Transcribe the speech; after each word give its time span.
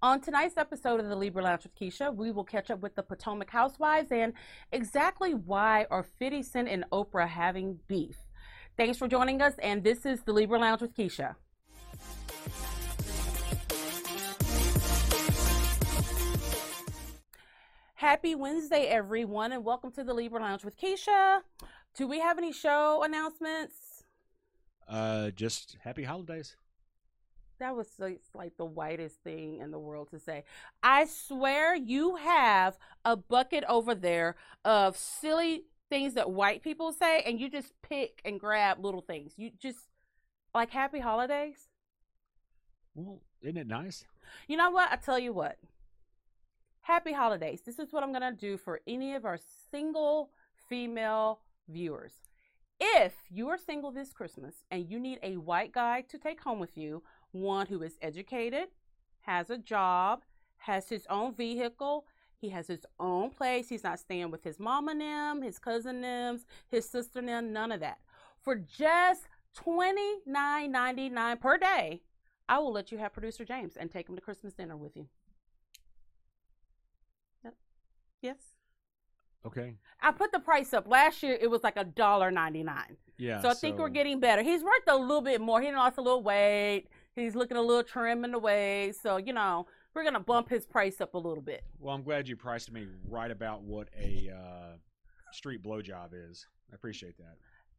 On 0.00 0.20
tonight's 0.20 0.56
episode 0.56 1.00
of 1.00 1.08
the 1.08 1.16
Libra 1.16 1.42
Lounge 1.42 1.64
with 1.64 1.74
Keisha, 1.74 2.14
we 2.14 2.30
will 2.30 2.44
catch 2.44 2.70
up 2.70 2.78
with 2.78 2.94
the 2.94 3.02
Potomac 3.02 3.50
Housewives 3.50 4.12
and 4.12 4.32
exactly 4.70 5.34
why 5.34 5.86
are 5.90 6.04
50 6.04 6.44
Cent 6.44 6.68
and 6.68 6.84
Oprah 6.92 7.26
having 7.26 7.80
beef. 7.88 8.16
Thanks 8.76 8.96
for 8.96 9.08
joining 9.08 9.42
us, 9.42 9.54
and 9.60 9.82
this 9.82 10.06
is 10.06 10.22
the 10.22 10.32
Libra 10.32 10.60
Lounge 10.60 10.82
with 10.82 10.94
Keisha. 10.94 11.34
Happy 17.94 18.36
Wednesday, 18.36 18.84
everyone, 18.84 19.50
and 19.50 19.64
welcome 19.64 19.90
to 19.90 20.04
the 20.04 20.14
Libra 20.14 20.40
Lounge 20.40 20.62
with 20.64 20.78
Keisha. 20.78 21.40
Do 21.96 22.06
we 22.06 22.20
have 22.20 22.38
any 22.38 22.52
show 22.52 23.02
announcements? 23.02 24.04
Uh, 24.86 25.32
just 25.32 25.76
happy 25.82 26.04
holidays. 26.04 26.54
That 27.58 27.76
was 27.76 27.88
like, 27.98 28.20
like 28.34 28.56
the 28.56 28.64
whitest 28.64 29.22
thing 29.22 29.58
in 29.58 29.70
the 29.70 29.78
world 29.78 30.10
to 30.10 30.18
say. 30.18 30.44
I 30.82 31.06
swear 31.06 31.74
you 31.74 32.16
have 32.16 32.78
a 33.04 33.16
bucket 33.16 33.64
over 33.68 33.94
there 33.94 34.36
of 34.64 34.96
silly 34.96 35.64
things 35.90 36.14
that 36.14 36.30
white 36.30 36.62
people 36.62 36.92
say, 36.92 37.22
and 37.22 37.40
you 37.40 37.50
just 37.50 37.72
pick 37.82 38.20
and 38.24 38.38
grab 38.38 38.84
little 38.84 39.00
things. 39.00 39.32
You 39.36 39.50
just 39.58 39.88
like 40.54 40.70
happy 40.70 41.00
holidays. 41.00 41.68
Well, 42.94 43.20
isn't 43.42 43.56
it 43.56 43.66
nice? 43.66 44.04
You 44.46 44.56
know 44.56 44.70
what? 44.70 44.90
I 44.90 44.96
tell 44.96 45.18
you 45.18 45.32
what. 45.32 45.58
Happy 46.80 47.12
holidays. 47.12 47.62
This 47.64 47.78
is 47.78 47.92
what 47.92 48.02
I'm 48.02 48.12
going 48.12 48.22
to 48.22 48.32
do 48.32 48.56
for 48.56 48.80
any 48.86 49.14
of 49.14 49.24
our 49.24 49.38
single 49.70 50.30
female 50.68 51.40
viewers. 51.68 52.12
If 52.80 53.14
you 53.28 53.48
are 53.48 53.58
single 53.58 53.90
this 53.90 54.12
Christmas 54.12 54.54
and 54.70 54.88
you 54.88 54.98
need 54.98 55.18
a 55.22 55.36
white 55.36 55.72
guy 55.72 56.02
to 56.08 56.18
take 56.18 56.40
home 56.40 56.60
with 56.60 56.76
you, 56.76 57.02
one 57.32 57.66
who 57.66 57.82
is 57.82 57.98
educated, 58.00 58.68
has 59.20 59.50
a 59.50 59.58
job, 59.58 60.22
has 60.58 60.88
his 60.88 61.06
own 61.08 61.34
vehicle, 61.34 62.06
he 62.40 62.50
has 62.50 62.68
his 62.68 62.86
own 63.00 63.30
place. 63.30 63.68
He's 63.68 63.82
not 63.82 63.98
staying 63.98 64.30
with 64.30 64.44
his 64.44 64.60
mama 64.60 64.94
them, 64.94 65.42
his 65.42 65.58
cousin 65.58 66.00
them, 66.00 66.38
his 66.70 66.88
sister 66.88 67.20
them, 67.20 67.52
none 67.52 67.72
of 67.72 67.80
that. 67.80 67.98
For 68.40 68.54
just 68.54 69.22
$29.99 69.56 71.40
per 71.40 71.58
day, 71.58 72.02
I 72.48 72.58
will 72.58 72.72
let 72.72 72.92
you 72.92 72.98
have 72.98 73.12
producer 73.12 73.44
James 73.44 73.76
and 73.76 73.90
take 73.90 74.08
him 74.08 74.14
to 74.14 74.22
Christmas 74.22 74.54
dinner 74.54 74.76
with 74.76 74.96
you. 74.96 75.06
Yep. 77.44 77.54
Yes. 78.22 78.36
Okay. 79.44 79.74
I 80.00 80.12
put 80.12 80.32
the 80.32 80.40
price 80.40 80.72
up. 80.72 80.88
Last 80.88 81.22
year 81.22 81.36
it 81.40 81.50
was 81.50 81.62
like 81.62 81.76
a 81.76 81.84
dollar 81.84 82.30
ninety 82.30 82.62
nine. 82.62 82.96
Yeah. 83.18 83.40
So 83.40 83.48
I 83.48 83.54
think 83.54 83.78
we're 83.78 83.88
getting 83.88 84.20
better. 84.20 84.42
He's 84.42 84.62
worth 84.62 84.82
a 84.86 84.96
little 84.96 85.20
bit 85.20 85.40
more. 85.40 85.60
He 85.60 85.72
lost 85.72 85.98
a 85.98 86.02
little 86.02 86.22
weight. 86.22 86.86
He's 87.18 87.34
looking 87.34 87.56
a 87.56 87.62
little 87.62 87.82
trim 87.82 88.24
in 88.24 88.32
the 88.32 88.38
waist. 88.38 89.02
So, 89.02 89.16
you 89.16 89.32
know, 89.32 89.66
we're 89.94 90.04
gonna 90.04 90.20
bump 90.20 90.48
his 90.48 90.66
price 90.66 91.00
up 91.00 91.14
a 91.14 91.18
little 91.18 91.42
bit. 91.42 91.64
Well, 91.80 91.94
I'm 91.94 92.02
glad 92.02 92.28
you 92.28 92.36
priced 92.36 92.72
me 92.72 92.86
right 93.08 93.30
about 93.30 93.62
what 93.62 93.88
a 93.98 94.30
uh, 94.30 94.76
street 95.32 95.62
blowjob 95.62 96.10
is. 96.12 96.46
I 96.70 96.74
appreciate 96.74 97.16
that. 97.18 97.36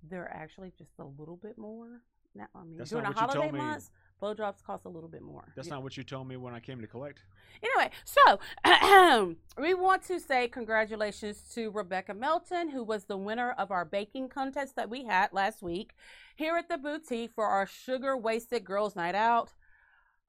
They're 0.09 0.31
actually 0.33 0.73
just 0.77 0.91
a 0.99 1.05
little 1.05 1.37
bit 1.37 1.57
more. 1.57 2.01
Now, 2.35 2.47
I 2.55 2.63
mean, 2.63 2.77
That's 2.77 2.89
during 2.91 3.03
not 3.03 3.15
the 3.15 3.21
what 3.21 3.33
you 3.33 3.41
holiday 3.41 3.57
months, 3.57 3.91
blowjobs 4.21 4.63
cost 4.63 4.85
a 4.85 4.89
little 4.89 5.09
bit 5.09 5.21
more. 5.21 5.51
That's 5.55 5.67
Yeah. 5.67 5.75
not 5.75 5.83
what 5.83 5.97
you 5.97 6.03
told 6.03 6.27
me 6.27 6.37
when 6.37 6.53
I 6.53 6.59
came 6.59 6.81
to 6.81 6.87
collect. 6.87 7.23
Anyway, 7.63 7.91
so 8.05 8.39
we 9.61 9.73
want 9.73 10.03
to 10.03 10.19
say 10.19 10.47
congratulations 10.47 11.41
to 11.53 11.71
Rebecca 11.71 12.13
Melton, 12.13 12.69
who 12.69 12.83
was 12.83 13.05
the 13.05 13.17
winner 13.17 13.51
of 13.51 13.71
our 13.71 13.85
baking 13.85 14.29
contest 14.29 14.75
that 14.75 14.89
we 14.89 15.03
had 15.05 15.33
last 15.33 15.61
week 15.61 15.93
here 16.35 16.55
at 16.55 16.69
the 16.69 16.77
boutique 16.77 17.31
for 17.33 17.45
our 17.45 17.65
Sugar 17.65 18.15
Wasted 18.17 18.63
Girls 18.63 18.95
Night 18.95 19.15
Out. 19.15 19.53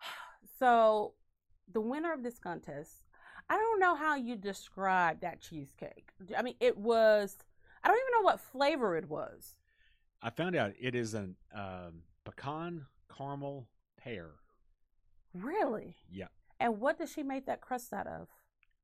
So, 0.59 1.15
the 1.73 1.81
winner 1.81 2.13
of 2.13 2.23
this 2.23 2.39
contest, 2.39 3.03
I 3.49 3.57
don't 3.57 3.81
know 3.81 3.95
how 3.95 4.15
you 4.17 4.37
describe 4.37 5.21
that 5.23 5.41
cheesecake. 5.41 6.11
I 6.37 6.43
mean, 6.43 6.55
it 6.61 6.77
was, 6.77 7.37
I 7.83 7.89
don't 7.89 7.97
even 7.97 8.13
know 8.21 8.25
what 8.27 8.41
flavor 8.41 8.95
it 8.97 9.09
was. 9.09 9.55
I 10.23 10.29
found 10.31 10.57
out 10.57 10.73
it 10.79 10.95
is 10.95 11.15
a 11.15 11.31
um, 11.55 12.03
pecan 12.25 12.85
caramel 13.17 13.69
pear. 14.03 14.31
Really? 15.35 15.97
Yeah. 16.11 16.27
And 16.59 16.81
what 16.81 16.99
did 16.99 17.09
she 17.09 17.23
make 17.23 17.47
that 17.47 17.61
crust 17.61 17.93
out 17.93 18.07
of? 18.07 18.29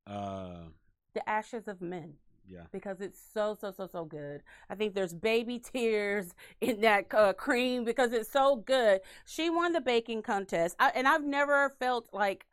Uh, 0.06 0.68
The 1.14 1.28
ashes 1.28 1.66
of 1.68 1.80
men. 1.80 2.14
yeah. 2.48 2.66
because 2.70 3.00
it's 3.00 3.18
so 3.34 3.56
so 3.60 3.72
so 3.72 3.86
so 3.88 4.04
good. 4.04 4.42
I 4.70 4.74
think 4.76 4.94
there's 4.94 5.12
baby 5.14 5.58
tears 5.72 6.32
in 6.60 6.80
that 6.82 7.12
uh, 7.12 7.32
cream 7.32 7.84
because 7.84 8.12
it's 8.12 8.30
so 8.30 8.56
good. 8.56 9.00
She 9.24 9.50
won 9.50 9.72
the 9.72 9.80
baking 9.80 10.22
contest, 10.22 10.76
I, 10.78 10.92
and 10.94 11.08
I've 11.08 11.24
never 11.24 11.70
felt 11.80 12.08
like 12.12 12.46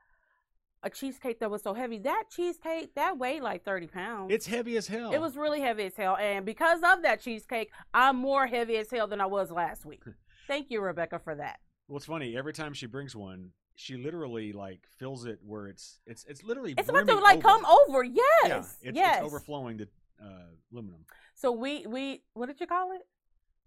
a 0.86 0.90
cheesecake 0.90 1.40
that 1.40 1.50
was 1.52 1.62
so 1.62 1.74
heavy. 1.74 2.00
That 2.00 2.24
cheesecake 2.36 2.96
that 2.96 3.18
weighed 3.20 3.44
like 3.44 3.64
thirty 3.64 3.88
pounds. 3.88 4.34
It's 4.34 4.48
heavy 4.48 4.76
as 4.78 4.88
hell. 4.88 5.14
it 5.14 5.22
was 5.22 5.36
really 5.38 5.62
heavy 5.62 5.84
as 5.86 5.96
hell, 5.96 6.18
and 6.18 6.44
because 6.46 6.82
of 6.84 7.04
that 7.04 7.22
cheesecake, 7.22 7.70
I'm 7.94 8.16
more 8.18 8.48
heavy 8.48 8.78
as 8.78 8.90
hell 8.90 9.08
than 9.08 9.22
I 9.22 9.28
was 9.28 9.52
last 9.52 9.86
week. 9.86 10.02
Thank 10.48 10.72
you, 10.72 10.82
Rebecca, 10.82 11.20
for 11.20 11.36
that. 11.36 11.60
Well, 11.88 11.98
it's 11.98 12.06
funny. 12.06 12.38
Every 12.38 12.54
time 12.54 12.74
she 12.74 12.86
brings 12.86 13.16
one, 13.16 13.50
she 13.76 13.98
literally 13.98 14.54
like 14.54 14.88
fills 14.98 15.26
it 15.26 15.40
where 15.46 15.68
it's 15.68 16.00
it's 16.06 16.24
it's 16.26 16.44
literally 16.44 16.74
It's 16.78 16.90
about 16.90 17.08
to 17.08 17.16
like 17.16 17.38
over. 17.38 17.42
come 17.48 17.66
over. 17.66 18.04
Yes, 18.04 18.24
Yeah, 18.46 18.58
it's, 18.58 18.96
yes. 18.96 19.18
it's 19.18 19.26
overflowing 19.26 19.78
the 19.78 19.88
uh, 20.24 20.52
aluminum. 20.72 21.02
So 21.36 21.52
we 21.52 21.86
we 21.88 22.22
what 22.34 22.48
did 22.48 22.60
you 22.60 22.68
call 22.68 22.92
it? 22.94 23.02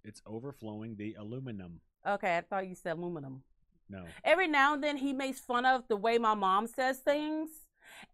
It's 0.04 0.22
overflowing 0.26 0.96
the 0.96 1.14
aluminum. 1.18 1.80
Okay, 2.06 2.36
I 2.36 2.40
thought 2.42 2.68
you 2.68 2.74
said 2.74 2.96
aluminum. 2.96 3.42
No. 3.88 4.02
every 4.24 4.48
now 4.48 4.74
and 4.74 4.82
then 4.82 4.96
he 4.96 5.12
makes 5.12 5.38
fun 5.38 5.64
of 5.64 5.86
the 5.86 5.94
way 5.96 6.18
my 6.18 6.34
mom 6.34 6.66
says 6.66 6.98
things. 6.98 7.50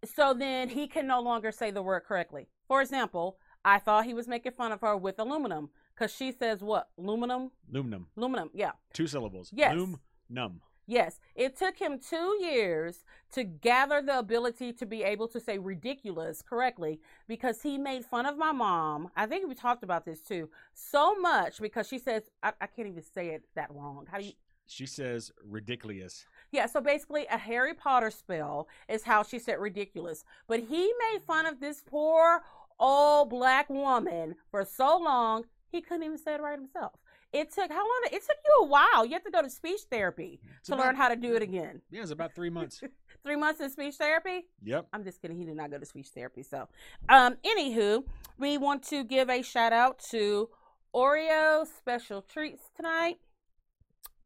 So 0.05 0.35
then 0.35 0.69
he 0.69 0.87
can 0.87 1.07
no 1.07 1.21
longer 1.21 1.51
say 1.51 1.71
the 1.71 1.81
word 1.81 2.01
correctly. 2.01 2.49
For 2.69 2.83
example, 2.83 3.39
I 3.65 3.79
thought 3.79 4.05
he 4.05 4.13
was 4.13 4.29
making 4.29 4.53
fun 4.53 4.71
of 4.73 4.83
her 4.83 4.97
with 4.99 5.19
aluminum 5.19 5.71
because 6.03 6.17
she 6.17 6.33
says 6.33 6.63
what? 6.63 6.89
Aluminum? 6.99 7.53
Aluminum. 7.71 8.09
Aluminum. 8.17 8.51
Yeah. 8.53 8.73
Two 8.93 9.07
syllables. 9.07 9.51
Yes. 9.55 9.77
Loom 9.77 10.01
num. 10.29 10.61
Yes. 10.89 11.21
It 11.37 11.57
took 11.57 11.79
him 11.79 12.01
two 12.01 12.39
years 12.41 13.05
to 13.35 13.45
gather 13.45 14.03
the 14.03 14.19
ability 14.19 14.73
to 14.73 14.85
be 14.85 15.05
able 15.05 15.29
to 15.29 15.39
say 15.39 15.59
ridiculous 15.59 16.43
correctly 16.43 16.99
because 17.29 17.63
he 17.63 17.79
made 17.79 18.05
fun 18.05 18.27
of 18.27 18.37
my 18.37 18.51
mom. 18.51 19.11
I 19.15 19.27
think 19.27 19.49
we 19.49 19.55
talked 19.55 19.85
about 19.85 20.05
this 20.05 20.21
too. 20.21 20.51
So 20.75 21.15
much 21.15 21.61
because 21.61 21.87
she 21.87 22.01
says, 22.01 22.25
I, 22.43 22.53
I 22.61 22.67
can't 22.67 22.89
even 22.89 23.05
say 23.05 23.29
it 23.29 23.45
that 23.55 23.71
wrong. 23.73 24.07
How 24.11 24.19
do 24.19 24.25
you? 24.25 24.33
She 24.67 24.87
says 24.87 25.31
ridiculous. 25.45 26.27
Yeah, 26.51 26.67
so 26.67 26.81
basically, 26.81 27.27
a 27.31 27.37
Harry 27.37 27.75
Potter 27.75 28.11
spell 28.11 28.69
is 28.89 29.03
how 29.03 29.23
she 29.23 29.39
said 29.39 29.59
ridiculous. 29.59 30.25
But 30.47 30.61
he 30.61 30.93
made 31.11 31.23
fun 31.27 31.47
of 31.47 31.61
this 31.61 31.83
poor 31.85 32.43
old 32.83 33.31
black 33.31 33.71
woman 33.71 34.35
for 34.51 34.65
so 34.65 34.99
long, 34.99 35.45
he 35.73 35.81
couldn't 35.81 36.05
even 36.05 36.19
say 36.19 36.35
it 36.35 36.41
right 36.41 36.59
himself. 36.59 36.93
It 37.33 37.51
took 37.51 37.71
how 37.71 37.79
long? 37.79 38.01
It 38.13 38.23
took 38.27 38.37
you 38.45 38.63
a 38.65 38.67
while. 38.67 39.07
You 39.07 39.13
have 39.15 39.25
to 39.25 39.31
go 39.31 39.41
to 39.43 39.49
speech 39.51 39.81
therapy 39.91 40.39
It's 40.59 40.69
to 40.69 40.75
about- 40.75 40.85
learn 40.87 40.97
how 40.97 41.09
to 41.09 41.17
do 41.17 41.35
it 41.35 41.43
again. 41.43 41.81
Yeah, 41.91 42.03
it's 42.03 42.11
about 42.11 42.35
three 42.35 42.51
months. 42.51 42.83
Three 43.25 43.37
months 43.37 43.61
in 43.61 43.71
speech 43.71 43.95
therapy? 43.95 44.47
yep. 44.65 44.89
I'm 44.93 45.05
just 45.05 45.23
kidding. 45.23 45.37
He 45.39 45.45
did 45.45 45.55
not 45.55 45.71
go 45.71 45.79
to 45.79 45.87
speech 45.87 46.09
therapy. 46.09 46.43
So, 46.43 46.67
um, 47.09 47.37
anywho, 47.45 48.03
we 48.37 48.59
want 48.59 48.83
to 48.89 49.05
give 49.05 49.31
a 49.31 49.43
shout 49.43 49.73
out 49.73 50.01
to 50.11 50.49
Oreo 50.93 51.65
Special 51.79 52.21
Treats 52.23 52.63
tonight. 52.77 53.19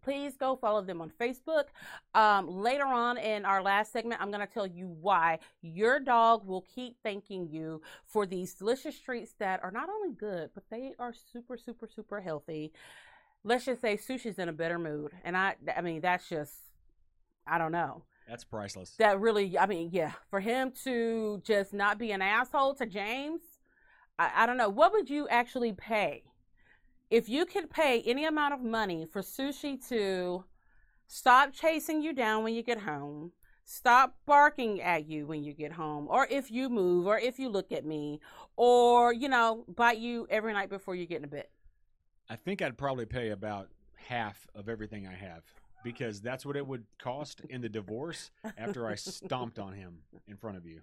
Please 0.07 0.37
go 0.37 0.55
follow 0.55 0.83
them 0.83 1.01
on 1.01 1.11
Facebook. 1.21 1.65
Um, 2.15 2.49
later 2.49 2.85
on 2.87 3.19
in 3.19 3.45
our 3.45 3.61
last 3.61 3.93
segment, 3.93 4.21
I'm 4.23 4.31
going 4.31 4.47
to 4.47 4.53
tell 4.53 4.67
you 4.67 4.87
why 5.01 5.41
your 5.63 5.99
dog 5.99 6.47
will 6.47 6.65
keep 6.73 6.97
thanking 7.03 7.49
you 7.49 7.83
for 8.07 8.25
these 8.25 8.55
delicious 8.55 8.97
treats 9.01 9.33
that 9.41 9.65
are 9.65 9.73
not 9.73 9.89
only 9.89 10.15
good, 10.15 10.51
but 10.55 10.63
they 10.71 10.93
are 11.01 11.13
super, 11.33 11.57
super, 11.57 11.89
super 11.93 12.21
healthy. 12.21 12.73
Let's 13.43 13.65
just 13.65 13.81
say 13.81 13.97
Sushi's 13.97 14.39
in 14.39 14.49
a 14.49 14.53
better 14.53 14.79
mood. 14.79 15.11
And 15.25 15.37
I, 15.37 15.57
I 15.77 15.81
mean, 15.81 16.01
that's 16.01 16.29
just, 16.29 16.55
I 17.45 17.59
don't 17.59 17.73
know 17.73 18.05
That's 18.29 18.45
priceless. 18.45 18.91
that 18.99 19.21
really 19.21 19.57
i 19.59 19.67
mean 19.67 19.91
yeah 19.93 20.13
for 20.31 20.41
him 20.41 20.73
to 20.85 21.41
just 21.45 21.73
not 21.73 21.97
be 21.99 22.11
an 22.13 22.21
asshole 22.23 22.75
to 22.75 22.87
james 22.87 23.41
I, 24.19 24.31
I 24.39 24.47
don't 24.47 24.57
know 24.57 24.69
what 24.69 24.91
would 24.93 25.09
you 25.09 25.29
actually 25.29 25.73
pay 25.73 26.25
if 27.11 27.29
you 27.29 27.47
could 27.47 27.71
pay 27.71 28.03
any 28.03 28.25
amount 28.25 28.55
of 28.55 28.63
money 28.63 29.07
for 29.11 29.23
sushi 29.23 29.77
to 29.89 30.45
stop 31.07 31.53
chasing 31.53 32.03
you 32.03 32.13
down 32.13 32.43
when 32.43 32.55
you 32.55 32.63
get 32.63 32.81
home 32.81 33.33
stop 33.65 34.17
barking 34.27 34.81
at 34.81 35.09
you 35.09 35.27
when 35.27 35.43
you 35.43 35.53
get 35.53 35.73
home 35.73 36.07
or 36.09 36.27
if 36.31 36.51
you 36.51 36.69
move 36.69 37.07
or 37.07 37.19
if 37.19 37.39
you 37.39 37.49
look 37.49 37.73
at 37.73 37.85
me 37.85 38.21
or 38.57 39.13
you 39.13 39.29
know 39.29 39.65
bite 39.69 39.99
you 39.99 40.27
every 40.31 40.53
night 40.53 40.69
before 40.69 40.95
you 40.95 41.07
get 41.07 41.17
into 41.17 41.29
bed 41.29 41.47
I 42.29 42.37
think 42.37 42.61
I'd 42.61 42.77
probably 42.77 43.07
pay 43.07 43.31
about 43.31 43.69
half 43.95 44.47
of 44.55 44.69
everything 44.69 45.07
I 45.07 45.15
have 45.15 45.45
because 45.85 46.21
that's 46.21 46.45
what 46.45 46.57
it 46.57 46.67
would 46.67 46.85
cost 46.99 47.43
in 47.49 47.61
the 47.61 47.69
divorce 47.69 48.31
after 48.59 48.87
I 48.87 48.97
stomped 48.97 49.59
on 49.59 49.73
him 49.73 49.99
in 50.27 50.37
front 50.37 50.57
of 50.57 50.67
you. 50.67 50.81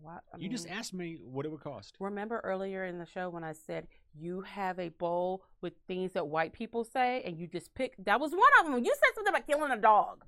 What 0.00 0.22
I 0.32 0.38
You 0.38 0.48
just 0.48 0.68
asked 0.68 0.94
me 0.94 1.18
what 1.22 1.44
it 1.46 1.50
would 1.50 1.62
cost. 1.62 1.96
Remember 2.00 2.40
earlier 2.44 2.84
in 2.84 2.98
the 2.98 3.06
show 3.06 3.28
when 3.28 3.44
I 3.44 3.52
said 3.52 3.86
you 4.18 4.42
have 4.42 4.78
a 4.78 4.88
bowl 4.90 5.44
with 5.60 5.72
things 5.86 6.12
that 6.12 6.26
white 6.26 6.52
people 6.52 6.84
say 6.84 7.22
and 7.24 7.38
you 7.38 7.46
just 7.46 7.74
pick 7.74 7.94
that 8.04 8.20
was 8.20 8.32
one 8.32 8.50
of 8.60 8.66
them. 8.66 8.84
You 8.84 8.94
said 8.94 9.14
something 9.14 9.34
about 9.34 9.46
killing 9.46 9.72
a 9.72 9.76
dog. 9.76 10.24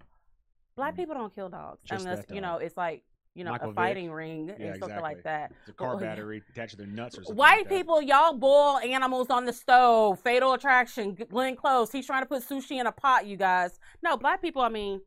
Black 0.76 0.92
mm-hmm. 0.92 1.02
people 1.02 1.14
don't 1.14 1.34
kill 1.34 1.48
dogs 1.48 1.80
Just 1.84 2.04
unless 2.04 2.26
that 2.26 2.34
you 2.34 2.40
know 2.40 2.56
it's 2.56 2.76
like 2.76 3.02
you 3.34 3.44
know 3.44 3.52
Michael 3.52 3.70
a 3.70 3.72
Vick. 3.72 3.76
fighting 3.76 4.10
ring 4.10 4.48
Yeah, 4.48 4.54
and 4.54 4.74
something 4.78 4.96
exactly. 4.96 5.02
like 5.02 5.22
that. 5.24 5.52
It's 5.60 5.70
a 5.70 5.72
car 5.72 5.96
battery 5.96 6.42
attached 6.50 6.72
to 6.72 6.76
their 6.76 6.86
nuts 6.86 7.18
or 7.18 7.24
something. 7.24 7.36
White 7.36 7.66
like 7.66 7.68
people, 7.68 8.02
y'all 8.02 8.34
boil 8.34 8.78
animals 8.78 9.28
on 9.30 9.46
the 9.46 9.52
stove. 9.52 10.20
Fatal 10.20 10.52
Attraction, 10.52 11.16
Glenn 11.30 11.56
Close. 11.56 11.90
He's 11.90 12.06
trying 12.06 12.22
to 12.22 12.26
put 12.26 12.46
sushi 12.46 12.80
in 12.80 12.86
a 12.86 12.92
pot. 12.92 13.26
You 13.26 13.36
guys, 13.36 13.78
no, 14.02 14.16
black 14.16 14.42
people. 14.42 14.60
I 14.60 14.68
mean, 14.68 15.00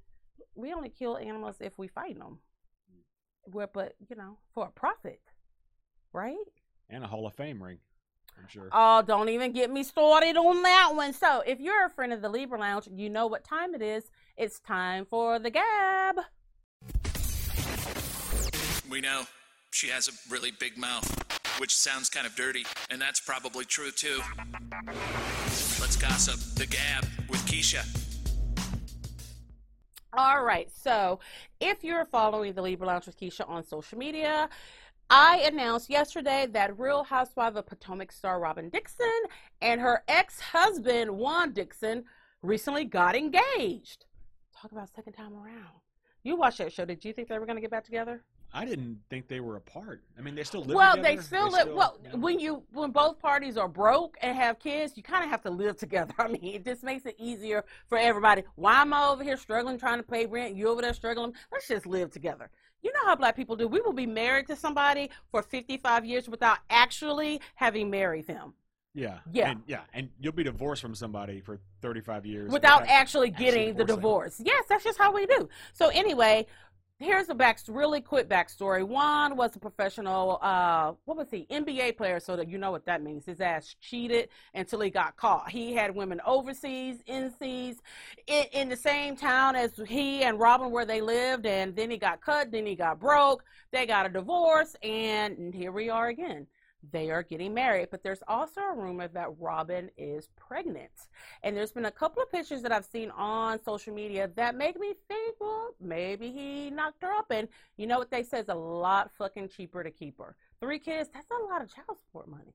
we 0.56 0.74
only 0.74 0.90
kill 0.90 1.18
animals 1.18 1.58
if 1.60 1.78
we 1.78 1.88
fight 1.88 2.18
them. 2.18 2.40
We're, 3.52 3.68
but 3.68 3.96
you 4.10 4.16
know, 4.16 4.38
for 4.54 4.66
a 4.66 4.72
profit, 4.72 5.22
right? 6.14 6.36
and 6.90 7.04
a 7.04 7.08
Hall 7.08 7.26
of 7.28 7.34
Fame 7.34 7.62
ring. 7.62 7.80
I'm 8.38 8.48
sure. 8.48 8.70
Oh, 8.72 9.02
don't 9.02 9.30
even 9.30 9.54
get 9.54 9.72
me 9.72 9.84
started 9.84 10.36
on 10.36 10.62
that 10.64 10.92
one. 10.94 11.14
So, 11.14 11.42
if 11.46 11.60
you're 11.60 11.86
a 11.86 11.90
friend 11.90 12.12
of 12.12 12.22
the 12.22 12.30
Libra 12.30 12.60
Lounge, 12.60 12.88
you 12.94 13.10
know 13.10 13.28
what 13.28 13.44
time 13.44 13.74
it 13.74 13.82
is. 13.82 14.12
It's 14.36 14.60
time 14.60 15.06
for 15.06 15.40
the 15.40 15.50
gab. 15.50 16.18
We 18.90 19.02
know 19.02 19.24
she 19.72 19.88
has 19.88 20.10
a 20.10 20.12
really 20.30 20.52
big 20.52 20.78
mouth, 20.78 21.60
which 21.60 21.76
sounds 21.76 22.10
kind 22.10 22.28
of 22.28 22.36
dirty, 22.36 22.66
and 22.90 23.02
that's 23.02 23.22
probably 23.22 23.66
true 23.66 23.92
too. 23.92 24.20
Let's 25.80 25.96
gossip. 25.96 26.40
The 26.56 26.68
Gab 26.68 27.06
with 27.30 27.42
Keisha. 27.46 28.05
All 30.18 30.44
right. 30.44 30.72
So, 30.72 31.20
if 31.60 31.84
you're 31.84 32.06
following 32.06 32.54
the 32.54 32.62
Libra 32.62 32.88
Lounge 32.88 33.06
with 33.06 33.20
Keisha 33.20 33.48
on 33.50 33.66
social 33.66 33.98
media, 33.98 34.48
I 35.10 35.44
announced 35.46 35.90
yesterday 35.90 36.48
that 36.52 36.80
Real 36.80 37.04
Housewife 37.04 37.56
of 37.56 37.66
Potomac 37.66 38.14
star 38.14 38.40
Robin 38.40 38.70
Dixon 38.70 39.06
and 39.62 39.82
her 39.82 40.04
ex 40.08 40.40
husband, 40.40 41.12
Juan 41.12 41.52
Dixon, 41.52 42.06
recently 42.42 42.86
got 42.86 43.16
engaged. 43.16 44.06
Talk 44.56 44.72
about 44.72 44.90
second 44.96 45.14
time 45.14 45.34
around. 45.34 45.82
You 46.24 46.38
watched 46.38 46.60
that 46.60 46.72
show. 46.72 46.86
Did 46.86 47.04
you 47.04 47.12
think 47.12 47.28
they 47.28 47.38
were 47.38 47.46
going 47.46 47.58
to 47.58 47.62
get 47.62 47.72
back 47.72 47.84
together? 47.84 48.24
I 48.56 48.64
didn't 48.64 49.02
think 49.10 49.28
they 49.28 49.42
were 49.42 49.58
apart. 49.58 50.02
I 50.18 50.22
mean, 50.22 50.34
they 50.34 50.46
still 50.46 50.62
live 50.62 50.70
together. 50.70 50.78
well, 50.78 50.96
together. 50.96 51.16
they 51.18 51.22
still 51.22 51.52
live. 51.52 51.68
Well, 51.74 52.00
you 52.02 52.10
know. 52.10 52.18
when 52.18 52.40
you 52.40 52.64
when 52.72 52.92
both 52.92 53.20
parties 53.20 53.58
are 53.58 53.68
broke 53.68 54.18
and 54.22 54.36
have 54.36 54.60
kids, 54.60 54.94
you 54.96 55.04
kind 55.04 55.26
of 55.26 55.30
have 55.30 55.42
to 55.42 55.50
live 55.50 55.78
together. 55.86 56.14
I 56.18 56.30
mean, 56.30 56.56
it 56.56 56.64
just 56.64 56.82
makes 56.82 57.06
it 57.06 57.16
easier 57.20 57.66
for 57.88 57.98
everybody. 57.98 58.44
Why 58.56 58.82
am 58.82 58.94
I 58.94 59.10
over 59.10 59.24
here 59.26 59.36
struggling 59.36 59.78
trying 59.78 59.98
to 59.98 60.04
pay 60.04 60.26
rent? 60.26 60.56
You 60.56 60.70
over 60.70 60.82
there 60.82 60.94
struggling? 60.94 61.34
Let's 61.52 61.68
just 61.68 61.86
live 61.86 62.12
together. 62.12 62.50
You 62.82 62.94
know 62.94 63.06
how 63.06 63.16
black 63.16 63.36
people 63.36 63.58
do. 63.58 63.68
We 63.68 63.82
will 63.82 63.94
be 63.94 64.06
married 64.06 64.48
to 64.48 64.56
somebody 64.56 65.10
for 65.32 65.42
55 65.42 66.06
years 66.06 66.30
without 66.30 66.60
actually 66.70 67.42
having 67.56 67.90
married 67.90 68.28
them, 68.28 68.54
yeah, 68.94 69.20
Yeah. 69.32 69.50
and, 69.50 69.64
yeah, 69.68 69.82
and 69.94 70.10
you'll 70.20 70.34
be 70.34 70.44
divorced 70.44 70.82
from 70.82 70.96
somebody 70.96 71.42
for 71.42 71.60
35 71.82 72.26
years 72.26 72.52
without 72.52 72.84
actually 72.88 73.30
actually 73.30 73.32
getting 73.32 73.76
the 73.76 73.84
divorce. 73.84 74.40
Yes, 74.44 74.66
that's 74.70 74.84
just 74.84 74.98
how 74.98 75.12
we 75.12 75.26
do. 75.26 75.50
So 75.74 75.90
anyway, 75.90 76.46
here's 77.00 77.30
a 77.30 77.36
back 77.36 77.60
really 77.68 78.02
quick 78.02 78.30
backstory. 78.30 78.84
Juan 78.84 79.36
was 79.36 79.56
a 79.56 79.60
professional. 79.60 80.40
Uh, 80.42 80.94
what 81.06 81.18
was 81.18 81.28
he? 81.30 81.46
NBA 81.50 81.98
player. 81.98 82.20
So 82.20 82.36
that 82.36 82.48
you 82.48 82.58
know 82.58 82.72
what 82.72 82.86
that 82.86 83.04
means. 83.04 83.26
His 83.26 83.42
ass 83.42 83.76
cheated 83.82 84.30
until 84.54 84.82
he 84.82 84.90
got 84.90 85.16
caught. 85.18 85.50
He 85.50 85.74
had 85.74 85.96
women 85.96 86.22
overseas, 86.26 86.98
NCs, 87.08 87.78
in, 88.28 88.46
in 88.54 88.70
the 88.70 88.78
same 88.78 89.16
town 89.16 89.56
as 89.56 89.80
he 89.88 90.24
and 90.24 90.40
Robin 90.40 90.72
where 90.72 90.86
they 90.86 91.02
lived, 91.02 91.46
and 91.46 91.76
then 91.76 91.90
he 91.90 91.98
got 91.98 92.22
cut. 92.22 92.52
Then 92.52 92.66
he 92.66 92.76
got 92.76 93.00
broke. 93.00 93.44
They 93.72 93.86
got 93.86 94.06
a 94.06 94.10
divorce, 94.10 94.76
and 94.84 95.54
here 95.54 95.72
we 95.72 95.90
are 95.90 96.08
again. 96.08 96.48
They 96.92 97.10
are 97.10 97.24
getting 97.24 97.54
married, 97.54 97.90
but 97.92 98.04
there's 98.04 98.24
also 98.28 98.62
a 98.62 98.74
rumor 98.74 99.08
that 99.10 99.30
Robin 99.40 99.90
is 99.98 100.28
pregnant. 100.36 100.92
And 101.44 101.56
there's 101.56 101.72
been 101.72 101.86
a 101.86 101.92
couple 101.92 102.22
of 102.22 102.32
pictures 102.32 102.62
that 102.64 102.72
I've 102.72 102.86
seen 102.86 103.12
on 103.12 103.64
social 103.64 103.94
media 103.94 104.30
that 104.36 104.56
make 104.56 104.80
me 104.80 104.94
think, 105.08 105.36
well, 105.40 105.70
maybe 105.80 106.32
he 106.32 106.70
knocked 106.70 107.02
her 107.02 107.12
up. 107.12 107.28
And 107.32 107.48
you 107.78 107.88
know 107.88 107.98
what 107.98 108.12
they 108.12 108.24
say 108.24 108.40
is 108.40 108.50
a 108.50 108.56
lot 108.56 109.12
fucking 109.18 109.50
cheaper 109.50 109.84
to 109.84 109.92
keep 109.92 110.18
her. 110.20 110.36
Three 110.60 110.80
kids, 110.80 111.10
that's 111.14 111.30
a 111.32 111.46
lot 111.46 111.62
of 111.62 111.74
child 111.74 111.98
support 112.00 112.28
money. 112.28 112.54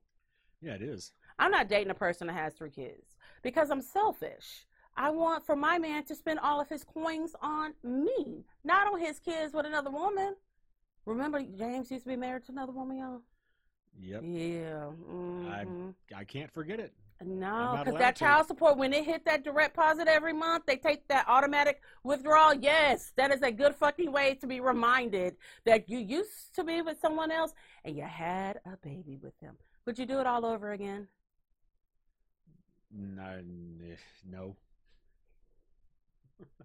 Yeah, 0.61 0.75
it 0.75 0.83
is. 0.83 1.13
I'm 1.39 1.51
not 1.51 1.69
dating 1.69 1.89
a 1.89 1.95
person 1.95 2.27
that 2.27 2.33
has 2.33 2.53
three 2.53 2.69
kids 2.69 3.17
because 3.41 3.71
I'm 3.71 3.81
selfish. 3.81 4.65
I 4.95 5.09
want 5.09 5.45
for 5.45 5.55
my 5.55 5.79
man 5.79 6.03
to 6.05 6.15
spend 6.15 6.39
all 6.39 6.59
of 6.59 6.69
his 6.69 6.83
coins 6.83 7.33
on 7.41 7.73
me, 7.83 8.43
not 8.63 8.91
on 8.91 8.99
his 8.99 9.19
kids 9.19 9.53
with 9.53 9.65
another 9.65 9.89
woman. 9.89 10.35
Remember, 11.05 11.41
James 11.41 11.89
used 11.89 12.03
to 12.03 12.09
be 12.09 12.15
married 12.15 12.45
to 12.45 12.51
another 12.51 12.73
woman, 12.73 12.97
y'all? 12.97 13.21
Yep. 13.99 14.21
Yeah. 14.23 14.89
mhm. 15.09 15.93
I 16.15 16.23
can't 16.23 16.51
forget 16.51 16.79
it. 16.79 16.93
No, 17.23 17.77
because 17.83 17.99
that 17.99 18.15
to. 18.15 18.19
child 18.19 18.47
support, 18.47 18.77
when 18.77 18.93
it 18.93 19.05
hit 19.05 19.25
that 19.25 19.43
direct 19.43 19.75
deposit 19.75 20.07
every 20.07 20.33
month, 20.33 20.65
they 20.65 20.77
take 20.77 21.07
that 21.07 21.25
automatic 21.27 21.81
withdrawal. 22.03 22.53
Yes, 22.55 23.11
that 23.15 23.31
is 23.31 23.41
a 23.43 23.51
good 23.51 23.75
fucking 23.75 24.11
way 24.11 24.33
to 24.35 24.47
be 24.47 24.59
reminded 24.59 25.35
that 25.65 25.87
you 25.87 25.99
used 25.99 26.55
to 26.55 26.63
be 26.63 26.81
with 26.81 26.99
someone 26.99 27.31
else 27.31 27.53
and 27.85 27.95
you 27.95 28.03
had 28.03 28.59
a 28.65 28.75
baby 28.77 29.17
with 29.21 29.39
them. 29.39 29.55
Would 29.85 29.99
you 29.99 30.05
do 30.05 30.19
it 30.19 30.25
all 30.25 30.45
over 30.45 30.71
again? 30.71 31.07
No, 32.91 33.41
no. 34.29 34.55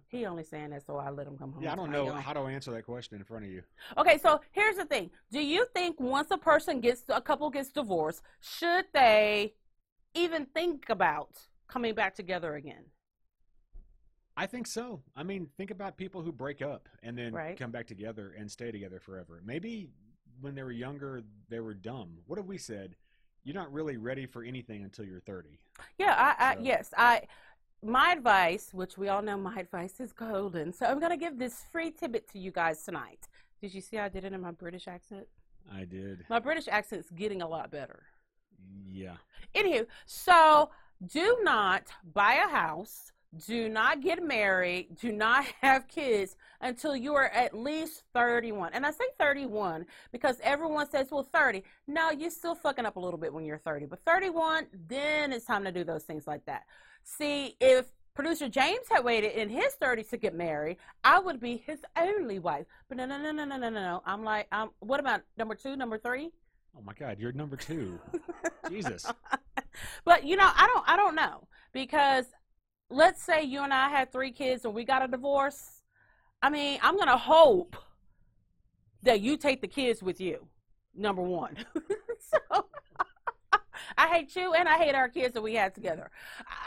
He 0.09 0.25
only 0.25 0.43
saying 0.43 0.69
that 0.69 0.85
so 0.85 0.97
I 0.97 1.09
let 1.09 1.27
him 1.27 1.37
come 1.37 1.51
home. 1.53 1.63
Yeah, 1.63 1.73
I 1.73 1.75
don't 1.75 1.91
know 1.91 2.11
how 2.11 2.33
to 2.33 2.39
answer 2.41 2.71
that 2.71 2.85
question 2.85 3.17
in 3.17 3.23
front 3.25 3.43
of 3.45 3.51
you. 3.51 3.61
Okay, 3.97 4.17
so 4.17 4.39
here's 4.51 4.77
the 4.77 4.85
thing. 4.85 5.09
Do 5.31 5.41
you 5.41 5.65
think 5.73 5.99
once 5.99 6.31
a 6.31 6.37
person 6.37 6.79
gets 6.79 7.03
a 7.09 7.19
couple 7.21 7.49
gets 7.49 7.69
divorced, 7.69 8.21
should 8.39 8.85
they 8.93 9.53
even 10.13 10.45
think 10.47 10.85
about 10.89 11.29
coming 11.67 11.93
back 11.93 12.15
together 12.15 12.55
again? 12.55 12.85
I 14.35 14.45
think 14.45 14.67
so. 14.67 15.01
I 15.15 15.23
mean, 15.23 15.49
think 15.57 15.71
about 15.71 15.97
people 15.97 16.21
who 16.21 16.31
break 16.31 16.61
up 16.61 16.87
and 17.01 17.17
then 17.17 17.33
Right. 17.33 17.57
come 17.57 17.71
back 17.71 17.87
together 17.87 18.33
and 18.37 18.49
stay 18.49 18.71
together 18.71 18.99
forever. 18.99 19.41
Maybe 19.43 19.89
when 20.41 20.53
they 20.53 20.61
were 20.63 20.71
younger, 20.71 21.23
they 21.49 21.59
were 21.59 21.73
dumb. 21.73 22.19
What 22.27 22.37
have 22.37 22.45
we 22.45 22.59
said? 22.59 22.95
You're 23.43 23.55
not 23.55 23.71
really 23.73 23.97
ready 23.97 24.25
for 24.27 24.43
anything 24.43 24.83
until 24.83 25.05
you're 25.05 25.21
30. 25.21 25.59
Yeah, 25.97 26.13
I, 26.37 26.51
I 26.51 26.55
So- 26.55 26.61
yes, 26.61 26.93
I 26.95 27.27
my 27.83 28.11
advice, 28.11 28.73
which 28.73 28.97
we 28.97 29.07
all 29.09 29.21
know 29.21 29.37
my 29.37 29.59
advice 29.59 29.99
is 29.99 30.11
golden. 30.13 30.73
So 30.73 30.85
I'm 30.85 30.99
gonna 30.99 31.17
give 31.17 31.37
this 31.37 31.63
free 31.71 31.91
tidbit 31.91 32.29
to 32.31 32.39
you 32.39 32.51
guys 32.51 32.83
tonight. 32.83 33.27
Did 33.61 33.73
you 33.73 33.81
see 33.81 33.97
I 33.97 34.09
did 34.09 34.23
it 34.23 34.33
in 34.33 34.41
my 34.41 34.51
British 34.51 34.87
accent? 34.87 35.27
I 35.71 35.85
did. 35.85 36.25
My 36.29 36.39
British 36.39 36.67
accent's 36.67 37.09
getting 37.11 37.41
a 37.41 37.47
lot 37.47 37.71
better. 37.71 38.03
Yeah. 38.89 39.17
Anywho, 39.55 39.85
so 40.05 40.69
do 41.05 41.39
not 41.41 41.83
buy 42.13 42.33
a 42.33 42.49
house, 42.49 43.11
do 43.45 43.69
not 43.69 44.01
get 44.01 44.23
married, 44.23 44.97
do 44.99 45.11
not 45.11 45.45
have 45.61 45.87
kids 45.87 46.35
until 46.61 46.95
you 46.95 47.13
are 47.15 47.29
at 47.29 47.53
least 47.53 48.03
31. 48.13 48.73
And 48.73 48.85
I 48.85 48.91
say 48.91 49.05
31 49.19 49.85
because 50.11 50.39
everyone 50.41 50.89
says, 50.89 51.07
well, 51.11 51.27
30. 51.33 51.63
No, 51.87 52.11
you're 52.11 52.31
still 52.31 52.55
fucking 52.55 52.85
up 52.85 52.95
a 52.95 52.99
little 52.99 53.19
bit 53.19 53.33
when 53.33 53.45
you're 53.45 53.57
30. 53.59 53.85
But 53.85 54.03
31, 54.05 54.67
then 54.87 55.31
it's 55.31 55.45
time 55.45 55.63
to 55.65 55.71
do 55.71 55.83
those 55.83 56.03
things 56.03 56.25
like 56.25 56.45
that. 56.45 56.63
See, 57.09 57.55
if 57.61 57.85
producer 58.13 58.49
James 58.49 58.85
had 58.91 59.05
waited 59.05 59.31
in 59.31 59.47
his 59.47 59.77
30s 59.81 60.09
to 60.09 60.17
get 60.17 60.35
married, 60.35 60.75
I 61.05 61.19
would 61.19 61.39
be 61.39 61.55
his 61.65 61.79
only 61.97 62.37
wife. 62.37 62.65
But 62.89 62.97
no, 62.97 63.05
no, 63.05 63.17
no, 63.17 63.31
no, 63.31 63.45
no, 63.45 63.57
no, 63.57 63.69
no. 63.69 64.03
I'm 64.05 64.25
like, 64.25 64.47
um, 64.51 64.71
what 64.79 64.99
about 64.99 65.21
number 65.37 65.55
two, 65.55 65.77
number 65.77 65.97
three? 65.97 66.31
Oh 66.77 66.81
my 66.83 66.91
God, 66.93 67.17
you're 67.17 67.31
number 67.31 67.55
two. 67.55 67.97
Jesus. 68.69 69.05
But 70.03 70.25
you 70.25 70.35
know, 70.35 70.49
I 70.53 70.67
don't 70.67 70.89
I 70.89 70.97
don't 70.97 71.15
know 71.15 71.47
because 71.71 72.25
let's 72.89 73.23
say 73.23 73.43
you 73.43 73.63
and 73.63 73.73
I 73.73 73.89
had 73.89 74.11
three 74.11 74.31
kids 74.31 74.65
and 74.65 74.73
we 74.73 74.83
got 74.83 75.01
a 75.01 75.07
divorce. 75.07 75.81
I 76.41 76.49
mean, 76.49 76.79
I'm 76.83 76.95
going 76.95 77.07
to 77.07 77.17
hope 77.17 77.77
that 79.03 79.21
you 79.21 79.37
take 79.37 79.61
the 79.61 79.67
kids 79.67 80.03
with 80.03 80.19
you. 80.19 80.47
Number 80.93 81.21
1. 81.21 81.57
so 82.19 82.65
I 83.97 84.07
hate 84.07 84.35
you 84.35 84.53
and 84.53 84.69
I 84.69 84.77
hate 84.77 84.95
our 84.95 85.09
kids 85.09 85.33
that 85.33 85.41
we 85.41 85.55
had 85.55 85.73
together. 85.73 86.11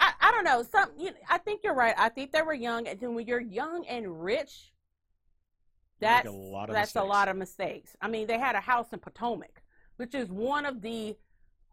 I, 0.01 0.13
I 0.21 0.31
don't 0.33 0.45
know. 0.45 0.63
Some 0.63 0.91
you 0.99 1.11
I 1.29 1.39
think 1.39 1.63
you're 1.63 1.75
right. 1.75 1.95
I 1.97 2.09
think 2.09 2.33
they 2.33 2.43
were 2.43 2.55
young 2.55 2.87
and 2.89 2.99
then 2.99 3.15
when 3.15 3.27
you're 3.27 3.41
young 3.41 3.87
and 3.87 4.23
rich 4.23 4.73
that's 6.01 6.27
a 6.27 6.31
lot 6.31 6.69
of 6.71 6.75
that's 6.75 6.95
a 6.97 7.01
mistakes. 7.01 7.09
lot 7.09 7.29
of 7.29 7.37
mistakes. 7.37 7.97
I 8.01 8.09
mean, 8.09 8.27
they 8.27 8.39
had 8.39 8.57
a 8.57 8.61
house 8.61 8.87
in 8.93 8.99
Potomac, 8.99 9.63
which 9.97 10.15
is 10.15 10.31
one 10.31 10.65
of 10.67 10.81
the 10.81 11.17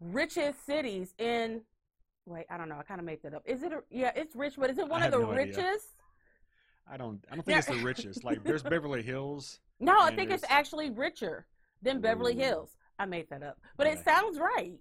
richest 0.02 0.66
cities 0.66 1.14
in. 1.18 1.62
Wait, 2.26 2.46
I 2.50 2.58
don't 2.58 2.68
know. 2.68 2.78
I 2.78 2.84
kind 2.84 3.00
of 3.00 3.06
made 3.06 3.24
that 3.24 3.34
up. 3.34 3.44
Is 3.46 3.64
it? 3.64 3.72
A, 3.72 3.80
yeah, 3.90 4.12
it's 4.16 4.36
rich, 4.36 4.56
but 4.58 4.70
is 4.70 4.78
it 4.78 4.88
one 4.88 5.02
I 5.02 5.06
of 5.06 5.12
the 5.14 5.20
no 5.20 5.32
idea. 5.32 5.46
richest? 5.46 5.88
I 6.90 6.98
don't. 6.98 7.24
I 7.32 7.36
don't 7.36 7.46
think 7.46 7.58
it's 7.58 7.68
the 7.68 7.84
richest. 7.84 8.24
Like 8.24 8.44
there's 8.44 8.64
Beverly 8.76 9.02
Hills. 9.02 9.60
No, 9.80 9.98
I 9.98 10.14
think 10.14 10.32
it's 10.32 10.44
actually 10.50 10.90
richer 10.90 11.46
than 11.82 12.02
Beverly 12.02 12.34
Ooh. 12.34 12.40
Hills. 12.40 12.76
I 13.00 13.06
made 13.06 13.30
that 13.30 13.44
up, 13.44 13.60
but 13.78 13.88
it 13.88 14.04
sounds 14.04 14.40
right. 14.40 14.80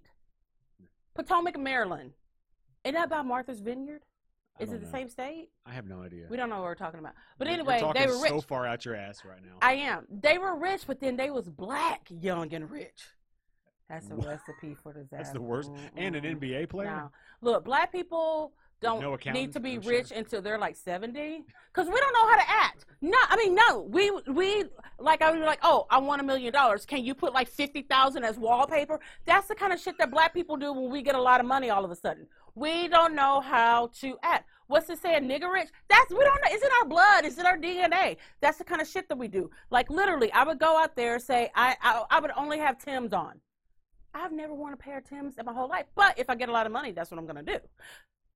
Potomac, 1.17 1.59
Maryland. 1.59 2.11
Isn't 2.85 2.95
that 2.95 3.07
about 3.07 3.25
Martha's 3.25 3.59
Vineyard? 3.59 4.03
I 4.59 4.63
Is 4.63 4.71
it 4.71 4.79
the 4.79 4.85
know. 4.85 4.91
same 4.91 5.09
state? 5.09 5.49
I 5.65 5.73
have 5.73 5.87
no 5.87 6.03
idea. 6.03 6.27
We 6.29 6.37
don't 6.37 6.49
know 6.49 6.57
what 6.57 6.65
we're 6.65 6.75
talking 6.75 6.99
about. 6.99 7.13
But 7.37 7.47
anyway, 7.47 7.79
they 7.93 8.07
were 8.07 8.21
rich. 8.21 8.29
so 8.31 8.41
far 8.41 8.65
out 8.65 8.85
your 8.85 8.95
ass 8.95 9.23
right 9.25 9.43
now. 9.43 9.57
I 9.61 9.73
am. 9.73 10.05
They 10.09 10.37
were 10.37 10.55
rich, 10.55 10.83
but 10.87 10.99
then 10.99 11.17
they 11.17 11.29
was 11.29 11.49
black, 11.49 12.07
young 12.09 12.53
and 12.53 12.69
rich. 12.69 13.07
That's 13.89 14.09
a 14.09 14.15
recipe 14.15 14.75
for 14.75 14.93
disaster. 14.93 15.17
That's 15.17 15.31
the 15.31 15.41
worst. 15.41 15.71
And 15.95 16.15
an 16.15 16.23
NBA 16.23 16.69
player. 16.69 16.95
No. 16.95 17.11
Look, 17.41 17.65
black 17.65 17.91
people 17.91 18.53
don't 18.81 19.01
No 19.01 19.17
need 19.31 19.53
to 19.53 19.59
be 19.59 19.75
I'm 19.75 19.81
sure. 19.81 19.91
rich 19.91 20.11
oh, 20.13 20.19
until 20.19 20.41
they're 20.41 20.59
like 20.59 20.75
70 20.75 21.43
because 21.73 21.87
we 21.87 21.99
don't 21.99 22.13
know 22.13 22.29
how 22.29 22.35
to 22.35 22.49
act. 22.49 22.85
No 23.01 23.17
i 23.29 23.35
mean 23.35 23.55
no. 23.55 23.81
We 23.81 24.11
we 24.27 24.65
like 24.99 25.21
i 25.21 25.31
was 25.31 25.41
like 25.41 25.59
oh 25.63 25.85
i 25.89 25.97
want 25.97 26.21
a 26.21 26.23
million 26.23 26.53
dollars. 26.53 26.85
Can 26.85 27.03
you 27.03 27.13
put 27.15 27.33
like 27.33 27.47
50000 27.47 28.23
as 28.23 28.37
wallpaper? 28.37 28.99
That's 29.25 29.47
the 29.47 29.55
kind 29.55 29.73
of 29.73 29.79
shit 29.79 29.97
that 29.97 30.11
black 30.11 30.33
people 30.33 30.57
do 30.57 30.71
when 30.73 30.91
we 30.91 31.01
get 31.01 31.15
a 31.15 31.21
lot 31.21 31.39
of 31.39 31.45
money 31.45 31.69
all 31.69 31.83
of 31.83 31.91
a 31.91 31.95
sudden. 31.95 32.27
We 32.55 32.87
don't 32.87 33.15
know 33.15 33.39
how 33.41 33.91
to 33.99 34.17
act. 34.23 34.49
What's 34.67 34.89
it 34.89 34.99
saying 34.99 35.23
nigger 35.23 35.51
rich? 35.51 35.69
That's 35.87 36.11
we 36.11 36.19
don't 36.19 36.41
know. 36.41 36.49
It's 36.49 36.63
in 36.63 36.71
our 36.81 36.87
blood. 36.87 37.25
It's 37.25 37.37
in 37.37 37.45
our 37.45 37.57
dna 37.57 38.17
that's 38.41 38.57
the 38.57 38.63
kind 38.63 38.81
of 38.81 38.87
shit 38.87 39.09
that 39.09 39.17
we 39.17 39.27
do. 39.27 39.49
Like 39.71 39.89
literally 39.89 40.31
i 40.33 40.43
would 40.43 40.59
go 40.59 40.77
out 40.77 40.95
there 40.95 41.15
and 41.15 41.23
say 41.23 41.49
i 41.55 41.75
i, 41.81 42.03
I 42.11 42.19
would 42.19 42.31
only 42.35 42.59
have 42.59 42.77
tim's 42.77 43.13
on. 43.13 43.39
I've 44.13 44.31
never 44.31 44.53
worn 44.53 44.73
a 44.73 44.77
pair 44.77 44.97
of 44.97 45.03
Tims 45.03 45.37
in 45.37 45.45
my 45.45 45.53
whole 45.53 45.69
life. 45.69 45.85
But 45.95 46.17
if 46.17 46.29
I 46.29 46.35
get 46.35 46.49
a 46.49 46.51
lot 46.51 46.65
of 46.65 46.71
money, 46.71 46.91
that's 46.91 47.11
what 47.11 47.19
I'm 47.19 47.25
going 47.25 47.43
to 47.45 47.53
do. 47.53 47.59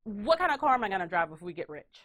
What 0.04 0.40
kind 0.40 0.52
of 0.52 0.60
car 0.60 0.74
am 0.74 0.84
I 0.84 0.90
going 0.90 1.02
to 1.02 1.08
drive 1.08 1.32
if 1.32 1.42
we 1.42 1.54
get 1.54 1.70
rich? 1.70 2.02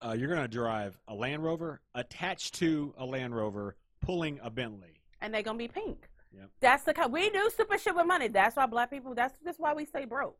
Uh, 0.00 0.14
you're 0.18 0.28
going 0.28 0.40
to 0.40 0.48
drive 0.48 0.98
a 1.08 1.14
Land 1.14 1.42
Rover 1.44 1.80
attached 1.94 2.54
to 2.56 2.94
a 2.98 3.04
Land 3.04 3.34
Rover, 3.34 3.76
pulling 4.00 4.40
a 4.42 4.50
Bentley. 4.50 5.00
And 5.20 5.32
they're 5.32 5.42
going 5.42 5.58
to 5.58 5.64
be 5.64 5.68
pink. 5.68 6.08
Yep. 6.34 6.50
That's 6.60 6.84
the 6.84 6.94
kind. 6.94 7.12
We 7.12 7.30
do 7.30 7.50
stupid 7.52 7.80
shit 7.80 7.94
with 7.94 8.06
money. 8.06 8.28
That's 8.28 8.56
why 8.56 8.66
black 8.66 8.90
people. 8.90 9.14
That's 9.14 9.34
that's 9.44 9.58
why 9.58 9.72
we 9.72 9.86
stay 9.86 10.04
broke. 10.04 10.36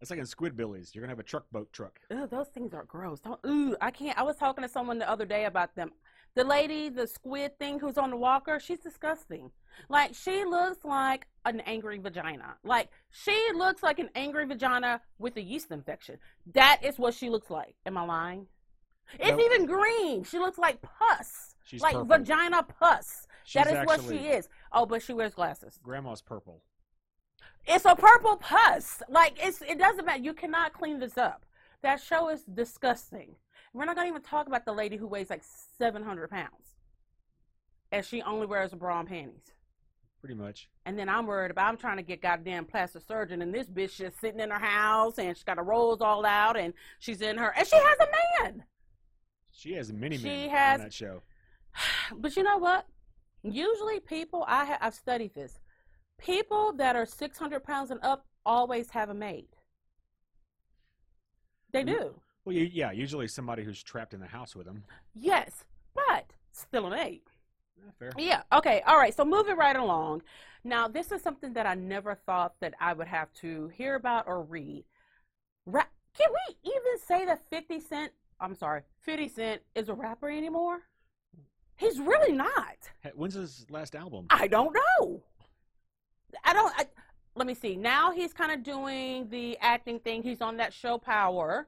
It's 0.00 0.10
like 0.10 0.18
in 0.18 0.26
Squidbillies. 0.26 0.94
You're 0.94 1.02
going 1.02 1.08
to 1.08 1.12
have 1.12 1.18
a 1.18 1.22
truck 1.22 1.46
boat 1.52 1.72
truck. 1.72 2.00
Ugh, 2.10 2.28
those 2.28 2.48
things 2.48 2.74
are 2.74 2.84
gross. 2.84 3.20
Don't, 3.20 3.40
ooh, 3.46 3.76
I 3.80 3.90
can't. 3.90 4.18
I 4.18 4.22
was 4.22 4.36
talking 4.36 4.62
to 4.62 4.68
someone 4.68 4.98
the 4.98 5.08
other 5.08 5.24
day 5.24 5.44
about 5.44 5.74
them. 5.76 5.92
The 6.36 6.44
lady, 6.44 6.88
the 6.88 7.06
squid 7.06 7.58
thing 7.58 7.78
who's 7.78 7.96
on 7.96 8.10
the 8.10 8.16
walker, 8.16 8.58
she's 8.58 8.80
disgusting. 8.80 9.50
Like 9.88 10.14
she 10.14 10.44
looks 10.44 10.84
like 10.84 11.28
an 11.44 11.60
angry 11.60 11.98
vagina. 11.98 12.56
Like 12.64 12.88
she 13.10 13.38
looks 13.54 13.82
like 13.82 13.98
an 14.00 14.10
angry 14.16 14.44
vagina 14.46 15.00
with 15.18 15.36
a 15.36 15.42
yeast 15.42 15.70
infection. 15.70 16.18
That 16.52 16.80
is 16.82 16.98
what 16.98 17.14
she 17.14 17.30
looks 17.30 17.50
like. 17.50 17.76
Am 17.86 17.96
I 17.96 18.04
lying? 18.04 18.46
It's 19.18 19.30
Nope. 19.30 19.40
even 19.44 19.66
green. 19.66 20.24
She 20.24 20.38
looks 20.38 20.58
like 20.58 20.80
pus. 20.82 21.54
She's 21.64 21.80
like 21.80 21.94
purple. 21.94 22.16
vagina 22.18 22.62
pus. 22.62 23.26
She's 23.44 23.62
that 23.64 23.72
is 23.76 23.86
what 23.86 24.00
she 24.02 24.26
is. 24.28 24.48
Oh, 24.72 24.86
but 24.86 25.02
she 25.02 25.12
wears 25.12 25.34
glasses. 25.34 25.78
Grandma's 25.82 26.22
purple. 26.22 26.62
It's 27.66 27.84
a 27.84 27.94
purple 27.94 28.36
pus. 28.36 29.02
Like 29.08 29.38
it's 29.40 29.62
it 29.62 29.78
doesn't 29.78 30.04
matter. 30.04 30.22
You 30.22 30.34
cannot 30.34 30.72
clean 30.72 30.98
this 30.98 31.16
up. 31.16 31.46
That 31.82 32.00
show 32.00 32.28
is 32.28 32.42
disgusting. 32.42 33.36
We're 33.74 33.84
not 33.84 33.96
gonna 33.96 34.08
even 34.08 34.22
talk 34.22 34.46
about 34.46 34.64
the 34.64 34.72
lady 34.72 34.96
who 34.96 35.06
weighs 35.06 35.28
like 35.28 35.42
seven 35.78 36.02
hundred 36.02 36.30
pounds, 36.30 36.76
and 37.92 38.04
she 38.06 38.22
only 38.22 38.46
wears 38.46 38.72
a 38.72 38.76
bra 38.76 39.00
and 39.00 39.08
panties. 39.08 39.52
Pretty 40.20 40.36
much. 40.36 40.70
And 40.86 40.98
then 40.98 41.08
I'm 41.10 41.26
worried 41.26 41.50
about 41.50 41.66
I'm 41.68 41.76
trying 41.76 41.96
to 41.98 42.02
get 42.02 42.22
goddamn 42.22 42.64
plastic 42.64 43.02
surgeon, 43.06 43.42
and 43.42 43.52
this 43.52 43.68
bitch 43.68 43.96
just 43.96 44.18
sitting 44.20 44.40
in 44.40 44.50
her 44.50 44.58
house, 44.58 45.18
and 45.18 45.36
she's 45.36 45.44
got 45.44 45.58
her 45.58 45.62
rolls 45.64 46.00
all 46.00 46.24
out, 46.24 46.56
and 46.56 46.72
she's 46.98 47.20
in 47.20 47.36
her, 47.36 47.52
and 47.54 47.66
she 47.66 47.76
has 47.76 47.98
a 48.00 48.44
man. 48.44 48.64
She 49.50 49.72
has 49.74 49.92
many 49.92 50.16
She 50.16 50.24
men 50.24 50.50
has- 50.50 50.80
on 50.80 50.86
that 50.86 50.92
show. 50.94 51.22
But 52.16 52.36
you 52.36 52.42
know 52.44 52.58
what? 52.58 52.86
Usually, 53.42 53.98
people 54.00 54.44
I 54.48 54.64
ha- 54.64 54.78
I've 54.80 54.94
studied 54.94 55.34
this. 55.34 55.58
People 56.18 56.72
that 56.74 56.94
are 56.96 57.04
600 57.06 57.62
pounds 57.64 57.90
and 57.90 58.00
up 58.02 58.24
always 58.46 58.88
have 58.90 59.10
a 59.10 59.14
maid. 59.14 59.48
They 61.72 61.82
do. 61.82 62.14
Well, 62.44 62.54
you, 62.54 62.68
yeah, 62.72 62.92
usually 62.92 63.28
somebody 63.28 63.64
who's 63.64 63.82
trapped 63.82 64.12
in 64.14 64.20
the 64.20 64.26
house 64.26 64.54
with 64.54 64.66
them. 64.66 64.84
Yes, 65.14 65.64
but 65.94 66.26
still 66.52 66.86
an 66.86 66.98
eight. 66.98 67.28
Yeah, 67.76 67.90
fair. 67.98 68.10
Yeah. 68.18 68.42
Okay. 68.52 68.82
All 68.86 68.96
right. 68.98 69.14
So 69.14 69.24
moving 69.24 69.56
right 69.56 69.76
along. 69.76 70.22
Now, 70.62 70.88
this 70.88 71.12
is 71.12 71.22
something 71.22 71.52
that 71.54 71.66
I 71.66 71.74
never 71.74 72.14
thought 72.14 72.54
that 72.60 72.74
I 72.80 72.92
would 72.92 73.08
have 73.08 73.32
to 73.34 73.68
hear 73.68 73.94
about 73.96 74.26
or 74.26 74.42
read. 74.42 74.84
Ra- 75.66 75.84
Can 76.16 76.28
we 76.30 76.56
even 76.70 76.98
say 77.06 77.24
that 77.26 77.42
50 77.50 77.80
Cent, 77.80 78.12
I'm 78.40 78.54
sorry, 78.54 78.82
50 79.00 79.28
Cent 79.28 79.62
is 79.74 79.88
a 79.88 79.94
rapper 79.94 80.30
anymore? 80.30 80.80
He's 81.76 81.98
really 81.98 82.32
not. 82.32 82.76
Hey, 83.02 83.10
When's 83.14 83.34
his 83.34 83.66
last 83.68 83.94
album? 83.94 84.26
I 84.30 84.46
don't 84.46 84.74
know. 84.74 85.22
I 86.44 86.52
don't. 86.52 86.72
I, 86.78 86.86
let 87.34 87.46
me 87.46 87.54
see. 87.54 87.74
Now 87.76 88.12
he's 88.12 88.32
kind 88.32 88.52
of 88.52 88.62
doing 88.62 89.28
the 89.28 89.58
acting 89.60 89.98
thing. 89.98 90.22
He's 90.22 90.40
on 90.40 90.56
that 90.58 90.72
show 90.72 90.98
Power, 90.98 91.66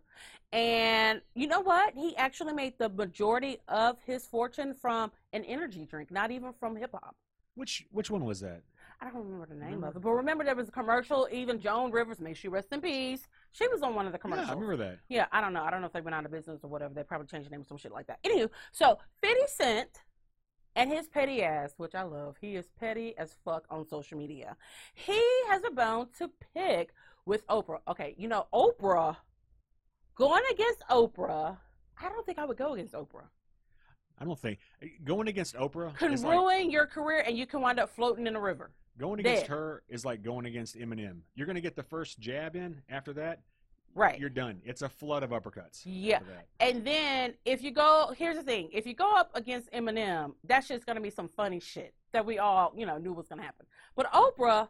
and 0.56 1.20
you 1.34 1.46
know 1.46 1.60
what? 1.60 1.94
He 1.94 2.16
actually 2.16 2.54
made 2.54 2.78
the 2.78 2.88
majority 2.88 3.58
of 3.68 3.98
his 4.06 4.26
fortune 4.26 4.74
from 4.74 5.12
an 5.34 5.44
energy 5.44 5.84
drink, 5.84 6.10
not 6.10 6.30
even 6.30 6.54
from 6.58 6.76
hip 6.76 6.92
hop. 6.92 7.14
Which 7.54 7.84
which 7.90 8.10
one 8.10 8.24
was 8.24 8.40
that? 8.40 8.62
I 9.00 9.10
don't 9.10 9.16
remember 9.16 9.46
the 9.46 9.54
name 9.54 9.64
Remember? 9.64 9.88
of 9.88 9.96
it, 9.96 10.02
but 10.02 10.08
mm. 10.08 10.16
remember 10.16 10.44
there 10.44 10.54
was 10.54 10.68
a 10.68 10.72
commercial. 10.72 11.28
Even 11.30 11.60
Joan 11.60 11.90
Rivers, 11.90 12.20
may 12.20 12.32
she 12.32 12.48
rest 12.48 12.68
in 12.72 12.80
peace. 12.80 13.28
She 13.52 13.68
was 13.68 13.82
on 13.82 13.94
one 13.94 14.06
of 14.06 14.12
the 14.12 14.18
commercials. 14.18 14.48
Yeah. 14.48 14.52
I 14.52 14.54
remember 14.54 14.76
that. 14.84 14.98
Yeah, 15.10 15.26
I 15.30 15.42
don't 15.42 15.52
know. 15.52 15.62
I 15.62 15.70
don't 15.70 15.82
know 15.82 15.88
if 15.88 15.92
they 15.92 16.00
went 16.00 16.14
out 16.14 16.24
of 16.24 16.30
business 16.30 16.60
or 16.62 16.70
whatever. 16.70 16.94
They 16.94 17.02
probably 17.02 17.26
changed 17.26 17.48
the 17.48 17.50
name 17.50 17.60
or 17.60 17.64
some 17.64 17.76
shit 17.76 17.92
like 17.92 18.06
that. 18.06 18.22
Anywho, 18.24 18.48
so 18.72 18.98
50 19.20 19.40
Cent 19.48 19.90
and 20.74 20.90
his 20.90 21.08
petty 21.08 21.42
ass, 21.42 21.74
which 21.76 21.94
I 21.94 22.02
love, 22.04 22.36
he 22.40 22.56
is 22.56 22.66
petty 22.80 23.14
as 23.18 23.36
fuck 23.44 23.64
on 23.68 23.86
social 23.86 24.16
media. 24.16 24.56
He 24.94 25.22
has 25.48 25.62
a 25.64 25.70
bone 25.70 26.08
to 26.18 26.30
pick 26.54 26.94
with 27.26 27.46
Oprah. 27.48 27.80
Okay, 27.88 28.14
you 28.16 28.28
know, 28.28 28.46
Oprah, 28.54 29.16
going 30.16 30.42
against 30.50 30.82
Oprah, 30.90 31.56
I 32.00 32.08
don't 32.08 32.24
think 32.26 32.38
I 32.38 32.44
would 32.44 32.56
go 32.56 32.74
against 32.74 32.94
Oprah. 32.94 33.28
I 34.18 34.24
don't 34.24 34.38
think 34.38 34.58
eh, 34.82 34.86
going 35.04 35.28
against 35.28 35.54
Oprah 35.56 35.96
Can 35.98 36.12
is 36.12 36.24
like 36.24 36.38
ruin 36.38 36.70
your 36.70 36.86
career 36.86 37.22
and 37.26 37.36
you 37.36 37.46
can 37.46 37.60
wind 37.60 37.78
up 37.78 37.90
floating 37.94 38.26
in 38.26 38.34
a 38.34 38.40
river. 38.40 38.70
going 38.98 39.20
against 39.20 39.42
dead. 39.42 39.50
her 39.50 39.82
is 39.88 40.04
like 40.04 40.22
going 40.22 40.46
against 40.46 40.76
Eminem. 40.76 41.18
You're 41.34 41.46
gonna 41.46 41.60
get 41.60 41.76
the 41.76 41.82
first 41.82 42.18
jab 42.18 42.56
in. 42.56 42.80
After 42.88 43.12
that, 43.14 43.42
Right. 43.94 44.18
you're 44.18 44.28
done. 44.30 44.60
It's 44.64 44.82
a 44.82 44.88
flood 44.88 45.22
of 45.22 45.30
uppercuts. 45.30 45.82
Yeah. 45.84 46.20
And 46.60 46.84
then 46.86 47.34
if 47.44 47.62
you 47.62 47.70
go, 47.70 48.14
here's 48.16 48.36
the 48.36 48.42
thing: 48.42 48.68
if 48.72 48.86
you 48.86 48.94
go 48.94 49.14
up 49.16 49.30
against 49.34 49.70
Eminem, 49.72 50.32
that's 50.44 50.68
just 50.68 50.86
gonna 50.86 51.00
be 51.00 51.10
some 51.10 51.28
funny 51.28 51.60
shit 51.60 51.94
that 52.12 52.24
we 52.24 52.38
all, 52.38 52.72
you 52.74 52.86
know, 52.86 52.96
knew 52.98 53.12
was 53.12 53.28
gonna 53.28 53.42
happen. 53.42 53.66
But 53.94 54.10
Oprah, 54.12 54.68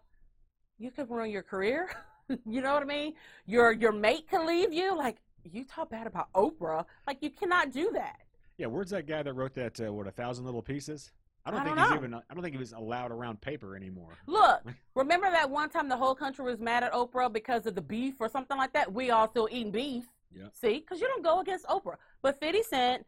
you 0.78 0.90
could 0.90 1.08
ruin 1.08 1.30
your 1.30 1.42
career. 1.42 1.90
you 2.44 2.60
know 2.60 2.74
what 2.74 2.82
I 2.82 2.86
mean? 2.86 3.14
Your 3.46 3.70
your 3.72 3.92
mate 3.92 4.28
can 4.28 4.44
leave 4.44 4.72
you. 4.72 4.96
Like 4.96 5.18
you 5.52 5.64
talk 5.64 5.90
bad 5.90 6.06
about 6.06 6.32
Oprah, 6.32 6.84
like 7.06 7.18
you 7.20 7.30
cannot 7.30 7.72
do 7.72 7.90
that. 7.92 8.20
Yeah, 8.58 8.66
where's 8.66 8.90
that 8.90 9.06
guy 9.06 9.22
that 9.22 9.32
wrote 9.34 9.54
that? 9.54 9.78
Uh, 9.80 9.92
what 9.92 10.06
a 10.06 10.10
thousand 10.10 10.44
little 10.46 10.62
pieces? 10.62 11.12
I 11.44 11.50
don't 11.50 11.60
I 11.60 11.64
think 11.64 11.76
don't 11.76 11.84
he's 11.84 11.90
know. 11.90 11.96
even. 11.98 12.14
I 12.14 12.34
don't 12.34 12.42
think 12.42 12.54
he 12.54 12.58
was 12.58 12.72
allowed 12.72 13.12
around 13.12 13.40
paper 13.40 13.76
anymore. 13.76 14.10
Look, 14.26 14.62
remember 14.94 15.30
that 15.30 15.48
one 15.48 15.68
time 15.68 15.88
the 15.88 15.96
whole 15.96 16.14
country 16.14 16.44
was 16.44 16.58
mad 16.58 16.82
at 16.82 16.92
Oprah 16.92 17.32
because 17.32 17.66
of 17.66 17.74
the 17.74 17.82
beef 17.82 18.14
or 18.18 18.28
something 18.28 18.56
like 18.56 18.72
that? 18.72 18.92
We 18.92 19.10
all 19.10 19.28
still 19.28 19.48
eating 19.50 19.70
beef. 19.70 20.04
Yeah. 20.34 20.46
See, 20.52 20.80
because 20.80 21.00
you 21.00 21.06
don't 21.06 21.22
go 21.22 21.40
against 21.40 21.66
Oprah. 21.66 21.96
But 22.20 22.40
50 22.40 22.62
Cent, 22.64 23.06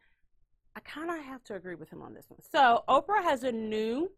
I 0.75 0.79
kind 0.81 1.09
of 1.09 1.17
have 1.17 1.43
to 1.45 1.55
agree 1.55 1.75
with 1.75 1.89
him 1.89 2.01
on 2.01 2.13
this 2.13 2.25
one. 2.29 2.39
So 2.49 2.83
Oprah 2.87 3.23
has 3.23 3.43
a 3.43 3.51
new, 3.51 4.09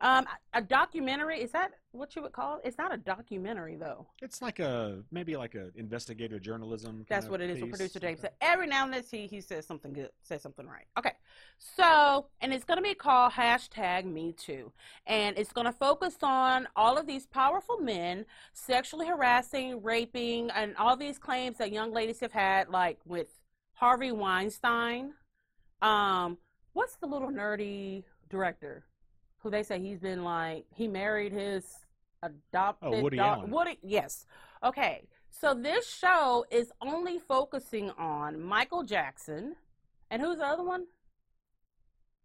um, 0.00 0.26
a 0.54 0.62
documentary. 0.62 1.40
Is 1.42 1.52
that 1.52 1.72
what 1.92 2.14
you 2.14 2.22
would 2.22 2.32
call 2.32 2.56
it? 2.56 2.62
It's 2.64 2.78
not 2.78 2.94
a 2.94 2.96
documentary 2.96 3.76
though. 3.76 4.06
It's 4.22 4.40
like 4.40 4.58
a 4.58 5.02
maybe 5.10 5.36
like 5.36 5.54
a 5.54 5.70
investigative 5.74 6.40
journalism. 6.42 7.04
That's 7.08 7.28
what 7.28 7.40
it 7.40 7.50
is 7.50 7.60
with 7.60 7.70
producer 7.70 7.98
James. 7.98 8.20
So 8.20 8.28
every 8.40 8.66
now 8.66 8.84
and 8.84 8.92
then 8.92 9.02
he 9.10 9.26
he 9.26 9.40
says 9.40 9.66
something 9.66 9.92
good, 9.92 10.10
says 10.22 10.42
something 10.42 10.66
right. 10.66 10.86
Okay, 10.98 11.12
so 11.58 12.26
and 12.40 12.52
it's 12.52 12.64
gonna 12.64 12.82
be 12.82 12.94
called 12.94 13.32
hashtag 13.32 14.04
Me 14.04 14.32
Too, 14.32 14.72
and 15.06 15.36
it's 15.36 15.52
gonna 15.52 15.72
focus 15.72 16.16
on 16.22 16.68
all 16.76 16.96
of 16.96 17.06
these 17.06 17.26
powerful 17.26 17.78
men 17.78 18.24
sexually 18.52 19.06
harassing, 19.06 19.82
raping, 19.82 20.50
and 20.50 20.76
all 20.76 20.96
these 20.96 21.18
claims 21.18 21.58
that 21.58 21.72
young 21.72 21.92
ladies 21.92 22.20
have 22.20 22.32
had, 22.32 22.68
like 22.68 22.98
with 23.04 23.28
Harvey 23.74 24.12
Weinstein. 24.12 25.14
Um, 25.82 26.38
what's 26.72 26.96
the 26.96 27.06
little 27.06 27.30
nerdy 27.30 28.04
director 28.28 28.84
who 29.42 29.50
they 29.50 29.62
say 29.62 29.80
he's 29.80 29.98
been 29.98 30.24
like 30.24 30.64
he 30.74 30.88
married 30.88 31.32
his 31.32 31.64
oh, 32.22 32.28
adopted 32.28 32.94
Oh, 32.94 33.02
Woody 33.02 33.16
daugh- 33.18 33.38
Allen. 33.38 33.50
Woody, 33.50 33.78
yes. 33.82 34.26
Okay, 34.62 35.08
so 35.30 35.54
this 35.54 35.88
show 35.88 36.44
is 36.50 36.70
only 36.82 37.18
focusing 37.18 37.90
on 37.92 38.40
Michael 38.40 38.82
Jackson, 38.82 39.56
and 40.10 40.20
who's 40.20 40.38
the 40.38 40.46
other 40.46 40.64
one? 40.64 40.84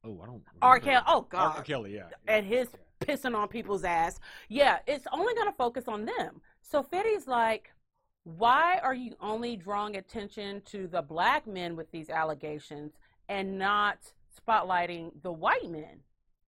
Oh, 0.04 0.20
I 0.22 0.26
don't. 0.26 0.44
R. 0.62 0.80
Kelly. 0.80 1.04
Oh 1.08 1.22
God. 1.22 1.58
R. 1.58 1.64
Kelly, 1.64 1.96
yeah. 1.96 2.10
and 2.28 2.46
his 2.46 2.68
pissing 3.02 3.36
on 3.36 3.48
people's 3.48 3.84
ass. 3.84 4.20
Yeah, 4.50 4.80
it's 4.88 5.08
only 5.12 5.34
going 5.34 5.48
to 5.48 5.56
focus 5.58 5.88
on 5.88 6.06
them. 6.06 6.42
So 6.62 6.84
Fitty's 6.84 7.28
like, 7.28 7.72
why 8.24 8.80
are 8.82 8.94
you 8.94 9.16
only 9.22 9.56
drawing 9.56 9.98
attention 9.98 10.62
to 10.66 10.88
the 10.88 11.02
black 11.02 11.46
men 11.48 11.76
with 11.76 11.92
these 11.92 12.10
allegations 12.10 12.94
and 13.30 13.58
not 13.58 14.00
spotlighting 14.40 15.12
the 15.22 15.32
white 15.32 15.70
men 15.70 16.00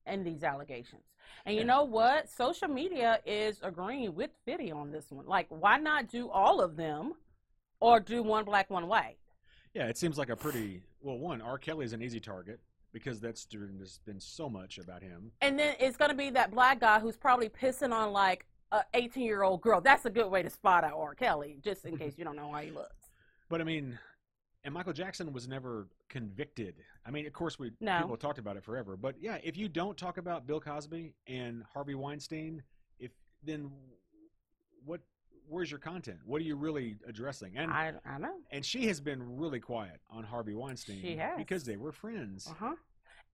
and 0.07 0.25
these 0.25 0.43
allegations? 0.43 1.03
And 1.45 1.55
you 1.55 1.63
know 1.63 1.83
what? 1.83 2.29
Social 2.29 2.67
media 2.67 3.19
is 3.25 3.59
agreeing 3.61 4.15
with 4.15 4.31
Fitty 4.45 4.71
on 4.71 4.91
this 4.91 5.05
one. 5.09 5.25
Like, 5.25 5.47
why 5.49 5.77
not 5.77 6.09
do 6.09 6.29
all 6.29 6.61
of 6.61 6.75
them 6.75 7.13
or 7.79 7.99
do 7.99 8.23
one 8.23 8.45
black, 8.45 8.69
one 8.69 8.87
white? 8.87 9.17
Yeah, 9.73 9.87
it 9.87 9.97
seems 9.97 10.17
like 10.17 10.29
a 10.29 10.35
pretty 10.35 10.81
well. 11.01 11.17
One, 11.17 11.41
R. 11.41 11.57
Kelly's 11.57 11.93
an 11.93 12.01
easy 12.01 12.19
target 12.19 12.59
because 12.91 13.19
that's 13.19 13.45
there's 13.45 13.99
been 14.05 14.19
so 14.19 14.49
much 14.49 14.77
about 14.77 15.03
him. 15.03 15.31
And 15.41 15.59
then 15.59 15.75
it's 15.79 15.97
going 15.97 16.09
to 16.09 16.17
be 16.17 16.31
that 16.31 16.51
black 16.51 16.79
guy 16.79 16.99
who's 16.99 17.17
probably 17.17 17.49
pissing 17.49 17.91
on 17.91 18.11
like 18.11 18.45
a 18.71 18.81
18 18.93 19.23
year 19.23 19.43
old 19.43 19.61
girl. 19.61 19.81
That's 19.81 20.05
a 20.05 20.09
good 20.09 20.29
way 20.29 20.41
to 20.41 20.49
spot 20.49 20.83
out 20.83 20.93
R. 20.97 21.13
Kelly, 21.13 21.59
just 21.63 21.85
in 21.85 21.97
case 21.97 22.15
you 22.17 22.23
don't 22.23 22.35
know 22.35 22.51
how 22.51 22.59
he 22.59 22.71
looks. 22.71 23.11
But 23.49 23.61
I 23.61 23.63
mean, 23.63 23.99
and 24.63 24.73
Michael 24.73 24.93
Jackson 24.93 25.31
was 25.31 25.47
never 25.47 25.87
convicted. 26.09 26.75
I 27.05 27.11
mean, 27.11 27.25
of 27.27 27.33
course, 27.33 27.57
we 27.59 27.71
No. 27.79 27.99
people 28.01 28.17
talked 28.17 28.39
about 28.39 28.57
it 28.57 28.63
forever. 28.63 28.97
But 28.97 29.15
yeah, 29.19 29.37
if 29.43 29.57
you 29.57 29.67
don't 29.69 29.97
talk 29.97 30.17
about 30.17 30.47
Bill 30.47 30.59
Cosby 30.59 31.13
and 31.27 31.63
Harvey 31.73 31.95
Weinstein, 31.95 32.63
if 32.99 33.11
then 33.43 33.71
what? 34.85 35.01
Where's 35.49 35.71
your 35.71 35.79
content? 35.79 36.19
What 36.25 36.41
are 36.41 36.43
you 36.43 36.57
really 36.57 36.97
addressing? 37.07 37.55
And 37.57 37.71
I, 37.71 37.93
I 38.05 38.17
know. 38.17 38.33
and 38.51 38.65
she 38.65 38.87
has 38.87 38.99
been 38.99 39.37
really 39.37 39.61
quiet 39.61 40.01
on 40.09 40.25
Harvey 40.25 40.53
Weinstein 40.53 40.99
She 41.01 41.15
has. 41.15 41.37
because 41.37 41.63
they 41.63 41.77
were 41.77 41.93
friends. 41.93 42.47
Uh 42.49 42.53
huh. 42.59 42.75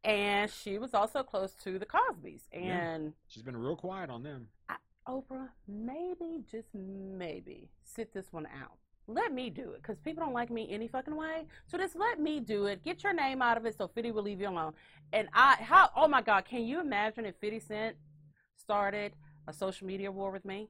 And 0.04 0.52
she 0.52 0.78
was 0.78 0.94
also 0.94 1.24
close 1.24 1.54
to 1.64 1.80
the 1.80 1.86
Cosbys. 1.88 2.42
Yeah. 2.54 2.60
And 2.60 3.14
She's 3.30 3.42
been 3.42 3.58
real 3.58 3.76
quiet 3.76 4.10
on 4.12 4.22
them. 4.22 4.50
Oprah, 5.08 5.50
maybe, 5.68 6.44
just 6.52 6.68
maybe, 6.74 7.70
sit 7.84 8.14
this 8.14 8.32
one 8.32 8.46
out. 8.62 8.78
Let 9.08 9.34
me 9.34 9.50
do 9.50 9.72
it 9.72 9.82
because 9.82 9.98
people 10.00 10.24
don't 10.24 10.34
like 10.34 10.50
me 10.50 10.68
any 10.72 10.88
fucking 10.88 11.16
way. 11.16 11.46
So 11.68 11.78
just 11.78 11.96
let 11.96 12.20
me 12.20 12.40
do 12.40 12.68
it. 12.68 12.84
Get 12.84 13.04
your 13.04 13.14
name 13.14 13.42
out 13.42 13.58
of 13.58 13.66
it 13.66 13.78
so 13.78 13.88
50 13.88 14.12
will 14.12 14.24
leave 14.24 14.40
you 14.40 14.48
alone. 14.48 14.74
And 15.12 15.28
I, 15.34 15.56
how, 15.60 15.90
oh 15.96 16.08
my 16.08 16.22
God, 16.22 16.46
can 16.46 16.64
you 16.64 16.80
imagine 16.80 17.26
if 17.26 17.36
50 17.42 17.60
Cent 17.60 17.96
started 18.58 19.14
a 19.48 19.54
social 19.54 19.88
media 19.88 20.10
war 20.12 20.32
with 20.32 20.46
me? 20.46 20.70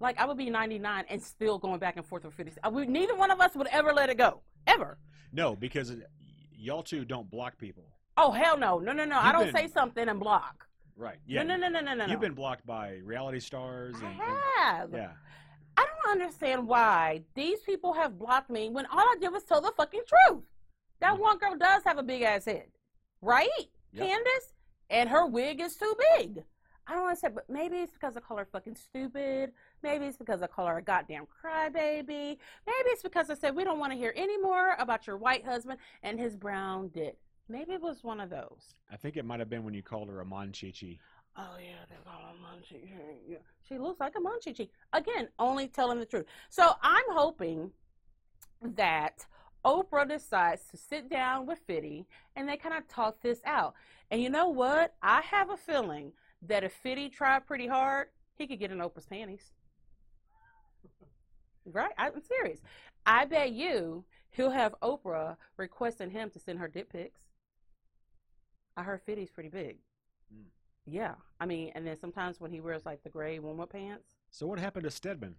Like, 0.00 0.18
I 0.18 0.24
would 0.26 0.38
be 0.38 0.50
99 0.50 1.04
and 1.08 1.22
still 1.22 1.58
going 1.58 1.78
back 1.78 1.96
and 1.96 2.06
forth 2.06 2.24
with 2.24 2.34
50 2.34 2.52
Cent. 2.52 2.60
I 2.64 2.68
would, 2.68 2.88
neither 2.88 3.14
one 3.14 3.30
of 3.30 3.40
us 3.40 3.54
would 3.54 3.68
ever 3.68 3.92
let 3.92 4.08
it 4.08 4.16
go. 4.16 4.40
Ever. 4.66 4.96
No, 5.32 5.54
because 5.54 5.92
y'all 6.56 6.82
two 6.82 7.04
don't 7.04 7.30
block 7.30 7.58
people. 7.58 7.84
Oh, 8.16 8.30
hell 8.30 8.56
no. 8.56 8.78
No, 8.78 8.92
no, 8.92 9.04
no. 9.04 9.18
I 9.18 9.26
You've 9.26 9.32
don't 9.34 9.52
been- 9.52 9.68
say 9.68 9.72
something 9.72 10.08
and 10.08 10.18
block. 10.18 10.66
Right. 10.96 11.18
Yeah. 11.26 11.42
No, 11.42 11.56
no, 11.56 11.68
no, 11.68 11.80
no, 11.80 11.92
no, 11.92 12.06
no. 12.06 12.06
You've 12.06 12.20
been 12.20 12.34
blocked 12.34 12.64
by 12.64 13.00
reality 13.04 13.40
stars 13.40 13.96
and, 13.96 14.06
I 14.06 14.10
and- 14.10 14.20
have. 14.56 14.90
yeah. 14.92 15.10
I 15.76 15.84
don't 15.86 16.12
understand 16.20 16.66
why 16.66 17.22
these 17.34 17.60
people 17.60 17.92
have 17.92 18.18
blocked 18.18 18.50
me 18.50 18.68
when 18.70 18.86
all 18.86 18.98
I 19.00 19.16
did 19.20 19.32
was 19.32 19.44
tell 19.44 19.60
the 19.60 19.72
fucking 19.76 20.02
truth. 20.06 20.44
That 21.00 21.14
Mhm. 21.14 21.20
one 21.20 21.38
girl 21.38 21.56
does 21.56 21.82
have 21.84 21.98
a 21.98 22.02
big 22.02 22.22
ass 22.22 22.44
head, 22.44 22.70
right? 23.20 23.48
Yep. 23.92 24.08
Candace, 24.08 24.54
and 24.90 25.08
her 25.08 25.26
wig 25.26 25.60
is 25.60 25.76
too 25.76 25.94
big. 26.16 26.44
I 26.86 26.92
don't 26.92 27.02
want 27.02 27.16
to 27.16 27.20
say, 27.20 27.28
but 27.28 27.48
maybe 27.48 27.78
it's 27.78 27.92
because 27.92 28.16
I 28.16 28.20
call 28.20 28.36
her 28.36 28.44
fucking 28.44 28.76
stupid. 28.76 29.54
Maybe 29.82 30.04
it's 30.04 30.18
because 30.18 30.42
I 30.42 30.46
call 30.46 30.66
her 30.66 30.76
a 30.76 30.82
goddamn 30.82 31.26
crybaby. 31.26 32.06
Maybe 32.66 32.88
it's 32.90 33.02
because 33.02 33.30
I 33.30 33.34
said 33.34 33.56
we 33.56 33.64
don't 33.64 33.78
want 33.78 33.92
to 33.92 33.98
hear 33.98 34.12
any 34.14 34.36
more 34.36 34.74
about 34.78 35.06
your 35.06 35.16
white 35.16 35.44
husband 35.44 35.78
and 36.02 36.18
his 36.20 36.36
brown 36.36 36.88
dick. 36.88 37.18
Maybe 37.48 37.72
it 37.72 37.80
was 37.80 38.04
one 38.04 38.20
of 38.20 38.30
those. 38.30 38.74
I 38.90 38.96
think 38.96 39.16
it 39.16 39.24
might 39.24 39.38
have 39.40 39.48
been 39.50 39.64
when 39.64 39.74
you 39.74 39.82
called 39.82 40.08
her 40.08 40.20
a 40.20 40.24
monchichi. 40.26 40.98
Oh 41.36 41.56
yeah, 41.58 41.84
they 41.88 41.96
call 42.04 42.20
her 42.20 42.34
Munchie. 42.40 43.38
She 43.68 43.78
looks 43.78 43.98
like 43.98 44.14
a 44.16 44.20
Munchie. 44.20 44.68
Again, 44.92 45.28
only 45.38 45.66
telling 45.68 45.98
the 45.98 46.06
truth. 46.06 46.26
So 46.48 46.74
I'm 46.80 47.04
hoping 47.10 47.72
that 48.62 49.26
Oprah 49.64 50.08
decides 50.08 50.62
to 50.70 50.76
sit 50.76 51.10
down 51.10 51.46
with 51.46 51.58
Fitty 51.66 52.06
and 52.36 52.48
they 52.48 52.56
kind 52.56 52.76
of 52.76 52.86
talk 52.86 53.20
this 53.20 53.40
out. 53.44 53.74
And 54.10 54.22
you 54.22 54.30
know 54.30 54.48
what? 54.48 54.94
I 55.02 55.22
have 55.22 55.50
a 55.50 55.56
feeling 55.56 56.12
that 56.46 56.62
if 56.62 56.72
Fitty 56.72 57.08
tried 57.08 57.46
pretty 57.46 57.66
hard, 57.66 58.08
he 58.36 58.46
could 58.46 58.60
get 58.60 58.70
in 58.70 58.78
Oprah's 58.78 59.06
panties. 59.06 59.52
Right? 61.64 61.92
I'm 61.98 62.12
serious. 62.20 62.60
I 63.06 63.24
bet 63.24 63.52
you 63.52 64.04
he'll 64.30 64.50
have 64.50 64.74
Oprah 64.82 65.36
requesting 65.56 66.10
him 66.10 66.30
to 66.30 66.38
send 66.38 66.58
her 66.58 66.68
dick 66.68 66.90
pics. 66.92 67.22
I 68.76 68.82
heard 68.82 69.02
Fitty's 69.02 69.30
pretty 69.30 69.48
big. 69.48 69.78
Yeah, 70.86 71.14
I 71.40 71.46
mean, 71.46 71.72
and 71.74 71.86
then 71.86 71.98
sometimes 71.98 72.40
when 72.40 72.50
he 72.50 72.60
wears 72.60 72.84
like 72.84 73.02
the 73.02 73.08
gray 73.10 73.38
warm-up 73.38 73.72
pants, 73.72 74.04
So 74.30 74.46
what 74.46 74.58
happened 74.58 74.84
to 74.84 74.90
Stedman? 74.90 75.34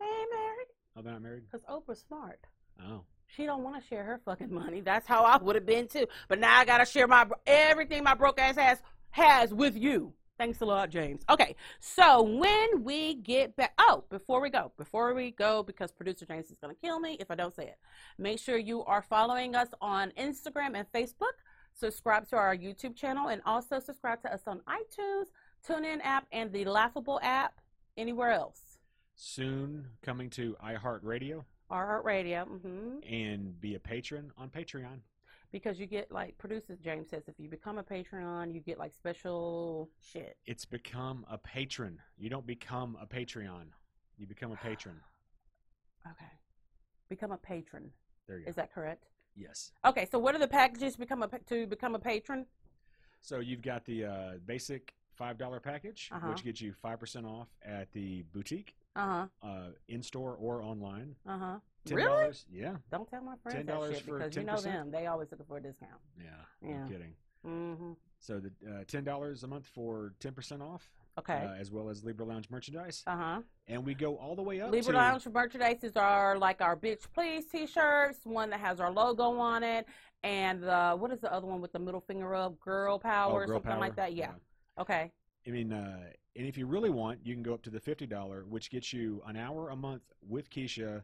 they 0.00 0.06
ain't 0.06 0.30
married 0.30 0.66
Oh, 0.96 1.02
they're 1.02 1.12
not 1.12 1.22
married. 1.22 1.44
because 1.50 1.64
Oprah's 1.66 2.00
smart. 2.00 2.40
Oh, 2.82 3.02
She 3.26 3.44
don't 3.46 3.62
want 3.62 3.80
to 3.82 3.86
share 3.88 4.04
her 4.04 4.20
fucking 4.24 4.52
money. 4.52 4.80
That's 4.80 5.06
how 5.06 5.24
I 5.24 5.36
would 5.36 5.54
have 5.56 5.66
been 5.66 5.86
too. 5.88 6.06
But 6.28 6.38
now 6.38 6.58
I 6.58 6.64
gotta 6.64 6.86
share 6.86 7.06
my 7.06 7.26
everything 7.46 8.02
my 8.04 8.14
broke 8.14 8.40
ass 8.40 8.56
has 8.56 8.82
has 9.10 9.52
with 9.52 9.76
you. 9.76 10.14
Thanks 10.38 10.60
a 10.62 10.64
lot, 10.64 10.88
James. 10.90 11.22
Okay, 11.30 11.54
so 11.78 12.22
when 12.22 12.82
we 12.82 13.14
get 13.16 13.54
back, 13.54 13.74
oh, 13.78 14.04
before 14.10 14.40
we 14.40 14.48
go, 14.50 14.72
before 14.78 15.14
we 15.14 15.30
go, 15.30 15.62
because 15.62 15.92
producer 15.92 16.24
James 16.24 16.50
is 16.50 16.56
gonna 16.60 16.74
kill 16.74 16.98
me 17.00 17.16
if 17.20 17.30
I 17.30 17.34
don't 17.34 17.54
say 17.54 17.64
it. 17.64 17.76
Make 18.18 18.38
sure 18.38 18.56
you 18.56 18.82
are 18.84 19.02
following 19.02 19.54
us 19.54 19.68
on 19.82 20.10
Instagram 20.18 20.74
and 20.74 20.90
Facebook. 20.92 21.36
Subscribe 21.74 22.28
to 22.28 22.36
our 22.36 22.56
YouTube 22.56 22.94
channel 22.96 23.28
and 23.28 23.42
also 23.46 23.80
subscribe 23.80 24.22
to 24.22 24.32
us 24.32 24.42
on 24.46 24.60
iTunes, 24.68 25.26
TuneIn 25.66 25.98
app, 26.02 26.26
and 26.32 26.52
the 26.52 26.64
Laughable 26.64 27.18
app. 27.22 27.54
Anywhere 27.98 28.30
else, 28.30 28.78
soon 29.16 29.86
coming 30.00 30.30
to 30.30 30.56
iHeartRadio 30.64 31.44
iHeartRadio. 31.70 32.04
Radio. 32.04 32.44
hmm 32.44 32.98
and 33.06 33.60
be 33.60 33.74
a 33.74 33.78
patron 33.78 34.30
on 34.38 34.48
Patreon. 34.48 35.00
because 35.50 35.78
you 35.78 35.86
get 35.86 36.10
like 36.10 36.38
producer 36.38 36.76
James 36.82 37.10
says 37.10 37.24
if 37.28 37.34
you 37.38 37.50
become 37.50 37.76
a 37.78 37.82
Patreon, 37.82 38.54
you 38.54 38.60
get 38.60 38.78
like 38.78 38.94
special 38.94 39.90
shit. 40.00 40.38
It's 40.46 40.64
become 40.64 41.26
a 41.30 41.36
patron. 41.36 42.00
You 42.16 42.30
don't 42.30 42.46
become 42.46 42.96
a 43.00 43.06
Patreon. 43.06 43.64
You 44.18 44.26
become 44.26 44.52
a 44.52 44.56
patron. 44.56 44.96
Okay, 46.04 46.32
become 47.08 47.30
a 47.30 47.36
patron. 47.36 47.92
There 48.26 48.38
you 48.38 48.44
go. 48.44 48.48
Is 48.50 48.56
that 48.56 48.74
correct? 48.74 49.04
Yes. 49.36 49.72
Okay, 49.84 50.06
so 50.10 50.18
what 50.18 50.34
are 50.34 50.38
the 50.38 50.48
packages 50.48 50.96
become 50.96 51.22
a 51.22 51.28
to 51.46 51.66
become 51.66 51.94
a 51.94 51.98
patron? 51.98 52.46
So 53.20 53.38
you've 53.40 53.62
got 53.62 53.84
the 53.84 54.04
uh, 54.04 54.30
basic 54.46 54.94
five 55.14 55.38
dollar 55.38 55.60
package, 55.60 56.10
Uh-huh. 56.12 56.28
which 56.28 56.44
gets 56.44 56.60
you 56.60 56.72
five 56.72 56.98
percent 56.98 57.26
off 57.26 57.48
at 57.64 57.92
the 57.92 58.22
boutique, 58.32 58.74
Uh 58.96 59.26
huh. 59.42 59.48
uh, 59.48 59.66
in 59.88 60.02
store 60.02 60.36
or 60.40 60.62
online. 60.62 61.14
Uh 61.26 61.38
huh. 61.38 61.58
Ten 61.84 61.96
Really? 61.96 62.32
Yeah. 62.52 62.76
Don't 62.92 63.08
tell 63.08 63.22
my 63.22 63.34
friends 63.42 63.58
$10 63.58 63.66
that 63.66 63.94
shit 63.96 64.04
for 64.04 64.18
because 64.18 64.36
you 64.36 64.44
know 64.44 64.60
them. 64.60 64.90
They 64.92 65.06
always 65.06 65.28
looking 65.32 65.46
for 65.46 65.56
a 65.56 65.60
discount. 65.62 65.90
Yeah. 66.16 66.24
Yeah. 66.68 66.74
I'm 66.84 66.88
kidding. 66.88 67.12
Mm-hmm. 67.44 67.92
So 68.20 68.40
the 68.40 68.52
uh, 68.70 68.84
ten 68.86 69.02
dollars 69.02 69.42
a 69.42 69.48
month 69.48 69.66
for 69.66 70.12
ten 70.20 70.32
percent 70.32 70.62
off, 70.62 70.88
Okay. 71.18 71.34
uh, 71.46 71.54
as 71.60 71.70
well 71.70 71.90
as 71.90 72.02
Libra 72.04 72.24
Lounge 72.24 72.48
merchandise, 72.50 73.02
Uh 73.06 73.16
huh. 73.16 73.40
and 73.66 73.84
we 73.84 73.94
go 73.94 74.16
all 74.16 74.34
the 74.34 74.42
way 74.42 74.60
up 74.62 74.70
Libra 74.72 74.94
Lounge 74.94 75.26
merchandise 75.28 75.84
is 75.84 75.96
our 75.96 76.38
like 76.38 76.62
our 76.62 76.74
bitch 76.76 77.02
please 77.14 77.44
t-shirts, 77.46 78.20
one 78.24 78.48
that 78.50 78.60
has 78.60 78.80
our 78.80 78.90
logo 78.90 79.38
on 79.38 79.62
it, 79.62 79.86
and 80.22 80.62
the 80.62 80.96
what 80.98 81.10
is 81.12 81.20
the 81.20 81.30
other 81.32 81.46
one 81.46 81.60
with 81.60 81.72
the 81.72 81.78
middle 81.78 82.00
finger 82.00 82.34
up, 82.34 82.58
girl 82.60 82.98
power, 82.98 83.42
oh, 83.42 83.46
Girl 83.46 83.56
something 83.56 83.70
Power. 83.72 83.80
like 83.80 83.96
that. 83.96 84.14
Yeah. 84.14 84.32
Okay. 84.78 85.12
I 85.46 85.50
mean, 85.50 85.72
uh, 85.72 85.98
and 86.34 86.46
if 86.46 86.56
you 86.56 86.66
really 86.66 86.88
want, 86.90 87.18
you 87.26 87.34
can 87.34 87.42
go 87.42 87.52
up 87.52 87.62
to 87.64 87.70
the 87.70 87.80
fifty 87.80 88.06
dollar, 88.06 88.44
which 88.48 88.70
gets 88.70 88.92
you 88.92 89.22
an 89.26 89.36
hour 89.36 89.68
a 89.68 89.76
month 89.76 90.02
with 90.26 90.48
Keisha, 90.48 91.02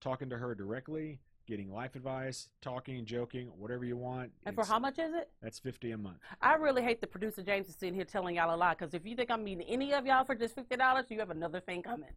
talking 0.00 0.28
to 0.30 0.36
her 0.38 0.54
directly, 0.56 1.20
getting 1.46 1.72
life 1.72 1.94
advice, 1.94 2.48
talking, 2.62 3.04
joking, 3.04 3.48
whatever 3.56 3.84
you 3.84 3.96
want. 3.96 4.30
And 4.44 4.54
for 4.54 4.64
how 4.64 4.78
much 4.78 4.98
is 4.98 5.14
it? 5.14 5.30
That's 5.42 5.58
fifty 5.58 5.90
a 5.92 5.98
month. 5.98 6.18
I 6.40 6.54
really 6.54 6.82
hate 6.82 7.00
the 7.00 7.06
producer 7.06 7.42
James 7.42 7.68
is 7.68 7.76
sitting 7.76 7.94
here 7.94 8.04
telling 8.04 8.36
y'all 8.36 8.54
a 8.54 8.56
lie 8.56 8.74
because 8.74 8.94
if 8.94 9.04
you 9.06 9.16
think 9.16 9.30
I'm 9.30 9.44
meeting 9.44 9.66
any 9.68 9.92
of 9.92 10.06
y'all 10.06 10.24
for 10.24 10.34
just 10.34 10.54
fifty 10.54 10.76
dollars, 10.76 11.06
you 11.10 11.18
have 11.18 11.30
another 11.30 11.60
thing 11.60 11.82
coming. 11.82 12.10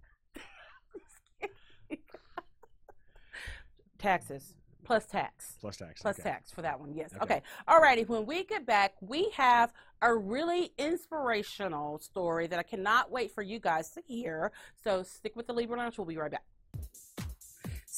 Taxes 3.97 4.53
plus 4.87 5.05
tax. 5.05 5.57
Plus 5.59 5.75
tax. 5.75 6.01
Plus 6.01 6.17
okay. 6.17 6.29
tax 6.29 6.49
for 6.49 6.61
that 6.61 6.79
one, 6.79 6.93
yes. 6.93 7.11
Okay. 7.21 7.23
Okay. 7.23 7.41
Alrighty, 7.67 8.07
when 8.07 8.25
we 8.25 8.45
get 8.45 8.65
back, 8.65 8.93
we 9.01 9.29
have 9.31 9.73
a 10.01 10.15
really 10.15 10.71
inspirational 10.77 11.99
story 11.99 12.47
that 12.47 12.57
I 12.57 12.63
cannot 12.63 13.11
wait 13.11 13.31
for 13.31 13.41
you 13.41 13.59
guys 13.59 13.89
to 13.91 14.01
hear. 14.07 14.53
So 14.81 15.03
stick 15.03 15.35
with 15.35 15.45
the 15.45 15.53
Libra 15.53 15.77
Lounge. 15.77 15.97
We'll 15.97 16.07
be 16.07 16.17
right 16.17 16.31
back. 16.31 16.45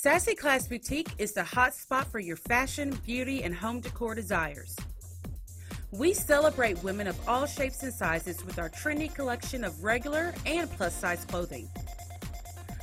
Sassy 0.01 0.33
Class 0.33 0.65
Boutique 0.65 1.11
is 1.17 1.33
the 1.33 1.43
hot 1.43 1.75
spot 1.75 2.09
for 2.09 2.19
your 2.19 2.37
fashion, 2.37 2.97
beauty, 3.05 3.43
and 3.43 3.53
home 3.53 3.81
decor 3.81 4.15
desires. 4.15 4.73
We 5.91 6.13
celebrate 6.13 6.81
women 6.81 7.05
of 7.05 7.19
all 7.27 7.45
shapes 7.45 7.83
and 7.83 7.93
sizes 7.93 8.45
with 8.45 8.59
our 8.59 8.69
trendy 8.69 9.13
collection 9.13 9.65
of 9.65 9.83
regular 9.83 10.33
and 10.45 10.71
plus 10.71 10.95
size 10.95 11.25
clothing. 11.25 11.67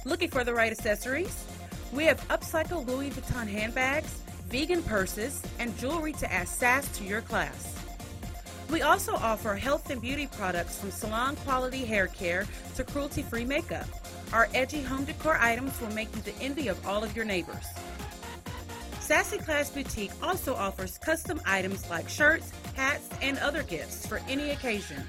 Looking 0.05 0.29
for 0.29 0.45
the 0.45 0.53
right 0.53 0.71
accessories? 0.71 1.47
We 1.91 2.05
have 2.05 2.21
upcycled 2.29 2.87
Louis 2.87 3.09
Vuitton 3.09 3.49
handbags, 3.49 4.21
vegan 4.51 4.83
purses, 4.83 5.43
and 5.59 5.75
jewelry 5.79 6.13
to 6.13 6.31
add 6.31 6.49
sass 6.49 6.87
to 6.99 7.05
your 7.05 7.23
class. 7.23 7.83
We 8.69 8.83
also 8.83 9.15
offer 9.15 9.55
health 9.55 9.89
and 9.89 10.03
beauty 10.03 10.27
products 10.27 10.79
from 10.79 10.91
salon 10.91 11.37
quality 11.37 11.87
hair 11.87 12.09
care 12.09 12.47
to 12.75 12.85
cruelty 12.85 13.23
free 13.23 13.47
makeup. 13.47 13.87
Our 14.33 14.49
edgy 14.55 14.83
home 14.83 15.05
decor 15.05 15.37
items 15.41 15.81
will 15.81 15.93
make 15.93 16.13
you 16.15 16.23
the 16.23 16.35
envy 16.41 16.69
of 16.69 16.87
all 16.87 17.05
of 17.05 17.15
your 17.15 17.25
neighbors. 17.25 17.65
Sassy 19.01 19.39
Class 19.39 19.71
Boutique 19.71 20.13
also 20.23 20.55
offers 20.55 20.99
custom 20.99 21.41
items 21.47 21.89
like 21.89 22.09
shirts, 22.09 22.53
hats, 22.75 23.09
and 23.23 23.39
other 23.39 23.63
gifts 23.63 24.05
for 24.07 24.21
any 24.29 24.51
occasion. 24.51 25.03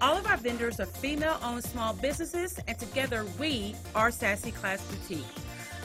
All 0.00 0.16
of 0.16 0.26
our 0.26 0.36
vendors 0.36 0.78
are 0.78 0.86
female 0.86 1.40
owned 1.42 1.64
small 1.64 1.92
businesses, 1.94 2.60
and 2.68 2.78
together 2.78 3.26
we 3.38 3.74
are 3.94 4.12
Sassy 4.12 4.52
Class 4.52 4.80
Boutique. 4.86 5.24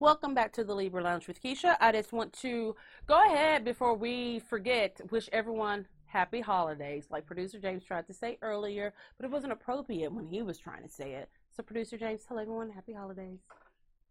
Welcome 0.00 0.34
back 0.34 0.52
to 0.54 0.64
the 0.64 0.74
Libra 0.74 1.02
Lounge 1.02 1.28
with 1.28 1.42
Keisha. 1.42 1.76
I 1.80 1.92
just 1.92 2.12
want 2.12 2.32
to 2.34 2.74
go 3.06 3.22
ahead 3.26 3.64
before 3.64 3.94
we 3.94 4.40
forget, 4.40 5.00
wish 5.10 5.28
everyone 5.32 5.86
happy 6.06 6.40
holidays, 6.40 7.06
like 7.10 7.26
producer 7.26 7.58
James 7.58 7.84
tried 7.84 8.06
to 8.06 8.14
say 8.14 8.38
earlier, 8.42 8.92
but 9.16 9.24
it 9.24 9.30
wasn't 9.30 9.52
appropriate 9.52 10.12
when 10.12 10.26
he 10.26 10.42
was 10.42 10.58
trying 10.58 10.82
to 10.82 10.88
say 10.88 11.12
it. 11.12 11.28
So, 11.56 11.62
producer 11.62 11.96
James, 11.96 12.22
tell 12.26 12.38
everyone 12.38 12.70
happy 12.70 12.92
holidays. 12.92 13.40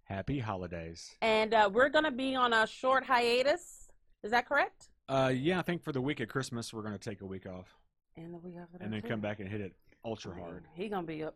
Happy 0.05 0.39
holidays. 0.39 1.11
And 1.21 1.53
uh, 1.53 1.69
we're 1.71 1.89
going 1.89 2.05
to 2.05 2.11
be 2.11 2.35
on 2.35 2.53
a 2.53 2.67
short 2.67 3.05
hiatus. 3.05 3.87
Is 4.23 4.31
that 4.31 4.47
correct? 4.47 4.89
Uh, 5.09 5.31
yeah, 5.33 5.59
I 5.59 5.61
think 5.63 5.83
for 5.83 5.91
the 5.91 6.01
week 6.01 6.19
of 6.19 6.27
Christmas, 6.27 6.73
we're 6.73 6.81
going 6.81 6.97
to 6.97 7.09
take 7.09 7.21
a 7.21 7.25
week 7.25 7.45
off 7.45 7.67
And 8.15 8.33
the 8.33 8.37
week 8.37 8.55
after 8.61 8.77
and 8.79 8.91
then 8.91 9.01
too. 9.01 9.07
come 9.09 9.19
back 9.21 9.39
and 9.39 9.49
hit 9.49 9.61
it 9.61 9.73
ultra 10.05 10.33
hard. 10.33 10.65
He 10.75 10.89
gonna 10.89 11.07
be 11.07 11.23
up. 11.23 11.35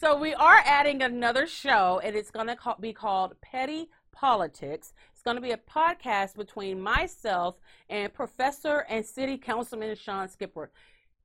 So 0.00 0.16
we 0.16 0.32
are 0.32 0.62
adding 0.64 1.02
another 1.02 1.48
show, 1.48 2.00
and 2.04 2.14
it's 2.14 2.30
gonna 2.30 2.54
ca- 2.54 2.76
be 2.78 2.92
called 2.92 3.34
Petty 3.40 3.90
Politics. 4.12 4.92
It's 5.12 5.22
gonna 5.22 5.40
be 5.40 5.50
a 5.50 5.56
podcast 5.56 6.36
between 6.36 6.80
myself 6.80 7.56
and 7.90 8.14
Professor 8.14 8.86
and 8.88 9.04
City 9.04 9.36
Councilman 9.36 9.96
Sean 9.96 10.28
Skipper. 10.28 10.70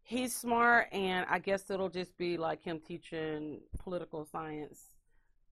He's 0.01 0.35
smart, 0.35 0.87
and 0.91 1.27
I 1.29 1.37
guess 1.37 1.69
it'll 1.69 1.87
just 1.87 2.17
be 2.17 2.35
like 2.35 2.63
him 2.63 2.79
teaching 2.79 3.59
political 3.77 4.25
science 4.25 4.89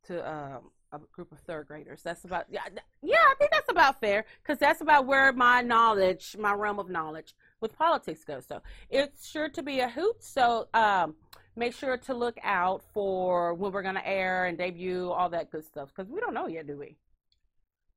to 0.06 0.28
um, 0.28 0.72
a 0.92 0.98
group 1.12 1.32
of 1.32 1.38
third 1.42 1.68
graders. 1.68 2.02
That's 2.02 2.26
about 2.26 2.48
yeah, 2.50 2.64
yeah. 3.04 3.18
I 3.18 3.36
think 3.38 3.52
that's 3.52 3.70
about 3.70 4.00
fair 4.00 4.26
because 4.42 4.58
that's 4.58 4.82
about 4.82 5.06
where 5.06 5.32
my 5.32 5.62
knowledge, 5.62 6.36
my 6.40 6.54
realm 6.54 6.80
of 6.80 6.90
knowledge 6.90 7.36
with 7.60 7.78
politics 7.78 8.24
goes. 8.24 8.48
So 8.48 8.64
it's 8.90 9.30
sure 9.30 9.48
to 9.50 9.62
be 9.62 9.80
a 9.82 9.90
hoot. 9.90 10.24
So 10.24 10.70
um, 10.74 11.14
make 11.56 11.74
sure 11.74 11.98
to 11.98 12.14
look 12.14 12.38
out 12.44 12.84
for 12.94 13.54
when 13.54 13.72
we're 13.72 13.82
going 13.82 13.96
to 13.96 14.08
air 14.08 14.46
and 14.46 14.58
debut 14.58 15.10
all 15.10 15.30
that 15.30 15.52
good 15.52 15.66
stuff 15.66 15.90
because 15.96 16.10
we 16.12 16.20
don't 16.20 16.34
know 16.34 16.48
yet, 16.48 16.68
do 16.68 16.78
we? 16.78 16.96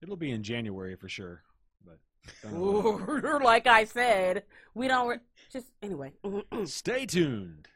It'll 0.03 0.17
be 0.17 0.33
in 0.33 0.43
January 0.43 0.97
for 0.97 1.09
sure. 1.09 1.43
But 1.85 1.99
don't 2.43 2.53
know 2.53 2.81
when. 3.11 3.25
Ooh, 3.25 3.39
like 3.45 3.67
I 3.67 3.85
said, 3.85 4.45
we 4.75 4.89
don't 4.89 5.09
re- 5.09 5.19
just 5.53 5.67
anyway. 5.83 6.13
stay 6.65 7.07
tuned. 7.07 7.69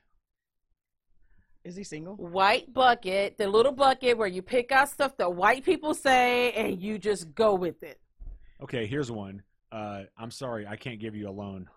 Is 1.64 1.76
he 1.76 1.84
single? 1.84 2.14
white 2.14 2.72
bucket, 2.72 3.36
the 3.36 3.46
little 3.46 3.72
bucket 3.72 4.16
where 4.16 4.28
you 4.28 4.40
pick 4.40 4.72
out 4.72 4.88
stuff 4.88 5.16
that 5.18 5.34
white 5.34 5.64
people 5.64 5.92
say 5.92 6.52
and 6.52 6.80
you 6.80 6.98
just 6.98 7.34
go 7.34 7.54
with 7.54 7.82
it. 7.82 8.00
Okay, 8.62 8.86
here's 8.86 9.10
one. 9.10 9.42
Uh, 9.70 10.04
I'm 10.16 10.30
sorry, 10.30 10.66
I 10.66 10.76
can't 10.76 10.98
give 10.98 11.14
you 11.14 11.28
a 11.28 11.30
loan. 11.30 11.68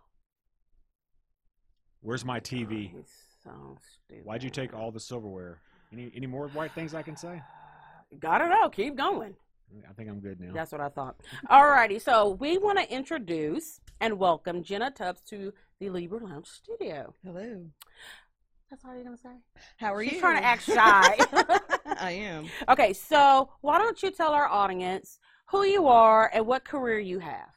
Where's 1.99 2.23
my 2.23 2.39
TV? 2.39 2.91
He's 2.91 3.30
so 3.43 3.77
stupid. 4.07 4.25
Why'd 4.25 4.43
you 4.43 4.49
take 4.49 4.73
all 4.73 4.91
the 4.91 4.99
silverware? 4.99 5.59
Any 5.93 6.11
any 6.15 6.27
more 6.27 6.47
white 6.49 6.71
things 6.73 6.93
I 6.93 7.01
can 7.01 7.15
say? 7.15 7.41
Got 8.19 8.41
it 8.41 8.51
all. 8.51 8.69
Keep 8.69 8.95
going. 8.95 9.33
I 9.89 9.93
think 9.93 10.09
I'm 10.09 10.19
good 10.19 10.39
now. 10.39 10.51
That's 10.53 10.71
what 10.73 10.81
I 10.81 10.89
thought. 10.89 11.15
Alrighty, 11.49 12.01
so 12.01 12.31
we 12.31 12.57
want 12.57 12.77
to 12.77 12.93
introduce 12.93 13.79
and 14.01 14.19
welcome 14.19 14.63
Jenna 14.63 14.91
Tubbs 14.91 15.21
to 15.29 15.53
the 15.79 15.89
Libra 15.89 16.19
Lounge 16.23 16.47
studio. 16.47 17.13
Hello. 17.23 17.65
That's 18.69 18.83
all 18.85 18.93
you're 18.93 19.03
gonna 19.03 19.17
say. 19.17 19.29
How 19.77 19.93
are 19.93 20.03
She's 20.03 20.13
you? 20.13 20.19
trying 20.19 20.41
to 20.41 20.45
act 20.45 20.63
shy. 20.63 21.17
I 21.99 22.11
am. 22.11 22.47
okay, 22.69 22.93
so 22.93 23.49
why 23.61 23.77
don't 23.77 24.01
you 24.03 24.11
tell 24.11 24.31
our 24.33 24.47
audience 24.47 25.19
who 25.45 25.63
you 25.65 25.87
are 25.87 26.29
and 26.33 26.45
what 26.45 26.63
career 26.65 26.99
you 26.99 27.19
have? 27.19 27.49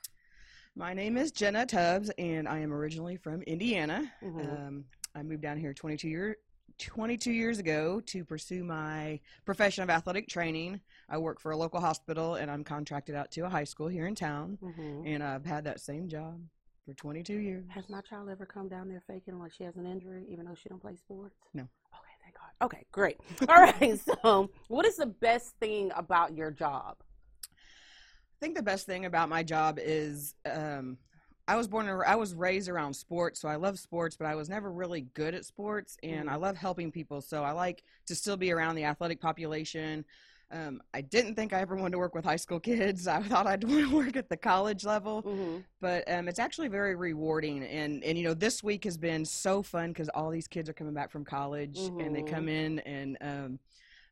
My 0.76 0.92
name 0.92 1.16
is 1.16 1.30
Jenna 1.30 1.66
Tubbs, 1.66 2.10
and 2.18 2.48
I 2.48 2.58
am 2.58 2.72
originally 2.72 3.16
from 3.16 3.42
Indiana. 3.42 4.10
Mhm. 4.22 4.66
Um, 4.66 4.84
I 5.14 5.22
moved 5.22 5.42
down 5.42 5.58
here 5.58 5.72
22 5.72 6.08
year, 6.08 6.36
22 6.78 7.30
years 7.32 7.58
ago 7.58 8.00
to 8.00 8.24
pursue 8.24 8.64
my 8.64 9.20
profession 9.44 9.84
of 9.84 9.90
athletic 9.90 10.28
training. 10.28 10.80
I 11.08 11.18
work 11.18 11.40
for 11.40 11.52
a 11.52 11.56
local 11.56 11.80
hospital, 11.80 12.34
and 12.34 12.50
I'm 12.50 12.64
contracted 12.64 13.14
out 13.14 13.30
to 13.32 13.42
a 13.42 13.48
high 13.48 13.64
school 13.64 13.86
here 13.86 14.06
in 14.06 14.14
town. 14.14 14.58
Mhm. 14.60 15.06
And 15.06 15.22
I've 15.22 15.46
had 15.46 15.64
that 15.64 15.80
same 15.80 16.08
job 16.08 16.40
for 16.84 16.94
22 16.94 17.36
years. 17.38 17.64
Has 17.70 17.88
my 17.88 18.00
child 18.00 18.28
ever 18.28 18.44
come 18.44 18.68
down 18.68 18.88
there 18.88 19.02
faking 19.06 19.38
like 19.38 19.52
she 19.52 19.62
has 19.64 19.76
an 19.76 19.86
injury, 19.86 20.26
even 20.28 20.46
though 20.46 20.54
she 20.54 20.68
don't 20.68 20.80
play 20.80 20.96
sports? 20.96 21.36
No. 21.52 21.62
Okay, 21.62 22.12
thank 22.22 22.34
God. 22.34 22.64
Okay, 22.66 22.84
great. 22.90 23.18
All 23.48 23.54
right. 23.62 23.98
So, 24.00 24.50
what 24.68 24.84
is 24.84 24.96
the 24.96 25.06
best 25.06 25.54
thing 25.60 25.92
about 25.94 26.34
your 26.34 26.50
job? 26.50 26.96
I 27.44 28.46
think 28.46 28.56
the 28.56 28.62
best 28.64 28.84
thing 28.84 29.04
about 29.04 29.28
my 29.28 29.42
job 29.44 29.78
is 29.80 30.34
um, 30.44 30.98
I 31.46 31.56
was 31.56 31.68
born, 31.68 31.86
I 31.88 32.16
was 32.16 32.34
raised 32.34 32.68
around 32.70 32.94
sports, 32.94 33.40
so 33.40 33.48
I 33.48 33.56
love 33.56 33.78
sports, 33.78 34.16
but 34.16 34.26
I 34.26 34.34
was 34.34 34.48
never 34.48 34.72
really 34.72 35.02
good 35.14 35.34
at 35.34 35.44
sports, 35.44 35.96
and 36.02 36.30
I 36.30 36.36
love 36.36 36.56
helping 36.56 36.90
people, 36.90 37.20
so 37.20 37.44
I 37.44 37.52
like 37.52 37.82
to 38.06 38.14
still 38.14 38.36
be 38.38 38.50
around 38.50 38.76
the 38.76 38.84
athletic 38.84 39.20
population. 39.20 40.06
Um, 40.50 40.80
I 40.94 41.02
didn't 41.02 41.34
think 41.34 41.52
I 41.52 41.60
ever 41.60 41.76
wanted 41.76 41.92
to 41.92 41.98
work 41.98 42.14
with 42.14 42.24
high 42.24 42.36
school 42.36 42.60
kids. 42.60 43.06
I 43.06 43.20
thought 43.22 43.46
I'd 43.46 43.64
want 43.68 43.90
to 43.90 43.94
work 43.94 44.16
at 44.16 44.30
the 44.30 44.36
college 44.38 44.84
level, 44.84 45.26
Mm-hmm. 45.26 45.60
but 45.80 46.10
um, 46.10 46.28
it's 46.28 46.38
actually 46.38 46.68
very 46.68 46.94
rewarding. 46.96 47.62
And 47.64 48.02
and 48.04 48.16
you 48.16 48.24
know, 48.24 48.34
this 48.34 48.62
week 48.62 48.84
has 48.84 48.96
been 48.96 49.24
so 49.24 49.62
fun 49.62 49.90
because 49.90 50.08
all 50.10 50.30
these 50.30 50.48
kids 50.48 50.68
are 50.70 50.74
coming 50.74 50.94
back 50.94 51.10
from 51.10 51.24
college, 51.24 51.90
and 51.98 52.14
they 52.14 52.22
Mhm. 52.22 52.24
come 52.24 52.48
in 52.48 52.78
and. 52.80 53.18
Um, 53.20 53.58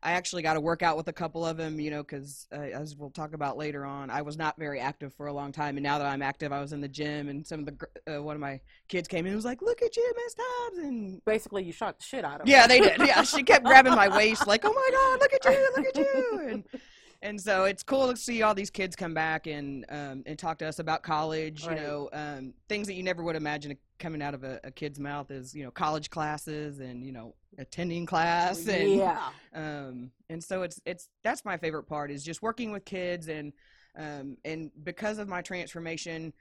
I 0.03 0.13
actually 0.13 0.43
got 0.43 0.55
to 0.55 0.61
work 0.61 0.83
out 0.83 0.97
with 0.97 1.07
a 1.09 1.13
couple 1.13 1.45
of 1.47 1.57
them, 1.57 1.79
you 1.79 1.91
know, 1.91 2.03
because 2.03 2.49
uh, 2.53 2.57
as 2.57 2.97
we'll 2.97 3.11
talk 3.11 3.35
about 3.35 3.57
later 3.57 3.85
on, 3.85 4.11
I 4.11 4.23
was 4.23 4.37
not 4.37 4.57
very 4.59 4.81
active 4.81 5.15
for 5.15 5.27
a 5.29 5.33
long 5.33 5.53
time, 5.53 5.77
and 5.77 5.85
now 5.85 5.99
that 5.99 6.07
I'm 6.07 6.23
active, 6.23 6.53
I 6.53 6.61
was 6.61 6.73
in 6.73 6.81
the 6.81 6.89
gym, 6.89 7.29
and 7.29 7.47
some 7.47 7.61
of 7.61 7.67
the 7.67 7.73
gr- 7.73 7.87
uh, 8.17 8.23
one 8.23 8.35
of 8.35 8.41
my 8.41 8.61
kids 8.89 9.07
came 9.07 9.27
in 9.27 9.33
and 9.33 9.37
was 9.37 9.45
like, 9.45 9.63
"Look 9.63 9.81
at 9.81 9.97
you, 9.97 10.13
Miss 10.17 10.35
Tubbs," 10.35 10.79
and 10.79 11.25
Basically, 11.25 11.63
you 11.63 11.73
shot 11.73 11.99
the 11.99 12.05
shit 12.05 12.25
out 12.25 12.41
of 12.41 12.49
yeah, 12.49 12.63
her. 12.63 12.69
they 12.69 12.81
did. 12.81 12.99
Yeah, 12.99 13.23
she 13.23 13.43
kept 13.45 13.65
grabbing 13.65 13.95
my 13.95 14.09
waist, 14.09 14.47
like, 14.47 14.65
"Oh 14.65 14.73
my 14.73 14.91
God, 14.93 15.21
look 15.21 15.33
at 15.33 15.45
you, 15.45 15.71
look 15.77 15.87
at 15.87 15.97
you!" 15.97 16.49
And 16.51 16.65
and 17.23 17.41
so 17.41 17.65
it's 17.65 17.83
cool 17.83 18.11
to 18.11 18.17
see 18.17 18.43
all 18.43 18.55
these 18.55 18.71
kids 18.71 18.97
come 18.97 19.15
back 19.15 19.47
and 19.47 19.85
um, 19.89 20.23
and 20.27 20.39
talk 20.39 20.59
to 20.59 20.67
us 20.67 20.79
about 20.79 21.03
college. 21.03 21.67
Right. 21.67 21.79
You 21.79 21.83
know, 21.83 22.11
um, 22.13 22.55
things 22.69 22.87
that 22.89 22.95
you 22.95 23.03
never 23.03 23.23
would 23.23 23.37
imagine 23.37 23.77
coming 24.03 24.21
out 24.21 24.35
of 24.35 24.43
a, 24.43 24.61
a 24.65 24.71
kid's 24.71 24.99
mouth 24.99 25.31
is 25.31 25.55
you 25.55 25.63
know 25.63 25.71
college 25.71 26.11
classes 26.11 26.81
and 26.81 27.07
you 27.07 27.13
know 27.13 27.35
attending 27.59 28.05
class 28.05 28.67
and 28.67 28.97
yeah. 28.97 29.29
um, 29.55 30.11
and 30.29 30.43
so 30.43 30.63
it's 30.63 30.81
it's 30.85 31.09
that's 31.23 31.45
my 31.45 31.57
favorite 31.57 31.85
part 31.85 32.11
is 32.11 32.25
just 32.25 32.43
working 32.43 32.73
with 32.73 32.85
kids 32.85 33.29
and 33.29 33.53
um, 33.97 34.37
and 34.45 34.73
because 34.83 35.19
of 35.19 35.29
my 35.29 35.41
transformation 35.41 36.33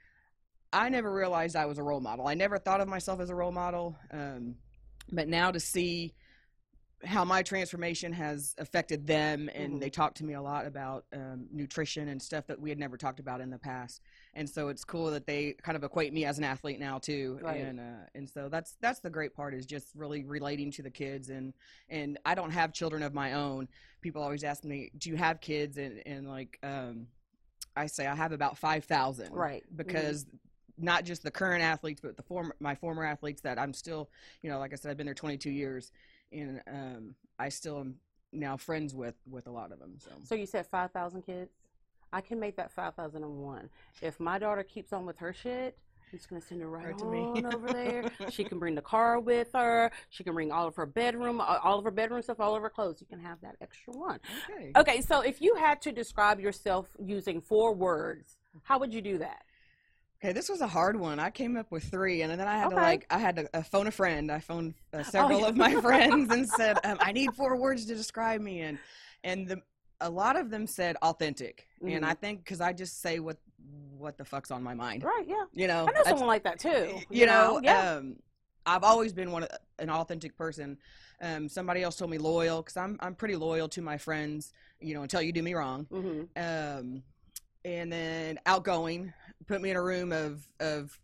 i 0.72 0.88
never 0.88 1.12
realized 1.12 1.54
i 1.54 1.66
was 1.66 1.78
a 1.78 1.82
role 1.82 2.00
model 2.00 2.26
i 2.26 2.34
never 2.34 2.58
thought 2.58 2.80
of 2.80 2.88
myself 2.88 3.20
as 3.20 3.30
a 3.30 3.34
role 3.34 3.52
model 3.52 3.96
um, 4.10 4.56
but 5.12 5.28
now 5.28 5.50
to 5.50 5.60
see 5.60 6.12
how 7.04 7.24
my 7.24 7.42
transformation 7.42 8.12
has 8.12 8.54
affected 8.58 9.06
them 9.06 9.50
and 9.54 9.74
Mhm. 9.74 9.80
they 9.80 9.90
talk 9.90 10.14
to 10.14 10.24
me 10.24 10.34
a 10.34 10.40
lot 10.42 10.66
about 10.66 11.04
um, 11.12 11.48
nutrition 11.50 12.08
and 12.08 12.22
stuff 12.22 12.46
that 12.46 12.60
we 12.60 12.68
had 12.68 12.78
never 12.78 12.96
talked 12.96 13.18
about 13.18 13.40
in 13.40 13.50
the 13.50 13.58
past 13.58 14.02
and 14.34 14.48
so 14.48 14.68
it's 14.68 14.84
cool 14.84 15.10
that 15.10 15.26
they 15.26 15.52
kind 15.62 15.76
of 15.76 15.82
equate 15.82 16.12
me 16.12 16.24
as 16.24 16.38
an 16.38 16.44
athlete 16.44 16.78
now 16.78 16.98
too 16.98 17.38
Right. 17.42 17.56
and 17.60 17.80
uh, 17.80 18.04
and 18.14 18.28
so 18.28 18.48
that's 18.48 18.76
that's 18.80 19.00
the 19.00 19.10
great 19.10 19.34
part 19.34 19.52
is 19.54 19.66
just 19.66 19.88
really 19.94 20.24
relating 20.24 20.70
to 20.72 20.82
the 20.82 20.90
kids 20.90 21.28
and 21.28 21.52
and 21.88 22.18
I 22.24 22.34
don't 22.34 22.50
have 22.50 22.72
children 22.72 23.02
of 23.02 23.12
my 23.14 23.32
own. 23.32 23.68
People 24.00 24.22
always 24.22 24.44
ask 24.44 24.64
me, 24.64 24.90
"Do 24.98 25.10
you 25.10 25.16
have 25.16 25.40
kids?" 25.40 25.76
And 25.78 26.02
and 26.06 26.28
like 26.28 26.58
um, 26.62 27.06
I 27.76 27.86
say, 27.86 28.06
I 28.06 28.14
have 28.14 28.32
about 28.32 28.58
five 28.58 28.84
thousand. 28.84 29.32
Right. 29.32 29.62
Mhm. 29.72 29.76
Because 29.76 30.26
not 30.78 31.04
just 31.04 31.22
the 31.22 31.30
current 31.30 31.62
athletes, 31.62 32.00
but 32.00 32.16
the 32.16 32.22
former 32.22 32.54
my 32.60 32.74
former 32.74 33.04
athletes 33.04 33.42
that 33.42 33.58
I'm 33.58 33.72
still, 33.74 34.10
you 34.42 34.50
know, 34.50 34.58
like 34.58 34.72
I 34.72 34.76
said, 34.76 34.90
I've 34.90 34.96
been 34.96 35.06
there 35.06 35.14
22 35.14 35.50
years, 35.50 35.92
and 36.32 36.60
um, 36.66 37.14
I 37.38 37.48
still 37.48 37.78
am 37.80 37.96
now 38.32 38.56
friends 38.56 38.94
with 38.94 39.14
with 39.28 39.46
a 39.46 39.50
lot 39.50 39.72
of 39.72 39.78
them. 39.78 39.94
So, 39.98 40.10
So 40.24 40.34
you 40.34 40.46
said 40.46 40.66
five 40.66 40.90
thousand 40.92 41.22
kids. 41.22 41.50
I 42.12 42.20
can 42.20 42.38
make 42.38 42.56
that 42.56 42.70
five 42.72 42.94
thousand 42.94 43.24
and 43.24 43.38
one. 43.38 43.68
If 44.00 44.18
my 44.20 44.38
daughter 44.38 44.62
keeps 44.62 44.92
on 44.92 45.06
with 45.06 45.18
her 45.18 45.32
shit, 45.32 45.78
I'm 46.12 46.18
just 46.18 46.28
gonna 46.28 46.42
send 46.42 46.60
her 46.60 46.68
right, 46.68 46.86
Right 46.86 46.98
to 46.98 47.04
me. 47.06 47.42
over 47.54 47.72
there. 47.72 48.10
She 48.30 48.44
can 48.44 48.58
bring 48.58 48.74
the 48.74 48.82
car 48.82 49.18
with 49.18 49.48
her. 49.54 49.90
She 50.10 50.22
can 50.24 50.34
bring 50.34 50.52
all 50.52 50.66
of 50.66 50.76
her 50.76 50.86
bedroom, 50.86 51.40
all 51.40 51.78
of 51.78 51.84
her 51.84 51.90
bedroom 51.90 52.20
stuff, 52.22 52.38
all 52.40 52.54
of 52.54 52.62
her 52.62 52.70
clothes. 52.70 53.00
You 53.00 53.06
can 53.06 53.20
have 53.20 53.40
that 53.42 53.56
extra 53.60 53.94
one. 53.94 54.20
okay. 54.50 54.72
Okay, 54.76 55.00
so 55.00 55.20
if 55.22 55.40
you 55.40 55.54
had 55.56 55.80
to 55.82 55.92
describe 55.92 56.38
yourself 56.38 56.88
using 57.02 57.40
four 57.40 57.74
words, 57.74 58.36
how 58.62 58.78
would 58.78 58.92
you 58.92 59.00
do 59.00 59.18
that? 59.18 59.42
Okay, 60.22 60.32
this 60.32 60.48
was 60.48 60.60
a 60.60 60.68
hard 60.68 60.94
one. 60.94 61.18
I 61.18 61.30
came 61.30 61.56
up 61.56 61.72
with 61.72 61.82
three, 61.84 62.22
and 62.22 62.30
then 62.30 62.46
I 62.46 62.56
had 62.56 62.66
Okay. 62.68 62.76
to 62.76 62.82
like 62.82 63.06
I 63.10 63.18
had 63.18 63.36
to 63.36 63.56
uh, 63.56 63.62
phone 63.62 63.88
a 63.88 63.90
friend. 63.90 64.30
I 64.30 64.38
phoned 64.38 64.74
uh, 64.92 65.02
several 65.16 65.40
yeah. 65.40 65.48
of 65.48 65.56
my 65.56 65.74
friends 65.80 66.30
and 66.32 66.48
said, 66.48 66.78
um, 66.84 66.96
"I 67.00 67.10
need 67.10 67.34
four 67.34 67.56
words 67.56 67.86
to 67.86 67.94
describe 67.96 68.40
me." 68.40 68.60
And 68.60 68.78
and 69.24 69.48
the, 69.48 69.62
a 70.00 70.08
lot 70.08 70.36
of 70.36 70.48
them 70.48 70.66
said 70.68 70.96
authentic, 71.02 71.66
and 71.80 72.04
Mhm. 72.04 72.08
I 72.08 72.14
think 72.14 72.44
because 72.44 72.60
I 72.60 72.72
just 72.72 73.00
say 73.00 73.18
what 73.18 73.38
what 73.98 74.16
the 74.16 74.24
fuck's 74.24 74.50
on 74.52 74.62
my 74.62 74.74
mind, 74.74 75.02
Right? 75.02 75.24
Yeah. 75.26 75.44
you 75.52 75.66
know. 75.66 75.86
I 75.88 75.92
know 75.92 76.02
someone 76.04 76.26
like 76.28 76.44
that 76.44 76.58
too. 76.60 77.00
you 77.10 77.26
know, 77.26 77.60
Yeah. 77.62 77.94
um, 77.96 78.16
I've 78.66 78.82
always 78.84 79.12
been 79.12 79.30
one 79.32 79.42
of, 79.44 79.48
an 79.80 79.90
authentic 79.90 80.36
person. 80.36 80.78
Um, 81.20 81.48
somebody 81.48 81.82
else 81.82 81.96
told 81.96 82.10
me 82.12 82.18
loyal 82.18 82.62
because 82.62 82.76
I'm 82.76 82.96
I'm 83.00 83.14
pretty 83.16 83.34
loyal 83.36 83.68
to 83.70 83.82
my 83.82 83.98
friends, 83.98 84.52
you 84.80 84.94
know, 84.94 85.02
until 85.02 85.20
you 85.22 85.32
do 85.32 85.42
me 85.42 85.54
wrong 85.54 85.86
Mm-hmm. 85.90 86.22
um, 86.36 87.02
and 87.64 87.92
then 87.92 88.38
outgoing. 88.46 89.12
Put 89.52 89.60
me 89.60 89.68
in 89.68 89.76
a 89.76 89.82
room 89.82 90.12
of 90.12 90.48
of 90.60 90.98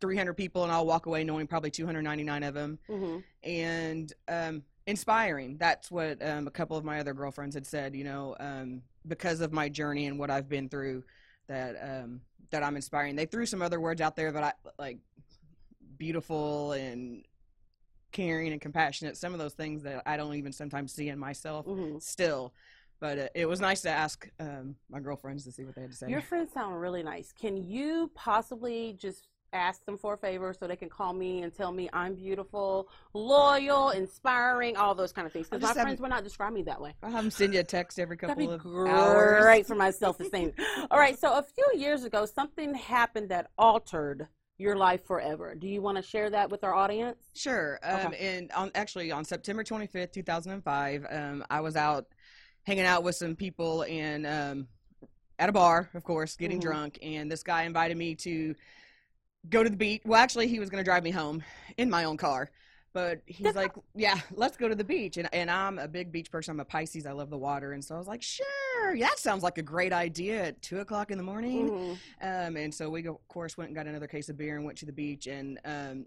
300 0.00 0.34
people, 0.34 0.64
and 0.64 0.72
I'll 0.72 0.84
walk 0.84 1.06
away 1.06 1.22
knowing 1.22 1.46
probably 1.46 1.70
299 1.70 2.42
of 2.42 2.52
them. 2.52 2.80
hmm 2.88 3.18
And 3.44 4.12
um, 4.26 4.64
inspiring. 4.88 5.58
That's 5.58 5.92
what 5.92 6.20
um, 6.20 6.48
a 6.48 6.50
couple 6.50 6.76
of 6.76 6.84
my 6.84 6.98
other 6.98 7.14
girlfriends 7.14 7.54
had 7.54 7.64
said. 7.64 7.94
You 7.94 8.02
know, 8.02 8.34
um, 8.40 8.82
because 9.06 9.40
of 9.40 9.52
my 9.52 9.68
journey 9.68 10.06
and 10.06 10.18
what 10.18 10.28
I've 10.28 10.48
been 10.48 10.68
through 10.68 11.04
that 11.46 11.76
um, 11.80 12.20
that 12.50 12.64
I'm 12.64 12.74
inspiring. 12.74 13.14
They 13.14 13.26
threw 13.26 13.46
some 13.46 13.62
other 13.62 13.78
words 13.78 14.00
out 14.00 14.16
there 14.16 14.32
that 14.32 14.42
I 14.42 14.52
like 14.76 14.98
beautiful 15.96 16.72
and 16.72 17.24
caring 18.10 18.50
and 18.50 18.60
compassionate. 18.60 19.16
Some 19.16 19.34
of 19.34 19.38
those 19.38 19.54
things 19.54 19.84
that 19.84 20.02
I 20.04 20.16
don't 20.16 20.34
even 20.34 20.50
sometimes 20.50 20.92
see 20.92 21.10
in 21.10 21.18
myself 21.20 21.64
Mhm. 21.64 22.02
still. 22.02 22.54
But 23.00 23.18
uh, 23.18 23.28
it 23.34 23.46
was 23.46 23.60
nice 23.60 23.82
to 23.82 23.90
ask 23.90 24.28
um, 24.40 24.76
my 24.90 25.00
girlfriends 25.00 25.44
to 25.44 25.52
see 25.52 25.64
what 25.64 25.74
they 25.74 25.82
had 25.82 25.90
to 25.90 25.96
say. 25.96 26.08
Your 26.08 26.22
friends 26.22 26.52
sound 26.52 26.80
really 26.80 27.02
nice. 27.02 27.32
Can 27.32 27.56
you 27.56 28.10
possibly 28.14 28.96
just 28.98 29.28
ask 29.52 29.84
them 29.84 29.96
for 29.96 30.14
a 30.14 30.16
favor 30.16 30.52
so 30.52 30.66
they 30.66 30.74
can 30.74 30.88
call 30.88 31.12
me 31.12 31.42
and 31.42 31.54
tell 31.54 31.70
me 31.70 31.88
I'm 31.92 32.14
beautiful, 32.14 32.88
loyal, 33.12 33.90
inspiring, 33.90 34.76
all 34.76 34.94
those 34.94 35.12
kind 35.12 35.26
of 35.26 35.32
things? 35.32 35.48
Because 35.48 35.62
my 35.76 35.82
friends 35.82 36.00
would 36.00 36.10
not 36.10 36.24
describe 36.24 36.52
me 36.52 36.62
that 36.62 36.80
way. 36.80 36.94
I'll 37.02 37.10
have 37.10 37.22
them 37.22 37.30
send 37.30 37.54
you 37.54 37.60
a 37.60 37.64
text 37.64 37.98
every 37.98 38.16
That'd 38.16 38.30
couple 38.36 38.48
be 38.48 38.54
of 38.54 38.60
great 38.60 38.90
hours. 38.92 39.66
for 39.66 39.74
my 39.74 39.90
self 39.90 40.18
esteem. 40.20 40.52
All 40.90 40.98
right, 40.98 41.18
so 41.18 41.38
a 41.38 41.42
few 41.42 41.80
years 41.80 42.04
ago, 42.04 42.26
something 42.26 42.74
happened 42.74 43.28
that 43.30 43.50
altered 43.58 44.28
your 44.56 44.76
life 44.76 45.04
forever. 45.04 45.54
Do 45.56 45.66
you 45.66 45.82
want 45.82 45.96
to 45.96 46.02
share 46.02 46.30
that 46.30 46.48
with 46.48 46.62
our 46.62 46.74
audience? 46.74 47.18
Sure. 47.34 47.78
Um, 47.82 48.06
Okay. 48.12 48.36
And 48.36 48.52
on 48.52 48.70
actually 48.76 49.10
on 49.10 49.24
September 49.24 49.64
25th, 49.64 50.12
2005, 50.12 51.06
um, 51.10 51.44
I 51.50 51.60
was 51.60 51.74
out 51.74 52.06
hanging 52.64 52.84
out 52.84 53.02
with 53.02 53.14
some 53.16 53.36
people 53.36 53.82
and 53.84 54.26
um, 54.26 54.68
at 55.38 55.48
a 55.48 55.52
bar, 55.52 55.90
of 55.94 56.02
course, 56.04 56.36
getting 56.36 56.58
Mhm. 56.58 56.62
drunk. 56.62 56.98
And 57.02 57.30
this 57.30 57.42
guy 57.42 57.64
invited 57.64 57.96
me 57.96 58.14
to 58.16 58.54
go 59.48 59.62
to 59.62 59.68
the 59.70 59.76
beach. 59.76 60.02
Well, 60.04 60.20
actually, 60.20 60.48
he 60.48 60.58
was 60.58 60.70
going 60.70 60.80
to 60.82 60.88
drive 60.88 61.02
me 61.04 61.10
home 61.10 61.42
in 61.76 61.90
my 61.90 62.04
own 62.04 62.16
car. 62.16 62.50
But 62.94 63.22
he's 63.26 63.54
like, 63.56 63.72
yeah, 63.94 64.18
let's 64.32 64.56
go 64.56 64.68
to 64.68 64.74
the 64.74 64.84
beach. 64.84 65.16
And, 65.16 65.28
and 65.32 65.50
I'm 65.50 65.78
a 65.78 65.88
big 65.88 66.12
beach 66.12 66.30
person. 66.30 66.52
I'm 66.52 66.60
a 66.60 66.64
Pisces. 66.64 67.06
I 67.06 67.12
love 67.12 67.28
the 67.28 67.36
water. 67.38 67.72
And 67.72 67.84
so 67.84 67.96
I 67.96 67.98
was 67.98 68.06
like, 68.06 68.22
sure, 68.22 68.96
that 68.98 69.18
sounds 69.18 69.42
like 69.42 69.58
a 69.58 69.62
great 69.62 69.92
idea 69.92 70.44
at 70.46 70.62
two 70.62 70.78
o'clock 70.80 71.10
in 71.10 71.18
the 71.18 71.24
morning. 71.24 71.70
Mhm. 71.70 71.98
Um, 72.22 72.56
and 72.56 72.72
so 72.72 72.88
we, 72.88 73.04
of 73.06 73.16
course, 73.28 73.58
went 73.58 73.68
and 73.68 73.76
got 73.76 73.86
another 73.86 74.06
case 74.06 74.28
of 74.28 74.38
beer 74.38 74.56
and 74.56 74.64
went 74.64 74.78
to 74.78 74.86
the 74.86 74.92
beach. 74.92 75.26
And 75.26 75.58
um, 75.64 76.06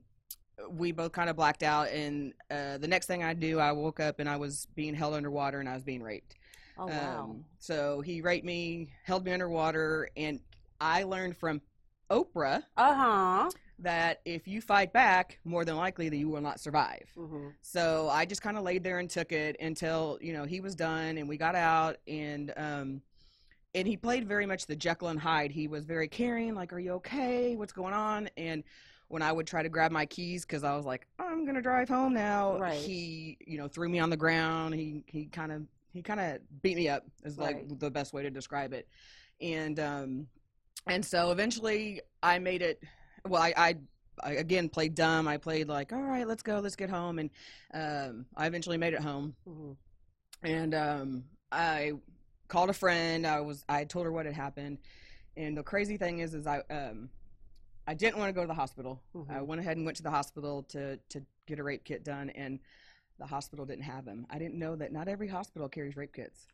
we 0.71 0.93
both 0.93 1.11
kind 1.11 1.29
of 1.29 1.35
blacked 1.35 1.61
out. 1.61 1.89
And 1.89 2.33
uh, 2.49 2.77
the 2.77 2.87
next 2.87 3.05
thing 3.07 3.21
I 3.23 3.33
do, 3.33 3.59
I 3.59 3.73
woke 3.73 3.99
up 3.99 4.19
and 4.19 4.29
I 4.29 4.37
was 4.37 4.65
being 4.73 4.95
held 4.95 5.13
underwater 5.13 5.59
and 5.59 5.67
I 5.69 5.73
was 5.75 5.83
being 5.83 6.01
raped. 6.01 6.35
Oh 6.79 6.87
wow. 6.87 7.29
Um, 7.29 7.45
so 7.59 8.01
he 8.01 8.21
raped 8.21 8.45
me, 8.45 8.89
held 9.03 9.25
me 9.25 9.31
underwater, 9.33 10.09
and 10.15 10.39
I 10.79 11.03
learned 11.03 11.37
from 11.37 11.61
Oprah 12.11 12.63
Uh 12.77 12.93
huh. 12.93 13.51
that 13.79 14.21
if 14.25 14.47
you 14.47 14.61
fight 14.61 14.91
back, 14.93 15.39
more 15.43 15.65
than 15.65 15.75
likely 15.75 16.09
that 16.09 16.17
you 16.17 16.29
will 16.29 16.41
not 16.41 16.59
survive. 16.59 17.09
hmm 17.15 17.49
So 17.61 18.09
I 18.09 18.25
just 18.25 18.41
kind 18.41 18.57
of 18.57 18.63
laid 18.63 18.83
there 18.83 18.99
and 18.99 19.09
took 19.09 19.31
it 19.31 19.57
until 19.59 20.17
you 20.21 20.33
know 20.33 20.45
he 20.45 20.61
was 20.61 20.75
done 20.75 21.17
and 21.17 21.27
we 21.27 21.37
got 21.37 21.55
out 21.55 21.97
and 22.07 22.53
um 22.57 23.01
and 23.75 23.87
he 23.87 23.97
played 23.97 24.27
very 24.27 24.45
much 24.45 24.65
the 24.65 24.75
Jekyll 24.75 25.09
and 25.09 25.19
Hyde. 25.19 25.51
He 25.51 25.67
was 25.67 25.85
very 25.85 26.07
caring, 26.07 26.55
like, 26.55 26.73
"Are 26.73 26.79
you 26.79 26.93
okay? 26.93 27.55
What's 27.55 27.73
going 27.73 27.93
on?" 27.93 28.29
And 28.37 28.63
when 29.09 29.21
I 29.21 29.31
would 29.31 29.47
try 29.47 29.63
to 29.63 29.69
grab 29.69 29.91
my 29.91 30.05
keys 30.05 30.45
because 30.45 30.63
I 30.63 30.75
was 30.75 30.85
like, 30.85 31.07
"I'm 31.19 31.45
gonna 31.45 31.61
drive 31.61 31.89
home 31.89 32.13
now," 32.13 32.57
Right. 32.57 32.81
he 32.85 33.37
you 33.45 33.57
know 33.57 33.67
threw 33.67 33.89
me 33.89 33.99
on 33.99 34.09
the 34.09 34.17
ground. 34.17 34.75
He 34.75 35.03
he 35.07 35.25
kind 35.27 35.51
of 35.51 35.63
he 35.97 36.03
kind 36.03 36.19
of 36.19 36.39
beat 36.61 36.75
me 36.77 36.87
up 36.87 37.03
is 37.23 37.37
like 37.39 37.55
Right. 37.55 37.79
the 37.79 37.89
best 37.89 38.13
way 38.13 38.21
to 38.21 38.29
describe 38.29 38.71
it. 38.71 38.87
And 39.41 39.79
um 39.79 40.27
and 40.85 41.03
so 41.03 41.31
eventually 41.31 42.01
I 42.21 42.37
made 42.39 42.61
it. 42.61 42.81
Well, 43.27 43.41
I, 43.41 43.53
I 43.57 43.75
I 44.23 44.31
again 44.33 44.69
played 44.69 44.93
dumb. 44.95 45.27
I 45.27 45.37
played 45.37 45.67
like, 45.67 45.91
all 45.91 46.01
right, 46.01 46.27
let's 46.27 46.43
go, 46.43 46.59
let's 46.59 46.75
get 46.75 46.89
home, 46.89 47.19
and 47.19 47.29
um, 47.73 48.25
I 48.35 48.47
eventually 48.47 48.77
made 48.77 48.93
it 48.93 49.01
home. 49.01 49.35
hmm 49.45 49.71
And 50.43 50.73
um, 50.73 51.23
I 51.51 51.93
called 52.47 52.69
a 52.69 52.73
friend. 52.73 53.25
I 53.27 53.39
was 53.41 53.65
I 53.67 53.83
told 53.85 54.05
her 54.05 54.11
what 54.11 54.25
had 54.25 54.35
happened, 54.35 54.77
and 55.35 55.57
the 55.57 55.63
crazy 55.63 55.97
thing 55.97 56.19
is, 56.19 56.33
is 56.33 56.47
I 56.47 56.59
um, 56.69 57.09
I 57.87 57.93
didn't 57.95 58.17
want 58.17 58.29
to 58.29 58.33
go 58.33 58.41
to 58.41 58.47
the 58.47 58.53
hospital. 58.53 59.01
I 59.29 59.39
Mhm. 59.39 59.45
went 59.45 59.61
ahead 59.61 59.77
and 59.77 59.85
went 59.85 59.97
to 59.97 60.03
the 60.03 60.11
hospital 60.11 60.63
to 60.69 60.97
to 61.09 61.21
get 61.47 61.59
a 61.59 61.63
rape 61.63 61.83
kit 61.83 62.03
done, 62.03 62.29
and 62.31 62.59
the 63.19 63.25
hospital 63.25 63.65
didn't 63.65 63.83
have 63.83 64.05
them. 64.05 64.25
I 64.29 64.37
didn't 64.37 64.55
know 64.59 64.75
that 64.75 64.91
not 64.91 65.07
every 65.07 65.27
hospital 65.27 65.67
carries 65.67 65.95
rape 65.95 66.13
kits. 66.13 66.47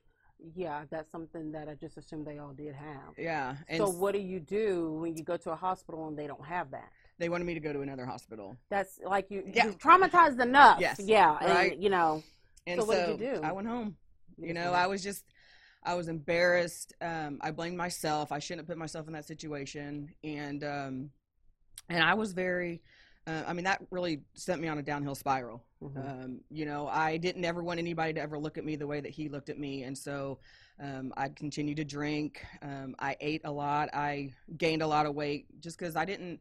Yeah, 0.55 0.83
that's 0.89 1.09
something 1.11 1.51
that 1.53 1.69
I 1.69 1.75
just 1.75 1.97
assumed 1.97 2.25
they 2.27 2.37
all 2.39 2.53
did 2.53 2.75
have. 2.75 3.13
Yeah, 3.17 3.55
So 3.77 3.89
what 3.89 4.13
do 4.13 4.19
you 4.19 4.39
do 4.39 4.93
when 4.93 5.15
you 5.15 5.23
go 5.23 5.37
to 5.37 5.51
a 5.51 5.55
hospital 5.55 6.07
and 6.07 6.17
they 6.17 6.27
don't 6.27 6.45
have 6.45 6.71
that? 6.71 6.89
they 7.19 7.29
wanted 7.29 7.45
me 7.45 7.53
to 7.53 7.59
go 7.59 7.71
to 7.71 7.81
another 7.81 8.05
hospital. 8.07 8.57
That's 8.69 8.99
like 9.05 9.29
you, 9.29 9.43
Yeah. 9.53 9.65
you're 9.65 9.73
traumatized 9.73 10.41
enough. 10.41 10.79
Yes, 10.79 10.99
Yeah. 10.99 11.37
right. 11.37 11.73
And, 11.73 11.83
you 11.83 11.89
know, 11.89 12.23
And 12.65 12.79
So 12.81 12.85
so 12.85 12.87
what 12.87 13.05
did 13.17 13.19
you 13.19 13.35
do? 13.35 13.41
I 13.43 13.51
went 13.51 13.67
home. 13.67 13.95
you 14.37 14.47
you 14.47 14.53
know 14.55 14.73
i 14.73 14.87
was 14.87 15.03
just 15.03 15.23
i 15.83 15.93
was 15.93 16.07
embarrassed 16.07 16.93
um, 17.01 17.37
i 17.41 17.51
blamed 17.51 17.77
myself 17.77 18.31
i 18.31 18.39
shouldn't 18.39 18.61
have 18.61 18.67
put 18.67 18.79
myself 18.79 19.05
in 19.07 19.13
that 19.13 19.25
situation 19.25 20.09
and 20.23 20.63
um, 20.63 21.11
and 21.87 22.03
i 22.03 22.15
was 22.15 22.33
very 22.33 22.81
uh, 23.27 23.43
i 23.47 23.53
mean 23.53 23.63
that 23.65 23.81
really 23.91 24.21
sent 24.33 24.61
me 24.61 24.67
on 24.67 24.77
a 24.77 24.81
downhill 24.81 25.15
spiral 25.15 25.63
Mhm. 25.81 26.23
um, 26.23 26.41
you 26.49 26.65
know 26.65 26.87
i 26.87 27.17
didn't 27.17 27.43
ever 27.43 27.61
want 27.63 27.79
anybody 27.79 28.13
to 28.13 28.21
ever 28.21 28.37
look 28.39 28.57
at 28.57 28.63
me 28.65 28.75
the 28.75 28.87
way 28.87 29.01
that 29.01 29.11
he 29.11 29.27
looked 29.29 29.49
at 29.49 29.57
me 29.59 29.83
and 29.83 29.97
so 29.97 30.39
um, 30.79 31.13
i 31.17 31.27
continued 31.29 31.77
to 31.77 31.83
drink 31.85 32.45
um, 32.61 32.95
i 32.99 33.15
ate 33.19 33.41
a 33.43 33.51
lot 33.51 33.89
i 33.93 34.31
gained 34.57 34.81
a 34.81 34.87
lot 34.87 35.05
of 35.05 35.13
weight 35.15 35.45
just 35.59 35.77
because 35.77 35.95
i 35.95 36.05
didn't 36.05 36.39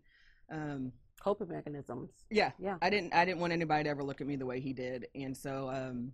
um, 0.51 0.93
coping 1.21 1.49
mechanisms. 1.49 2.11
yeah 2.31 2.51
Yeah. 2.59 2.77
I 2.83 2.91
didn't 2.91 3.15
I 3.15 3.25
didn't 3.25 3.41
want 3.41 3.53
anybody 3.53 3.85
to 3.85 3.91
ever 3.91 4.03
look 4.03 4.21
at 4.21 4.27
me 4.27 4.37
the 4.37 4.45
way 4.45 4.61
he 4.61 4.73
did, 4.73 5.07
and 5.15 5.35
so 5.37 5.71
um, 5.71 6.13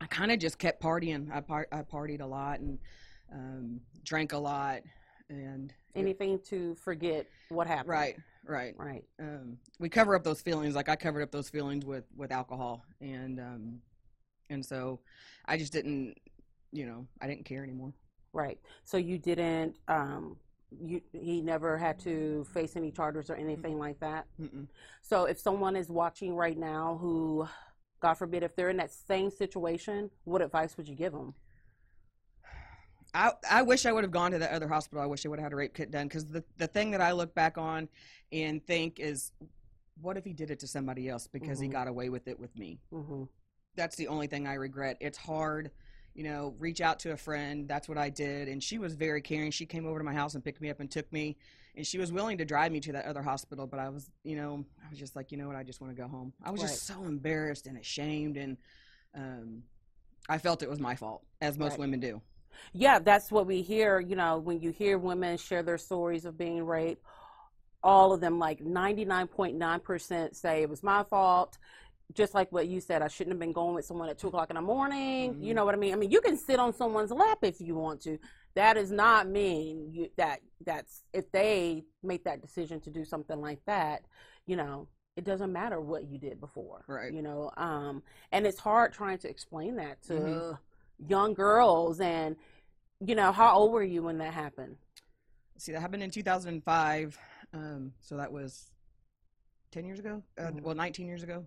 I 0.00 0.06
kind 0.06 0.30
of 0.32 0.38
just 0.40 0.58
kept 0.58 0.82
partying. 0.82 1.30
I 1.32 1.40
par- 1.40 1.68
I 1.72 1.82
partied 1.82 2.20
a 2.20 2.26
lot 2.26 2.58
and 2.60 2.78
um, 3.32 3.80
drank 4.02 4.32
a 4.32 4.38
lot, 4.38 4.80
and 5.30 5.72
Anything 5.94 6.38
to 6.48 6.74
forget 6.76 7.26
what 7.48 7.66
happened. 7.66 7.88
right, 7.88 8.16
right. 8.44 8.74
Right. 8.78 9.04
Um, 9.18 9.58
we 9.78 9.88
cover 9.88 10.14
up 10.14 10.22
those 10.22 10.40
feelings, 10.40 10.74
like 10.74 10.88
I 10.88 10.96
covered 10.96 11.22
up 11.22 11.30
those 11.30 11.48
feelings 11.48 11.84
with 11.84 12.04
with 12.16 12.30
alcohol, 12.30 12.84
and 13.00 13.40
um, 13.40 13.80
and 14.50 14.64
so 14.64 15.00
I 15.46 15.56
just 15.56 15.72
didn't, 15.72 16.16
you 16.72 16.86
know, 16.86 17.06
I 17.20 17.26
didn't 17.26 17.44
care 17.44 17.64
anymore. 17.64 17.92
Right. 18.32 18.58
So 18.84 18.96
you 18.98 19.18
didn't. 19.18 19.76
Um, 19.88 20.36
you 20.80 21.00
he 21.12 21.40
never 21.40 21.76
had 21.76 21.98
to 22.00 22.46
face 22.54 22.76
any 22.76 22.92
charges 22.92 23.30
or 23.30 23.34
anything 23.34 23.78
like 23.78 23.98
that. 24.00 24.26
Mm-mm. 24.40 24.68
So 25.02 25.24
if 25.24 25.40
someone 25.40 25.74
is 25.74 25.88
watching 25.88 26.36
right 26.36 26.56
now 26.56 26.98
who, 27.00 27.48
God 27.98 28.14
forbid, 28.14 28.44
if 28.44 28.54
they're 28.54 28.70
in 28.70 28.76
that 28.76 28.92
same 28.92 29.30
situation, 29.30 30.10
what 30.22 30.42
advice 30.42 30.76
would 30.76 30.88
you 30.88 30.94
give 30.94 31.12
them? 31.12 31.34
I, 33.14 33.32
I 33.50 33.62
wish 33.62 33.86
I 33.86 33.92
would 33.92 34.04
have 34.04 34.10
gone 34.12 34.30
to 34.32 34.38
the 34.38 34.52
other 34.52 34.68
hospital. 34.68 35.02
I 35.02 35.06
wish 35.06 35.26
I 35.26 35.28
would 35.28 35.38
have 35.38 35.44
had 35.46 35.52
a 35.52 35.56
rape 35.56 35.74
kit 35.74 35.90
done 35.90 36.06
because 36.06 36.26
the, 36.26 36.44
the 36.58 36.66
thing 36.66 36.92
that 36.92 37.00
I 37.00 37.12
look 37.12 37.34
back 37.34 37.58
on 37.58 37.88
and 38.32 38.64
think 38.64 39.00
is, 39.00 39.32
what 40.00 40.16
if 40.16 40.24
he 40.24 40.32
did 40.32 40.50
it 40.50 40.60
to 40.60 40.66
somebody 40.66 41.08
else 41.08 41.26
because 41.26 41.58
he 41.58 41.68
Mhm. 41.68 41.72
got 41.72 41.88
away 41.88 42.08
with 42.08 42.28
it 42.28 42.38
with 42.38 42.56
me? 42.56 42.78
hmm 42.90 43.24
That's 43.74 43.96
the 43.96 44.08
only 44.08 44.26
thing 44.26 44.46
I 44.46 44.54
regret. 44.54 44.96
It's 45.00 45.18
hard, 45.18 45.70
you 46.14 46.22
know, 46.24 46.54
reach 46.58 46.80
out 46.80 46.98
to 47.00 47.12
a 47.12 47.16
friend. 47.16 47.68
That's 47.68 47.88
what 47.88 47.98
I 47.98 48.10
did. 48.10 48.48
And 48.48 48.62
she 48.62 48.78
was 48.78 48.94
very 48.94 49.22
caring. 49.22 49.50
She 49.50 49.66
came 49.66 49.86
over 49.86 49.98
to 49.98 50.04
my 50.04 50.14
house 50.14 50.34
and 50.34 50.44
picked 50.44 50.60
me 50.60 50.70
up 50.70 50.80
and 50.80 50.90
took 50.90 51.10
me. 51.12 51.36
And 51.76 51.86
she 51.86 51.98
was 51.98 52.12
willing 52.12 52.38
to 52.38 52.44
drive 52.44 52.72
me 52.72 52.80
to 52.80 52.92
that 52.92 53.04
other 53.06 53.22
hospital. 53.22 53.66
But 53.66 53.78
I 53.80 53.88
was, 53.88 54.10
you 54.24 54.36
know, 54.36 54.64
I 54.84 54.88
was 54.90 54.98
just 54.98 55.14
like, 55.16 55.30
you 55.32 55.38
know 55.38 55.46
what? 55.46 55.56
I 55.56 55.62
just 55.62 55.80
want 55.80 55.94
to 55.94 56.00
go 56.00 56.08
home. 56.08 56.32
I 56.42 56.50
was 56.50 56.60
just 56.60 56.86
so 56.86 57.04
embarrassed 57.04 57.66
and 57.66 57.78
ashamed. 57.78 58.36
And 58.36 58.56
um, 59.14 59.62
I 60.28 60.38
felt 60.38 60.62
it 60.62 60.68
was 60.70 60.80
my 60.80 60.94
fault, 60.96 61.24
as 61.40 61.58
most 61.58 61.72
Right. 61.72 61.80
women 61.80 62.00
do. 62.00 62.20
Yeah, 62.72 62.98
that's 62.98 63.30
what 63.30 63.46
we 63.46 63.62
hear. 63.62 64.00
You 64.00 64.16
know, 64.16 64.38
when 64.38 64.60
you 64.60 64.70
hear 64.70 64.98
women 64.98 65.36
share 65.38 65.62
their 65.62 65.78
stories 65.78 66.24
of 66.24 66.36
being 66.38 66.64
raped, 66.64 67.04
all 67.82 68.12
of 68.12 68.20
them, 68.20 68.38
like 68.38 68.60
99.9%, 68.60 70.36
say 70.36 70.62
it 70.62 70.68
was 70.68 70.82
my 70.82 71.02
fault. 71.04 71.58
Just 72.12 72.34
like 72.34 72.50
what 72.50 72.66
you 72.66 72.80
said, 72.80 73.02
I 73.02 73.08
shouldn't 73.08 73.34
have 73.34 73.40
been 73.40 73.52
going 73.52 73.74
with 73.74 73.84
someone 73.84 74.08
at 74.08 74.18
two 74.18 74.28
o'clock 74.28 74.50
in 74.50 74.56
the 74.56 74.62
morning. 74.62 75.36
You 75.40 75.52
Mhm. 75.52 75.56
know 75.56 75.64
what 75.64 75.74
I 75.74 75.78
mean? 75.78 75.92
I 75.92 75.96
mean, 75.96 76.10
you 76.10 76.20
can 76.20 76.36
sit 76.36 76.58
on 76.58 76.72
someone's 76.72 77.12
lap 77.12 77.38
if 77.42 77.60
you 77.60 77.76
want 77.76 78.02
to. 78.02 78.18
That 78.54 78.74
does 78.74 78.90
not 78.90 79.28
mean 79.28 79.92
you, 79.92 80.10
that 80.16 80.40
that's 80.64 81.04
if 81.12 81.30
they 81.30 81.84
make 82.02 82.24
that 82.24 82.42
decision 82.42 82.80
to 82.80 82.90
do 82.90 83.04
something 83.04 83.40
like 83.40 83.64
that. 83.66 84.04
You 84.46 84.56
know, 84.56 84.88
it 85.16 85.24
doesn't 85.24 85.52
matter 85.52 85.80
what 85.80 86.08
you 86.08 86.18
did 86.18 86.40
before. 86.40 86.84
Right. 86.88 87.12
You 87.12 87.22
know, 87.22 87.52
um, 87.56 88.02
and 88.32 88.44
it's 88.44 88.58
hard 88.58 88.92
trying 88.92 89.18
to 89.18 89.28
explain 89.30 89.76
that 89.76 90.02
to 90.02 90.12
Mhm. 90.14 90.58
Young 91.08 91.34
girls 91.34 92.00
and 92.00 92.36
you 93.04 93.14
know 93.14 93.32
how 93.32 93.54
old 93.54 93.72
were 93.72 93.82
you 93.82 94.02
when 94.02 94.18
that 94.18 94.32
happened? 94.34 94.76
See 95.58 95.72
that 95.72 95.80
happened 95.80 96.02
in 96.02 96.10
2005 96.10 97.18
um, 97.52 97.92
so 98.00 98.16
that 98.16 98.32
was 98.32 98.70
10 99.72 99.84
years 99.84 99.98
ago? 99.98 100.22
Uh, 100.38 100.42
Mhm. 100.50 100.62
well 100.62 100.74
19 100.74 101.06
years 101.06 101.22
ago. 101.22 101.46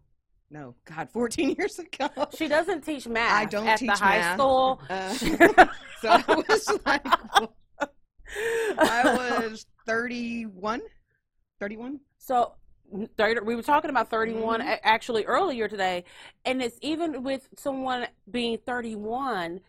No 0.50 0.76
god 0.86 1.10
14 1.12 1.50
years 1.58 1.80
ago. 1.80 2.10
She 2.36 2.48
doesn't 2.48 2.82
teach 2.82 3.08
math 3.08 3.32
I 3.32 3.46
don't 3.46 3.68
at 3.68 3.80
teach 3.80 3.90
the 3.90 3.96
high 4.06 4.20
math. 4.20 4.40
school. 4.40 4.82
Uh, 4.90 5.14
so 6.02 6.10
i 6.10 6.24
was 6.50 6.80
like 6.86 7.08
i 8.80 9.04
was 9.46 9.66
31 9.86 10.82
31 11.60 12.00
so 12.18 12.54
30, 13.18 13.42
we 13.42 13.56
were 13.56 13.62
talking 13.64 13.90
about 13.90 14.10
31 14.10 14.62
Mhm. 14.62 14.80
actually 14.84 15.26
earlier 15.26 15.68
today 15.68 16.04
and 16.46 16.62
it's 16.62 16.78
even 16.82 17.24
with 17.24 17.50
someone 17.58 18.08
being 18.30 18.58
31 18.58 19.62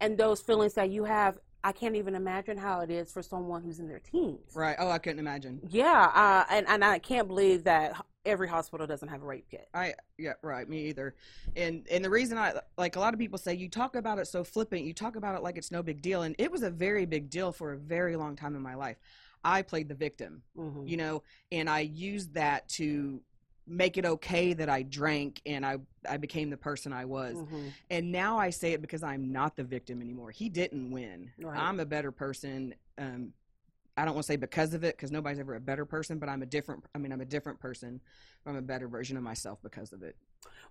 and 0.00 0.18
those 0.18 0.40
feelings 0.40 0.74
that 0.74 0.90
you 0.90 1.04
have. 1.04 1.38
I 1.64 1.72
can't 1.72 1.96
even 1.96 2.14
imagine 2.14 2.58
how 2.58 2.80
it 2.80 2.90
is 2.90 3.10
for 3.10 3.22
someone 3.22 3.64
who's 3.64 3.80
in 3.80 3.88
their 3.88 3.98
teens. 3.98 4.54
Right. 4.54 4.76
Oh, 4.78 4.88
I 4.88 4.98
couldn't 4.98 5.18
imagine. 5.18 5.60
Yeah, 5.68 6.12
uh, 6.14 6.44
and 6.48 6.68
and 6.68 6.84
I 6.84 7.00
can't 7.00 7.26
believe 7.26 7.64
that 7.64 8.00
every 8.24 8.46
hospital 8.46 8.86
doesn't 8.86 9.08
have 9.08 9.22
a 9.22 9.26
rape 9.26 9.46
kit. 9.50 9.68
I 9.74 9.94
yeah 10.16 10.34
right 10.42 10.68
me 10.68 10.86
either, 10.88 11.16
and 11.56 11.84
and 11.90 12.04
the 12.04 12.10
reason 12.10 12.38
I 12.38 12.60
like 12.78 12.94
a 12.94 13.00
lot 13.00 13.14
of 13.14 13.18
people 13.18 13.38
say 13.38 13.54
you 13.54 13.68
talk 13.68 13.96
about 13.96 14.20
it 14.20 14.26
so 14.26 14.44
flippant, 14.44 14.84
you 14.84 14.92
talk 14.92 15.16
about 15.16 15.34
it 15.34 15.42
like 15.42 15.56
it's 15.56 15.72
no 15.72 15.82
big 15.82 16.02
deal, 16.02 16.22
and 16.22 16.36
it 16.38 16.52
was 16.52 16.62
a 16.62 16.70
very 16.70 17.04
big 17.04 17.30
deal 17.30 17.50
for 17.50 17.72
a 17.72 17.76
very 17.76 18.14
long 18.14 18.36
time 18.36 18.54
in 18.54 18.62
my 18.62 18.74
life. 18.76 18.98
I 19.46 19.62
played 19.62 19.88
the 19.88 19.94
victim, 19.94 20.42
Mm-hmm. 20.58 20.86
you 20.86 20.96
know, 20.96 21.22
and 21.52 21.70
I 21.70 21.80
used 21.80 22.34
that 22.34 22.68
to 22.70 23.20
make 23.68 23.96
it 23.96 24.04
okay 24.04 24.52
that 24.52 24.68
I 24.68 24.82
drank 24.82 25.40
and 25.46 25.64
I 25.66 25.78
I 26.08 26.18
became 26.18 26.50
the 26.50 26.56
person 26.56 26.92
I 26.92 27.04
was. 27.04 27.36
Mm-hmm. 27.36 27.68
And 27.90 28.12
now 28.12 28.38
I 28.38 28.50
say 28.50 28.72
it 28.72 28.80
because 28.80 29.02
I'm 29.02 29.32
not 29.32 29.56
the 29.56 29.64
victim 29.64 30.00
anymore. 30.02 30.30
He 30.30 30.48
didn't 30.48 30.90
win. 30.90 31.30
Right. 31.40 31.58
I'm 31.58 31.80
a 31.80 31.86
better 31.86 32.12
person. 32.12 32.74
Um, 32.98 33.32
I 33.96 34.04
don't 34.04 34.14
want 34.14 34.24
to 34.26 34.32
say 34.32 34.36
because 34.36 34.74
of 34.74 34.84
it, 34.84 34.96
because 34.96 35.10
nobody's 35.10 35.38
ever 35.40 35.54
a 35.54 35.60
better 35.60 35.84
person. 35.86 36.18
But 36.18 36.28
I'm 36.28 36.42
a 36.42 36.46
different. 36.46 36.84
I 36.94 36.98
mean, 36.98 37.12
I'm 37.12 37.20
a 37.22 37.24
different 37.26 37.58
person. 37.60 38.00
I'm 38.44 38.56
a 38.56 38.62
better 38.62 38.88
version 38.88 39.16
of 39.16 39.22
myself 39.22 39.58
because 39.62 39.92
of 39.92 40.02
it. 40.02 40.16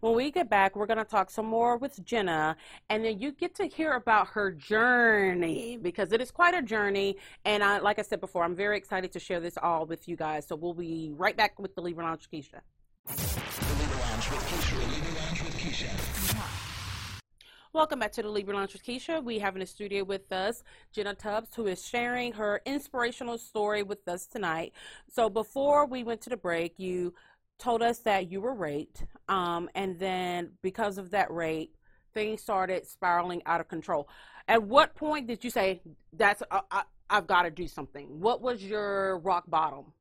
When 0.02 0.16
we 0.16 0.32
get 0.32 0.50
back, 0.50 0.76
we're 0.76 0.86
going 0.86 1.00
to 1.00 1.06
talk 1.06 1.30
some 1.30 1.46
more 1.46 1.78
with 1.78 2.04
Jenna, 2.04 2.56
and 2.90 3.04
then 3.04 3.20
you 3.20 3.32
get 3.32 3.56
to 3.56 3.66
hear 3.66 3.94
about 3.94 4.28
her 4.30 4.52
journey 4.52 5.78
because 5.82 6.12
it 6.12 6.22
is 6.22 6.32
quite 6.32 6.54
a 6.54 6.62
journey. 6.62 7.18
And 7.44 7.64
I, 7.64 7.80
like 7.80 8.00
I 8.00 8.02
said 8.02 8.22
before, 8.22 8.44
I'm 8.44 8.56
very 8.56 8.78
excited 8.78 9.12
to 9.14 9.20
share 9.20 9.40
this 9.40 9.58
all 9.62 9.86
with 9.86 10.08
you 10.08 10.16
guys. 10.16 10.48
So 10.48 10.56
we'll 10.56 10.74
be 10.74 11.12
right 11.16 11.36
back 11.36 11.60
with 11.60 11.76
the 11.76 11.82
Libra 11.82 12.04
Lounge 12.04 12.30
Keisha. 12.32 12.62
Welcome 17.76 18.00
back 18.00 18.14
to 18.14 18.22
the 18.22 18.30
Libra 18.30 18.56
Lounge 18.56 18.72
with 18.72 18.86
Keisha. 18.86 19.22
We 19.22 19.40
have 19.40 19.56
in 19.58 19.60
the 19.60 19.66
studio 19.66 20.06
with 20.06 20.32
us 20.32 20.64
Jenna 20.94 21.14
Tubbs, 21.14 21.54
who 21.56 21.68
is 21.68 21.86
sharing 21.86 22.32
her 22.32 22.62
inspirational 22.66 23.38
story 23.38 23.84
with 23.84 24.08
us 24.08 24.28
tonight. 24.28 24.72
So 25.12 25.30
before 25.30 25.86
we 25.86 26.02
went 26.02 26.22
to 26.22 26.30
the 26.30 26.38
break, 26.38 26.76
you 26.78 27.14
told 27.58 27.82
us 27.82 28.00
that 28.00 28.32
you 28.32 28.42
were 28.42 28.54
raped, 28.54 29.04
um, 29.30 29.70
and 29.76 29.98
then 30.00 30.52
because 30.62 30.98
of 30.98 31.12
that 31.12 31.32
rape, 31.32 31.76
things 32.14 32.42
started 32.42 32.86
spiraling 32.86 33.42
out 33.46 33.62
of 33.62 33.68
control. 33.68 34.08
At 34.48 34.64
what 34.64 34.96
point 34.96 35.28
did 35.28 35.44
you 35.44 35.50
say, 35.50 35.82
"That's 36.14 36.44
uh, 36.52 36.62
I, 36.72 36.84
I've 37.10 37.28
got 37.28 37.44
to 37.44 37.52
do 37.52 37.68
something"? 37.68 38.20
What 38.20 38.42
was 38.42 38.64
your 38.64 39.20
rock 39.20 39.46
bottom? 39.48 39.94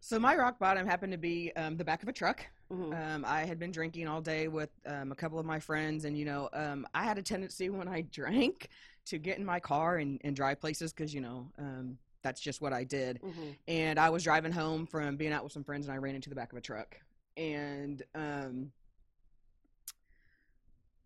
So 0.00 0.18
my 0.18 0.36
rock 0.36 0.58
bottom 0.58 0.86
happened 0.86 1.12
to 1.12 1.18
be 1.18 1.52
um, 1.56 1.76
the 1.76 1.84
back 1.84 2.02
of 2.02 2.08
a 2.08 2.12
truck. 2.12 2.46
Mhm. 2.70 2.94
Um, 2.94 3.24
I 3.26 3.44
had 3.44 3.58
been 3.58 3.72
drinking 3.72 4.06
all 4.08 4.20
day 4.20 4.46
with 4.48 4.70
um, 4.86 5.10
a 5.10 5.14
couple 5.14 5.38
of 5.38 5.46
my 5.46 5.58
friends, 5.58 6.04
and 6.04 6.16
you 6.16 6.24
know, 6.24 6.48
um, 6.52 6.86
I 6.94 7.04
had 7.04 7.18
a 7.18 7.22
tendency 7.22 7.70
when 7.78 7.88
I 7.88 8.02
drank 8.02 8.68
to 9.06 9.18
get 9.18 9.38
in 9.38 9.44
my 9.44 9.58
car 9.58 9.96
and, 9.96 10.20
and 10.22 10.36
drive 10.36 10.60
places 10.60 10.92
because 10.92 11.14
you 11.14 11.20
know 11.20 11.50
um, 11.58 11.98
that's 12.22 12.40
just 12.40 12.60
what 12.60 12.72
I 12.72 12.84
did. 12.84 13.20
Mhm. 13.22 13.56
And 13.66 13.98
I 13.98 14.10
was 14.10 14.24
driving 14.24 14.52
home 14.52 14.86
from 14.86 15.16
being 15.16 15.32
out 15.32 15.44
with 15.44 15.52
some 15.52 15.64
friends, 15.64 15.86
and 15.86 15.94
I 15.94 15.98
ran 15.98 16.14
into 16.14 16.28
the 16.28 16.34
back 16.36 16.52
of 16.52 16.58
a 16.58 16.60
truck, 16.60 16.96
and 17.36 18.02
um, 18.14 18.72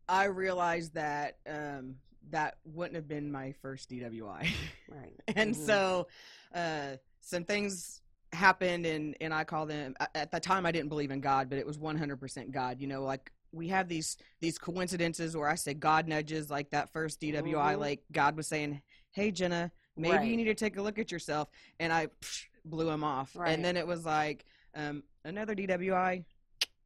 I 0.09 0.25
realized 0.25 0.95
that 0.95 1.39
um, 1.49 1.97
that 2.31 2.57
wouldn't 2.65 2.97
have 2.97 3.09
been 3.09 3.31
my 3.31 3.53
first 3.63 3.91
DWI. 3.91 4.49
Right. 4.89 5.15
and 5.37 5.55
Mhm. 5.55 5.67
so 5.67 6.09
uh, 6.55 6.97
some 7.21 7.45
things 7.45 8.01
happened 8.35 8.87
and 8.87 9.15
and 9.21 9.35
i 9.35 9.45
call 9.45 9.67
them 9.67 9.95
at 10.15 10.31
the 10.31 10.41
time 10.41 10.65
i 10.65 10.73
didn't 10.73 10.89
believe 10.89 11.11
in 11.11 11.21
god 11.21 11.51
but 11.51 11.59
it 11.59 11.67
was 11.67 11.79
100% 11.79 12.51
god 12.51 12.81
you 12.81 12.87
know 12.87 13.03
like 13.05 13.31
we 13.53 13.69
have 13.69 13.89
these 13.89 14.17
these 14.41 14.57
coincidences 14.57 15.37
where 15.37 15.51
i 15.51 15.55
say 15.55 15.75
god 15.75 16.09
nudges 16.09 16.49
like 16.49 16.71
that 16.71 16.91
first 16.95 17.21
dwi 17.21 17.43
Mhm. 17.43 17.79
like 17.79 18.01
god 18.11 18.35
was 18.35 18.47
saying 18.47 18.81
hey 19.11 19.31
jenna 19.31 19.71
maybe 19.97 20.17
Right. 20.17 20.27
you 20.29 20.37
need 20.37 20.45
to 20.45 20.55
take 20.55 20.77
a 20.77 20.83
look 20.83 20.99
at 20.99 21.11
yourself 21.13 21.49
and 21.81 21.93
i 21.93 22.07
psh, 22.07 22.45
blew 22.65 22.89
him 22.89 23.05
off 23.05 23.35
Right. 23.37 23.51
and 23.53 23.65
then 23.65 23.77
it 23.77 23.87
was 23.87 24.05
like 24.05 24.45
um, 24.75 25.03
another 25.25 25.55
dwi 25.55 26.25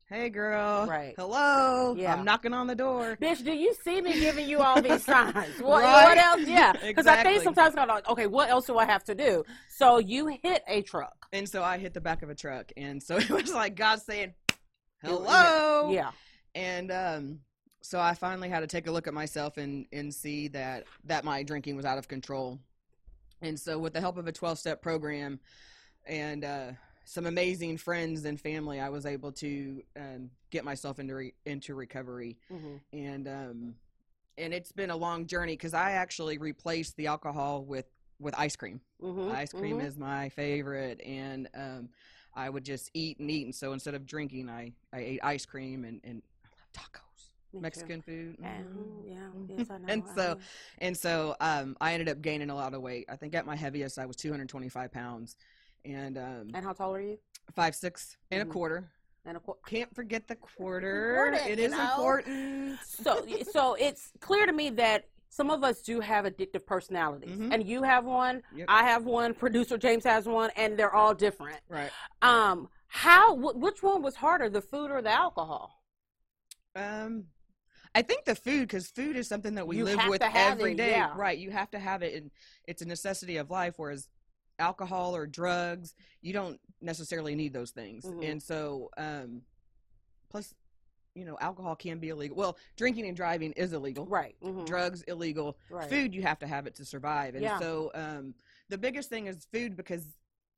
hey 0.09 0.29
girl 0.31 0.87
Right. 0.87 1.15
hello 1.17 1.95
Yeah. 1.97 2.15
i'm 2.15 2.25
knocking 2.25 2.53
on 2.53 2.67
the 2.67 2.75
door 2.75 3.17
Bitch, 3.23 3.45
do 3.45 3.53
you 3.53 3.75
see 3.85 4.01
me 4.01 4.19
giving 4.21 4.49
you 4.49 4.59
all 4.61 4.81
these 4.83 5.05
signs? 5.05 5.61
What, 5.61 5.83
Right. 5.83 6.05
what 6.05 6.19
else? 6.19 6.41
Yeah, 6.49 6.73
because 6.73 7.07
I 7.07 7.23
think 7.23 7.43
sometimes 7.43 7.75
I'm 7.77 7.89
like, 7.89 8.09
okay, 8.09 8.27
what 8.27 8.49
else 8.49 8.67
do 8.67 8.79
I 8.79 8.85
have 8.85 9.03
to 9.05 9.15
do? 9.15 9.45
So 9.69 9.99
you 9.99 10.27
hit 10.29 10.63
a 10.69 10.83
truck. 10.83 11.27
and 11.33 11.49
so 11.49 11.63
i 11.63 11.77
hit 11.79 11.93
the 11.95 12.01
back 12.01 12.23
of 12.23 12.31
a 12.31 12.35
truck 12.35 12.71
and 12.77 13.03
so 13.03 13.17
it 13.25 13.31
was 13.31 13.53
like 13.53 13.75
god 13.75 14.01
saying 14.01 14.33
hello 15.03 15.91
Yeah. 15.93 16.11
and 16.55 16.91
um 16.91 17.41
so 17.83 18.01
i 18.01 18.15
finally 18.15 18.49
had 18.49 18.61
to 18.61 18.67
take 18.67 18.87
a 18.87 18.91
look 18.91 19.07
at 19.07 19.15
myself 19.15 19.57
and 19.59 19.87
and 19.93 20.13
see 20.15 20.49
that 20.49 20.85
that 21.05 21.25
my 21.25 21.43
drinking 21.43 21.77
was 21.77 21.85
out 21.85 21.99
of 21.99 22.09
control 22.09 22.59
and 23.43 23.59
so 23.59 23.79
with 23.79 23.93
the 23.93 24.01
help 24.01 24.17
of 24.17 24.27
a 24.27 24.33
12 24.33 24.59
step 24.59 24.83
program 24.83 25.39
and 26.07 26.45
uh 26.45 26.71
some 27.05 27.27
amazing 27.27 27.77
friends 27.77 28.25
and 28.25 28.41
family 28.41 28.81
i 28.81 28.89
was 28.89 29.07
able 29.07 29.31
to 29.33 29.83
um, 29.97 30.31
get 30.51 30.65
myself 30.65 30.99
into 30.99 31.15
re- 31.15 31.35
into 31.45 31.75
recovery. 31.75 32.37
Hmm 32.49 32.77
and 32.93 33.29
um 33.29 33.75
and 34.39 34.53
it's 34.53 34.73
been 34.73 34.91
a 34.91 34.97
long 34.97 35.27
journey 35.27 35.53
because 35.53 35.75
i 35.75 35.93
actually 35.93 36.39
replaced 36.39 36.97
the 36.97 37.07
alcohol 37.07 37.65
with 37.65 37.87
with 38.19 38.35
ice 38.39 38.57
cream. 38.57 38.81
Hmm 39.01 39.31
ice 39.31 39.53
cream 39.53 39.81
is 39.81 39.97
my 39.97 40.29
favorite 40.31 41.01
and 41.05 41.49
um 41.55 41.89
i 42.35 42.49
would 42.49 42.65
just 42.65 42.91
eat 42.95 43.19
and 43.19 43.31
eat. 43.31 43.45
And 43.47 43.55
so 43.55 43.73
instead 43.73 43.95
of 43.95 44.07
drinking 44.07 44.49
i 44.51 44.73
i 44.93 44.99
ate 44.99 45.21
ice 45.23 45.47
cream 45.47 45.85
and 45.85 46.01
and 46.05 46.23
i 46.55 46.59
mexican 47.61 48.03
food 48.03 48.37
And, 48.43 48.67
mm. 48.67 49.09
yeah, 49.09 49.15
Mhm. 49.35 49.59
yes, 49.59 49.71
I 49.71 49.79
know. 49.79 49.85
And 49.89 50.03
I 50.09 50.15
so- 50.15 50.35
know. 50.35 50.41
and 50.79 50.97
so 50.97 51.37
um 51.41 51.77
i 51.81 51.93
ended 51.93 52.09
up 52.09 52.21
gaining 52.21 52.51
a 52.51 52.55
lot 52.55 52.75
of 52.75 52.83
weight 52.83 53.07
i 53.09 53.17
think 53.17 53.35
at 53.35 53.47
my 53.47 53.57
heaviest 53.57 53.99
i 53.99 54.07
was 54.07 54.17
225 54.17 54.91
pounds 54.93 55.37
and 55.85 56.19
um 56.19 56.49
and 56.55 56.65
how 56.65 56.73
tall 56.73 56.95
are 56.95 57.01
you? 57.01 57.19
five 57.55 57.75
six 57.75 58.17
and 58.31 58.43
Mhm. 58.43 58.51
a 58.51 58.53
quarter 58.53 58.91
And 59.25 59.37
a 59.37 59.41
course, 59.41 59.59
can't 59.67 59.93
forget 59.95 60.27
the 60.29 60.37
quarter 60.37 61.11
Important, 61.11 61.51
it 61.51 61.59
is 61.59 61.73
know? 61.73 61.83
important 61.83 62.79
so 62.85 63.27
so 63.53 63.75
it's 63.75 64.13
clear 64.21 64.47
to 64.47 64.53
me 64.53 64.71
that 64.71 65.05
some 65.29 65.51
of 65.51 65.63
us 65.65 65.83
do 65.83 66.01
have 66.01 66.25
addictive 66.25 66.65
personalities, 66.65 67.29
Mhm. 67.37 67.53
and 67.53 67.67
you 67.67 67.83
have 67.83 68.05
one. 68.07 68.43
Yep. 68.55 68.67
I 68.71 68.85
have 68.85 69.05
one. 69.05 69.35
Producer 69.35 69.77
James 69.77 70.05
has 70.05 70.25
one, 70.27 70.51
and 70.57 70.79
they're 70.79 70.95
all 70.95 71.15
different. 71.15 71.61
right 71.69 71.91
Um, 72.23 72.71
how? 72.87 73.37
Wh- 73.37 73.57
which 73.57 73.83
one 73.83 74.01
was 74.01 74.17
harder, 74.17 74.49
the 74.49 74.63
food 74.63 74.91
or 74.91 75.03
the 75.03 75.11
alcohol? 75.11 75.83
Um, 76.75 77.27
I 77.97 78.03
think 78.03 78.27
the 78.27 78.35
food, 78.35 78.61
because 78.69 78.89
food 78.89 79.17
is 79.17 79.27
something 79.27 79.55
that 79.55 79.67
we 79.67 79.79
You 79.79 79.85
live 79.85 80.01
with 80.07 80.23
every 80.23 80.73
it, 80.73 80.77
day. 80.77 80.91
yeah. 80.91 81.13
Right. 81.17 81.39
You 81.39 81.51
have 81.51 81.71
to 81.71 81.79
have 81.79 82.03
it, 82.03 82.15
and 82.15 82.31
it's 82.69 82.83
a 82.83 82.87
necessity 82.87 83.39
of 83.39 83.51
life. 83.51 83.75
Whereas 83.79 84.09
alcohol 84.59 85.17
or 85.17 85.27
drugs, 85.27 85.95
you 86.21 86.33
don't 86.35 86.61
necessarily 86.83 87.35
need 87.35 87.53
those 87.55 87.71
things. 87.71 88.05
Mhm. 88.05 88.31
And 88.33 88.43
so, 88.43 88.91
um, 88.99 89.43
plus, 90.29 90.55
you 91.15 91.25
know, 91.25 91.39
alcohol 91.41 91.75
can 91.75 91.99
be 91.99 92.11
illegal. 92.11 92.37
Well, 92.37 92.59
drinking 92.77 93.07
and 93.07 93.17
driving 93.17 93.53
is 93.53 93.73
illegal. 93.73 94.05
Right. 94.07 94.37
mhm, 94.43 94.67
Drugs 94.67 95.03
illegal. 95.05 95.59
Right. 95.71 95.89
Food, 95.89 96.15
you 96.15 96.21
have 96.23 96.39
to 96.41 96.47
have 96.47 96.67
it 96.67 96.75
to 96.77 96.85
survive. 96.85 97.35
And 97.35 97.43
Yeah. 97.45 97.59
so, 97.59 97.91
um, 97.95 98.35
the 98.69 98.77
biggest 98.79 99.09
thing 99.09 99.27
is 99.27 99.47
food 99.53 99.75
because. 99.77 100.07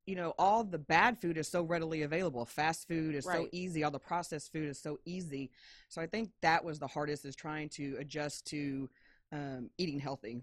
You 0.09 0.17
know, 0.17 0.33
all 0.39 0.65
the 0.65 0.79
bad 0.79 1.21
food 1.21 1.37
is 1.37 1.49
so 1.49 1.63
readily 1.63 2.01
available. 2.01 2.47
Fast 2.47 2.89
food 2.89 3.15
is 3.15 3.27
so 3.27 3.47
easy. 3.53 3.85
All 3.85 3.91
the 3.91 3.99
processed 3.99 4.51
food 4.51 4.67
is 4.67 4.81
so 4.81 4.99
easy. 5.05 5.51
So 5.91 6.01
I 6.01 6.07
think 6.07 6.31
that 6.41 6.65
was 6.65 6.79
the 6.79 6.87
hardest 6.87 7.27
is 7.27 7.37
trying 7.37 7.69
to 7.71 7.95
adjust 8.01 8.47
to 8.47 8.89
um, 9.33 9.69
eating 9.77 10.01
healthy. 10.01 10.41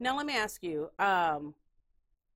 Now 0.00 0.16
let 0.16 0.26
me 0.26 0.36
ask 0.36 0.60
you. 0.64 0.90
Um, 0.98 1.54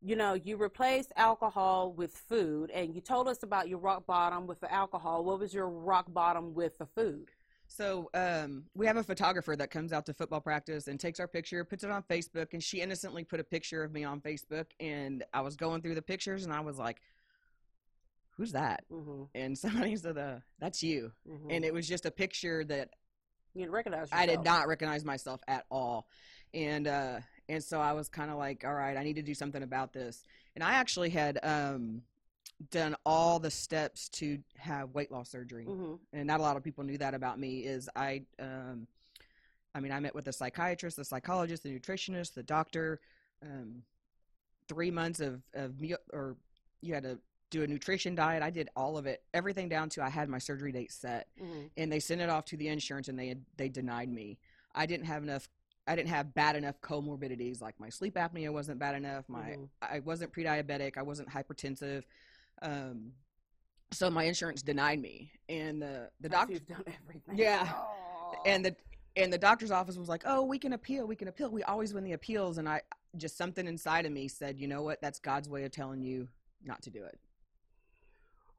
you 0.00 0.14
know, 0.14 0.34
you 0.34 0.56
replaced 0.56 1.10
alcohol 1.16 1.92
with 1.92 2.12
food, 2.12 2.70
and 2.70 2.94
you 2.94 3.00
told 3.00 3.26
us 3.26 3.42
about 3.42 3.68
your 3.68 3.80
rock 3.80 4.06
bottom 4.06 4.46
with 4.46 4.60
the 4.60 4.72
alcohol. 4.72 5.24
What 5.24 5.40
was 5.40 5.52
your 5.52 5.68
rock 5.68 6.06
bottom 6.12 6.54
with 6.54 6.78
the 6.78 6.86
food? 6.86 7.32
So 7.68 8.10
um, 8.14 8.64
we 8.74 8.86
have 8.86 8.96
a 8.96 9.02
photographer 9.02 9.54
that 9.54 9.70
comes 9.70 9.92
out 9.92 10.06
to 10.06 10.14
football 10.14 10.40
practice 10.40 10.88
and 10.88 10.98
takes 10.98 11.20
our 11.20 11.28
picture, 11.28 11.64
puts 11.64 11.84
it 11.84 11.90
on 11.90 12.02
Facebook, 12.02 12.52
and 12.52 12.62
she 12.62 12.80
innocently 12.80 13.24
put 13.24 13.40
a 13.40 13.44
picture 13.44 13.84
of 13.84 13.92
me 13.92 14.04
on 14.04 14.20
Facebook. 14.20 14.66
And 14.80 15.22
I 15.32 15.42
was 15.42 15.54
going 15.56 15.82
through 15.82 15.94
the 15.94 16.02
pictures, 16.02 16.44
and 16.44 16.52
I 16.52 16.60
was 16.60 16.78
like, 16.78 17.00
"Who's 18.36 18.52
that?" 18.52 18.84
Mm-hmm, 18.90 19.24
And 19.34 19.56
somebody 19.58 19.96
said, 19.96 20.18
uh, 20.18 20.38
"That's 20.58 20.82
you." 20.82 21.12
mm-hmm. 21.28 21.50
And 21.50 21.64
it 21.64 21.72
was 21.72 21.86
just 21.86 22.06
a 22.06 22.10
picture 22.10 22.64
that 22.64 22.90
you 23.54 23.62
didn't 23.62 23.72
recognize 23.72 24.08
I 24.12 24.26
did 24.26 24.44
not 24.44 24.68
recognize 24.68 25.04
myself 25.04 25.40
at 25.48 25.64
all. 25.70 26.06
And 26.54 26.86
uh 26.86 27.20
and 27.48 27.64
so 27.64 27.80
I 27.80 27.92
was 27.92 28.08
kind 28.08 28.30
of 28.30 28.36
like, 28.36 28.64
all 28.64 28.74
right, 28.74 28.96
I 28.96 29.02
need 29.02 29.16
to 29.16 29.22
do 29.22 29.34
something 29.34 29.62
about 29.62 29.92
this. 29.92 30.22
And 30.54 30.62
I 30.62 30.74
actually 30.74 31.10
had 31.10 31.38
um 31.42 32.02
done 32.70 32.96
all 33.06 33.38
the 33.38 33.50
steps 33.50 34.08
to 34.08 34.38
have 34.56 34.90
weight 34.94 35.10
loss 35.12 35.28
surgery. 35.30 35.66
Mm-hmm. 35.66 35.94
And 36.12 36.26
not 36.26 36.40
a 36.40 36.42
lot 36.42 36.56
of 36.56 36.64
people 36.64 36.84
knew 36.84 36.98
that 36.98 37.14
about 37.14 37.38
me 37.38 37.60
is 37.60 37.88
I 37.94 38.22
um 38.38 38.86
I 39.74 39.80
mean, 39.80 39.92
I 39.92 40.00
met 40.00 40.14
with 40.14 40.26
a 40.26 40.32
psychiatrist, 40.32 40.96
the 40.96 41.04
psychologist, 41.04 41.62
the 41.62 41.78
nutritionist, 41.78 42.34
the 42.34 42.42
doctor, 42.42 43.00
um 43.42 43.82
3 44.68 44.90
months 44.90 45.20
of 45.20 45.40
of 45.54 45.80
meal 45.80 45.98
or 46.12 46.36
you 46.80 46.94
had 46.94 47.04
to 47.04 47.18
do 47.50 47.62
a 47.62 47.66
nutrition 47.66 48.14
diet. 48.14 48.42
I 48.42 48.50
did 48.50 48.68
all 48.76 48.98
of 48.98 49.06
it, 49.06 49.22
everything 49.32 49.68
down 49.68 49.88
to 49.90 50.02
I 50.02 50.08
had 50.10 50.28
my 50.28 50.38
surgery 50.38 50.72
date 50.72 50.92
set 50.92 51.28
Mm-hmm. 51.40 51.66
and 51.76 51.92
they 51.92 52.00
sent 52.00 52.20
it 52.20 52.28
off 52.28 52.44
to 52.46 52.56
the 52.56 52.68
insurance 52.68 53.08
and 53.08 53.18
they 53.18 53.36
they 53.56 53.68
denied 53.68 54.10
me. 54.12 54.36
I 54.74 54.84
didn't 54.86 55.06
have 55.06 55.22
enough 55.22 55.48
I 55.86 55.94
didn't 55.96 56.10
have 56.10 56.34
bad 56.34 56.56
enough 56.56 56.78
comorbidities 56.82 57.62
like 57.62 57.78
my 57.78 57.88
sleep 57.88 58.16
apnea 58.16 58.52
wasn't 58.52 58.78
bad 58.80 58.96
enough. 58.96 59.28
My 59.28 59.50
Mhm. 59.56 59.68
I 59.80 60.00
wasn't 60.00 60.32
pre-diabetic. 60.32 60.96
I 60.98 61.02
wasn't 61.02 61.28
hypertensive. 61.30 62.02
Um, 62.62 63.12
so 63.92 64.10
my 64.10 64.24
insurance 64.24 64.62
denied 64.62 65.00
me, 65.00 65.30
and 65.48 65.80
the 65.80 66.10
the 66.20 66.28
doctor 66.28 66.54
You've 66.54 66.66
done 66.66 66.84
everything. 66.86 67.36
Yeah. 67.36 67.68
Oh. 67.74 68.34
and 68.44 68.64
the 68.64 68.76
and 69.16 69.32
the 69.32 69.38
doctor's 69.38 69.70
office 69.70 69.96
was 69.96 70.08
like, 70.08 70.22
"Oh, 70.26 70.42
we 70.44 70.58
can 70.58 70.74
appeal. 70.74 71.06
We 71.06 71.16
can 71.16 71.28
appeal. 71.28 71.50
We 71.50 71.62
always 71.62 71.94
win 71.94 72.04
the 72.04 72.12
appeals." 72.12 72.58
And 72.58 72.68
I 72.68 72.82
just 73.16 73.36
something 73.36 73.66
inside 73.66 74.06
of 74.06 74.12
me 74.12 74.28
said, 74.28 74.58
"You 74.58 74.68
know 74.68 74.82
what? 74.82 75.00
That's 75.00 75.18
God's 75.18 75.48
way 75.48 75.64
of 75.64 75.72
telling 75.72 76.02
you 76.02 76.28
not 76.64 76.82
to 76.82 76.90
do 76.90 77.04
it." 77.04 77.18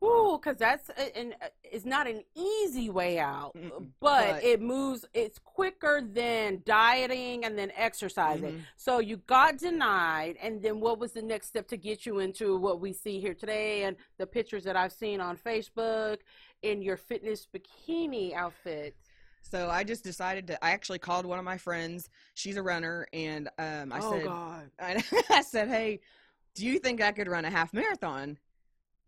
Ooh, 0.03 0.39
because 0.41 0.57
that's 0.57 0.89
a- 0.89 1.17
an 1.17 1.35
uh, 1.41 1.47
it's 1.63 1.85
not 1.85 2.07
an 2.07 2.23
easy 2.33 2.89
way 2.89 3.19
out, 3.19 3.51
but, 3.99 4.31
But- 4.31 4.43
it 4.43 4.61
moves. 4.61 5.05
It's 5.13 5.39
quicker 5.39 6.01
than 6.01 6.61
dieting 6.65 7.43
and 7.43 7.57
then 7.57 7.71
exercising. 7.75 8.59
Mhm. 8.59 8.61
So 8.77 8.99
you 8.99 9.17
got 9.17 9.57
denied, 9.57 10.37
and 10.41 10.61
then 10.61 10.79
what 10.79 10.99
was 10.99 11.11
the 11.11 11.21
next 11.21 11.47
step 11.47 11.67
to 11.69 11.77
get 11.77 12.05
you 12.05 12.19
into 12.19 12.57
what 12.57 12.79
we 12.79 12.93
see 12.93 13.19
here 13.19 13.33
today 13.33 13.83
and 13.83 13.97
the 14.17 14.25
pictures 14.25 14.63
that 14.63 14.77
I've 14.77 14.93
seen 14.93 15.19
on 15.19 15.35
Facebook 15.37 16.19
in 16.61 16.81
your 16.81 16.95
fitness 16.97 17.45
bikini 17.45 18.33
outfit? 18.33 18.95
So 19.41 19.69
I 19.69 19.83
just 19.83 20.03
decided 20.03 20.47
to. 20.47 20.63
I 20.63 20.71
actually 20.71 20.99
called 20.99 21.25
one 21.25 21.39
of 21.39 21.45
my 21.45 21.57
friends. 21.57 22.09
She's 22.35 22.55
a 22.57 22.63
runner, 22.63 23.07
and 23.13 23.49
um, 23.57 23.91
I 23.91 23.99
oh 24.01 24.11
said, 24.11 24.23
God! 24.25 24.71
I, 24.79 25.03
I 25.29 25.41
said, 25.41 25.67
"Hey, 25.69 25.99
do 26.55 26.65
you 26.65 26.79
think 26.79 27.01
I 27.01 27.11
could 27.11 27.27
run 27.27 27.45
a 27.45 27.49
half 27.49 27.73
marathon 27.73 28.37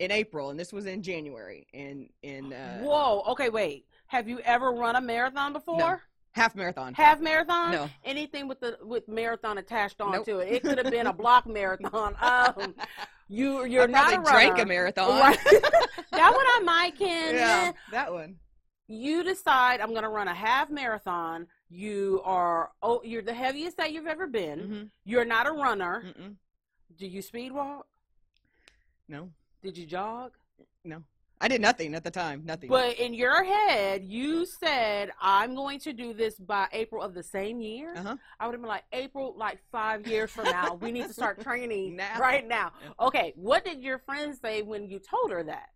in 0.01 0.11
April?" 0.11 0.49
And 0.49 0.59
this 0.59 0.71
was 0.73 0.85
in 0.85 1.01
January. 1.01 1.67
And 1.73 2.09
in 2.23 2.53
uh, 2.53 2.79
Whoa. 2.81 3.23
Okay, 3.31 3.49
wait. 3.49 3.85
Have 4.07 4.27
you 4.27 4.39
ever 4.41 4.71
run 4.71 4.95
a 4.95 5.01
marathon 5.01 5.53
before? 5.53 5.77
No. 5.77 5.97
half 6.33 6.55
marathon. 6.55 6.93
Half 6.93 7.19
marathon? 7.21 7.71
No. 7.71 7.89
Anything 8.03 8.47
with 8.47 8.59
the 8.59 8.77
with 8.83 9.07
marathon 9.07 9.57
attached 9.57 9.99
Nope. 9.99 10.09
onto 10.15 10.39
it. 10.39 10.51
It 10.51 10.63
could 10.63 10.77
have 10.77 10.91
been 10.91 11.07
a 11.07 11.13
block 11.23 11.45
marathon. 11.47 12.15
Um, 12.21 12.75
you 13.29 13.63
you're 13.65 13.83
I 13.83 13.87
not 13.87 14.13
a 14.13 14.21
drank 14.29 14.59
a 14.59 14.65
marathon. 14.65 15.09
Right. 15.19 15.37
that 16.11 16.31
one 16.39 16.45
I 16.57 16.61
might 16.63 16.97
can. 16.97 17.35
yeah, 17.35 17.71
that 17.91 18.11
one. 18.11 18.35
You 18.87 19.23
decide 19.23 19.79
I'm 19.79 19.93
gonna 19.93 20.09
run 20.09 20.27
a 20.27 20.33
half 20.33 20.69
marathon. 20.69 21.47
You 21.69 22.21
are 22.25 22.71
oh 22.83 23.01
you're 23.05 23.21
the 23.21 23.33
heaviest 23.33 23.77
that 23.77 23.93
you've 23.93 24.07
ever 24.07 24.27
been. 24.27 24.59
hmm 24.59 24.83
You're 25.05 25.23
not 25.23 25.47
a 25.47 25.51
runner. 25.51 26.03
Mm-mm. 26.05 26.35
Do 26.97 27.07
you 27.07 27.21
speed 27.21 27.53
walk? 27.53 27.87
No, 29.07 29.29
Did 29.61 29.77
you 29.77 29.85
jog? 29.85 30.31
no, 30.83 31.03
I 31.39 31.47
did 31.47 31.61
nothing 31.61 31.93
at 31.95 32.03
the 32.03 32.11
time. 32.11 32.43
Nothing. 32.45 32.69
But 32.69 32.97
in 32.99 33.13
your 33.13 33.43
head, 33.43 34.03
you 34.03 34.45
said, 34.45 35.11
I'm 35.21 35.55
going 35.55 35.79
to 35.81 35.93
do 35.93 36.13
this 36.13 36.35
by 36.39 36.67
April 36.71 37.01
of 37.01 37.13
the 37.13 37.23
same 37.23 37.61
year. 37.61 37.93
Uh-huh. 37.95 38.15
I 38.39 38.45
would 38.45 38.53
have 38.53 38.61
been 38.61 38.67
like, 38.69 38.83
April, 38.93 39.33
like 39.37 39.59
five 39.71 40.07
years 40.07 40.31
from 40.31 40.45
now, 40.45 40.75
we 40.75 40.91
need 40.91 41.07
to 41.07 41.13
start 41.13 41.41
training 41.43 41.95
Now. 41.95 42.19
right 42.19 42.47
now. 42.47 42.71
Yeah. 42.83 43.07
Okay, 43.07 43.33
what 43.35 43.65
did 43.65 43.81
your 43.81 43.99
friend 43.99 44.35
say 44.39 44.61
when 44.61 44.87
you 44.89 44.99
told 44.99 45.31
her 45.31 45.43
that? 45.43 45.69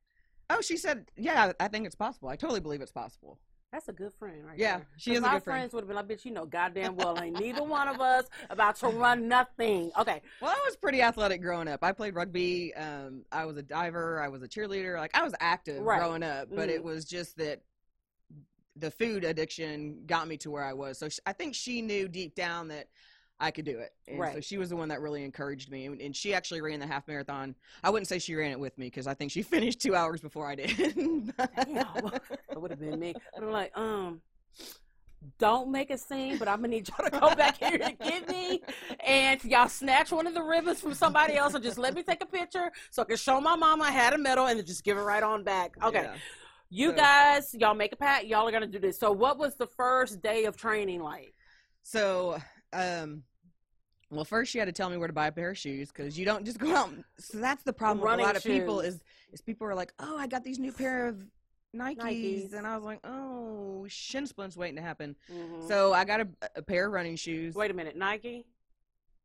oh, 0.52 0.62
she 0.62 0.78
said, 0.78 1.08
"Yeah, 1.18 1.54
I 1.60 1.68
think 1.68 1.88
it's 1.88 1.96
possible. 1.96 2.30
I 2.30 2.36
totally 2.36 2.60
believe 2.60 2.80
it's 2.82 2.92
possible." 2.92 3.40
That's 3.76 3.90
a 3.90 3.92
good 3.92 4.14
friend, 4.18 4.46
right 4.48 4.58
Yeah, 4.58 4.78
there. 4.78 4.88
she 4.96 5.12
is 5.12 5.18
a 5.18 5.22
good 5.24 5.30
friend. 5.32 5.44
friends 5.44 5.74
would 5.74 5.82
have 5.82 5.88
been 5.90 5.98
like, 5.98 6.08
bitch, 6.08 6.24
you 6.24 6.32
know 6.32 6.46
goddamn 6.46 6.96
well 6.96 7.20
ain't 7.22 7.38
neither 7.38 7.62
one 7.62 7.90
of 7.90 8.00
us 8.00 8.24
about 8.50 8.78
to 8.78 8.88
run 8.88 9.28
nothing. 9.28 9.92
Okay, 10.00 10.22
Well, 10.42 10.50
I 10.50 10.62
was 10.66 10.78
pretty 10.78 11.02
athletic 11.02 11.42
growing 11.42 11.68
up. 11.68 11.84
I 11.84 11.92
played 11.92 12.16
rugby. 12.16 12.74
Um, 12.74 13.26
I 13.34 13.44
was 13.44 13.58
a 13.58 13.62
diver. 13.62 14.22
I 14.22 14.30
was 14.30 14.42
a 14.44 14.48
cheerleader. 14.48 14.96
Like 14.98 15.12
I 15.14 15.24
was 15.26 15.34
active 15.42 15.84
Right. 15.84 16.00
growing 16.00 16.24
up, 16.24 16.48
but 16.56 16.70
Mhm. 16.70 16.74
it 16.74 16.84
was 16.86 17.04
just 17.04 17.36
that 17.36 17.64
the 18.78 18.92
food 18.92 19.26
addiction 19.26 20.06
got 20.06 20.30
me 20.30 20.38
to 20.38 20.52
where 20.52 20.64
I 20.64 20.72
was. 20.72 20.98
So 20.98 21.10
sh- 21.10 21.20
I 21.26 21.34
think 21.34 21.54
she 21.54 21.82
knew 21.82 22.08
deep 22.08 22.34
down 22.34 22.70
that 22.70 22.88
I 23.40 23.52
could 23.52 23.66
do 23.66 23.78
it. 23.80 23.92
And 24.08 24.18
so 24.34 24.40
she 24.42 24.58
was 24.58 24.70
the 24.70 24.76
one 24.76 24.88
that 24.90 25.02
really 25.02 25.24
encouraged 25.24 25.70
me. 25.70 25.86
And, 25.86 26.00
and 26.00 26.16
she 26.16 26.34
actually 26.34 26.62
ran 26.62 26.80
the 26.80 26.88
half 26.88 27.08
marathon. 27.08 27.56
I 27.84 27.90
wouldn't 27.90 28.08
say 28.08 28.18
she 28.20 28.34
ran 28.36 28.52
it 28.52 28.60
with 28.60 28.78
me 28.78 28.88
because 28.88 29.08
I 29.08 29.14
think 29.14 29.32
she 29.32 29.42
finished 29.56 29.82
two 29.82 29.96
hours 29.96 30.22
before 30.22 30.48
I 30.48 30.56
did. 30.56 31.34
That 31.38 32.22
would 32.56 32.72
have 32.72 32.80
been 32.80 33.00
me. 33.00 33.14
Be 33.40 33.46
like, 33.46 33.78
um, 33.78 34.22
don't 35.40 35.72
make 35.72 35.90
a 35.90 35.98
scene, 35.98 36.38
but 36.38 36.48
I'm 36.48 36.58
gonna 36.58 36.70
need 36.70 36.88
y'all 36.88 37.10
to 37.10 37.20
go 37.20 37.36
back 37.36 37.58
here 37.58 37.78
to 37.78 37.92
get 37.92 38.30
me. 38.30 38.62
And 39.06 39.44
y'all 39.44 39.68
snatch 39.68 40.12
one 40.12 40.28
of 40.28 40.34
the 40.34 40.44
ribbons 40.44 40.80
from 40.82 40.94
somebody 40.94 41.36
else 41.36 41.54
and 41.56 41.64
just 41.64 41.78
let 41.78 41.94
me 41.94 42.04
take 42.04 42.22
a 42.22 42.28
picture 42.28 42.72
so 42.92 43.02
I 43.02 43.06
can 43.06 43.18
show 43.18 43.42
my 43.42 43.56
mom 43.56 43.82
I 43.82 43.92
had 43.92 44.14
a 44.14 44.18
medal 44.18 44.46
and 44.48 44.60
then 44.60 44.66
just 44.66 44.84
give 44.84 44.98
it 44.98 45.02
right 45.02 45.24
on 45.24 45.44
back. 45.44 45.76
Okay. 45.84 46.04
Yeah. 46.04 46.16
You 46.70 46.90
So- 46.92 46.96
guys, 46.96 47.54
y'all 47.56 47.74
make 47.74 47.92
a 47.92 47.96
pact, 47.96 48.26
y'all 48.26 48.48
are 48.48 48.52
gonna 48.52 48.68
do 48.68 48.80
this. 48.80 49.00
So 49.00 49.12
what 49.12 49.38
was 49.38 49.56
the 49.56 49.68
first 49.68 50.22
day 50.22 50.46
of 50.46 50.56
training 50.58 51.02
like? 51.02 51.34
So, 51.84 52.38
um, 52.76 53.24
well, 54.12 54.26
first 54.26 54.52
she 54.52 54.60
had 54.60 54.66
to 54.66 54.72
tell 54.72 54.90
me 54.90 54.98
where 54.98 55.08
to 55.08 55.14
buy 55.14 55.28
a 55.28 55.32
pair 55.32 55.50
of 55.52 55.58
shoes 55.58 55.90
because 55.92 56.18
you 56.18 56.26
don't 56.26 56.46
just 56.46 56.60
go 56.60 56.76
out. 56.76 56.90
and- 56.90 57.04
So 57.20 57.40
that's 57.40 57.64
the 57.64 57.74
problem 57.74 58.00
with 58.00 58.20
a 58.20 58.24
lot 58.24 58.36
of 58.36 58.44
people 58.44 58.80
is 58.82 59.00
is 59.34 59.42
people 59.42 59.68
are 59.68 59.76
like, 59.76 59.94
oh, 60.00 60.18
I 60.18 60.28
got 60.28 60.44
these 60.44 60.60
new 60.60 60.72
pair 60.72 61.08
of 61.08 61.18
Nikes, 61.76 61.98
Nikes. 61.98 62.54
and 62.54 62.66
I 62.66 62.76
was 62.76 62.86
like, 62.86 63.00
oh, 63.04 63.86
shin 63.90 64.26
splints 64.28 64.56
waiting 64.56 64.78
to 64.78 64.82
happen. 64.82 65.16
Mhm. 65.32 65.68
So 65.68 65.92
I 65.92 66.06
got 66.06 66.22
a, 66.22 66.28
a 66.56 66.62
pair 66.62 66.86
of 66.88 66.94
running 66.94 67.16
shoes. 67.18 67.54
Wait 67.56 67.72
a 67.72 67.74
minute, 67.74 67.98
Nike. 67.98 68.46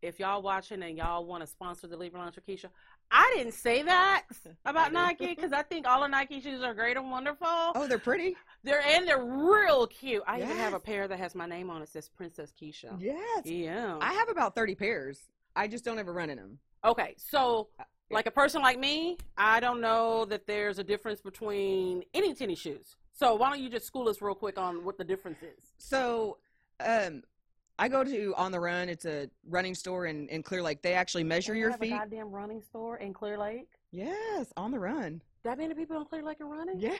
If 0.03 0.19
y'all 0.19 0.41
watching 0.43 0.83
and 0.83 0.97
y'all 0.97 1.27
want 1.27 1.43
to 1.43 1.47
sponsor 1.47 1.87
the 1.87 1.97
Lounge 1.97 2.35
with 2.35 2.47
Keisha, 2.47 2.71
I 3.11 3.33
didn't 3.37 3.55
say 3.55 3.83
that 3.83 4.25
about 4.65 4.93
Nike 4.93 5.27
because 5.35 5.53
I 5.53 5.63
think 5.63 5.87
all 5.87 6.05
of 6.05 6.11
Nike 6.11 6.41
shoes 6.41 6.63
are 6.63 6.75
great 6.75 6.97
and 6.97 7.11
wonderful. 7.11 7.47
Oh, 7.49 7.87
they're 7.89 7.99
pretty. 7.99 8.37
They're 8.63 8.83
and 8.87 9.07
they're 9.07 9.25
real 9.25 9.87
cute. 9.87 10.23
I 10.27 10.39
even 10.43 10.57
have 10.57 10.75
a 10.75 10.81
pair 10.81 11.09
that 11.09 11.19
has 11.19 11.35
my 11.35 11.47
name 11.47 11.71
on 11.71 11.83
it. 11.83 11.89
Says 11.89 12.09
Princess 12.09 12.53
Keisha. 12.61 12.97
Yes. 13.01 13.47
Yeah. 13.47 13.99
I 14.01 14.13
have 14.13 14.29
about 14.29 14.55
thirty 14.55 14.75
pairs. 14.75 15.19
I 15.57 15.67
just 15.67 15.85
don't 15.85 15.99
ever 15.99 16.13
run 16.13 16.31
in 16.31 16.37
them. 16.37 16.59
okay, 16.85 17.15
so 17.19 17.69
Uh, 17.81 17.85
like 18.13 18.27
a 18.27 18.31
person 18.31 18.63
like 18.63 18.79
me, 18.79 19.19
I 19.37 19.61
don't 19.61 19.81
know 19.81 20.25
that 20.27 20.47
there's 20.47 20.79
a 20.79 20.85
difference 20.85 21.21
between 21.21 22.03
any 22.15 22.35
tennis 22.35 22.59
shoes. 22.59 22.97
So 23.13 23.35
why 23.35 23.51
don't 23.51 23.61
you 23.61 23.69
just 23.69 23.87
school 23.87 24.09
us 24.09 24.23
real 24.23 24.35
quick 24.35 24.59
on 24.59 24.85
what 24.85 24.97
the 24.99 25.05
difference 25.05 25.43
is? 25.43 25.63
So, 25.79 26.39
um, 26.81 27.23
I 27.81 27.89
go 27.89 28.05
to 28.05 28.35
On 28.37 28.53
the 28.53 28.61
Run. 28.61 28.91
It's 28.91 29.07
a 29.07 29.31
running 29.49 29.75
store 29.75 30.05
in, 30.05 30.29
in 30.29 30.43
Clear 30.43 30.63
Lake. 30.63 30.83
They 30.83 30.93
actually 30.93 31.25
measure 31.25 31.55
They 31.55 31.61
your 31.61 31.71
have 31.71 31.81
feet. 31.81 31.93
A 31.93 31.97
goddamn 31.97 32.31
running 32.31 32.61
store 32.61 32.99
in 32.99 33.15
Clear 33.15 33.39
Lake. 33.39 33.69
Yes, 33.91 34.53
On 34.59 34.71
the 34.71 34.79
Run. 34.79 35.23
That 35.45 35.57
many 35.57 35.73
people 35.73 35.97
in 35.99 36.05
Clear 36.05 36.23
Lake 36.23 36.43
are 36.43 36.47
running? 36.47 36.79
Yeah. 36.79 36.99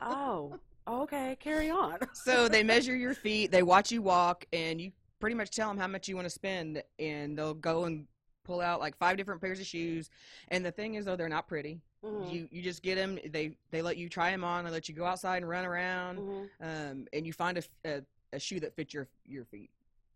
Oh, 0.00 0.54
okay. 0.86 1.36
Carry 1.40 1.70
on. 1.70 1.98
so 2.12 2.48
they 2.48 2.62
measure 2.62 2.94
your 2.94 3.14
feet, 3.14 3.50
they 3.50 3.64
watch 3.64 3.90
you 3.90 4.00
walk, 4.00 4.44
and 4.52 4.80
you 4.80 4.92
pretty 5.18 5.34
much 5.34 5.50
tell 5.50 5.66
them 5.68 5.76
how 5.76 5.88
much 5.88 6.06
you 6.06 6.14
want 6.14 6.26
to 6.26 6.30
spend, 6.30 6.80
and 7.00 7.36
they'll 7.36 7.52
go 7.52 7.84
and 7.84 8.06
pull 8.44 8.60
out 8.60 8.78
like 8.78 8.96
five 8.96 9.16
different 9.16 9.40
pairs 9.40 9.58
of 9.58 9.66
shoes. 9.66 10.08
And 10.48 10.64
the 10.64 10.70
thing 10.70 10.94
is, 10.94 11.04
though, 11.04 11.16
they're 11.16 11.28
not 11.28 11.48
pretty. 11.48 11.80
Mhm, 12.04 12.32
You 12.32 12.48
you 12.52 12.62
just 12.62 12.82
get 12.82 12.94
them. 12.94 13.18
They 13.28 13.56
they 13.72 13.82
let 13.82 13.96
you 13.96 14.08
try 14.08 14.30
them 14.30 14.44
on. 14.44 14.64
They 14.64 14.70
let 14.70 14.88
you 14.88 14.94
go 14.94 15.04
outside 15.04 15.38
and 15.38 15.48
run 15.48 15.64
around, 15.64 16.18
mhm. 16.18 16.48
um, 16.60 17.06
and 17.12 17.26
you 17.26 17.32
find 17.32 17.58
a, 17.58 17.62
a 17.84 18.02
a 18.34 18.38
shoe 18.40 18.60
that 18.60 18.74
fits 18.76 18.92
your 18.92 19.08
your 19.26 19.44
feet. 19.44 19.70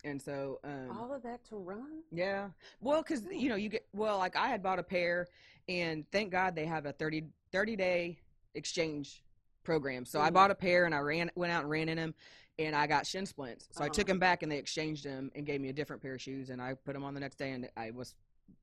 And 0.04 0.20
so, 0.20 0.60
um, 0.64 0.96
All 0.98 1.12
of 1.12 1.22
that 1.22 1.44
to 1.46 1.56
run? 1.56 2.02
yeah. 2.12 2.48
Well, 2.80 3.02
because 3.02 3.24
you 3.30 3.48
know 3.48 3.56
you 3.56 3.68
get 3.68 3.86
well, 3.94 4.18
like 4.18 4.36
I 4.36 4.48
had 4.48 4.62
bought 4.62 4.78
a 4.78 4.82
pair, 4.82 5.26
and 5.68 6.04
thank 6.12 6.30
God 6.30 6.54
they 6.54 6.66
have 6.66 6.86
a 6.86 6.92
30, 6.92 7.24
30 7.52 7.76
day 7.76 8.18
exchange 8.54 9.22
program. 9.64 10.04
So 10.04 10.20
I 10.20 10.30
Mhm. 10.30 10.34
bought 10.34 10.50
a 10.50 10.54
pair 10.54 10.84
and 10.86 10.94
I 10.94 10.98
ran 10.98 11.30
went 11.34 11.52
out 11.52 11.62
and 11.62 11.70
ran 11.70 11.88
in 11.88 11.96
them, 11.96 12.14
and 12.58 12.74
I 12.76 12.86
got 12.86 13.06
shin 13.06 13.26
splints. 13.26 13.68
So 13.72 13.82
I 13.82 13.86
Uh-huh. 13.86 13.94
took 13.94 14.06
them 14.06 14.18
back 14.18 14.42
and 14.42 14.50
they 14.50 14.58
exchanged 14.58 15.04
them 15.04 15.30
and 15.34 15.44
gave 15.46 15.60
me 15.60 15.68
a 15.68 15.72
different 15.72 16.00
pair 16.02 16.14
of 16.14 16.22
shoes, 16.22 16.50
and 16.50 16.60
I 16.62 16.74
put 16.74 16.92
them 16.94 17.04
on 17.04 17.14
the 17.14 17.20
next 17.20 17.36
day 17.36 17.52
and 17.52 17.68
I 17.76 17.90
was 17.90 18.14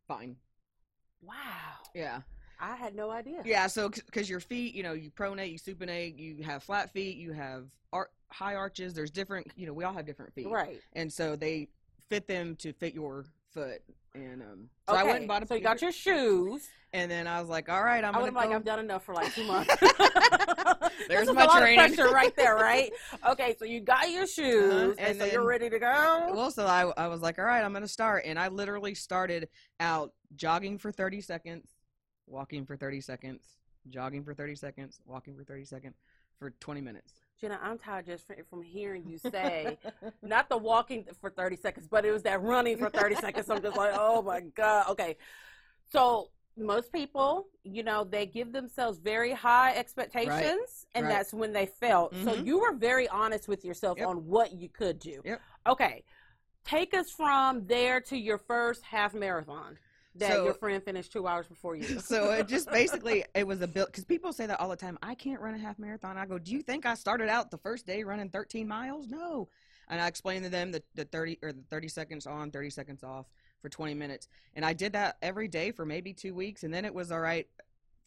fine. 0.08 0.38
Wow. 1.22 1.36
Yeah. 1.94 2.22
I 2.60 2.76
had 2.76 2.96
no 2.96 3.10
idea. 3.12 3.42
Yeah. 3.46 3.68
So 3.68 3.90
because 3.90 4.30
your 4.30 4.40
feet, 4.40 4.74
you 4.76 4.84
know, 4.84 4.94
you 4.94 5.10
pronate, 5.12 5.52
you 5.52 5.60
supinate, 5.60 6.18
you 6.18 6.44
have 6.44 6.64
flat 6.64 6.92
feet, 6.92 7.18
you 7.18 7.32
have 7.34 7.66
ar- 7.94 8.10
high 8.30 8.56
arches. 8.56 8.94
There's 8.94 9.12
different. 9.12 9.48
You 9.56 9.68
know, 9.68 9.74
we 9.74 9.84
all 9.84 9.94
have 9.94 10.06
different 10.06 10.34
feet. 10.34 10.48
Right. 10.48 10.80
and 10.94 11.12
so 11.12 11.36
they 11.36 11.70
fit 12.10 12.28
them 12.28 12.56
to 12.58 12.72
fit 12.74 12.94
your 12.94 13.26
foot. 13.54 13.82
And 14.14 14.42
um, 14.42 14.70
so 14.88 14.96
I 14.96 15.04
went 15.04 15.20
and 15.20 15.28
bought 15.28 15.44
a. 15.44 15.48
so 15.48 15.56
you 15.56 15.62
got 15.62 15.82
your 15.82 15.92
shoes. 15.92 16.68
And 16.94 17.12
then 17.12 17.28
I 17.28 17.42
was 17.42 17.50
like, 17.50 17.68
all 17.68 17.84
right, 17.84 18.02
I'm 18.04 18.12
I 18.16 18.20
gonna 18.20 18.24
would 18.26 18.34
like. 18.36 18.50
I've 18.52 18.64
done 18.64 18.80
enough 18.80 19.04
for 19.04 19.14
like 19.14 19.34
two 19.34 19.46
months. 19.46 19.76
There's 21.10 21.32
my 21.34 21.46
training. 21.48 21.98
right 22.14 22.34
there, 22.36 22.56
right? 22.56 22.92
Okay, 23.30 23.56
so 23.60 23.66
you 23.66 23.82
got 23.82 24.10
your 24.12 24.26
shoes, 24.28 24.72
Uh-huh, 24.74 24.90
and, 24.98 25.00
and 25.00 25.20
so 25.20 25.26
you're 25.26 25.46
ready 25.46 25.70
to 25.70 25.80
go. 25.80 26.30
well, 26.34 26.52
so 26.52 26.66
I, 26.66 26.92
I 26.96 27.08
was 27.08 27.22
like, 27.22 27.38
all 27.40 27.46
right, 27.46 27.64
I'm 27.64 27.74
gonna 27.74 27.88
start, 27.88 28.24
and 28.26 28.38
I 28.40 28.48
literally 28.48 28.94
started 28.96 29.50
out 29.80 30.14
jogging 30.36 30.78
for 30.78 30.92
30 30.92 31.22
seconds, 31.22 31.75
walking 32.28 32.66
for 32.66 32.76
30 32.76 33.02
seconds, 33.02 33.58
jogging 33.90 34.24
for 34.24 34.34
30 34.34 34.56
seconds, 34.56 35.00
walking 35.06 35.36
for 35.36 35.44
30 35.44 35.66
seconds, 35.66 35.96
for 36.40 36.52
20 36.60 36.82
minutes. 36.82 37.14
Jenna, 37.40 37.60
I'm 37.62 37.78
tired 37.78 38.06
just 38.06 38.26
from 38.50 38.62
hearing 38.62 39.04
you 39.08 39.18
say 39.18 39.78
not 40.24 40.50
the 40.50 40.58
walking 40.58 41.06
for 41.20 41.30
30 41.30 41.56
seconds, 41.58 41.88
but 41.88 42.06
it 42.06 42.12
was 42.12 42.24
that 42.24 42.42
running 42.42 42.78
for 42.78 42.90
30 42.90 43.16
seconds. 43.16 43.50
I'm 43.50 43.62
just 43.62 43.78
like, 43.78 43.94
oh 43.98 44.22
my 44.22 44.42
God. 44.56 44.90
Okay. 44.90 45.18
So 45.92 46.30
most 46.58 46.92
people, 46.94 47.48
you 47.64 47.84
know, 47.84 48.04
they 48.06 48.26
give 48.26 48.54
themselves 48.54 48.98
very 49.00 49.34
high 49.34 49.76
expectations 49.76 50.88
and 50.96 51.06
Right. 51.06 51.12
that's 51.12 51.34
when 51.34 51.52
they 51.52 51.66
fail. 51.66 52.12
So 52.24 52.34
Mhm. 52.34 52.46
you 52.46 52.60
were 52.60 52.74
very 52.74 53.08
honest 53.10 53.48
with 53.48 53.66
yourself 53.66 53.98
Yep. 54.00 54.08
on 54.08 54.26
what 54.26 54.54
you 54.54 54.70
could 54.70 55.00
do. 55.00 55.22
Yep. 55.26 55.42
Okay. 55.68 56.04
take 56.64 56.96
us 56.96 57.12
from 57.12 57.68
there 57.68 58.02
to 58.02 58.18
your 58.18 58.40
first 58.40 58.82
half 58.84 59.14
marathon 59.14 59.78
that 60.16 60.32
So- 60.32 60.46
your 60.46 60.54
friend 60.54 60.84
finished 60.84 61.12
two 61.12 61.28
hours 61.28 61.48
before 61.48 61.76
you. 61.76 61.84
so 62.00 62.32
it 62.32 62.48
just 62.48 62.70
basically 62.70 63.26
it 63.34 63.46
was 63.46 63.62
a 63.62 63.68
build 63.68 63.88
because 63.88 64.06
people 64.06 64.34
say 64.34 64.46
that 64.46 64.60
all 64.60 64.70
the 64.70 64.76
time. 64.76 64.98
I 65.02 65.16
can't 65.16 65.42
run 65.42 65.54
a 65.54 65.58
half 65.58 65.78
marathon. 65.80 66.18
I 66.18 66.26
go, 66.26 66.38
do 66.40 66.52
you 66.52 66.62
think 66.62 66.86
I 66.86 66.94
started 66.96 67.30
out 67.30 67.52
the 67.52 67.58
first 67.58 67.86
day 67.86 68.04
running 68.04 68.30
13 68.30 68.68
miles? 68.68 69.08
No. 69.10 69.50
And 69.88 70.02
I 70.02 70.08
explained 70.08 70.44
to 70.46 70.50
them 70.50 70.72
the, 70.72 70.82
the 70.96 71.06
30 71.06 71.40
or 71.44 71.52
the 71.54 71.62
30 71.70 71.88
seconds 71.90 72.26
on, 72.26 72.50
30 72.50 72.70
seconds 72.72 73.04
off 73.04 73.28
for 73.62 73.70
20 73.70 73.94
minutes, 73.94 74.28
and 74.56 74.64
I 74.66 74.74
did 74.74 74.94
that 74.94 75.18
every 75.22 75.48
day 75.48 75.72
for 75.72 75.86
maybe 75.86 76.14
two 76.14 76.34
weeks, 76.34 76.64
and 76.64 76.74
then 76.74 76.86
it 76.86 76.94
was 76.94 77.12
all 77.12 77.20
right. 77.20 77.48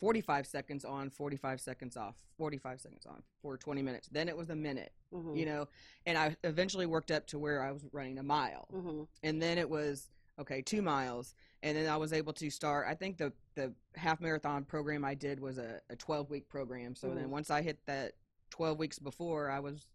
45 0.01 0.47
seconds 0.47 0.85
on, 0.85 1.11
45 1.11 1.61
seconds 1.61 1.97
off, 1.97 2.15
45 2.37 2.81
seconds 2.81 3.05
on 3.05 3.21
for 3.43 3.57
20 3.57 3.83
minutes. 3.83 4.09
Then 4.09 4.29
it 4.29 4.37
was 4.37 4.49
a 4.49 4.55
minute, 4.55 4.93
Mhm. 5.13 5.37
you 5.37 5.45
know, 5.45 5.67
and 6.07 6.17
I 6.17 6.37
eventually 6.45 6.87
worked 6.87 7.11
up 7.11 7.27
to 7.29 7.39
where 7.41 7.61
I 7.65 7.73
was 7.73 7.85
running 7.91 8.17
a 8.19 8.23
mile 8.23 8.69
Mhm. 8.73 9.09
and 9.25 9.43
then 9.43 9.59
it 9.59 9.69
was 9.69 10.09
okay 10.39 10.63
two 10.63 10.83
miles 10.83 11.35
and 11.63 11.77
then 11.77 11.89
i 11.89 11.97
was 11.97 12.13
able 12.13 12.33
to 12.33 12.49
start 12.51 12.87
i 12.89 12.95
think 12.95 13.17
the 13.19 13.33
the 13.55 13.73
half 13.97 14.21
marathon 14.21 14.65
program 14.65 15.05
i 15.05 15.15
did 15.15 15.41
was 15.41 15.59
a, 15.59 15.81
a 15.91 15.97
12 15.97 16.31
week 16.31 16.49
program 16.49 16.95
so 16.95 17.09
then 17.09 17.31
once 17.31 17.51
i 17.51 17.61
hit 17.63 17.79
that 17.87 18.13
12 18.51 18.79
weeks 18.79 18.99
before 18.99 19.51
i 19.51 19.59
was 19.59 19.87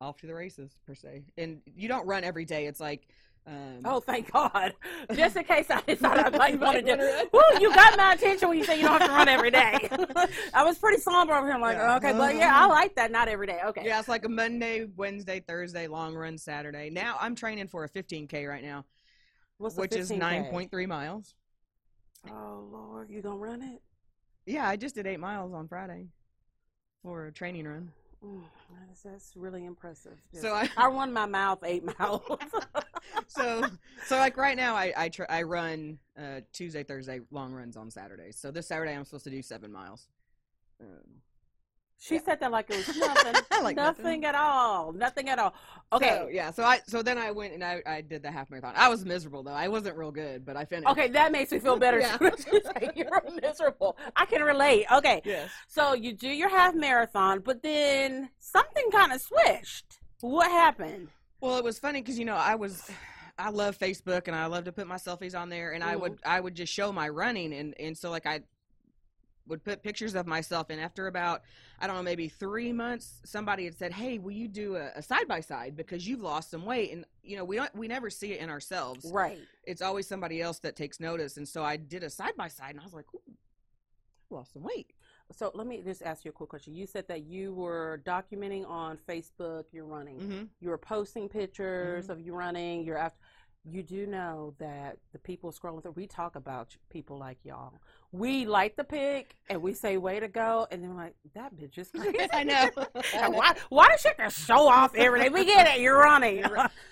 off 0.00 0.16
to 0.18 0.26
the 0.26 0.34
races 0.34 0.78
per 0.86 0.94
se 0.94 1.22
and 1.36 1.60
you 1.76 1.88
don't 1.88 2.06
run 2.06 2.24
every 2.24 2.44
day 2.44 2.66
it's 2.66 2.80
like 2.80 3.06
um, 3.46 3.80
Oh, 3.86 3.98
thank 3.98 4.30
God! 4.30 4.74
Just 5.14 5.36
in 5.36 5.44
case 5.44 5.70
I 5.70 5.80
thought 5.94 6.18
I 6.18 6.28
might 6.36 6.60
want 6.60 6.76
to 6.76 6.82
do. 6.82 6.90
Wanna? 6.90 7.24
Woo, 7.32 7.40
you 7.60 7.74
got 7.74 7.96
my 7.96 8.12
attention 8.12 8.46
when 8.50 8.58
you 8.58 8.64
say 8.64 8.76
you 8.76 8.82
don't 8.82 9.00
have 9.00 9.08
to 9.08 9.14
run 9.14 9.26
every 9.26 9.50
day. 9.50 9.88
I 10.52 10.62
was 10.64 10.76
pretty 10.76 11.00
somber 11.00 11.32
over 11.32 11.46
here. 11.46 11.54
I'm 11.54 11.62
like, 11.62 11.78
Yeah. 11.78 11.96
okay, 11.96 12.12
but 12.12 12.34
yeah, 12.36 12.52
I 12.54 12.66
like 12.66 12.94
that. 12.96 13.10
Not 13.10 13.26
every 13.26 13.46
day. 13.46 13.60
Okay. 13.64 13.84
yeah 13.86 13.98
it's 14.00 14.08
like 14.08 14.26
a 14.26 14.28
monday 14.28 14.86
wednesday 14.96 15.40
thursday 15.40 15.86
long 15.86 16.14
run 16.14 16.36
saturday 16.36 16.90
now 16.90 17.16
i'm 17.20 17.34
training 17.34 17.68
for 17.68 17.84
a 17.84 17.88
15k 17.88 18.46
right 18.46 18.62
now 18.62 18.84
which 19.58 19.94
is 19.94 20.10
9.3 20.10 20.86
miles 20.88 21.34
Oh 22.28 22.68
Lord, 22.72 23.10
you 23.10 23.22
gonna 23.22 23.36
run 23.36 23.62
it? 23.62 23.80
yeah 24.46 24.66
i 24.68 24.76
just 24.76 24.94
did 24.94 25.06
eight 25.06 25.20
miles 25.20 25.52
on 25.52 25.68
friday 25.68 26.06
for 27.02 27.26
a 27.26 27.32
training 27.32 27.66
run 27.66 27.90
Mm, 28.24 28.42
that's, 28.88 29.02
that's 29.04 29.36
really 29.36 29.64
impressive. 29.64 30.18
So 30.32 30.52
I- 30.52 30.68
I 30.76 30.88
run 30.88 31.12
my 31.12 31.26
mouth 31.26 31.60
eight 31.64 31.84
miles. 32.00 32.20
so 33.28 33.62
so 34.06 34.16
like 34.16 34.36
right 34.36 34.56
now 34.56 34.74
I 34.74 34.92
I, 34.96 35.08
tr- 35.08 35.22
I 35.30 35.42
run 35.44 36.00
uh, 36.20 36.40
Tuesday 36.52 36.82
Thursday 36.82 37.20
long 37.30 37.52
runs 37.52 37.76
on 37.76 37.92
Saturdays. 37.92 38.36
So 38.36 38.50
this 38.50 38.66
Saturday 38.66 38.92
I'm 38.96 39.04
supposed 39.04 39.22
to 39.22 39.30
do 39.30 39.40
seven 39.40 39.70
miles. 39.70 40.08
Um, 40.80 41.20
she 42.00 42.14
Yeah. 42.14 42.20
said 42.24 42.40
that 42.40 42.50
like 42.52 42.70
it 42.70 42.76
was 42.86 42.96
nothing. 42.96 43.34
Like 43.62 43.76
nothing, 43.76 44.04
nothing. 44.04 44.24
at 44.24 44.34
all. 44.34 44.92
Nothing 44.92 45.28
at 45.28 45.38
all. 45.38 45.52
Okay. 45.92 46.08
So, 46.08 46.28
yeah. 46.30 46.50
So 46.52 46.62
I 46.64 46.80
so 46.86 47.02
then 47.02 47.18
I 47.18 47.30
went 47.30 47.54
and 47.54 47.64
I, 47.64 47.82
I 47.86 48.00
did 48.02 48.22
the 48.22 48.30
half 48.30 48.50
marathon. 48.50 48.74
I 48.76 48.88
was 48.88 49.04
miserable 49.04 49.42
though. 49.42 49.52
I 49.52 49.68
wasn't 49.68 49.96
real 49.96 50.12
good, 50.12 50.44
but 50.46 50.56
I 50.56 50.64
finished. 50.64 50.88
Okay, 50.90 51.08
that 51.08 51.32
makes 51.32 51.50
me 51.50 51.58
feel 51.58 51.76
better. 51.84 52.00
You're 52.94 53.22
miserable. 53.42 53.96
I 54.16 54.26
can 54.26 54.42
relate. 54.42 54.86
Okay. 54.92 55.20
Yes. 55.24 55.50
So 55.66 55.94
you 55.94 56.12
do 56.12 56.28
your 56.28 56.48
half 56.48 56.74
marathon, 56.74 57.40
but 57.40 57.62
then 57.62 58.30
something 58.38 58.90
kind 58.92 59.12
of 59.12 59.20
switched. 59.20 59.98
What 60.20 60.50
happened? 60.50 61.08
Well, 61.40 61.56
it 61.58 61.64
was 61.64 61.78
funny 61.78 62.00
because 62.00 62.18
you 62.18 62.24
know 62.24 62.36
I 62.36 62.54
was. 62.54 62.88
I 63.40 63.50
love 63.50 63.78
Facebook 63.78 64.26
and 64.26 64.34
I 64.34 64.46
love 64.46 64.64
to 64.64 64.72
put 64.72 64.88
my 64.88 64.96
selfies 64.96 65.38
on 65.38 65.48
there 65.48 65.70
and 65.70 65.84
I 65.84 65.94
Mhm. 65.94 66.00
would 66.00 66.18
I 66.26 66.40
would 66.40 66.56
just 66.56 66.72
show 66.72 66.90
my 66.90 67.08
running 67.08 67.52
and 67.54 67.72
and 67.78 67.96
so 67.96 68.10
like 68.10 68.26
I 68.26 68.40
would 69.48 69.64
put 69.64 69.82
pictures 69.82 70.14
of 70.14 70.26
myself 70.26 70.68
and 70.70 70.80
after 70.80 71.06
about 71.06 71.42
I 71.80 71.86
don't 71.86 71.96
know 71.96 72.02
maybe 72.02 72.28
three 72.28 72.72
months 72.72 73.20
somebody 73.24 73.64
had 73.64 73.76
said 73.78 73.92
hey 73.92 74.18
will 74.18 74.32
you 74.32 74.48
do 74.48 74.76
a 74.76 75.02
side 75.02 75.26
by 75.28 75.40
side 75.40 75.76
because 75.76 76.06
you've 76.06 76.20
lost 76.22 76.50
some 76.50 76.64
weight 76.64 76.92
and 76.92 77.04
you 77.22 77.36
know 77.36 77.44
we 77.44 77.56
don't 77.56 77.74
we 77.74 77.88
never 77.88 78.10
see 78.10 78.32
it 78.32 78.40
in 78.40 78.50
ourselves 78.50 79.10
Right. 79.12 79.38
it's 79.64 79.82
always 79.82 80.06
somebody 80.06 80.40
else 80.42 80.58
that 80.60 80.76
takes 80.76 81.00
notice 81.00 81.36
and 81.36 81.48
so 81.48 81.62
I 81.64 81.76
did 81.76 82.02
a 82.02 82.10
side 82.10 82.36
by 82.36 82.48
side 82.48 82.70
and 82.70 82.80
I 82.80 82.84
was 82.84 82.94
like 82.94 83.06
lost 84.30 84.52
some 84.52 84.62
weight 84.62 84.92
So 85.32 85.50
let 85.54 85.66
me 85.66 85.82
just 85.82 86.02
ask 86.02 86.24
you 86.24 86.30
a 86.30 86.32
quick 86.32 86.50
question. 86.50 86.74
You 86.74 86.86
said 86.86 87.06
that 87.08 87.22
you 87.24 87.54
were 87.54 88.00
documenting 88.04 88.68
on 88.68 88.98
Facebook 89.08 89.64
you're 89.72 89.86
running. 89.86 90.18
mm-hmm. 90.18 90.44
You 90.60 90.68
were 90.70 90.78
posting 90.78 91.28
pictures 91.28 92.08
of 92.10 92.20
you 92.20 92.34
running. 92.34 92.82
You're 92.84 92.96
after. 92.98 93.18
You 93.70 93.82
do 93.82 94.06
know 94.06 94.54
that 94.58 94.98
the 95.12 95.18
people 95.18 95.52
scrolling 95.52 95.82
through. 95.82 95.92
We 95.92 96.06
talk 96.06 96.36
about 96.36 96.76
people 96.90 97.18
like 97.18 97.38
y'all. 97.44 97.72
We 98.12 98.46
like 98.46 98.76
the 98.76 98.84
pic 98.84 99.36
and 99.50 99.60
we 99.60 99.74
say 99.74 99.96
"way 99.98 100.20
to 100.20 100.28
go," 100.28 100.66
and 100.70 100.82
then 100.82 100.90
we're 100.94 101.02
like, 101.02 101.14
"That 101.34 101.54
bitch 101.56 101.76
is 101.78 101.90
crazy." 101.96 102.16
I 102.32 102.44
know 102.44 102.70
And 103.14 103.34
why? 103.34 103.54
Why 103.68 103.88
does 103.88 104.00
she 104.00 104.08
have 104.08 104.16
to 104.16 104.30
show 104.30 104.66
off 104.68 104.94
every 104.94 105.20
day? 105.20 105.28
We 105.28 105.44
get 105.44 105.68
it. 105.76 105.80
You're 105.80 105.98
running. 105.98 106.40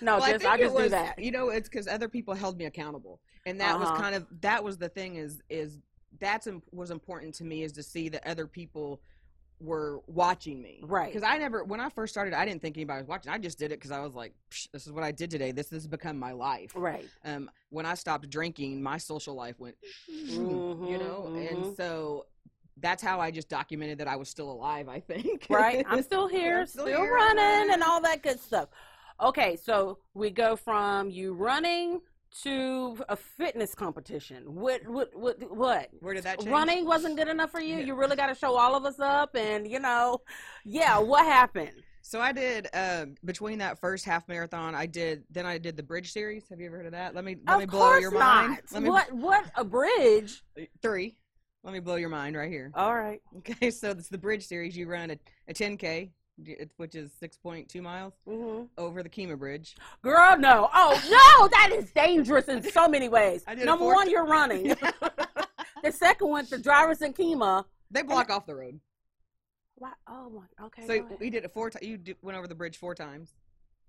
no, 0.01 0.19
Well, 0.19 0.21
just 0.21 0.43
think 0.43 0.45
I, 0.53 0.57
it 0.57 0.61
just 0.61 0.77
do 0.77 0.89
that. 0.91 1.19
You 1.19 1.31
know, 1.31 1.49
it's 1.49 1.69
because 1.69 1.89
other 1.89 2.09
people 2.09 2.35
held 2.35 2.59
me 2.59 2.67
accountable, 2.67 3.21
and 3.47 3.61
that 3.61 3.77
Uh-huh. 3.77 3.91
was 3.93 4.01
kind 4.01 4.15
of 4.15 4.27
that 4.43 4.63
was 4.63 4.77
the 4.77 4.89
thing 4.89 5.17
is 5.17 5.41
is 5.49 5.79
that's 6.19 6.47
im- 6.47 6.63
was 6.73 6.91
important 6.91 7.35
to 7.37 7.45
me 7.45 7.63
is 7.63 7.73
to 7.73 7.83
see 7.83 8.09
that 8.11 8.27
other 8.27 8.47
people 8.47 9.01
were 9.61 10.01
watching 10.07 10.61
me, 10.61 10.81
Right. 10.83 11.13
Because 11.13 11.27
I 11.27 11.39
never 11.39 11.65
when 11.65 11.81
I 11.81 11.89
first 11.89 12.13
started, 12.13 12.35
I 12.35 12.45
didn't 12.45 12.61
think 12.61 12.77
anybody 12.77 13.01
was 13.01 13.09
watching. 13.09 13.33
I 13.33 13.39
just 13.39 13.59
did 13.59 13.73
it 13.73 13.77
because 13.79 13.91
I 13.91 14.01
was 14.01 14.15
like, 14.15 14.33
Psh, 14.51 14.71
this 14.73 14.87
is 14.87 14.93
what 14.93 15.03
I 15.05 15.13
did 15.13 15.31
today. 15.31 15.51
This 15.53 15.71
has 15.71 15.87
become 15.87 16.19
my 16.19 16.33
life. 16.33 16.73
Right. 16.75 17.09
Um, 17.25 17.51
when 17.71 17.87
I 17.87 17.95
stopped 17.95 18.29
drinking, 18.29 18.83
my 18.83 18.99
social 18.99 19.35
life 19.35 19.59
went, 19.59 19.77
you 20.09 20.37
Mhm, 20.39 20.99
know, 20.99 21.31
mhm. 21.31 21.51
and 21.51 21.77
so. 21.77 22.27
That's 22.79 23.03
how 23.03 23.21
I 23.21 23.31
just 23.31 23.49
documented 23.49 23.97
that 24.01 24.07
I 24.07 24.17
was 24.17 24.29
still 24.29 24.51
alive. 24.53 24.87
I 24.87 25.01
think. 25.01 25.47
right? 25.49 25.83
I'm 25.89 26.03
still 26.11 26.29
here, 26.29 26.61
I'm 26.61 26.67
still, 26.67 26.85
still 26.87 27.01
here, 27.01 27.15
running. 27.15 27.73
and 27.73 27.83
all 27.83 28.03
that 28.03 28.23
good 28.23 28.39
stuff. 28.39 28.69
Okay, 29.19 29.57
so 29.57 29.97
we 30.13 30.29
go 30.29 30.57
from 30.57 31.09
you 31.09 31.33
running 31.33 32.03
to 32.43 32.97
a 33.09 33.17
fitness 33.17 33.75
competition. 33.75 34.55
What? 34.55 34.87
What? 34.87 35.11
What? 35.15 35.37
What? 35.57 35.89
Where 36.01 36.15
did 36.15 36.25
that 36.25 36.39
change? 36.41 36.51
Running 36.51 36.85
wasn't 36.85 37.17
good 37.17 37.29
enough 37.29 37.51
for 37.51 37.61
you. 37.61 37.77
Yeah. 37.77 37.85
You 37.85 37.95
really 37.95 38.17
got 38.17 38.27
to 38.27 38.35
show 38.35 38.57
all 38.57 38.75
of 38.75 38.85
us 38.85 38.99
up, 39.01 39.35
and 39.37 39.67
you 39.71 39.81
know, 39.81 40.21
yeah. 40.65 40.99
What 40.99 41.25
happened? 41.25 41.83
So 42.03 42.21
I 42.21 42.31
did 42.31 42.69
uh, 42.73 43.07
between 43.25 43.59
that 43.59 43.81
first 43.81 44.05
half 44.05 44.29
marathon. 44.29 44.75
I 44.75 44.87
did 44.87 45.25
then 45.31 45.45
I 45.47 45.59
did 45.59 45.77
the 45.77 45.83
bridge 45.83 46.13
series. 46.13 46.49
Have 46.51 46.61
you 46.61 46.67
ever 46.67 46.77
heard 46.77 46.87
of 46.87 46.93
that? 46.93 47.15
Let 47.15 47.25
me 47.25 47.37
let 47.47 47.55
of 47.55 47.61
me 47.61 47.67
blow 47.67 47.97
your 47.97 48.13
not. 48.13 48.49
mind. 48.49 48.61
Let 48.73 48.83
me 48.83 48.91
What? 48.91 49.13
What? 49.13 49.45
A 49.57 49.65
bridge? 49.65 50.45
three. 50.83 51.17
Let 51.65 51.73
me 51.73 51.81
blow 51.81 51.97
your 51.97 52.11
mind 52.11 52.37
right 52.37 52.49
here. 52.49 52.71
All 52.75 52.95
right. 52.95 53.21
Okay, 53.39 53.71
so 53.73 53.91
it's 53.91 54.09
the 54.09 54.19
bridge 54.19 54.47
series. 54.47 54.77
You 54.77 54.89
run 54.89 55.11
a, 55.11 55.19
a 55.49 55.53
10k, 55.53 55.83
y- 55.83 56.11
which 56.77 56.95
is 56.95 57.11
6.2 57.23 57.81
miles 57.83 58.13
hmm 58.27 58.63
over 58.77 59.03
the 59.03 59.09
Kemah 59.09 59.39
Bridge. 59.39 59.77
Girl, 60.03 60.37
no. 60.39 60.69
Oh 60.73 61.01
no, 61.41 61.49
that 61.49 61.73
is 61.73 61.91
dangerous 61.93 62.47
in 62.49 62.63
so 62.63 62.89
many 62.89 63.09
ways. 63.09 63.43
I 63.47 63.55
did 63.55 63.63
a 63.63 63.67
Number 63.67 63.85
four- 63.85 63.95
one, 63.95 64.11
you're 64.11 64.27
running. 64.27 64.69
the 65.83 65.93
second 65.93 66.29
one, 66.29 66.47
the 66.51 66.59
drivers 66.59 67.03
in 67.03 67.13
Kemah. 67.13 67.65
they 67.91 68.03
block 68.03 68.31
off 68.31 68.47
the 68.47 68.55
road. 68.55 68.81
Why? 69.77 69.93
Oh 70.09 70.31
my. 70.31 70.67
Okay. 70.67 70.87
So 70.87 71.07
we 71.21 71.31
did 71.31 71.45
it 71.45 71.53
four 71.53 71.71
times. 71.71 71.85
You 71.87 71.97
did, 71.99 72.17
went 72.23 72.37
over 72.39 72.47
the 72.47 72.55
bridge 72.55 72.77
four 72.79 72.95
times. 72.95 73.35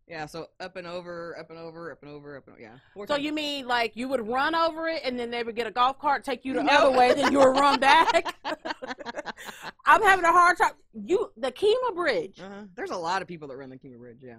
Yeah, 0.07 0.25
so 0.25 0.47
up 0.61 0.77
and 0.77 0.87
over, 0.87 1.37
up 1.37 1.49
and 1.49 1.59
over, 1.59 1.91
up 1.91 2.01
and 2.01 2.09
over, 2.09 2.37
up 2.37 2.47
and 2.47 2.53
over. 2.53 2.61
Yeah. 2.61 2.77
Four 2.93 3.07
So 3.07 3.15
times. 3.15 3.25
you 3.25 3.33
mean 3.33 3.67
like 3.67 3.91
you 3.95 4.07
would 4.07 4.25
run 4.25 4.55
over 4.55 4.87
it 4.87 5.01
and 5.03 5.19
then 5.19 5.29
they 5.29 5.43
would 5.43 5.55
get 5.55 5.67
a 5.67 5.71
golf 5.71 5.99
cart, 5.99 6.23
take 6.23 6.45
you 6.45 6.53
the 6.53 6.63
No. 6.63 6.71
other 6.73 6.97
way, 6.97 7.13
then 7.13 7.31
you 7.31 7.39
would 7.39 7.57
run 7.59 7.77
back? 7.79 8.33
I'm 9.85 10.01
having 10.01 10.23
a 10.23 10.31
hard 10.31 10.57
time. 10.57 10.71
You 10.93 11.31
the 11.35 11.51
Kemah 11.51 11.93
Bridge. 11.95 12.39
Uh-huh. 12.39 12.63
There's 12.75 12.91
a 12.91 12.97
lot 12.97 13.21
of 13.21 13.27
people 13.27 13.47
that 13.49 13.57
run 13.57 13.69
the 13.69 13.77
Kemah 13.77 13.97
Bridge. 13.99 14.19
Yeah. 14.21 14.35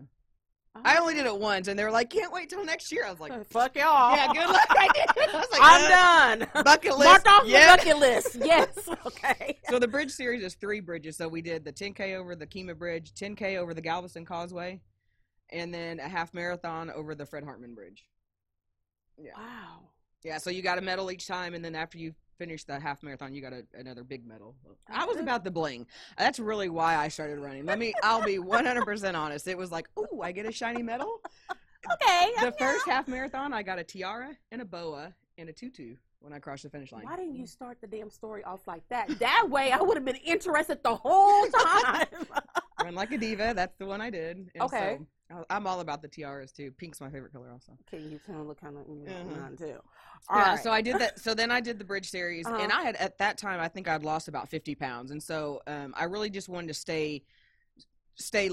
I 0.85 0.99
only 0.99 1.15
did 1.15 1.27
it 1.27 1.37
once, 1.37 1.67
and 1.67 1.77
they 1.77 1.83
were 1.83 1.91
like, 1.91 2.09
"Can't 2.09 2.33
wait 2.33 2.49
till 2.51 2.65
next 2.65 2.93
year." 2.93 3.05
I 3.05 3.11
was 3.11 3.19
like, 3.19 3.33
fuck 3.51 3.75
y'all. 3.75 4.15
"Yeah, 4.15 4.33
good 4.33 4.49
luck." 4.49 4.67
I 4.71 4.89
did. 4.95 5.29
I 5.35 5.39
was 5.39 5.47
like, 5.51 5.61
I'm 5.61 5.85
"Uh, 5.85 6.47
done. 6.47 6.65
Bucket 6.65 6.97
list. 6.97 7.05
Marked 7.11 7.27
off 7.27 7.43
yeah. 7.47 7.73
the 7.77 7.79
bucket 7.79 7.99
list. 7.99 8.37
Yes. 8.45 8.89
Okay. 9.07 9.59
So 9.69 9.79
the 9.81 9.89
bridge 9.89 10.11
series 10.13 10.45
is 10.45 10.55
three 10.55 10.79
bridges. 10.81 11.17
So 11.17 11.27
we 11.27 11.43
did 11.43 11.65
the 11.65 11.73
10k 11.73 12.15
over 12.17 12.37
the 12.37 12.47
Kemah 12.47 12.79
Bridge, 12.79 13.13
10k 13.15 13.57
over 13.59 13.75
the 13.75 13.81
Galveston 13.81 14.25
Causeway, 14.25 14.81
and 15.51 15.73
then 15.73 16.01
a 16.01 16.09
half 16.09 16.35
marathon 16.35 16.91
over 16.91 17.15
the 17.15 17.27
Fred 17.27 17.45
Hartman 17.45 17.75
Bridge. 17.75 18.07
Yeah. 19.17 19.33
Wow. 19.37 19.81
Yeah, 20.25 20.39
so 20.39 20.51
you 20.51 20.63
got 20.63 20.79
a 20.79 20.81
medal 20.81 21.11
each 21.11 21.27
time, 21.27 21.55
and 21.55 21.65
then 21.65 21.75
after 21.75 21.97
you 21.97 22.13
finish 22.39 22.65
the 22.65 22.79
half 22.79 23.03
marathon, 23.03 23.33
you 23.35 23.41
got 23.41 23.53
a, 23.53 23.63
another 23.75 24.03
big 24.05 24.27
medal. 24.27 24.57
I 24.89 25.05
was 25.05 25.17
about 25.17 25.45
the 25.45 25.51
bling. 25.51 25.87
That's 26.17 26.39
really 26.39 26.69
why 26.69 26.97
I 26.97 27.09
started 27.09 27.39
running. 27.39 27.67
Let 27.67 27.79
me. 27.79 27.95
I'll 28.03 28.25
be 28.25 28.39
100% 28.39 29.15
honest. 29.15 29.47
It 29.47 29.57
was 29.57 29.71
like, 29.71 29.89
ooh, 29.99 30.21
I 30.23 30.33
get 30.33 30.47
a 30.47 30.53
shiny 30.53 30.83
medal. 30.83 31.21
Okay. 31.93 32.33
The 32.41 32.53
first 32.59 32.87
half 32.87 33.07
marathon, 33.09 33.53
I 33.53 33.63
got 33.63 33.79
a 33.79 33.85
tiara 33.85 34.37
and 34.51 34.61
a 34.61 34.65
boa 34.65 35.15
and 35.39 35.49
a 35.49 35.53
tutu 35.53 35.95
when 36.21 36.33
I 36.33 36.41
crossed 36.41 36.65
the 36.65 36.71
finish 36.71 36.91
line. 36.91 37.05
Why 37.05 37.17
didn't 37.17 37.37
you 37.37 37.47
start 37.47 37.79
the 37.81 37.87
damn 37.87 38.11
story 38.11 38.43
off 38.43 38.67
like 38.67 38.83
that? 38.89 39.09
That 39.21 39.47
way 39.49 39.71
I 39.71 39.81
would 39.81 39.97
have 39.97 40.05
been 40.05 40.17
interested 40.17 40.83
the 40.83 40.97
whole 40.97 41.47
time. 41.63 42.07
Run 42.83 42.95
like 42.97 43.13
a 43.13 43.19
diva. 43.19 43.53
That's 43.55 43.77
the 43.79 43.87
one 43.87 44.01
I 44.01 44.11
did. 44.11 44.51
And 44.55 44.65
Okay. 44.65 44.97
so 44.99 45.07
I'm 45.51 45.67
all 45.67 45.81
about 45.81 46.01
the 46.03 46.09
tiaras 46.09 46.53
too. 46.53 46.71
Pink's 46.73 47.01
my 47.01 47.11
favorite 47.11 47.33
color 47.33 47.51
also. 47.53 47.73
okay, 47.87 48.03
you 48.03 48.19
kind 48.27 48.41
of 48.41 48.47
look 48.47 48.61
kind 48.61 48.77
of 48.79 48.85
Mhm. 48.87 49.37
mine 49.41 49.57
too. 49.57 49.67
yeah, 49.67 49.77
All 50.31 50.39
right. 50.41 50.63
so 50.63 50.71
I 50.71 50.81
did 50.81 50.99
that. 51.01 51.19
So 51.21 51.35
then 51.35 51.51
I 51.51 51.61
did 51.61 51.79
the 51.79 51.85
bridge 51.85 52.09
series, 52.11 52.47
and 52.47 52.57
Uh-huh. 52.57 52.81
I 52.81 52.83
had 52.83 52.97
at 52.97 53.19
that 53.19 53.37
time 53.39 53.61
I 53.61 53.69
think 53.69 53.89
I'd 53.89 54.03
lost 54.03 54.29
about 54.29 54.49
fifty 54.49 54.75
pounds, 54.75 55.11
and 55.11 55.23
so 55.23 55.63
um, 55.67 55.93
I 55.97 56.05
really 56.05 56.31
just 56.31 56.49
wanted 56.49 56.69
to 56.69 56.75
stay, 56.75 57.23
stay. 58.17 58.51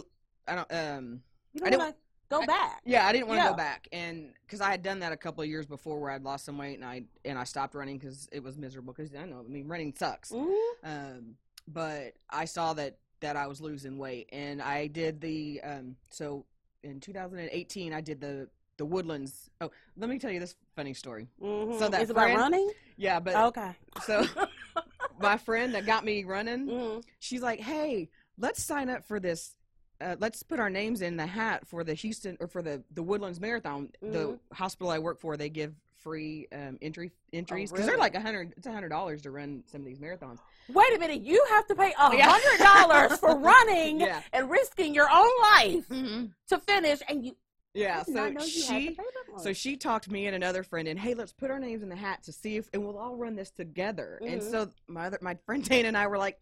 I 0.48 0.56
don't. 0.56 0.72
Um, 0.74 1.22
You 1.54 1.62
I 1.66 1.70
didn't, 1.70 1.96
go 2.30 2.42
I- 2.42 2.46
back. 2.46 2.82
Yeah, 2.86 3.08
I 3.08 3.14
didn't 3.14 3.28
want 3.28 3.40
to 3.40 3.46
Yeah. 3.46 3.52
go 3.52 3.56
back, 3.58 3.88
and 3.94 4.34
because 4.46 4.60
I 4.62 4.70
had 4.70 4.84
done 4.84 5.00
that 5.00 5.12
a 5.14 5.18
couple 5.18 5.42
of 5.44 5.50
years 5.50 5.66
before, 5.66 6.00
where 6.00 6.12
I'd 6.12 6.24
lost 6.24 6.44
some 6.46 6.58
weight, 6.58 6.76
and 6.76 6.84
I 6.84 7.06
and 7.24 7.40
I 7.40 7.46
stopped 7.46 7.74
running 7.74 7.98
because 7.98 8.28
it 8.32 8.44
was 8.44 8.58
miserable. 8.58 8.94
Because 8.94 9.16
I 9.16 9.26
know, 9.26 9.40
I 9.40 9.44
mean, 9.50 9.68
running 9.68 9.94
sucks. 9.96 10.32
Mhm. 10.32 10.56
Um, 10.84 11.38
but 11.68 12.14
I 12.30 12.46
saw 12.46 12.74
that 12.74 12.98
that 13.22 13.38
I 13.38 13.48
was 13.48 13.62
losing 13.62 13.98
weight, 13.98 14.30
and 14.34 14.62
I 14.62 14.88
did 14.88 15.22
the 15.22 15.62
um. 15.64 15.96
So 16.10 16.46
in 16.86 17.00
2018, 17.00 17.92
I 17.94 18.02
did 18.02 18.22
the 18.22 18.48
the 18.78 18.86
Woodlands. 18.86 19.50
Oh, 19.62 19.72
let 19.96 20.10
me 20.10 20.20
tell 20.20 20.32
you 20.32 20.40
this 20.40 20.56
funny 20.76 20.94
story. 20.94 21.30
Mhm. 21.42 21.80
So 21.80 21.88
that 21.88 22.02
it's 22.02 22.12
about 22.12 22.36
running. 22.36 22.70
Yeah, 22.98 23.22
but 23.22 23.36
Okay. 23.48 23.72
so 24.06 24.26
my 25.20 25.38
friend 25.38 25.74
that 25.76 25.86
got 25.86 26.04
me 26.04 26.24
running, 26.26 26.68
Mhm. 26.68 27.04
she's 27.20 27.42
like, 27.42 27.62
"Hey, 27.62 28.10
let's 28.38 28.62
sign 28.62 28.90
up 28.90 29.06
for 29.06 29.20
this. 29.20 29.56
Uh, 30.02 30.18
let's 30.20 30.44
put 30.44 30.60
our 30.60 30.70
names 30.70 31.02
in 31.02 31.16
the 31.16 31.26
hat 31.26 31.66
for 31.66 31.86
the 31.86 31.94
Houston 31.94 32.36
or 32.42 32.48
for 32.48 32.62
the 32.62 32.84
the 32.92 33.02
Woodlands 33.02 33.40
Marathon. 33.40 33.92
Mhm. 34.04 34.12
The 34.12 34.40
hospital 34.54 34.90
I 34.92 35.00
work 35.00 35.20
for, 35.22 35.38
they 35.38 35.50
give 35.50 35.74
free 36.10 36.48
um, 36.54 36.78
entry 36.84 37.12
entries 37.34 37.72
because 37.72 37.86
really? 37.88 37.96
they're 37.96 38.00
like 38.00 38.14
a 38.16 38.22
hundred. 38.22 38.54
It's 38.56 38.68
a 38.68 38.72
hundred 38.72 38.90
dollars 38.90 39.24
to 39.24 39.32
run 39.32 39.64
some 39.66 39.82
of 39.82 39.88
these 39.88 39.98
marathons. 39.98 40.38
Wait 40.70 40.96
a 40.96 41.00
minute. 41.00 41.22
You 41.22 41.44
have 41.50 41.66
to 41.68 41.76
pay 41.76 41.92
a 41.98 42.24
hundred 42.24 42.64
dollars 42.64 43.18
for 43.20 43.36
running 43.40 44.00
Yeah, 44.00 44.22
and 44.32 44.50
risking 44.50 44.94
your 44.94 45.10
own 45.12 45.30
life 45.56 45.86
hmm 45.88 46.26
to 46.50 46.60
finish, 46.60 47.00
and 47.10 47.26
you. 47.26 47.36
Yeah. 47.74 48.04
So 48.04 48.14
know 48.14 48.20
you 48.30 48.38
had 48.38 48.44
to 48.46 48.48
she. 48.52 48.88
pay 48.90 48.96
that 48.96 49.34
much. 49.34 49.42
So 49.42 49.52
she 49.52 49.76
talked 49.78 50.10
me 50.10 50.28
and 50.28 50.36
another 50.36 50.62
friend 50.64 50.88
in. 50.88 50.96
Hey, 50.96 51.16
let's 51.16 51.34
put 51.34 51.50
our 51.52 51.60
names 51.60 51.82
in 51.84 51.90
the 51.90 51.96
hat 51.96 52.22
to 52.24 52.32
see 52.32 52.56
if, 52.58 52.70
and 52.72 52.86
we'll 52.86 52.98
all 53.00 53.16
run 53.16 53.36
this 53.36 53.50
together. 53.50 54.22
And 54.26 54.40
Mhm. 54.42 54.52
so 54.52 54.70
my 54.88 55.08
other, 55.08 55.18
my 55.22 55.36
friend 55.46 55.68
Dana 55.68 55.88
and 55.90 55.98
I 55.98 56.06
were 56.08 56.18
like, 56.20 56.40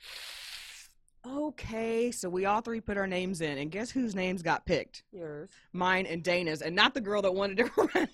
okay. 1.25 2.11
So 2.11 2.29
we 2.29 2.45
all 2.45 2.61
three 2.61 2.81
put 2.81 2.97
our 2.97 3.07
names 3.07 3.41
in, 3.41 3.57
and 3.57 3.71
guess 3.71 3.89
whose 3.89 4.13
names 4.13 4.41
got 4.41 4.65
picked? 4.65 5.03
yours. 5.11 5.49
mine 5.71 6.05
and 6.05 6.21
Dana's, 6.23 6.61
and 6.61 6.75
not 6.75 6.93
the 6.93 7.01
girl 7.01 7.21
that 7.23 7.33
wanted 7.33 7.57
to 7.57 7.71
run. 7.95 8.07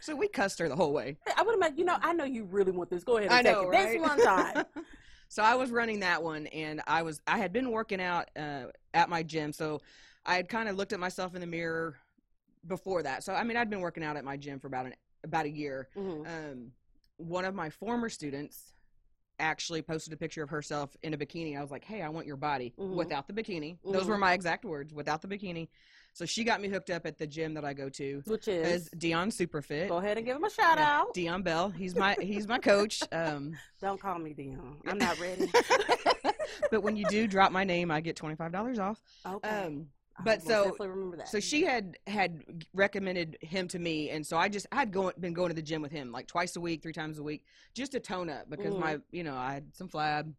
So 0.00 0.14
we 0.14 0.28
cussed 0.28 0.58
her 0.58 0.68
the 0.68 0.76
whole 0.76 0.92
way. 0.92 1.16
I 1.36 1.42
would 1.42 1.54
imagine. 1.54 1.78
You 1.78 1.84
know, 1.84 1.96
I 2.00 2.12
know 2.12 2.24
you 2.24 2.44
really 2.44 2.72
want 2.72 2.90
this. 2.90 3.04
Go 3.04 3.16
ahead 3.16 3.30
and 3.30 3.34
I 3.34 3.42
take 3.42 3.52
know, 3.52 3.62
it. 3.64 3.68
right? 3.70 3.92
This 3.92 4.00
one 4.00 4.18
time. 4.18 4.64
so 5.28 5.42
I 5.42 5.54
was 5.54 5.70
running 5.70 6.00
that 6.00 6.22
one, 6.22 6.46
and 6.48 6.80
I 6.86 7.02
was 7.02 7.20
I 7.26 7.38
had 7.38 7.52
been 7.52 7.70
working 7.70 8.00
out 8.00 8.30
uh, 8.36 8.66
at 8.94 9.08
my 9.08 9.22
gym, 9.22 9.52
so 9.52 9.80
I 10.26 10.36
had 10.36 10.48
kind 10.48 10.68
of 10.68 10.76
looked 10.76 10.92
at 10.92 11.00
myself 11.00 11.34
in 11.34 11.40
the 11.40 11.46
mirror 11.46 11.96
before 12.66 13.02
that. 13.02 13.22
So 13.24 13.34
I 13.34 13.44
mean, 13.44 13.56
I'd 13.56 13.70
been 13.70 13.80
working 13.80 14.02
out 14.04 14.16
at 14.16 14.24
my 14.24 14.36
gym 14.36 14.58
for 14.60 14.66
about 14.66 14.86
an 14.86 14.94
about 15.24 15.46
a 15.46 15.50
year. 15.50 15.88
Mhm. 15.96 16.26
Um, 16.26 16.72
one 17.16 17.44
of 17.44 17.54
my 17.54 17.70
former 17.70 18.08
students 18.08 18.74
actually 19.40 19.82
posted 19.82 20.12
a 20.12 20.16
picture 20.16 20.42
of 20.42 20.50
herself 20.50 20.96
in 21.02 21.14
a 21.14 21.16
bikini. 21.16 21.56
I 21.56 21.62
was 21.62 21.70
like, 21.70 21.84
"Hey, 21.84 22.02
I 22.02 22.08
want 22.08 22.26
your 22.26 22.36
body 22.36 22.74
Mhm. 22.78 22.94
without 22.96 23.26
the 23.26 23.32
bikini." 23.32 23.78
Those 23.84 24.08
were 24.08 24.16
Mhm. 24.16 24.20
my 24.20 24.32
exact 24.34 24.64
words, 24.64 24.92
"without 24.92 25.22
the 25.22 25.28
bikini." 25.28 25.68
So 26.18 26.26
she 26.26 26.42
got 26.42 26.60
me 26.60 26.66
hooked 26.66 26.90
up 26.90 27.06
at 27.06 27.16
the 27.16 27.28
gym 27.28 27.54
that 27.54 27.64
I 27.64 27.72
go 27.72 27.88
to. 27.90 28.22
Which 28.26 28.48
Is. 28.48 28.88
Dion 28.98 29.30
Superfit? 29.30 29.86
Go 29.86 29.98
ahead 29.98 30.16
and 30.16 30.26
give 30.26 30.34
him 30.36 30.42
a 30.42 30.50
shout 30.50 30.76
Yeah, 30.76 30.98
out. 31.02 31.14
Dion 31.14 31.42
Bell. 31.42 31.70
He's 31.70 31.94
my 31.94 32.16
he's 32.20 32.48
my 32.48 32.58
coach. 32.58 33.00
Um, 33.12 33.56
Don't 33.80 34.00
call 34.00 34.18
me 34.18 34.32
Dion. 34.34 34.78
I'm 34.88 34.98
not 34.98 35.16
ready. 35.20 35.48
but 36.72 36.82
when 36.82 36.96
you 36.96 37.06
do 37.08 37.28
drop 37.28 37.52
my 37.52 37.62
name, 37.62 37.92
I 37.92 38.00
get 38.00 38.16
twenty 38.16 38.34
five 38.34 38.50
dollars 38.50 38.80
off. 38.80 39.00
Okay. 39.24 39.48
Um, 39.48 39.86
but 40.24 40.42
so- 40.42 40.74
remember 40.80 41.18
that. 41.18 41.28
so 41.28 41.38
she 41.38 41.62
had 41.62 41.96
had 42.08 42.42
recommended 42.74 43.38
him 43.40 43.68
to 43.68 43.78
me, 43.78 44.10
and 44.10 44.26
so 44.26 44.36
I 44.36 44.48
just 44.48 44.66
I 44.72 44.76
had 44.80 44.90
go, 44.90 45.12
been 45.20 45.34
going 45.34 45.50
to 45.50 45.54
the 45.54 45.62
gym 45.62 45.82
with 45.82 45.92
him 45.92 46.10
like 46.10 46.26
twice 46.26 46.56
a 46.56 46.60
week, 46.60 46.82
three 46.82 46.92
times 46.92 47.20
a 47.20 47.22
week, 47.22 47.44
just 47.74 47.92
to 47.92 48.00
tone 48.00 48.28
up 48.28 48.50
because 48.50 48.74
Mhm. 48.74 48.80
my 48.80 48.98
you 49.12 49.22
know 49.22 49.36
I 49.36 49.52
had 49.52 49.66
some 49.72 49.88
flab. 49.88 50.32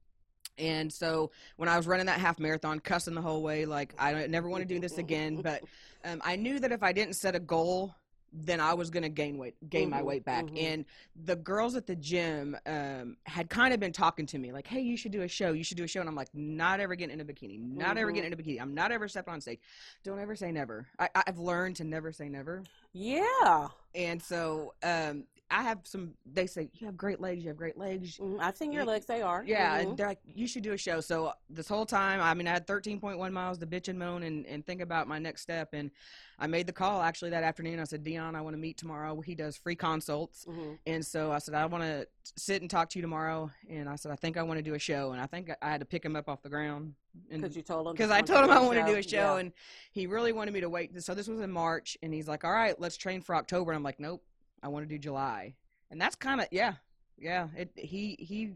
And 0.60 0.92
so 0.92 1.32
when 1.58 1.70
I 1.70 1.78
was 1.78 1.88
running 1.88 2.08
that 2.08 2.20
half 2.20 2.40
marathon, 2.40 2.80
cussing 2.80 3.16
the 3.16 3.22
whole 3.22 3.42
way, 3.42 3.66
like 3.66 3.94
I 3.98 4.28
never 4.28 4.50
want 4.50 4.62
to 4.62 4.68
do 4.68 4.80
this 4.80 4.98
again. 4.98 5.40
But 5.44 5.64
um, 6.06 6.22
I 6.24 6.36
knew 6.36 6.60
that 6.60 6.72
if 6.72 6.84
I 6.84 6.92
didn't 6.94 7.16
set 7.16 7.36
a 7.36 7.40
goal, 7.40 7.96
then 8.32 8.60
I 8.60 8.76
was 8.76 8.92
going 8.92 9.04
to 9.04 9.10
gain 9.10 9.38
weight, 9.40 9.56
gain 9.70 9.90
my 9.90 10.02
Mhm, 10.02 10.06
weight 10.06 10.24
back. 10.26 10.46
mhm. 10.46 10.64
And 10.64 10.86
the 11.26 11.36
girls 11.36 11.76
at 11.76 11.88
the 11.88 11.96
gym 11.96 12.56
um, 12.68 13.18
had 13.26 13.50
kind 13.50 13.74
of 13.74 13.80
been 13.80 13.92
talking 13.92 14.28
to 14.28 14.38
me, 14.38 14.52
like, 14.52 14.68
"Hey, 14.68 14.82
you 14.82 14.98
should 14.98 15.12
do 15.12 15.24
a 15.24 15.28
show. 15.28 15.52
You 15.54 15.64
should 15.64 15.78
do 15.78 15.84
a 15.84 15.88
show." 15.88 16.00
And 16.00 16.08
I'm 16.10 16.16
like, 16.16 16.30
"Not 16.36 16.80
ever 16.80 16.94
getting 16.96 17.20
in 17.20 17.22
a 17.22 17.26
bikini. 17.26 17.60
Not 17.60 17.98
ever 17.98 18.12
Mhm. 18.12 18.16
getting 18.16 18.32
in 18.32 18.40
a 18.40 18.42
bikini. 18.42 18.62
I'm 18.62 18.76
not 18.76 18.92
ever 18.92 19.08
stepping 19.08 19.34
on 19.34 19.42
stage. 19.42 19.60
Don't 20.04 20.20
ever 20.20 20.36
say 20.36 20.52
never. 20.52 20.88
I, 21.00 21.10
I've 21.16 21.40
learned 21.40 21.78
to 21.78 21.84
never 21.84 22.12
say 22.12 22.30
never." 22.30 22.64
yeah. 22.94 23.70
And 23.96 24.22
so 24.22 24.74
um, 24.84 25.24
I 25.52 25.64
have 25.64 25.80
some. 25.84 26.14
They 26.32 26.46
say 26.48 26.70
you 26.76 26.86
have 26.86 26.96
great 26.96 27.20
legs. 27.20 27.42
You 27.44 27.50
have 27.50 27.58
great 27.58 27.78
legs. 27.78 28.18
Mhm. 28.18 28.40
I've 28.40 28.56
seen 28.56 28.72
your 28.72 28.86
legs. 28.86 29.06
They 29.08 29.22
are. 29.22 29.44
Yeah, 29.46 29.78
Mhm. 29.80 29.82
and 29.90 29.98
they're 29.98 30.08
like, 30.08 30.20
you 30.36 30.48
should 30.48 30.62
do 30.64 30.74
a 30.74 30.78
show. 30.78 31.02
So 31.02 31.34
this 31.50 31.68
whole 31.68 31.86
time, 31.86 32.22
I 32.22 32.34
mean, 32.36 32.48
I 32.48 32.52
had 32.52 32.68
13.1 32.68 33.34
miles 33.34 33.58
to 33.60 33.66
bitch 33.68 33.88
and 33.88 33.98
moan 33.98 34.24
and, 34.24 34.46
and 34.46 34.66
think 34.66 34.80
about 34.82 35.08
my 35.08 35.18
next 35.18 35.42
step. 35.42 35.74
And 35.74 35.90
I 36.38 36.48
made 36.48 36.68
the 36.68 36.74
call 36.74 37.02
actually 37.02 37.32
that 37.32 37.44
afternoon. 37.44 37.80
I 37.80 37.84
said, 37.86 38.04
Dion, 38.04 38.36
I 38.36 38.42
want 38.42 38.54
to 38.54 38.60
meet 38.60 38.78
tomorrow. 38.78 39.20
He 39.22 39.34
does 39.36 39.58
free 39.58 39.76
consults. 39.76 40.46
Mhm. 40.46 40.78
And 40.86 41.06
so 41.06 41.32
I 41.32 41.40
said, 41.40 41.56
I 41.56 41.66
want 41.66 41.84
to 41.84 42.08
sit 42.38 42.62
and 42.62 42.70
talk 42.70 42.90
to 42.92 43.00
you 43.00 43.02
tomorrow. 43.02 43.50
And 43.68 43.90
I 43.90 43.96
said, 43.96 44.12
I 44.12 44.16
think 44.16 44.38
I 44.38 44.44
want 44.44 44.60
to 44.60 44.64
do 44.64 44.76
a 44.76 44.80
show. 44.80 45.12
And 45.14 45.20
I 45.22 45.26
think 45.26 45.50
I 45.62 45.70
had 45.70 45.80
to 45.80 45.86
pick 45.86 46.06
him 46.06 46.16
up 46.16 46.30
off 46.30 46.42
the 46.44 46.50
ground. 46.50 46.94
Because 47.28 47.56
you 47.56 47.64
told 47.64 47.88
him. 47.88 47.94
because 47.94 48.12
I 48.12 48.22
told 48.22 48.46
him 48.46 48.52
I 48.52 48.60
wanted 48.60 48.86
to 48.86 48.92
do 48.94 48.98
a 49.00 49.02
show. 49.04 49.10
show, 49.10 49.34
Yeah. 49.34 49.40
and 49.40 49.52
he 49.92 50.06
really 50.06 50.32
wanted 50.32 50.54
me 50.54 50.62
to 50.62 50.70
wait. 50.70 51.02
So 51.02 51.16
this 51.16 51.28
was 51.28 51.42
in 51.42 51.52
March, 51.52 51.98
and 52.04 52.14
he's 52.14 52.28
like, 52.28 52.46
"All 52.46 52.52
right, 52.52 52.80
let's 52.80 52.96
train 52.98 53.20
for 53.22 53.36
October." 53.36 53.72
And 53.72 53.78
I'm 53.78 53.84
like, 53.84 54.00
"Nope, 54.00 54.24
I 54.64 54.68
want 54.68 54.84
to 54.88 54.94
do 54.94 54.98
July." 55.00 55.56
And 55.92 56.00
that's 56.00 56.16
kind 56.16 56.42
of 56.42 56.48
yeah, 56.52 56.74
yeah. 57.18 57.48
It 57.56 57.72
he 57.76 58.16
he 58.20 58.54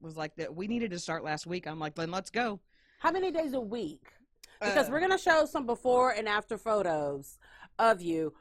was 0.00 0.16
like 0.16 0.34
that. 0.36 0.54
We 0.54 0.66
needed 0.66 0.90
to 0.90 0.98
start 0.98 1.24
last 1.24 1.46
week. 1.46 1.66
I'm 1.66 1.78
like, 1.78 1.94
then 1.94 2.10
let's 2.10 2.30
go. 2.30 2.60
How 2.98 3.10
many 3.10 3.30
days 3.30 3.54
a 3.54 3.60
week? 3.60 4.02
Because 4.60 4.88
Uh, 4.88 4.92
we're 4.92 5.00
gonna 5.00 5.18
show 5.18 5.44
some 5.46 5.66
before 5.66 6.10
and 6.10 6.28
after 6.28 6.56
photos 6.58 7.38
of 7.78 8.00
you, 8.02 8.34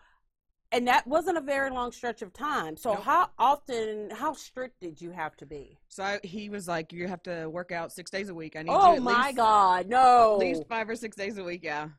and 0.72 0.88
that 0.88 1.05
wasn't 1.07 1.38
a 1.38 1.41
very 1.41 1.70
long 1.70 1.91
stretch 1.91 2.22
of 2.22 2.34
time. 2.34 2.76
So 2.78 2.93
Nope. 2.93 3.03
how 3.03 3.30
often, 3.38 4.09
how 4.11 4.34
strict 4.34 4.80
did 4.82 5.01
you 5.01 5.11
have 5.11 5.36
to 5.38 5.45
be? 5.45 5.80
so 5.88 6.03
I, 6.03 6.20
he 6.24 6.49
was 6.49 6.68
like, 6.68 6.91
"You 6.93 7.07
have 7.07 7.24
to 7.24 7.47
work 7.49 7.72
out 7.72 7.91
six 7.91 8.09
days 8.11 8.30
a 8.30 8.34
week. 8.36 8.55
I 8.55 8.64
need 8.64 8.70
to 8.72 8.78
Oh 8.78 8.99
my 8.99 9.28
least, 9.28 9.38
God, 9.38 9.88
no! 9.88 10.34
at 10.34 10.39
least 10.39 10.64
five 10.68 10.89
or 10.89 10.95
six 10.95 11.16
days 11.16 11.38
a 11.38 11.43
week." 11.43 11.64
Yeah, 11.64 11.89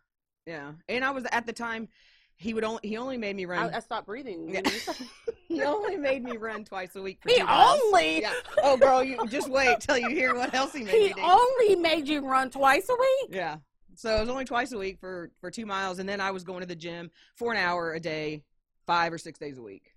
yeah. 0.47 0.73
And 0.89 1.05
I 1.05 1.11
was 1.11 1.25
at 1.33 1.47
the 1.47 1.53
time. 1.53 1.89
He 2.37 2.53
would 2.53 2.65
only 2.65 2.81
he 2.83 2.97
only 2.97 3.17
made 3.17 3.37
me 3.37 3.45
run. 3.45 3.73
I, 3.73 3.77
I 3.77 3.81
stopped 3.81 4.07
breathing. 4.07 4.55
Yeah. 4.55 4.61
he 5.49 5.63
only 5.63 5.97
made 5.97 6.25
me 6.25 6.37
run 6.37 6.65
twice 6.65 6.95
a 6.97 7.03
week. 7.03 7.19
For 7.23 7.31
he 7.31 7.41
only, 7.41 8.23
Yeah. 8.23 8.33
Oh, 8.63 8.77
girl, 8.77 9.03
you 9.05 9.25
just 9.29 9.49
wait 9.49 9.81
till 9.81 9.99
you 9.99 10.09
hear 10.09 10.35
what 10.35 10.53
else 10.53 10.73
he 10.73 10.83
made 10.85 10.95
he 10.95 11.09
me 11.09 11.13
do. 11.15 11.23
only 11.23 11.77
made 11.77 12.09
you 12.09 12.21
run 12.27 12.51
twice 12.51 12.89
a 12.89 12.95
week. 12.95 13.31
Yeah. 13.37 13.59
So 13.95 14.17
it 14.17 14.21
was 14.21 14.29
only 14.29 14.45
twice 14.45 14.73
a 14.73 14.79
week 14.79 14.99
for 14.99 15.31
for 15.41 15.51
two 15.51 15.67
miles, 15.67 15.99
and 16.01 16.09
then 16.09 16.21
I 16.21 16.33
was 16.33 16.43
going 16.43 16.61
to 16.61 16.67
the 16.67 16.75
gym 16.75 17.11
for 17.37 17.53
an 17.53 17.59
hour 17.59 17.93
a 17.93 18.01
day, 18.01 18.43
five 18.87 19.13
or 19.13 19.19
six 19.19 19.39
days 19.39 19.59
a 19.59 19.63
week. 19.63 19.95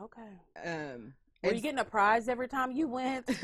Okay. 0.00 0.22
Um, 0.64 1.14
Were 1.42 1.52
you 1.52 1.60
getting 1.60 1.80
a 1.80 1.84
prize 1.84 2.28
every 2.28 2.46
time 2.48 2.70
you 2.72 2.86
went? 2.86 3.26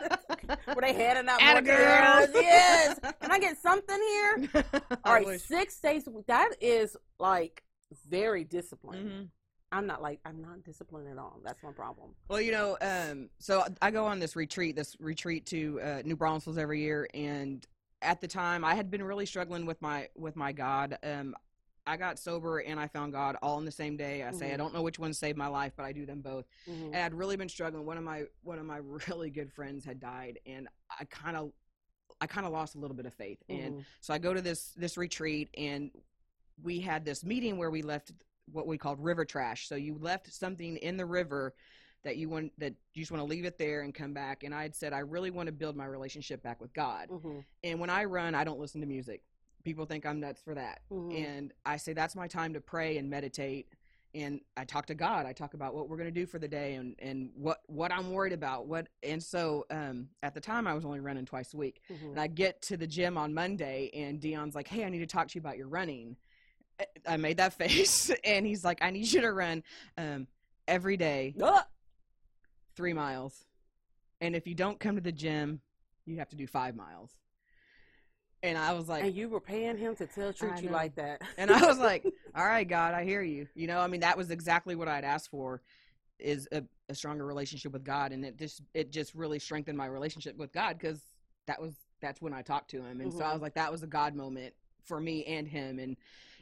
Were 0.74 0.80
they 0.80 0.92
handing 0.92 1.28
out 1.28 1.40
Atta 1.42 1.62
more 1.62 1.76
girl. 1.76 2.16
girls? 2.26 2.30
Yes. 2.34 2.98
Can 3.20 3.30
I 3.30 3.38
get 3.38 3.58
something 3.62 3.98
here? 3.98 4.64
All 5.04 5.14
right, 5.14 5.26
wish. 5.26 5.42
six 5.42 5.78
days. 5.80 6.08
That 6.26 6.50
is 6.60 6.96
like 7.18 7.62
very 8.08 8.44
disciplined. 8.44 9.08
Mhm. 9.10 9.28
I'm 9.72 9.86
not 9.86 10.00
like 10.02 10.20
I'm 10.24 10.40
not 10.40 10.62
disciplined 10.62 11.08
at 11.08 11.18
all. 11.18 11.40
That's 11.44 11.62
my 11.62 11.72
problem. 11.72 12.10
Well, 12.28 12.40
you 12.40 12.52
know, 12.52 12.76
um, 12.80 13.28
so 13.38 13.64
I 13.82 13.90
go 13.90 14.04
on 14.06 14.20
this 14.20 14.36
retreat, 14.36 14.76
this 14.76 14.96
retreat 15.00 15.46
to 15.46 15.80
uh, 15.80 16.02
New 16.04 16.14
Braunfels 16.16 16.58
every 16.58 16.80
year, 16.80 17.08
and 17.12 17.66
at 18.00 18.20
the 18.20 18.28
time, 18.28 18.64
I 18.64 18.74
had 18.74 18.90
been 18.90 19.02
really 19.02 19.26
struggling 19.26 19.66
with 19.66 19.80
my 19.82 20.08
with 20.16 20.36
my 20.36 20.52
God. 20.52 20.96
Um, 21.02 21.34
I 21.86 21.96
got 21.96 22.18
sober 22.18 22.58
and 22.60 22.80
I 22.80 22.86
found 22.86 23.12
God 23.12 23.36
all 23.42 23.58
in 23.58 23.64
the 23.64 23.70
same 23.72 23.96
day. 23.96 24.22
I 24.22 24.30
say 24.32 24.50
I 24.50 24.54
Mhm. 24.54 24.58
don't 24.58 24.74
know 24.74 24.82
which 24.82 24.98
one 24.98 25.12
saved 25.12 25.36
my 25.36 25.48
life, 25.48 25.72
but 25.76 25.84
I 25.84 25.92
do 25.92 26.06
them 26.06 26.20
both. 26.22 26.46
Mhm. 26.66 26.86
and 26.86 26.96
I'd 26.96 27.14
really 27.14 27.36
been 27.36 27.48
struggling. 27.48 27.84
One 27.84 27.98
of 27.98 28.04
my 28.04 28.24
one 28.42 28.58
of 28.58 28.64
my 28.66 28.78
really 29.18 29.30
good 29.30 29.52
friends 29.52 29.84
had 29.84 30.00
died, 30.00 30.38
and 30.46 30.68
I 30.98 31.04
kind 31.04 31.36
of 31.36 31.52
I 32.20 32.26
kind 32.26 32.46
of 32.46 32.52
lost 32.52 32.74
a 32.74 32.78
little 32.78 32.96
bit 32.96 33.06
of 33.06 33.14
faith. 33.14 33.42
And 33.48 33.74
Mhm. 33.76 33.84
so 34.00 34.14
I 34.14 34.18
go 34.18 34.32
to 34.32 34.40
this 34.40 34.72
this 34.74 34.96
retreat, 34.96 35.50
and 35.58 35.90
we 36.62 36.80
had 36.80 37.04
this 37.04 37.24
meeting 37.24 37.58
where 37.58 37.70
we 37.70 37.82
left 37.82 38.12
what 38.52 38.66
we 38.66 38.78
called 38.78 39.00
river 39.02 39.24
trash. 39.24 39.68
So 39.68 39.74
you 39.74 39.94
left 39.98 40.32
something 40.32 40.76
in 40.78 40.96
the 40.96 41.06
river 41.06 41.54
that 42.02 42.16
you 42.18 42.28
want 42.28 42.52
that 42.60 42.74
you 42.94 43.02
just 43.02 43.10
want 43.10 43.20
to 43.22 43.24
leave 43.26 43.44
it 43.46 43.58
there 43.58 43.80
and 43.82 43.94
come 43.94 44.12
back. 44.14 44.42
And 44.42 44.54
I 44.54 44.62
had 44.62 44.74
said 44.74 44.92
I 44.92 44.98
really 45.00 45.30
want 45.30 45.46
to 45.48 45.52
build 45.52 45.76
my 45.76 45.86
relationship 45.86 46.42
back 46.42 46.60
with 46.60 46.72
God. 46.72 47.08
Mhm. 47.08 47.44
And 47.62 47.80
when 47.80 47.90
I 47.90 48.04
run, 48.04 48.34
I 48.34 48.44
don't 48.44 48.60
listen 48.60 48.80
to 48.82 48.86
music. 48.86 49.22
People 49.64 49.86
think 49.86 50.04
I'm 50.04 50.20
nuts 50.20 50.42
for 50.42 50.54
that. 50.54 50.82
Mhm. 50.90 51.24
And 51.24 51.52
I 51.64 51.78
say 51.78 51.94
that's 51.94 52.14
my 52.14 52.28
time 52.28 52.52
to 52.52 52.60
pray 52.60 52.98
and 52.98 53.08
meditate. 53.08 53.68
And 54.14 54.40
I 54.56 54.64
talk 54.64 54.86
to 54.86 54.94
God. 54.94 55.26
I 55.26 55.32
talk 55.32 55.54
about 55.54 55.74
what 55.74 55.88
we're 55.88 55.96
going 55.96 56.12
to 56.12 56.20
do 56.20 56.26
for 56.26 56.38
the 56.38 56.46
day 56.46 56.74
and, 56.74 56.94
and 57.00 57.30
what, 57.34 57.62
what 57.66 57.90
I'm 57.90 58.12
worried 58.12 58.32
about. 58.34 58.66
What 58.68 58.88
and 59.02 59.20
so 59.20 59.64
um, 59.70 60.08
at 60.22 60.34
the 60.34 60.40
time 60.40 60.66
I 60.68 60.74
was 60.74 60.84
only 60.84 61.00
running 61.00 61.24
twice 61.24 61.54
a 61.54 61.56
week. 61.56 61.80
Mhm. 61.90 62.10
And 62.10 62.20
I 62.20 62.26
get 62.28 62.60
to 62.62 62.76
the 62.76 62.86
gym 62.86 63.16
on 63.18 63.32
Monday, 63.34 63.90
and 63.94 64.20
Dion's 64.20 64.54
like, 64.54 64.68
"Hey, 64.68 64.84
I 64.84 64.88
need 64.90 65.00
to 65.00 65.06
talk 65.06 65.28
to 65.28 65.34
you 65.34 65.40
about 65.40 65.56
your 65.56 65.66
running." 65.68 66.16
I- 66.78 66.86
I 67.08 67.16
made 67.16 67.38
that 67.38 67.54
face, 67.58 68.10
and 68.22 68.46
he's 68.46 68.64
like, 68.64 68.78
"I 68.82 68.90
need 68.90 69.10
you 69.10 69.22
to 69.22 69.32
run 69.32 69.64
um, 69.96 70.28
every 70.68 70.96
day, 70.96 71.34
Ah! 71.42 71.66
three 72.76 72.92
miles, 72.92 73.46
and 74.20 74.36
if 74.36 74.46
you 74.46 74.54
don't 74.54 74.78
come 74.78 74.94
to 74.94 75.00
the 75.00 75.12
gym, 75.12 75.60
you 76.04 76.18
have 76.18 76.28
to 76.28 76.36
do 76.36 76.46
five 76.46 76.76
miles." 76.76 77.10
And 78.44 78.58
I 78.58 78.74
was 78.74 78.88
like, 78.90 79.04
and 79.04 79.14
you 79.14 79.30
were 79.30 79.40
paying 79.40 79.78
him 79.78 79.96
to 79.96 80.06
tell 80.06 80.32
truth 80.32 80.62
you 80.62 80.68
like 80.68 80.94
that. 80.96 81.22
and 81.38 81.50
I 81.50 81.66
was 81.66 81.78
like, 81.78 82.04
all 82.34 82.44
right, 82.44 82.68
God, 82.68 82.92
I 82.92 83.02
hear 83.02 83.22
you. 83.22 83.48
You 83.54 83.66
know, 83.66 83.80
I 83.80 83.86
mean, 83.86 84.00
that 84.00 84.18
was 84.18 84.30
exactly 84.30 84.74
what 84.74 84.86
I'd 84.86 85.02
asked 85.02 85.30
for 85.30 85.62
is 86.18 86.46
a, 86.52 86.62
a 86.90 86.94
stronger 86.94 87.24
relationship 87.24 87.72
with 87.72 87.84
God. 87.84 88.12
And 88.12 88.22
it 88.22 88.36
just, 88.36 88.60
it 88.74 88.92
just 88.92 89.14
really 89.14 89.38
strengthened 89.38 89.78
my 89.78 89.86
relationship 89.86 90.36
with 90.36 90.52
God 90.52 90.78
because 90.78 91.00
that 91.46 91.58
was, 91.58 91.72
that's 92.02 92.20
when 92.20 92.34
I 92.34 92.42
talked 92.42 92.70
to 92.72 92.82
him. 92.82 93.00
And 93.00 93.10
so 93.10 93.20
I 93.20 93.28
was 93.28 93.36
mm-hmm. 93.36 93.44
like, 93.44 93.54
that 93.54 93.72
was 93.72 93.82
a 93.82 93.86
God 93.86 94.14
moment 94.14 94.52
for 94.82 95.00
me 95.00 95.24
and 95.24 95.48
him. 95.48 95.78
And, 95.78 95.96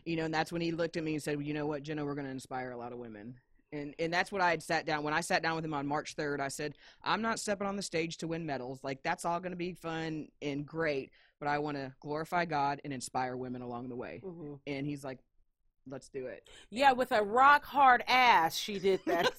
you 0.04 0.16
know, 0.16 0.24
and 0.24 0.34
that's 0.34 0.50
when 0.50 0.60
he 0.60 0.72
looked 0.72 0.96
at 0.96 1.04
me 1.04 1.14
and 1.14 1.22
said, 1.22 1.36
well, 1.36 1.46
you 1.46 1.54
know 1.54 1.66
what, 1.66 1.84
Jenna, 1.84 2.04
we're 2.04 2.16
going 2.16 2.26
to 2.26 2.32
inspire 2.32 2.72
a 2.72 2.76
lot 2.76 2.92
of 2.92 2.98
women. 2.98 3.36
And, 3.72 3.94
and 4.00 4.12
that's 4.12 4.32
what 4.32 4.42
I 4.42 4.50
had 4.50 4.62
sat 4.62 4.86
down 4.86 5.04
when 5.04 5.14
I 5.14 5.20
sat 5.20 5.42
down 5.42 5.54
with 5.54 5.64
him 5.64 5.72
on 5.72 5.86
March 5.86 6.16
3rd. 6.16 6.40
I 6.40 6.48
said, 6.48 6.74
I'm 7.02 7.22
not 7.22 7.38
stepping 7.38 7.66
on 7.66 7.76
the 7.76 7.82
stage 7.82 8.18
to 8.18 8.26
win 8.26 8.44
medals. 8.44 8.80
Like 8.82 9.02
that's 9.04 9.24
all 9.24 9.40
going 9.40 9.52
to 9.52 9.56
be 9.56 9.72
fun 9.72 10.28
and 10.42 10.66
great, 10.66 11.12
but 11.42 11.48
I 11.50 11.58
want 11.58 11.76
to 11.76 11.92
glorify 11.98 12.44
God 12.44 12.80
and 12.84 12.92
inspire 12.92 13.36
women 13.36 13.62
along 13.62 13.88
the 13.88 13.96
way 13.96 14.22
Mhm. 14.24 14.60
and 14.64 14.86
he's 14.86 15.02
like, 15.02 15.18
"Let's 15.88 16.08
do 16.08 16.26
it." 16.26 16.48
Yeah, 16.70 16.92
with 16.92 17.10
a 17.10 17.20
rock 17.20 17.64
hard 17.64 18.04
ass, 18.06 18.54
she 18.56 18.78
did 18.78 19.00
that. 19.06 19.32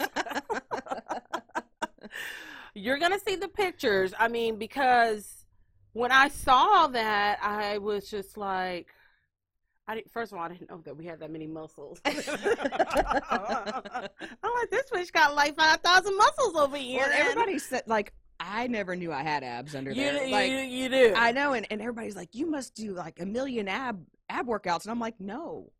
You're 2.75 2.97
gonna 2.97 3.19
see 3.19 3.37
the 3.37 3.47
pictures. 3.47 4.13
I 4.19 4.27
mean, 4.27 4.57
because 4.57 5.45
when 5.93 6.11
I 6.11 6.27
saw 6.27 6.87
that, 6.87 7.39
I 7.41 7.77
was 7.77 8.09
just 8.09 8.35
like, 8.35 8.87
I 9.87 9.95
didn't, 9.95 10.11
first 10.11 10.33
of 10.33 10.37
all, 10.39 10.43
I 10.43 10.49
didn't 10.49 10.69
know 10.69 10.81
that 10.83 10.97
we 10.97 11.05
had 11.05 11.21
that 11.21 11.31
many 11.31 11.47
muscles. 11.47 12.01
I'm 12.05 12.15
like, 13.31 14.71
this 14.71 14.89
bitch 14.91 15.13
got 15.13 15.35
like 15.35 15.55
five 15.55 15.79
thousand 15.79 16.17
muscles 16.17 16.55
over 16.57 16.75
here. 16.75 16.99
well, 17.07 17.11
everybody 17.13 17.59
said 17.59 17.83
like 17.87 18.11
I 18.45 18.67
never 18.67 18.95
knew 18.95 19.11
I 19.11 19.23
had 19.23 19.41
abs 19.43 19.73
under 19.73 19.91
you, 19.91 20.03
there. 20.03 20.25
you, 20.25 20.31
like 20.31 20.69
you 20.69 20.89
do. 20.89 21.13
I 21.15 21.31
know, 21.31 21.53
and, 21.53 21.65
and 21.71 21.81
everybody's 21.81 22.15
like, 22.15 22.35
"You 22.35 22.45
must 22.49 22.75
do 22.75 22.91
like 22.93 23.19
a 23.21 23.25
million 23.25 23.67
ab 23.69 24.05
ab 24.29 24.47
workouts," 24.47 24.83
and 24.83 24.91
I'm 24.91 24.99
like, 24.99 25.19
"No, 25.19 25.71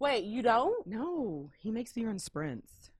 Wait, 0.00 0.24
you 0.24 0.42
don't? 0.42 0.84
no." 0.86 1.50
He 1.60 1.70
makes 1.70 1.94
me 1.96 2.04
run 2.04 2.18
sprints. 2.18 2.90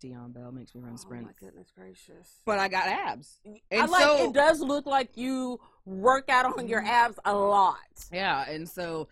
Dion 0.00 0.30
Bell 0.30 0.52
makes 0.52 0.76
me 0.76 0.80
run 0.80 0.96
sprints. 0.96 1.28
Oh 1.28 1.32
my 1.42 1.46
goodness 1.48 1.72
gracious! 1.76 2.36
but 2.44 2.60
I 2.60 2.68
got 2.68 2.86
abs. 2.86 3.40
I 3.44 3.60
And 3.72 3.90
like 3.90 4.02
so- 4.02 4.28
it. 4.28 4.32
Does 4.32 4.60
look 4.60 4.86
like 4.86 5.16
you 5.16 5.58
work 5.84 6.28
out 6.28 6.56
on 6.56 6.68
your 6.68 6.82
Mhm. 6.82 6.88
abs 6.88 7.18
a 7.24 7.34
lot. 7.34 7.76
Yeah, 8.12 8.48
and 8.48 8.68
so 8.68 9.08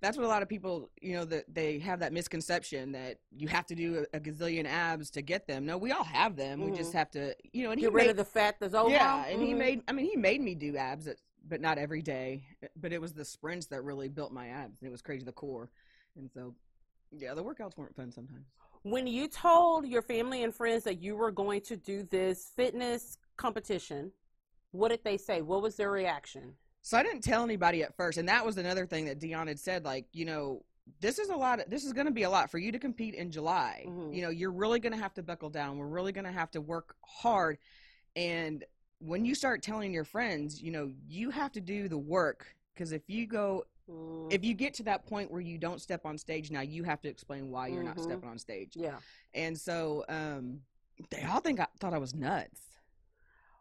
that's 0.00 0.16
what 0.16 0.24
a 0.24 0.28
lot 0.28 0.42
of 0.42 0.48
people, 0.48 0.90
you 1.00 1.14
know, 1.14 1.24
that 1.24 1.44
they 1.52 1.78
have 1.78 2.00
that 2.00 2.12
misconception 2.12 2.92
that 2.92 3.18
you 3.36 3.48
have 3.48 3.66
to 3.66 3.74
do 3.74 4.04
a, 4.12 4.16
a 4.16 4.20
gazillion 4.20 4.66
abs 4.66 5.10
to 5.10 5.22
get 5.22 5.46
them. 5.46 5.64
No, 5.64 5.78
we 5.78 5.90
all 5.92 6.04
have 6.04 6.36
them. 6.36 6.60
We 6.60 6.70
just 6.76 6.90
mm-hmm. 6.90 6.98
have 6.98 7.10
to, 7.12 7.34
you 7.52 7.64
know, 7.64 7.70
and 7.70 7.80
he 7.80 7.86
Get 7.86 7.92
rid 7.92 8.04
made, 8.04 8.10
of 8.10 8.16
the 8.16 8.24
fat 8.24 8.56
that's 8.60 8.74
over. 8.74 8.90
yeah, 8.90 9.24
and 9.26 9.40
he 9.42 9.54
Mhm. 9.54 9.58
made. 9.58 9.82
I 9.88 9.92
mean, 9.92 10.06
he 10.06 10.16
made 10.16 10.40
me 10.40 10.54
do 10.54 10.76
abs, 10.76 11.06
at, 11.06 11.16
but 11.48 11.60
not 11.60 11.78
every 11.78 12.02
day. 12.02 12.44
Uh, 12.62 12.66
but 12.76 12.92
it 12.92 13.00
was 13.00 13.14
the 13.14 13.24
sprints 13.24 13.66
that 13.68 13.82
really 13.82 14.08
built 14.08 14.32
my 14.32 14.48
abs. 14.48 14.82
It 14.82 14.90
was 14.90 15.00
crazy, 15.00 15.24
the 15.24 15.32
core, 15.32 15.70
and 16.16 16.30
so 16.30 16.54
yeah, 17.12 17.34
the 17.34 17.44
workouts 17.44 17.76
weren't 17.76 17.94
fun 17.96 18.12
sometimes. 18.12 18.46
When 18.82 19.06
you 19.06 19.26
told 19.28 19.86
your 19.86 20.02
family 20.02 20.42
and 20.44 20.54
friends 20.54 20.84
that 20.84 21.02
you 21.02 21.16
were 21.16 21.30
going 21.30 21.60
to 21.62 21.76
do 21.76 22.04
this 22.04 22.52
fitness 22.54 23.18
competition, 23.36 24.12
what 24.72 24.88
did 24.90 25.02
they 25.04 25.16
say? 25.16 25.40
What 25.42 25.62
was 25.62 25.76
their 25.76 25.90
reaction? 25.90 26.54
So 26.86 26.96
I 26.96 27.02
didn't 27.02 27.22
tell 27.22 27.42
anybody 27.42 27.82
at 27.82 27.96
first, 27.96 28.16
and 28.16 28.28
that 28.28 28.46
was 28.46 28.58
another 28.58 28.86
thing 28.86 29.06
that 29.06 29.18
Dion 29.18 29.48
had 29.48 29.58
said. 29.58 29.84
Like, 29.84 30.06
you 30.12 30.24
know, 30.24 30.62
this 31.00 31.18
is 31.18 31.30
a 31.30 31.34
lot. 31.34 31.58
Of, 31.58 31.68
This 31.68 31.84
is 31.84 31.92
going 31.92 32.06
to 32.06 32.12
be 32.12 32.22
a 32.22 32.30
lot 32.30 32.48
for 32.48 32.58
you 32.58 32.70
to 32.70 32.78
compete 32.78 33.14
in 33.16 33.32
July. 33.32 33.86
Mhm. 33.88 34.14
You 34.14 34.22
know, 34.22 34.28
you're 34.28 34.52
really 34.52 34.78
going 34.78 34.92
to 34.92 34.98
have 34.98 35.12
to 35.14 35.22
buckle 35.24 35.50
down. 35.50 35.78
We're 35.78 35.88
really 35.88 36.12
going 36.12 36.26
to 36.26 36.30
have 36.30 36.48
to 36.52 36.60
work 36.60 36.94
hard. 37.04 37.58
And 38.14 38.64
when 39.00 39.24
you 39.24 39.34
start 39.34 39.64
telling 39.64 39.92
your 39.92 40.04
friends, 40.04 40.62
you 40.62 40.70
know, 40.70 40.92
you 41.08 41.30
have 41.30 41.50
to 41.52 41.60
do 41.60 41.88
the 41.88 41.98
work 41.98 42.54
because 42.72 42.92
if 42.92 43.02
you 43.08 43.26
go, 43.26 43.64
Mm, 43.90 44.32
if 44.32 44.44
you 44.44 44.54
get 44.54 44.74
to 44.74 44.82
that 44.84 45.06
point 45.06 45.30
where 45.32 45.40
you 45.40 45.58
don't 45.58 45.80
step 45.80 46.06
on 46.06 46.16
stage, 46.18 46.52
now 46.52 46.60
you 46.60 46.84
have 46.84 47.00
to 47.00 47.08
explain 47.08 47.50
why 47.50 47.66
you're 47.66 47.82
not 47.84 47.96
Mhm. 47.96 48.02
stepping 48.02 48.28
on 48.28 48.38
stage. 48.38 48.76
yeah. 48.76 48.98
And 49.34 49.58
so, 49.58 50.04
um, 50.08 50.62
they 51.10 51.22
all 51.24 51.40
think 51.40 51.58
I 51.58 51.66
thought 51.80 51.94
I 51.94 51.98
was 51.98 52.14
nuts. 52.14 52.60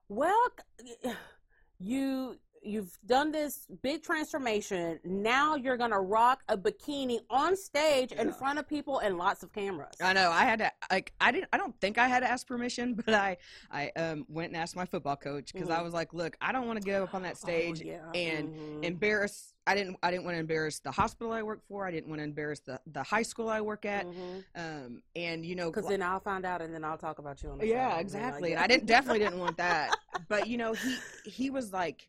Well, 0.09 0.47
you 1.79 2.39
you've 2.65 2.97
done 3.05 3.31
this 3.31 3.67
big 3.81 4.03
transformation. 4.03 4.99
Now 5.03 5.55
you're 5.55 5.77
gonna 5.77 5.99
rock 6.01 6.43
a 6.49 6.57
bikini 6.57 7.19
on 7.29 7.55
stage 7.55 8.11
in 8.11 8.31
front 8.33 8.59
of 8.59 8.67
people 8.67 8.99
and 8.99 9.17
lots 9.17 9.43
of 9.43 9.53
cameras. 9.53 9.95
I 10.01 10.13
know. 10.13 10.31
I 10.31 10.43
had 10.43 10.59
to 10.59 10.71
like. 10.91 11.13
I 11.21 11.31
didn't. 11.31 11.49
I 11.53 11.57
don't 11.57 11.79
think 11.79 11.97
I 11.97 12.07
had 12.07 12.21
to 12.21 12.29
ask 12.29 12.45
permission, 12.47 12.93
but 13.05 13.13
I, 13.13 13.37
I 13.71 13.89
um 13.95 14.25
went 14.29 14.49
and 14.53 14.57
asked 14.61 14.75
my 14.75 14.85
football 14.85 15.15
coach 15.15 15.53
because 15.53 15.69
I 15.69 15.79
Mhm. 15.79 15.83
was 15.83 15.93
like, 15.93 16.13
"Look, 16.13 16.35
I 16.41 16.51
don't 16.51 16.67
want 16.67 16.81
to 16.81 16.85
get 16.85 17.01
up 17.01 17.13
on 17.13 17.23
that 17.23 17.37
stage 17.45 17.81
oh, 17.83 17.87
yeah. 17.87 18.11
and 18.13 18.49
mhm. 18.49 18.83
embarrass. 18.83 19.53
I 19.67 19.73
didn't. 19.75 19.97
I 20.03 20.11
didn't 20.11 20.25
want 20.25 20.35
to 20.35 20.39
embarrass 20.39 20.79
the 20.79 20.91
hospital 20.91 21.33
I 21.33 21.41
work 21.43 21.61
for. 21.67 21.85
I 21.87 21.91
didn't 21.91 22.09
want 22.09 22.19
to 22.19 22.23
embarrass 22.23 22.59
the 22.59 22.79
the 22.87 23.03
high 23.03 23.23
school 23.23 23.49
I 23.49 23.61
work 23.61 23.85
at. 23.85 24.05
Mhm. 24.05 24.43
Um, 24.55 25.01
and 25.15 25.45
you 25.45 25.55
know, 25.55 25.71
Because 25.71 25.87
then 25.89 26.01
I'll 26.01 26.19
find 26.19 26.45
out, 26.45 26.61
and 26.61 26.73
then 26.73 26.83
I'll 26.83 26.97
talk 26.97 27.19
about 27.19 27.41
you 27.41 27.49
on 27.49 27.57
the 27.57 27.65
show. 27.65 27.71
yeah, 27.73 27.89
then, 27.91 27.99
exactly. 27.99 28.51
And 28.53 28.59
I 28.61 28.67
didn't 28.67 28.85
definitely 28.85 29.19
didn't 29.19 29.39
want 29.39 29.57
that. 29.57 29.95
But 30.29 30.47
you 30.47 30.57
know, 30.57 30.73
he 30.73 30.97
he 31.25 31.49
was 31.49 31.73
like, 31.73 32.07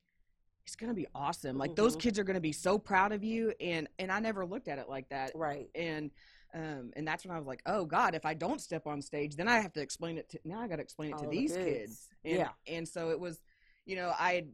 it's 0.66 0.76
gonna 0.76 0.94
be 0.94 1.06
awesome. 1.14 1.58
Like 1.58 1.76
those 1.76 1.96
Mhm. 1.96 2.00
kids 2.00 2.18
are 2.18 2.24
gonna 2.24 2.40
be 2.40 2.52
so 2.52 2.78
proud 2.78 3.12
of 3.12 3.22
you. 3.22 3.54
And 3.60 3.88
and 3.98 4.10
I 4.10 4.18
never 4.20 4.44
looked 4.44 4.68
at 4.68 4.78
it 4.78 4.88
like 4.88 5.08
that. 5.10 5.32
Right. 5.34 5.70
And 5.74 6.10
um 6.54 6.92
and 6.96 7.06
that's 7.06 7.24
when 7.24 7.34
I 7.34 7.38
was 7.38 7.46
like, 7.46 7.62
oh 7.66 7.84
God, 7.84 8.14
if 8.14 8.26
I 8.26 8.34
don't 8.34 8.60
step 8.60 8.86
on 8.86 9.00
stage, 9.00 9.36
then 9.36 9.48
I 9.48 9.60
have 9.60 9.72
to 9.74 9.80
explain 9.80 10.18
it 10.18 10.28
to 10.30 10.40
now. 10.44 10.60
I 10.60 10.68
got 10.68 10.76
to 10.76 10.82
explain 10.82 11.10
it 11.10 11.18
to 11.18 11.24
All 11.24 11.30
the 11.30 11.36
these 11.36 11.52
kids. 11.52 11.64
kids. 11.66 12.08
And, 12.24 12.34
Yeah. 12.38 12.48
And 12.66 12.88
so 12.88 13.10
it 13.10 13.20
was, 13.20 13.40
you 13.84 13.96
know, 13.96 14.12
I 14.18 14.46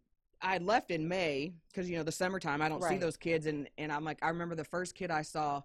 I 0.42 0.58
left 0.58 0.90
in 0.90 1.08
May 1.08 1.54
because 1.68 1.88
you 1.88 1.96
know 1.96 2.02
the 2.02 2.12
summertime 2.12 2.60
I 2.60 2.68
don't 2.68 2.82
see 2.82 2.98
those 2.98 3.16
kids 3.16 3.46
and 3.46 3.68
and 3.78 3.90
I'm 3.92 4.04
like 4.04 4.18
I 4.22 4.28
remember 4.28 4.54
the 4.54 4.64
first 4.64 4.94
kid 4.94 5.10
I 5.10 5.22
saw, 5.22 5.62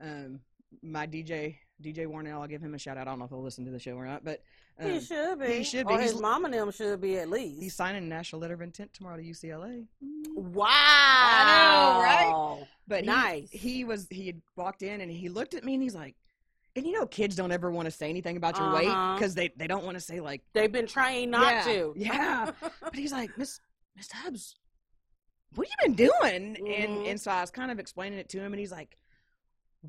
um 0.00 0.40
my 0.82 1.06
DJ 1.06 1.58
DJ 1.82 2.06
Warnell. 2.06 2.40
I'll 2.40 2.46
give 2.48 2.60
him 2.60 2.74
a 2.74 2.78
shout 2.78 2.96
out. 2.96 3.06
I 3.06 3.10
don't 3.10 3.18
know 3.20 3.24
if 3.26 3.30
he'll 3.30 3.42
listen 3.42 3.64
to 3.64 3.70
the 3.70 3.78
show 3.78 3.92
or 3.96 4.04
not, 4.06 4.24
but 4.24 4.42
um, 4.80 4.90
he 4.90 5.00
should 5.00 5.38
be. 5.40 5.46
he 5.46 5.64
should 5.64 5.86
be. 5.86 5.94
Or 5.94 5.98
his 6.00 6.10
He's- 6.12 6.20
mom 6.22 6.44
and 6.44 6.52
them 6.54 6.70
should 6.72 7.00
be 7.00 7.18
at 7.18 7.28
least. 7.30 7.60
He's 7.62 7.74
signing 7.74 8.02
a 8.04 8.06
national 8.06 8.40
letter 8.42 8.54
of 8.54 8.60
intent 8.62 8.92
tomorrow 8.92 9.16
to 9.16 9.22
UCLA. 9.22 9.86
wow. 10.36 10.66
I 10.70 12.24
know, 12.24 12.58
right? 12.60 12.66
But 12.86 13.04
Nice. 13.04 13.48
he 13.50 13.84
was 13.84 14.06
he 14.10 14.26
had 14.26 14.40
walked 14.56 14.82
in 14.82 15.00
and 15.00 15.10
he 15.10 15.28
looked 15.28 15.54
at 15.54 15.64
me 15.64 15.74
and 15.74 15.82
he's 15.82 15.94
like, 15.94 16.14
and 16.76 16.86
you 16.86 16.92
know, 16.92 17.06
kids 17.06 17.34
don't 17.36 17.52
ever 17.52 17.70
want 17.70 17.86
to 17.86 17.90
say 17.90 18.08
anything 18.08 18.36
about 18.36 18.56
your 18.58 18.72
weight 18.72 18.88
Uh-huh. 18.88 19.14
because 19.14 19.34
they 19.34 19.50
they 19.56 19.66
don't 19.66 19.84
want 19.84 19.96
to 19.96 20.00
say 20.00 20.20
like, 20.20 20.42
They've 20.52 20.70
been 20.72 20.86
trained 20.86 21.30
not 21.32 21.52
Yeah, 21.52 21.62
to. 21.64 21.94
yeah. 21.96 22.50
but 22.82 22.94
he's 22.94 23.12
like, 23.12 23.36
Miss 23.36 23.60
Miss 23.96 24.08
Tubbs, 24.08 24.54
what 25.54 25.66
have 25.66 25.88
you 25.88 25.94
been 25.94 26.08
doing? 26.08 26.56
Mhm. 26.56 26.84
And 26.84 27.06
and 27.06 27.20
so 27.20 27.30
I 27.30 27.40
was 27.40 27.50
kind 27.50 27.70
of 27.70 27.78
explaining 27.78 28.18
it 28.18 28.28
to 28.30 28.38
him 28.38 28.52
and 28.52 28.60
he's 28.60 28.72
like, 28.72 28.96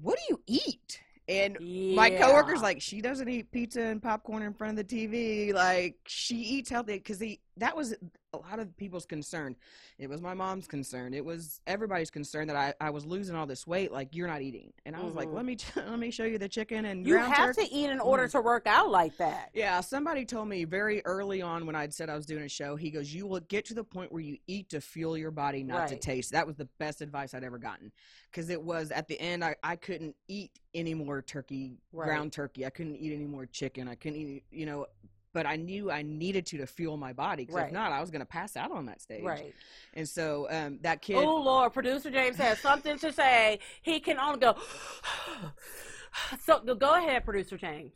what 0.01 0.17
do 0.17 0.23
you 0.29 0.41
eat? 0.47 0.99
And 1.30 1.57
my 1.95 2.09
coworker's 2.09 2.55
Yeah. 2.55 2.63
like, 2.63 2.82
she 2.82 3.01
doesn't 3.01 3.30
eat 3.30 3.51
pizza 3.51 3.82
and 3.82 4.01
popcorn 4.01 4.41
in 4.41 4.53
front 4.53 4.80
of 4.80 4.88
the 4.88 4.95
TV. 4.95 5.53
Like 5.53 5.95
she 6.07 6.36
eats 6.38 6.69
healthy 6.71 6.93
because 6.95 7.19
he 7.19 7.39
that 7.60 7.76
was 7.76 7.95
a 8.34 8.38
lot 8.38 8.60
of 8.60 8.76
people's 8.78 9.05
concern. 9.05 9.55
It 9.97 10.10
was 10.10 10.22
my 10.22 10.34
mom's 10.34 10.68
concern. 10.68 11.14
It 11.14 11.24
was 11.24 11.62
everybody's 11.68 12.10
concern 12.12 12.47
that 12.47 12.55
I, 12.55 12.74
I 12.80 12.89
was 12.89 13.05
losing 13.05 13.36
all 13.36 13.45
this 13.45 13.66
weight. 13.66 13.91
Like 13.91 14.16
you're 14.16 14.28
not 14.28 14.41
eating, 14.41 14.72
and 14.86 14.95
I 14.95 15.01
was 15.01 15.14
like, 15.16 15.28
Mhm. 15.30 15.34
let 15.34 15.45
me 15.45 15.57
let 15.76 15.99
me 15.99 16.12
show 16.12 16.26
you 16.26 16.38
the 16.38 16.49
chicken 16.49 16.86
and 16.86 17.05
you 17.05 17.18
have 17.18 17.55
turkey. 17.55 17.68
to 17.68 17.74
eat 17.74 17.89
in 17.89 17.99
order 17.99 18.28
Mhm. 18.28 18.32
to 18.32 18.41
work 18.41 18.68
out 18.68 18.89
like 18.91 19.16
that. 19.18 19.49
Yeah, 19.53 19.82
somebody 19.82 20.26
told 20.26 20.47
me 20.47 20.64
very 20.64 21.03
early 21.05 21.41
on 21.41 21.66
when 21.66 21.76
I'd 21.76 21.93
said 21.93 22.10
I 22.10 22.16
was 22.16 22.26
doing 22.26 22.43
a 22.43 22.49
show. 22.49 22.76
He 22.76 22.89
goes, 22.91 23.14
"You 23.14 23.28
will 23.28 23.39
get 23.41 23.66
to 23.66 23.74
the 23.74 23.84
point 23.84 24.12
where 24.12 24.22
you 24.22 24.38
eat 24.47 24.70
to 24.70 24.82
fuel 24.82 25.18
your 25.18 25.32
body, 25.32 25.64
not 25.64 25.88
to 25.89 25.95
taste." 25.97 26.32
That 26.32 26.45
was 26.47 26.55
the 26.55 26.70
best 26.80 27.01
advice 27.01 27.34
I'd 27.34 27.43
ever 27.43 27.57
gotten, 27.57 27.91
because 28.32 28.49
it 28.49 28.62
was 28.62 28.91
at 28.91 29.07
the 29.07 29.20
end 29.20 29.43
I, 29.43 29.55
I 29.64 29.76
couldn't 29.76 30.16
eat 30.28 30.51
any 30.74 30.93
more 30.93 31.22
turkey, 31.22 31.78
Right. 31.91 32.05
ground 32.05 32.32
turkey. 32.32 32.66
I 32.66 32.70
couldn't 32.70 32.95
eat 32.97 33.14
any 33.14 33.26
more 33.26 33.45
chicken. 33.45 33.88
I 33.88 33.95
couldn't 33.95 34.20
eat, 34.20 34.43
you 34.51 34.66
know. 34.66 34.86
But 35.34 35.45
I 35.45 35.57
knew 35.57 35.91
I 35.91 36.01
needed 36.01 36.45
to 36.47 36.57
to 36.57 36.65
fuel 36.67 36.97
my 36.97 37.13
body, 37.13 37.43
because 37.43 37.55
Right. 37.55 37.67
if 37.67 37.73
not, 37.73 37.91
I 37.91 38.01
was 38.01 38.09
going 38.09 38.21
to 38.21 38.25
pass 38.25 38.57
out 38.57 38.71
on 38.71 38.88
that 38.88 38.99
stage. 39.01 39.23
Right. 39.23 39.53
And 39.93 40.09
so 40.09 40.47
um, 40.49 40.80
that 40.82 41.01
kid, 41.03 41.17
Oh 41.17 41.38
Lord, 41.41 41.71
producer 41.73 42.09
James 42.09 42.38
has 42.38 42.59
something 42.59 42.97
to 42.99 43.13
say. 43.13 43.59
He 43.84 43.99
can 43.99 44.17
only 44.17 44.39
go. 44.39 44.55
so 46.43 46.59
go 46.75 46.95
ahead, 46.95 47.25
producer 47.25 47.57
James. 47.57 47.93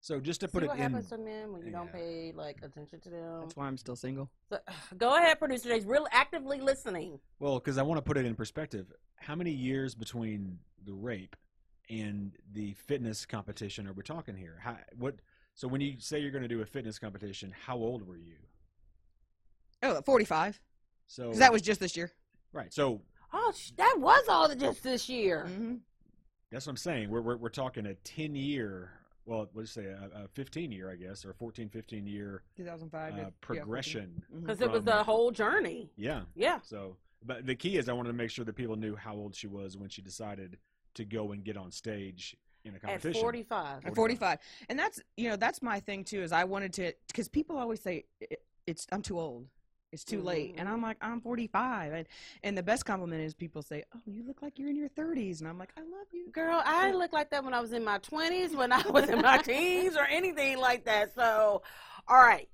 So 0.00 0.20
just 0.20 0.40
to 0.40 0.46
See 0.48 0.52
put 0.52 0.62
it 0.62 0.68
what 0.68 0.76
in, 0.76 0.82
happens 0.82 1.08
to 1.08 1.18
men 1.18 1.52
when 1.52 1.66
you 1.66 1.72
don't 1.72 1.92
pay 1.92 2.32
like 2.34 2.58
attention 2.62 3.00
to 3.00 3.10
them. 3.10 3.40
that's 3.40 3.56
why 3.56 3.66
I'm 3.66 3.76
still 3.76 3.96
single. 3.96 4.30
So, 4.48 4.58
go 4.96 5.16
ahead, 5.16 5.38
producer 5.38 5.68
James. 5.70 5.84
Real 5.84 6.06
actively 6.12 6.60
listening. 6.60 7.18
well, 7.40 7.58
because 7.58 7.78
I 7.78 7.82
want 7.82 7.98
to 7.98 8.02
put 8.02 8.16
it 8.16 8.24
in 8.24 8.34
perspective. 8.34 8.92
How 9.16 9.34
many 9.34 9.50
years 9.50 9.94
between 9.96 10.58
the 10.86 10.92
rape 10.92 11.34
and 11.90 12.32
the 12.52 12.74
fitness 12.74 13.26
competition 13.26 13.86
are 13.88 13.92
we 13.92 14.02
talking 14.04 14.36
here? 14.36 14.58
How, 14.62 14.76
what? 14.96 15.16
So 15.58 15.66
when 15.66 15.80
you 15.80 15.96
say 15.98 16.20
you're 16.20 16.30
going 16.30 16.42
to 16.42 16.48
do 16.48 16.62
a 16.62 16.64
fitness 16.64 17.00
competition, 17.00 17.52
how 17.66 17.74
old 17.76 18.06
were 18.06 18.16
you? 18.16 18.36
Oh, 19.82 20.00
45. 20.02 20.60
So 21.08 21.30
'Cause 21.30 21.38
that 21.40 21.52
was 21.52 21.62
just 21.62 21.80
this 21.80 21.96
year. 21.96 22.12
right. 22.52 22.72
So 22.72 23.02
Oh, 23.32 23.52
sh- 23.54 23.72
that 23.76 23.96
was 23.98 24.24
all 24.28 24.54
just 24.54 24.84
this 24.84 25.08
year. 25.08 25.46
hmm 25.48 25.74
that's 26.52 26.64
what 26.66 26.70
I'm 26.70 26.76
saying. 26.76 27.10
We're 27.10 27.20
we're, 27.22 27.36
we're 27.36 27.48
talking 27.48 27.86
a 27.86 27.94
10 27.94 28.36
year. 28.36 28.92
Well, 29.26 29.50
let's 29.52 29.72
say 29.72 29.86
a, 29.86 30.10
a 30.14 30.28
15 30.28 30.70
year, 30.70 30.90
I 30.92 30.94
guess, 30.94 31.24
or 31.24 31.32
14, 31.34 31.68
15 31.68 32.06
year 32.06 32.44
2005. 32.56 33.12
uh, 33.12 33.16
yeah, 33.16 33.22
14. 33.24 33.32
progression. 33.40 34.22
Mhm. 34.32 34.40
Because 34.42 34.60
it 34.60 34.70
was 34.70 34.78
From- 34.78 34.84
the 34.84 35.02
whole 35.02 35.32
journey. 35.32 35.90
Yeah. 35.96 36.22
Yeah. 36.36 36.60
So 36.62 36.96
But 37.24 37.46
the 37.46 37.56
key 37.56 37.78
is 37.78 37.88
I 37.88 37.94
wanted 37.94 38.10
to 38.10 38.16
make 38.16 38.30
sure 38.30 38.44
that 38.44 38.54
people 38.54 38.76
knew 38.76 38.94
how 38.94 39.16
old 39.16 39.34
she 39.34 39.48
was 39.48 39.76
when 39.76 39.90
she 39.90 40.02
decided 40.02 40.56
to 40.94 41.04
go 41.04 41.32
and 41.32 41.42
get 41.44 41.56
on 41.56 41.72
stage 41.72 42.36
in 42.64 42.74
a 42.74 42.90
At 42.90 43.02
45. 43.02 43.86
At 43.86 43.94
45 43.94 44.38
and 44.68 44.78
that's 44.78 45.00
you 45.16 45.28
know 45.28 45.36
that's 45.36 45.62
my 45.62 45.80
thing 45.80 46.04
too 46.04 46.22
is 46.22 46.32
i 46.32 46.44
wanted 46.44 46.72
to 46.74 46.92
because 47.06 47.28
people 47.28 47.56
always 47.56 47.80
say 47.80 48.04
"I- 48.22 48.36
it's 48.66 48.86
i'm 48.92 49.02
too 49.02 49.18
old 49.18 49.46
it's 49.92 50.04
too 50.04 50.20
late 50.20 50.54
and 50.58 50.68
Mhm. 50.68 50.72
i'm 50.72 50.82
like 50.82 50.98
i'm 51.00 51.20
45 51.20 51.92
and 51.94 52.06
and 52.42 52.58
the 52.58 52.62
best 52.62 52.84
compliment 52.84 53.22
is 53.22 53.34
people 53.34 53.62
say 53.62 53.84
oh 53.94 54.00
you 54.06 54.22
look 54.26 54.42
like 54.42 54.58
you're 54.58 54.68
in 54.68 54.76
your 54.76 54.88
30s 54.90 55.40
and 55.40 55.48
i'm 55.48 55.58
like 55.58 55.72
i 55.78 55.80
love 55.80 56.08
you 56.12 56.30
Girl, 56.32 56.60
I 56.64 56.86
didn't 56.86 56.98
look 56.98 57.12
like 57.14 57.30
that 57.30 57.42
when 57.42 57.54
I 57.54 57.60
was 57.60 57.72
in 57.72 57.82
my 57.84 57.98
20s, 58.00 58.54
when 58.54 58.70
I 58.70 58.82
was 58.90 59.08
in 59.08 59.22
my 59.22 59.38
teens, 59.42 59.96
or 59.96 60.04
anything 60.04 60.58
like 60.58 60.84
that. 60.84 61.14
So, 61.14 61.62
all 62.06 62.18
right. 62.20 62.48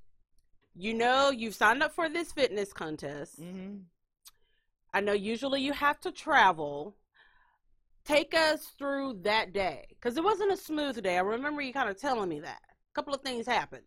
You 0.76 0.94
know, 0.94 1.30
you've 1.30 1.56
signed 1.56 1.82
up 1.82 1.92
for 1.92 2.08
this 2.08 2.30
fitness 2.30 2.72
contest. 2.72 3.40
mm-hmm. 3.40 3.78
I 4.92 5.00
know 5.00 5.12
usually 5.12 5.60
you 5.62 5.72
have 5.72 5.98
to 6.02 6.12
travel. 6.12 6.94
Take 8.04 8.34
us 8.34 8.66
through 8.78 9.20
that 9.22 9.52
day 9.52 9.86
because 9.90 10.16
it 10.16 10.24
wasn't 10.24 10.52
a 10.52 10.56
smooth 10.56 11.02
day. 11.02 11.16
I 11.16 11.20
remember 11.20 11.62
you 11.62 11.72
kind 11.72 11.88
of 11.88 11.98
telling 11.98 12.28
me 12.28 12.40
that. 12.40 12.60
A 12.66 12.94
couple 12.94 13.14
of 13.14 13.22
things 13.22 13.46
happened. 13.46 13.82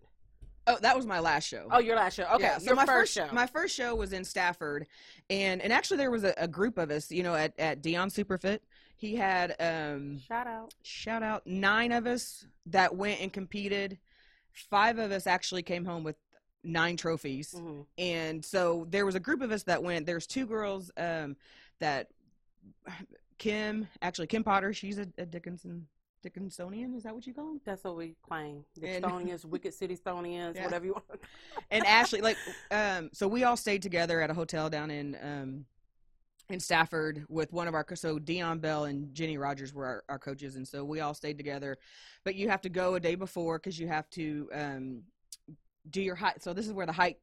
oh 0.66 0.78
that 0.82 0.96
was 0.96 1.06
my 1.06 1.20
last 1.20 1.48
show 1.48 1.68
Oh, 1.72 1.80
your 1.80 1.96
last 1.96 2.16
show. 2.16 2.24
Okay, 2.34 2.44
Yeah, 2.44 2.58
so 2.58 2.66
your 2.66 2.76
my 2.76 2.86
first, 2.86 3.14
first 3.16 3.30
show. 3.30 3.36
my 3.36 3.46
first 3.46 3.76
show 3.76 3.96
was 3.96 4.14
in 4.14 4.24
Stafford, 4.26 4.88
and 5.30 5.62
and 5.62 5.72
actually 5.72 5.98
there 5.98 6.12
was 6.12 6.24
a, 6.24 6.34
a 6.38 6.48
group 6.48 6.78
of 6.80 6.90
us, 6.92 7.12
you 7.12 7.22
know, 7.24 7.36
at 7.36 7.54
at 7.60 7.82
Dion 7.84 8.10
Superfit. 8.10 8.60
He 8.96 9.16
had 9.16 9.56
um 9.60 10.20
Shout 10.20 10.48
out. 10.48 10.74
shout 10.82 11.22
out 11.24 11.46
nine 11.46 11.92
of 11.92 12.08
us 12.08 12.46
that 12.66 12.96
went 12.96 13.22
and 13.22 13.32
competed. 13.32 14.00
Five 14.52 14.98
of 14.98 15.12
us 15.12 15.28
actually 15.28 15.62
came 15.62 15.86
home 15.86 16.04
with 16.04 16.16
nine 16.64 16.98
trophies, 16.98 17.54
Mhm. 17.56 17.86
and 18.00 18.44
so 18.44 18.88
there 18.90 19.06
was 19.06 19.14
a 19.14 19.20
group 19.20 19.42
of 19.42 19.52
us 19.52 19.62
that 19.64 19.84
went. 19.84 20.08
There's 20.08 20.26
two 20.26 20.48
girls 20.48 20.90
um 20.98 21.38
that 21.80 22.08
Kim 23.38 23.88
actually 24.02 24.28
Kim 24.28 24.44
Potter. 24.44 24.74
She's 24.74 24.98
a, 24.98 25.08
a 25.18 25.26
Dickinson 25.26 25.88
Dickinsonian. 26.26 26.96
Is 26.96 27.04
that 27.04 27.14
what 27.14 27.26
you 27.28 27.34
call 27.34 27.46
them? 27.46 27.62
That's 27.66 27.84
what 27.84 27.96
we 27.96 28.16
claim. 28.28 28.64
The 28.76 28.88
Stonians, 28.88 29.46
Wicked 29.46 29.74
City 29.74 29.96
Stonians, 29.96 30.56
Yeah. 30.56 30.66
whatever 30.66 30.86
you 30.86 30.94
want. 30.94 31.06
and 31.72 31.86
Ashley, 31.86 32.22
like, 32.22 32.38
um, 32.72 33.10
so 33.14 33.28
we 33.28 33.44
all 33.44 33.58
stayed 33.58 33.82
together 33.82 34.22
at 34.22 34.30
a 34.30 34.34
hotel 34.34 34.70
down 34.70 34.92
in 34.92 35.18
um, 35.22 35.66
in 36.50 36.60
Stafford 36.60 37.26
with 37.30 37.52
one 37.52 37.68
of 37.68 37.74
our 37.74 37.86
so 37.96 38.20
Dion 38.20 38.60
Bell 38.60 38.86
and 38.86 39.14
Jenny 39.14 39.38
Rogers 39.38 39.74
were 39.74 39.86
our, 39.86 40.04
our 40.10 40.20
coaches, 40.20 40.56
and 40.56 40.68
so 40.68 40.84
we 40.84 41.02
all 41.02 41.14
stayed 41.14 41.38
together. 41.38 41.78
But 42.24 42.36
you 42.36 42.50
have 42.50 42.62
to 42.62 42.70
go 42.70 42.96
a 42.96 43.00
day 43.00 43.16
before 43.16 43.60
because 43.60 43.78
you 43.80 43.88
have 43.88 44.10
to 44.12 44.50
um, 44.54 45.04
do 45.90 46.02
your 46.02 46.16
height. 46.16 46.42
So 46.42 46.54
this 46.54 46.66
is 46.66 46.74
where 46.74 46.86
the 46.86 46.94
height, 46.94 47.18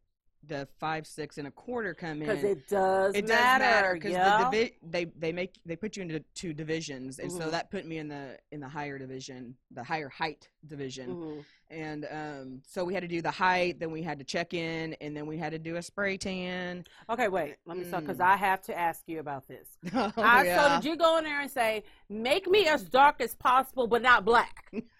the 0.46 0.68
five, 0.78 1.06
six, 1.06 1.38
and 1.38 1.46
a 1.46 1.50
quarter 1.50 1.94
come 1.94 2.20
in. 2.22 2.28
Because 2.28 2.44
it 2.44 2.68
does 2.68 3.14
it 3.14 3.26
matter. 3.26 3.58
does 3.58 3.58
matter 3.60 3.94
because 3.94 4.12
yeah. 4.12 4.38
the 4.38 4.44
divi- 4.50 4.72
they 4.82 5.04
they 5.18 5.32
make 5.32 5.58
they 5.64 5.76
put 5.76 5.96
you 5.96 6.02
into 6.02 6.20
two 6.34 6.52
divisions, 6.52 7.18
and 7.18 7.30
so 7.30 7.40
Mhm. 7.46 7.50
that 7.52 7.70
put 7.70 7.86
me 7.86 7.98
in 7.98 8.08
the 8.08 8.38
in 8.52 8.60
the 8.60 8.68
higher 8.68 8.98
division, 8.98 9.56
the 9.70 9.82
higher 9.84 10.08
height 10.08 10.48
division 10.66 11.10
Mhm. 11.16 11.44
and 11.70 12.06
um, 12.10 12.62
so 12.66 12.84
we 12.84 12.94
had 12.94 13.02
to 13.02 13.08
do 13.08 13.20
the 13.20 13.30
height 13.30 13.78
then 13.78 13.90
we 13.90 14.02
had 14.02 14.18
to 14.18 14.24
check 14.24 14.54
in 14.54 14.94
and 15.02 15.14
then 15.14 15.26
we 15.26 15.36
had 15.36 15.52
to 15.52 15.58
do 15.58 15.76
a 15.76 15.82
spray 15.82 16.16
tan 16.16 16.84
Okay, 17.10 17.28
wait. 17.28 17.56
Let 17.66 17.76
me 17.76 17.84
stop 17.84 18.00
because 18.02 18.18
Mm. 18.18 18.24
I 18.32 18.36
have 18.36 18.62
to 18.62 18.78
ask 18.78 19.02
you 19.06 19.20
about 19.20 19.46
this. 19.46 19.68
oh, 19.94 20.12
I, 20.16 20.46
So 20.46 20.76
did 20.76 20.84
you 20.88 20.96
go 20.96 21.18
in 21.18 21.24
there 21.24 21.40
and 21.40 21.50
say, 21.50 21.84
"Make 22.08 22.46
me 22.46 22.66
as 22.66 22.82
dark 22.84 23.20
as 23.20 23.34
possible, 23.34 23.86
but 23.86 24.00
not 24.02 24.24
black"? 24.24 24.70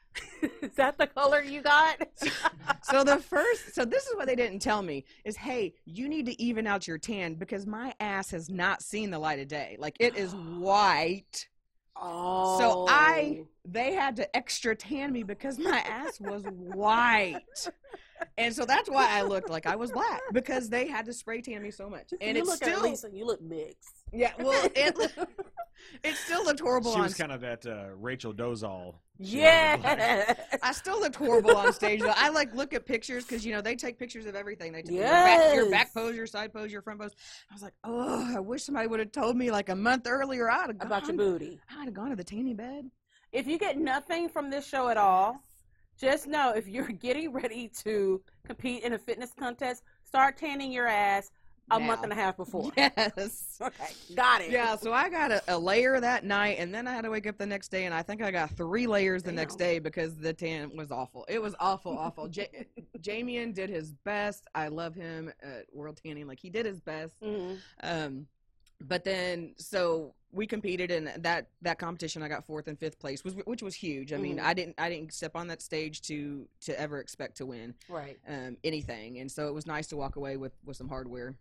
Is 0.63 0.75
that 0.77 0.99
the 0.99 1.07
color 1.07 1.43
you 1.43 1.63
got? 1.63 2.01
so 2.83 3.05
the 3.05 3.19
first 3.19 3.75
so 3.75 3.85
this 3.85 4.07
is 4.07 4.17
what 4.17 4.27
they 4.27 4.37
didn't 4.37 4.61
tell 4.61 4.83
me 4.83 5.05
is 5.25 5.37
hey 5.37 5.75
you 5.85 6.09
need 6.09 6.27
to 6.27 6.41
even 6.43 6.67
out 6.67 6.87
your 6.87 6.99
tan 6.99 7.35
because 7.35 7.67
my 7.67 7.95
ass 8.01 8.31
has 8.31 8.49
not 8.51 8.83
seen 8.83 9.11
the 9.11 9.19
light 9.19 9.39
of 9.39 9.49
day 9.49 9.77
like 9.79 9.97
it 10.01 10.17
is 10.17 10.35
white 10.35 11.49
Oh. 11.97 12.59
so 12.59 12.87
i 12.89 13.39
oh. 13.41 13.47
they 13.65 13.93
had 13.93 14.17
to 14.17 14.37
extra 14.37 14.75
tan 14.75 15.13
me 15.13 15.23
because 15.23 15.61
my 15.61 15.79
ass 15.79 16.21
was 16.21 16.43
white 16.45 17.69
and 18.39 18.55
so 18.55 18.65
that's 18.65 18.89
why 18.89 19.09
i 19.11 19.23
looked 19.23 19.49
like 19.51 19.67
i 19.67 19.77
was 19.77 19.91
black 19.93 20.21
because 20.33 20.69
they 20.69 20.87
had 20.87 21.05
to 21.07 21.13
spray 21.13 21.41
tan 21.41 21.63
me 21.63 21.71
so 21.71 21.89
much 21.89 22.13
and 22.21 22.37
you 22.37 22.43
it's 22.43 22.51
look 22.51 22.63
at 22.63 22.69
still 22.69 22.83
Lisa, 22.83 23.09
you 23.13 23.25
look 23.25 23.41
mixed. 23.43 24.03
yeah 24.13 24.33
well 24.39 24.69
it, 24.75 24.97
it 26.03 26.15
still 26.17 26.45
looked 26.45 26.61
horrible 26.61 26.93
She 26.93 26.99
on 26.99 27.05
was 27.05 27.15
kind 27.15 27.33
of 27.33 27.41
that 27.43 27.67
uh, 27.67 27.89
Rachel 27.97 28.33
Dolezal. 28.33 28.95
Yeah. 29.19 30.35
I 30.63 30.73
still 30.73 30.99
looked 31.01 31.17
horrible 31.17 31.57
on 31.57 31.73
stage 31.73 32.01
though. 32.01 32.13
I 32.17 32.31
like 32.31 32.55
look 32.55 32.73
at 32.75 32.85
pictures 32.87 33.25
because 33.25 33.45
you 33.45 33.53
know 33.53 33.61
they 33.61 33.77
take 33.77 33.99
pictures 33.99 34.27
of 34.27 34.35
everything. 34.35 34.73
They 34.73 34.83
take 34.83 34.93
your, 34.97 35.05
back, 35.05 35.55
your 35.55 35.71
back 35.71 35.95
pose, 35.95 36.17
your 36.17 36.27
side 36.27 36.53
pose, 36.53 36.73
your 36.73 36.83
front 36.83 37.01
pose. 37.01 37.13
I 37.51 37.55
was 37.55 37.63
like, 37.63 37.75
oh, 37.85 38.35
I 38.37 38.41
wish 38.41 38.65
somebody 38.65 38.89
would 38.89 38.99
have 39.01 39.13
told 39.13 39.37
me 39.37 39.51
like 39.51 39.69
a 39.69 39.77
month 39.77 40.07
earlier. 40.09 40.51
I'd 40.51 40.67
have 40.69 40.77
About 40.81 41.03
your 41.07 41.17
gone. 41.17 41.17
booty. 41.17 41.61
I'd 41.79 41.85
have 41.85 41.95
gone 41.95 42.11
to 42.11 42.17
the 42.17 42.25
tanning 42.25 42.57
bed. 42.57 42.91
If 43.33 43.47
you 43.47 43.59
get 43.59 43.79
nothing 43.79 44.29
from 44.29 44.51
this 44.51 44.67
show 44.67 44.89
at 44.89 44.97
all, 44.97 45.41
just 45.99 46.27
know 46.27 46.53
if 46.55 46.67
you're 46.69 46.89
getting 47.07 47.33
ready 47.33 47.69
to 47.85 48.21
compete 48.47 48.83
in 48.85 48.93
a 48.95 48.99
fitness 48.99 49.33
contest, 49.39 49.83
start 50.05 50.37
tanning 50.37 50.73
your 50.73 50.87
ass 50.87 51.31
a 51.71 51.81
month 51.81 52.03
and 52.03 52.13
a 52.13 52.15
half 52.15 52.37
before. 52.37 52.71
Yes. 52.77 53.41
Okay, 53.63 53.95
got 54.15 54.43
it. 54.43 54.51
Yeah, 54.51 54.77
so 54.77 54.93
I 54.93 55.09
got 55.09 55.31
a, 55.31 55.41
a 55.49 55.57
layer 55.57 55.99
that 56.01 56.25
night, 56.25 56.57
and 56.59 56.75
then 56.75 56.87
I 56.89 56.93
had 56.93 57.05
to 57.05 57.11
wake 57.11 57.27
up 57.27 57.39
the 57.39 57.47
next 57.47 57.69
day, 57.69 57.85
and 57.87 57.95
I 57.95 58.03
think 58.03 58.21
I 58.21 58.31
got 58.31 58.51
three 58.51 58.87
layers 58.87 59.23
the 59.23 59.33
next 59.33 59.57
day 59.57 59.79
because 59.79 60.17
the 60.17 60.35
tan 60.35 60.77
was 60.77 60.91
awful. 60.91 61.25
It 61.29 61.41
was 61.41 61.55
awful, 61.61 61.97
awful. 61.97 62.29
J- 62.29 62.67
Jamian 63.01 63.55
did 63.55 63.71
his 63.71 63.93
best. 64.05 64.47
I 64.55 64.69
love 64.69 64.95
him 64.95 65.33
at 65.43 65.65
World 65.73 65.99
Tanning. 66.05 66.27
Like 66.27 66.41
he 66.41 66.51
did 66.51 66.67
his 66.67 66.81
best. 66.81 67.15
Mhm. 67.23 67.59
Um, 67.83 68.27
but 68.89 69.05
then 69.05 69.55
so 69.57 70.15
we 70.33 70.47
competed 70.47 70.91
in 70.91 71.11
that 71.19 71.49
that 71.63 71.79
competition. 71.79 72.23
I 72.23 72.29
got 72.29 72.45
fourth 72.45 72.67
and 72.69 72.79
fifth 72.79 72.99
place, 72.99 73.25
was 73.25 73.35
which 73.45 73.63
was 73.63 73.75
huge. 73.75 74.13
I 74.13 74.17
mean, 74.17 74.39
Mhm. 74.39 74.43
I 74.45 74.55
didn't 74.55 74.75
I 74.79 74.89
didn't 74.89 75.13
step 75.13 75.37
on 75.37 75.47
that 75.49 75.63
stage 75.63 76.01
to 76.03 76.49
to 76.63 76.79
ever 76.81 76.99
expect 77.01 77.37
to 77.39 77.47
win 77.47 77.75
Right. 77.89 78.19
um, 78.27 78.57
anything, 78.65 79.19
and 79.21 79.31
so 79.31 79.49
it 79.49 79.55
was 79.55 79.67
nice 79.67 79.87
to 79.89 79.97
walk 79.97 80.17
away 80.17 80.37
with 80.37 80.53
with 80.65 80.77
some 80.77 80.89
hardware. 80.89 81.35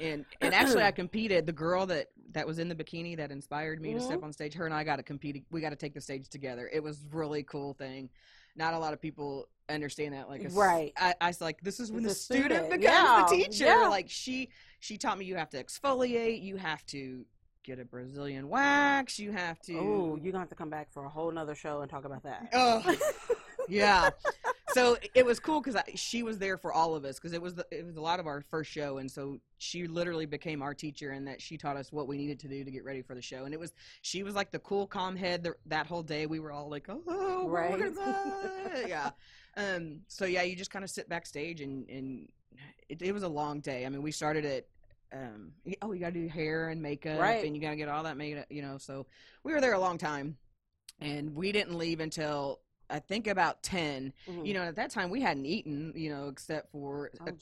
And 0.00 0.24
and 0.40 0.54
actually, 0.54 0.82
I 0.82 0.90
competed. 1.02 1.46
The 1.46 1.52
girl 1.52 1.86
that 1.86 2.08
that 2.32 2.46
was 2.46 2.58
in 2.58 2.68
the 2.68 2.74
bikini 2.74 3.16
that 3.18 3.30
inspired 3.30 3.80
me 3.80 3.92
to 3.94 4.00
step 4.00 4.22
on 4.22 4.32
stage. 4.32 4.54
Her 4.54 4.64
and 4.64 4.74
I 4.74 4.84
got 4.84 4.96
to 4.96 5.02
compete. 5.02 5.44
We 5.50 5.60
got 5.60 5.70
to 5.70 5.76
take 5.76 5.94
the 5.94 6.00
stage 6.00 6.28
together. 6.28 6.68
It 6.72 6.82
was 6.82 7.04
really 7.12 7.42
cool 7.42 7.74
thing. 7.74 8.08
Not 8.56 8.74
a 8.74 8.78
lot 8.78 8.92
of 8.92 9.00
people 9.00 9.48
understand 9.68 10.14
that. 10.14 10.28
Like, 10.28 10.44
a 10.44 10.48
Right. 10.48 10.92
I, 10.96 11.14
I 11.20 11.26
was 11.28 11.40
like, 11.40 11.60
this 11.62 11.80
is 11.80 11.90
when 11.92 12.02
The 12.02 12.08
the 12.10 12.14
student, 12.14 12.46
student, 12.46 12.70
becomes 12.70 12.84
yeah, 12.84 13.26
the 13.28 13.36
teacher. 13.36 13.64
yeah. 13.64 13.88
Like 13.88 14.10
she 14.10 14.50
she 14.80 14.96
taught 14.96 15.18
me 15.18 15.24
you 15.24 15.36
have 15.36 15.50
to 15.50 15.62
exfoliate. 15.62 16.42
You 16.42 16.56
have 16.56 16.84
to 16.86 17.24
get 17.62 17.78
a 17.78 17.84
Brazilian 17.84 18.48
wax. 18.48 19.18
You 19.18 19.32
have 19.32 19.60
to. 19.62 19.74
Oh, 19.78 20.18
you're 20.20 20.32
gonna 20.32 20.42
have 20.42 20.48
to 20.48 20.54
come 20.54 20.70
back 20.70 20.92
for 20.92 21.04
a 21.04 21.08
whole 21.08 21.30
nother 21.30 21.54
show 21.54 21.80
and 21.82 21.90
talk 21.90 22.04
about 22.04 22.22
that. 22.24 22.48
Oh, 22.52 22.82
yeah. 23.74 24.10
So 24.72 24.96
it 25.14 25.24
was 25.26 25.40
cool 25.40 25.60
because 25.60 25.80
she 25.96 26.22
was 26.22 26.38
there 26.38 26.56
for 26.56 26.72
all 26.72 26.94
of 26.94 27.04
us 27.04 27.16
because 27.16 27.32
it 27.32 27.42
was 27.42 27.54
the, 27.56 27.66
it 27.70 27.84
was 27.84 27.96
a 27.96 28.00
lot 28.00 28.20
of 28.20 28.26
our 28.26 28.40
first 28.40 28.70
show, 28.70 28.98
and 28.98 29.10
so 29.10 29.38
she 29.58 29.86
literally 29.86 30.26
became 30.26 30.62
our 30.62 30.74
teacher, 30.74 31.10
and 31.10 31.26
that 31.26 31.40
she 31.42 31.56
taught 31.56 31.76
us 31.76 31.90
what 31.92 32.06
we 32.06 32.16
needed 32.16 32.38
to 32.40 32.48
do 32.48 32.62
to 32.64 32.70
get 32.70 32.84
ready 32.84 33.02
for 33.02 33.14
the 33.14 33.22
show. 33.22 33.44
And 33.44 33.52
it 33.54 33.58
was 33.60 33.72
she 34.02 34.22
was 34.22 34.34
like 34.34 34.50
the 34.52 34.58
cool, 34.60 34.86
calm 34.86 35.16
head 35.16 35.42
th- 35.44 35.56
that 35.66 35.86
whole 35.86 36.02
day. 36.02 36.26
We 36.26 36.38
were 36.40 36.52
all 36.52 36.68
like, 36.68 36.86
oh, 36.88 37.48
Right. 37.48 37.78
gonna-" 37.78 38.86
yeah. 38.86 39.10
Um. 39.56 40.00
So 40.08 40.24
yeah, 40.24 40.42
you 40.42 40.54
just 40.56 40.70
kind 40.70 40.84
of 40.84 40.90
sit 40.90 41.08
backstage, 41.08 41.60
and 41.60 41.88
and 41.90 42.28
it, 42.88 43.02
it 43.02 43.12
was 43.12 43.22
a 43.24 43.28
long 43.28 43.60
day. 43.60 43.86
I 43.86 43.88
mean, 43.88 44.02
we 44.02 44.12
started 44.12 44.44
at. 44.44 44.66
Um, 45.12 45.50
oh, 45.82 45.90
you 45.90 45.98
gotta 45.98 46.12
do 46.12 46.28
hair 46.28 46.68
and 46.68 46.80
makeup, 46.80 47.18
Right. 47.20 47.44
and 47.44 47.56
you 47.56 47.60
gotta 47.60 47.74
get 47.74 47.88
all 47.88 48.04
that 48.04 48.16
made, 48.16 48.38
up, 48.38 48.46
you 48.48 48.62
know. 48.62 48.78
So 48.78 49.06
we 49.42 49.52
were 49.52 49.60
there 49.60 49.72
a 49.72 49.80
long 49.80 49.98
time, 49.98 50.36
and 51.00 51.34
we 51.34 51.50
didn't 51.50 51.76
leave 51.76 51.98
until 51.98 52.60
I 52.90 52.98
think 52.98 53.26
about 53.26 53.62
10. 53.62 54.12
Mhm. 54.28 54.46
You 54.46 54.54
know, 54.54 54.62
at 54.62 54.76
that 54.76 54.90
time 54.90 55.10
we 55.10 55.20
hadn't 55.20 55.46
eaten, 55.46 55.92
you 55.94 56.10
know, 56.10 56.28
except 56.28 56.70
for 56.72 57.10
oh, 57.20 57.32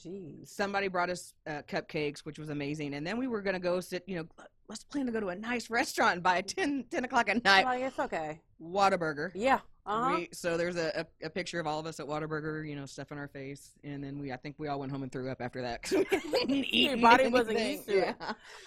somebody 0.45 0.87
brought 0.87 1.09
us 1.09 1.33
uh, 1.47 1.61
cupcakes, 1.67 2.19
which 2.19 2.39
was 2.39 2.49
amazing. 2.49 2.93
And 2.93 3.05
then 3.05 3.17
we 3.17 3.27
were 3.27 3.41
going 3.41 3.55
to 3.55 3.59
go 3.59 3.79
sit, 3.79 4.03
you 4.07 4.17
know, 4.17 4.25
let's 4.67 4.83
plan 4.83 5.05
to 5.07 5.11
go 5.11 5.19
to 5.19 5.29
a 5.29 5.35
nice 5.35 5.69
restaurant 5.69 6.21
by 6.23 6.29
buy 6.29 6.41
10, 6.41 6.85
10 6.91 7.03
o'clock 7.05 7.29
at 7.29 7.43
night. 7.43 7.65
Oh, 7.67 7.85
it's 7.85 7.99
okay. 7.99 8.39
Whataburger. 8.61 9.31
Yeah. 9.33 9.59
Uh 9.85 10.03
huh. 10.03 10.15
We, 10.17 10.29
so 10.31 10.57
there's 10.57 10.75
a, 10.75 11.05
a, 11.21 11.25
a 11.25 11.29
picture 11.29 11.59
of 11.59 11.65
all 11.65 11.79
of 11.79 11.87
us 11.87 11.99
at 11.99 12.05
Whataburger, 12.05 12.67
you 12.67 12.75
know, 12.75 12.85
stuff 12.85 13.11
in 13.11 13.17
our 13.17 13.27
face. 13.27 13.71
And 13.83 14.03
then 14.03 14.19
we, 14.19 14.31
I 14.31 14.37
think 14.37 14.55
we 14.59 14.67
all 14.67 14.79
went 14.79 14.91
home 14.91 15.01
and 15.01 15.11
threw 15.11 15.29
up 15.29 15.41
after 15.41 15.61
that. 15.63 15.91
we 16.47 16.85
hadn't 16.85 17.01
body 17.01 17.27
wasn't 17.27 17.59
used 17.59 17.87
to 17.87 18.09
it. 18.09 18.15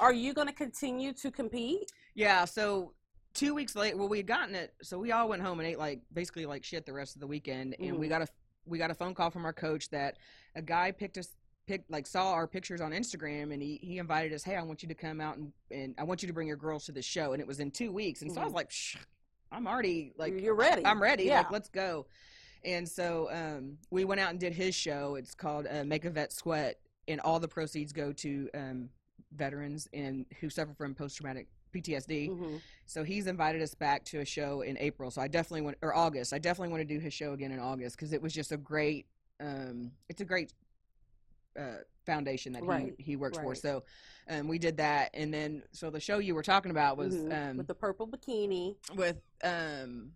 Are 0.00 0.12
you 0.12 0.34
gonna 0.34 0.52
continue 0.52 1.12
to 1.12 1.30
compete? 1.30 1.92
Yeah, 2.14 2.44
so 2.44 2.92
two 3.34 3.54
weeks 3.54 3.74
later, 3.74 3.96
well, 3.96 4.08
we 4.08 4.18
had 4.18 4.26
gotten 4.26 4.54
it. 4.54 4.74
So 4.82 4.98
we 4.98 5.12
all 5.12 5.28
went 5.28 5.42
home 5.42 5.60
and 5.60 5.68
ate 5.68 5.78
like 5.78 6.00
basically 6.12 6.46
like 6.46 6.64
shit 6.64 6.86
the 6.86 6.92
rest 6.92 7.14
of 7.16 7.20
the 7.20 7.26
weekend, 7.26 7.76
and 7.78 7.98
we 7.98 8.06
Mhm. 8.06 8.10
got 8.10 8.22
a 8.22 8.28
we 8.64 8.78
got 8.78 8.90
a 8.92 8.94
phone 8.94 9.12
call 9.12 9.28
from 9.30 9.44
our 9.44 9.52
coach 9.52 9.88
that 9.90 10.18
a 10.54 10.62
guy 10.62 10.92
picked 10.92 11.18
us 11.18 11.28
picked 11.66 11.90
like 11.90 12.06
saw 12.06 12.32
our 12.32 12.46
pictures 12.46 12.80
on 12.80 12.90
Instagram 12.92 13.52
and 13.52 13.60
he, 13.62 13.78
he 13.82 13.98
invited 13.98 14.32
us. 14.32 14.42
Hey, 14.44 14.56
I 14.56 14.62
want 14.62 14.82
you 14.82 14.88
to 14.88 14.94
come 14.94 15.20
out 15.20 15.36
and 15.36 15.52
and 15.70 15.94
I 15.98 16.04
want 16.04 16.22
you 16.22 16.26
to 16.28 16.32
bring 16.32 16.46
your 16.48 16.56
girls 16.56 16.84
to 16.86 16.92
the 16.92 17.02
show. 17.02 17.32
And 17.32 17.40
it 17.40 17.46
was 17.46 17.60
in 17.60 17.70
two 17.70 17.92
weeks, 17.92 18.22
and 18.22 18.32
so 18.32 18.40
I 18.40 18.44
was 18.44 18.52
Mhm. 18.52 18.56
like, 18.56 18.72
I'm 19.50 19.66
already 19.66 20.12
like 20.16 20.40
you're 20.40 20.54
ready. 20.54 20.84
I'm 20.84 21.00
ready. 21.02 21.24
Yeah. 21.24 21.38
Like, 21.38 21.50
let's 21.50 21.68
go. 21.68 22.06
And 22.64 22.88
so 22.88 23.28
um, 23.32 23.78
we 23.90 24.04
went 24.04 24.20
out 24.20 24.30
and 24.30 24.38
did 24.38 24.52
his 24.54 24.74
show. 24.74 25.16
It's 25.16 25.34
called 25.34 25.66
uh, 25.68 25.82
Make 25.84 26.04
a 26.04 26.10
Vet 26.10 26.32
Sweat, 26.32 26.78
and 27.08 27.20
all 27.20 27.40
the 27.40 27.48
proceeds 27.48 27.92
go 27.92 28.12
to 28.12 28.48
um, 28.54 28.88
veterans 29.32 29.88
and 29.92 30.26
who 30.40 30.48
suffer 30.50 30.72
from 30.74 30.94
post 30.94 31.16
traumatic 31.16 31.48
PTSD. 31.72 32.28
Mhm. 32.30 32.60
So 32.86 33.04
he's 33.04 33.26
invited 33.26 33.62
us 33.62 33.74
back 33.74 34.04
to 34.06 34.20
a 34.20 34.24
show 34.24 34.60
in 34.60 34.76
April. 34.78 35.10
So 35.10 35.20
I 35.22 35.28
definitely 35.28 35.62
want 35.62 35.78
or 35.82 35.94
August. 35.94 36.32
I 36.32 36.38
definitely 36.38 36.70
want 36.72 36.86
to 36.86 36.94
do 36.94 37.00
his 37.00 37.14
show 37.14 37.32
again 37.32 37.52
in 37.52 37.58
August 37.58 37.96
because 37.96 38.12
it 38.12 38.20
was 38.22 38.32
just 38.32 38.52
a 38.52 38.56
great. 38.56 39.06
Um, 39.40 39.92
it's 40.08 40.20
a 40.20 40.24
great 40.24 40.52
uh, 41.58 41.78
foundation 42.06 42.52
that 42.52 42.62
Right, 42.64 42.94
he 42.96 43.02
he 43.04 43.16
works 43.16 43.38
for. 43.38 43.54
So 43.54 43.82
um, 44.28 44.48
we 44.48 44.58
did 44.58 44.76
that, 44.76 45.10
and 45.14 45.32
then 45.32 45.62
so 45.72 45.90
the 45.90 46.00
show 46.00 46.18
you 46.18 46.34
were 46.34 46.42
talking 46.42 46.70
about 46.70 46.96
was 46.96 47.14
Mhm. 47.14 47.50
um, 47.50 47.56
with 47.56 47.66
the 47.66 47.74
purple 47.74 48.06
bikini. 48.06 48.76
with 48.94 49.20
um 49.42 50.12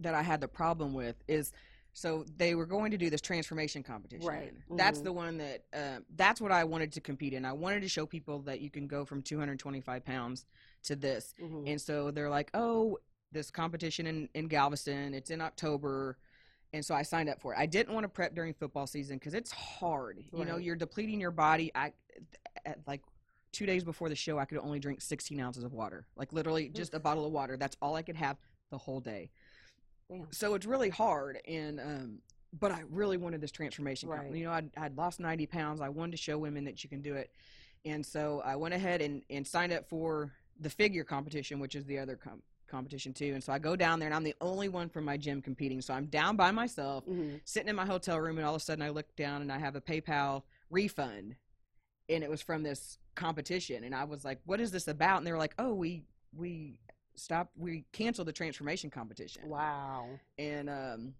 that 0.00 0.14
I 0.14 0.22
had 0.22 0.40
the 0.40 0.48
problem 0.48 0.94
with 0.94 1.16
is 1.26 1.52
so 1.98 2.24
they 2.36 2.54
were 2.54 2.64
going 2.64 2.92
to 2.92 2.96
do 2.96 3.10
this 3.10 3.20
transformation 3.20 3.82
competition. 3.82 4.24
Right. 4.24 4.54
That's 4.70 5.00
Mhm. 5.00 5.04
the 5.04 5.12
one 5.12 5.38
that 5.38 5.64
uh, 5.72 6.00
that's 6.14 6.40
what 6.40 6.52
I 6.52 6.62
wanted 6.62 6.92
to 6.92 7.00
compete 7.00 7.32
in. 7.32 7.44
I 7.44 7.52
wanted 7.52 7.82
to 7.82 7.88
show 7.88 8.06
people 8.06 8.38
that 8.42 8.60
you 8.60 8.70
can 8.70 8.86
go 8.86 9.04
from 9.04 9.20
225 9.20 10.04
pounds 10.04 10.46
to 10.84 10.94
this. 10.94 11.34
Mhm. 11.40 11.68
And 11.68 11.80
so 11.80 12.12
they're 12.12 12.30
like, 12.30 12.50
"Oh, 12.54 12.98
this 13.32 13.50
competition 13.50 14.06
in 14.06 14.28
in 14.34 14.46
Galveston. 14.46 15.12
It's 15.12 15.30
in 15.30 15.40
October." 15.40 16.18
And 16.72 16.84
so 16.84 16.94
I 16.94 17.02
signed 17.02 17.28
up 17.28 17.40
for 17.40 17.52
it. 17.52 17.58
I 17.58 17.66
didn't 17.66 17.92
want 17.94 18.04
to 18.04 18.08
prep 18.08 18.32
during 18.32 18.54
football 18.54 18.86
season 18.86 19.16
because 19.16 19.34
it's 19.34 19.50
hard. 19.50 20.22
You 20.32 20.44
know, 20.44 20.56
you're 20.58 20.76
depleting 20.76 21.18
your 21.20 21.32
body. 21.32 21.72
I 21.74 21.94
at 22.64 22.78
like 22.86 23.02
two 23.50 23.66
days 23.66 23.82
before 23.82 24.08
the 24.08 24.14
show, 24.14 24.38
I 24.38 24.44
could 24.44 24.58
only 24.58 24.78
drink 24.78 25.00
16 25.00 25.40
ounces 25.40 25.64
of 25.64 25.72
water. 25.72 26.06
Like 26.14 26.32
literally 26.32 26.68
just 26.68 26.94
a 26.94 27.00
bottle 27.00 27.26
of 27.26 27.32
water. 27.32 27.56
That's 27.56 27.76
all 27.82 27.96
I 27.96 28.02
could 28.02 28.16
have 28.16 28.36
the 28.70 28.78
whole 28.78 29.00
day. 29.00 29.30
So 30.30 30.54
it's 30.54 30.66
really 30.66 30.88
hard. 30.90 31.38
And 31.46 31.80
um, 31.80 32.18
but 32.58 32.72
I 32.72 32.82
really 32.90 33.16
wanted 33.16 33.40
this 33.40 33.52
transformation. 33.52 34.08
Right. 34.08 34.34
You 34.34 34.44
know, 34.44 34.52
I'd, 34.52 34.70
I'd 34.76 34.96
lost 34.96 35.20
90 35.20 35.46
pounds. 35.46 35.80
I 35.80 35.88
wanted 35.88 36.12
to 36.12 36.16
show 36.16 36.38
women 36.38 36.64
that 36.64 36.82
you 36.82 36.88
can 36.90 37.02
do 37.02 37.14
it. 37.14 37.30
And 37.84 38.04
so 38.04 38.42
I 38.44 38.56
went 38.56 38.74
ahead 38.74 39.02
and, 39.02 39.22
and 39.30 39.46
signed 39.46 39.72
up 39.72 39.88
for 39.88 40.32
the 40.60 40.70
figure 40.70 41.04
competition, 41.04 41.60
which 41.60 41.74
is 41.74 41.84
the 41.84 41.98
other 41.98 42.16
com- 42.16 42.42
competition 42.66 43.12
too. 43.12 43.32
And 43.34 43.44
so 43.44 43.52
I 43.52 43.58
go 43.58 43.76
down 43.76 43.98
there, 44.00 44.08
and 44.08 44.14
I'm 44.14 44.24
the 44.24 44.34
only 44.40 44.68
one 44.68 44.88
from 44.88 45.04
my 45.04 45.16
gym 45.16 45.40
competing. 45.42 45.80
So 45.80 45.94
I'm 45.94 46.06
down 46.06 46.36
by 46.36 46.50
myself, 46.50 47.06
Mhm. 47.06 47.40
sitting 47.44 47.68
in 47.68 47.76
my 47.76 47.86
hotel 47.86 48.18
room, 48.18 48.38
and 48.38 48.46
all 48.46 48.54
of 48.54 48.60
a 48.60 48.64
sudden 48.64 48.82
I 48.82 48.88
look 48.88 49.14
down 49.14 49.42
and 49.42 49.52
I 49.52 49.58
have 49.58 49.76
a 49.76 49.80
PayPal 49.80 50.42
refund, 50.70 51.36
and 52.08 52.24
it 52.24 52.30
was 52.30 52.42
from 52.42 52.62
this 52.62 52.98
competition. 53.14 53.84
And 53.84 53.94
I 53.94 54.04
was 54.04 54.24
like, 54.24 54.40
"What 54.46 54.60
is 54.60 54.70
this 54.70 54.88
about?" 54.88 55.18
And 55.18 55.26
they 55.26 55.32
were 55.32 55.38
like, 55.38 55.54
"Oh, 55.58 55.74
we 55.74 56.02
we 56.34 56.78
stopped, 57.18 57.52
we 57.56 57.84
canceled 57.92 58.28
the 58.28 58.32
transformation 58.32 58.90
competition." 58.90 59.48
Wow. 59.48 60.18
and 60.38 60.68
um 60.70 61.14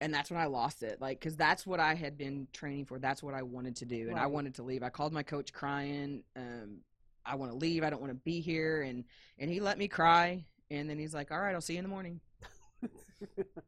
and 0.00 0.12
that's 0.12 0.30
when 0.30 0.38
I 0.40 0.46
lost 0.46 0.82
it 0.82 1.00
like 1.00 1.20
cuz 1.20 1.36
that's 1.36 1.66
what 1.66 1.80
I 1.80 1.94
had 1.94 2.18
been 2.18 2.48
training 2.52 2.84
for 2.84 2.98
that's 2.98 3.22
what 3.22 3.34
I 3.34 3.42
wanted 3.42 3.76
to 3.76 3.84
do 3.86 4.08
and 4.10 4.18
I 4.18 4.26
wanted 4.26 4.54
to 4.56 4.62
leave 4.62 4.82
I 4.82 4.90
called 4.90 5.12
my 5.12 5.22
coach 5.22 5.52
crying 5.52 6.22
um 6.36 6.78
I 7.24 7.34
want 7.36 7.50
to 7.52 7.56
leave 7.58 7.82
I 7.82 7.90
don't 7.90 8.00
want 8.00 8.12
to 8.12 8.18
be 8.24 8.40
here 8.40 8.82
and 8.82 9.04
and 9.38 9.50
he 9.50 9.60
let 9.60 9.78
me 9.78 9.88
cry 9.88 10.44
and 10.70 10.88
then 10.90 10.98
he's 10.98 11.14
like 11.14 11.30
all 11.30 11.38
right 11.40 11.54
I'll 11.54 11.60
see 11.60 11.74
you 11.74 11.78
in 11.78 11.84
the 11.84 11.88
morning 11.88 12.20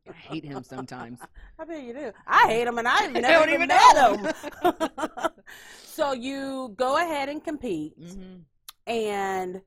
I 0.08 0.12
hate 0.12 0.44
him 0.44 0.62
sometimes 0.64 1.20
I 1.58 1.64
bet 1.64 1.82
you 1.82 1.92
do. 1.92 2.12
I 2.26 2.44
hate 2.48 2.66
him, 2.68 2.78
and 2.78 2.86
I've 2.86 3.12
never 3.14 3.46
don't 3.46 3.48
even 3.48 3.62
even 3.62 3.68
met 3.68 3.94
know 3.94 4.16
him. 4.16 4.32
so 5.84 6.12
you 6.12 6.72
go 6.76 6.96
ahead 6.96 7.28
and 7.28 7.42
compete, 7.42 7.94
hmm 7.98 8.36
and 8.86 9.60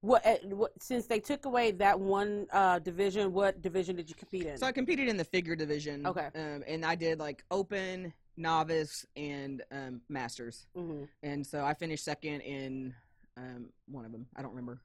what, 0.00 0.24
uh, 0.26 0.36
what? 0.48 0.72
Since 0.80 1.06
they 1.06 1.20
took 1.20 1.44
away 1.44 1.72
that 1.72 1.98
one 1.98 2.46
uh, 2.52 2.78
division, 2.78 3.32
what 3.32 3.60
division 3.62 3.96
did 3.96 4.08
you 4.08 4.14
compete 4.14 4.46
in? 4.46 4.56
so 4.56 4.66
I 4.66 4.72
competed 4.72 5.08
in 5.08 5.16
the 5.16 5.24
figure 5.24 5.54
division 5.56 6.06
Okay. 6.06 6.28
um 6.34 6.62
and 6.66 6.84
I 6.84 6.94
did 6.94 7.18
like 7.18 7.44
open 7.50 8.12
novice 8.36 9.04
and 9.16 9.62
um 9.70 10.00
masters 10.08 10.66
hmm 10.74 11.04
and 11.22 11.46
so 11.46 11.64
I 11.64 11.74
finished 11.74 12.04
second 12.04 12.40
in 12.40 12.94
um 13.36 13.66
one 13.86 14.04
of 14.04 14.12
them 14.12 14.26
I 14.36 14.42
don't 14.42 14.50
remember 14.52 14.80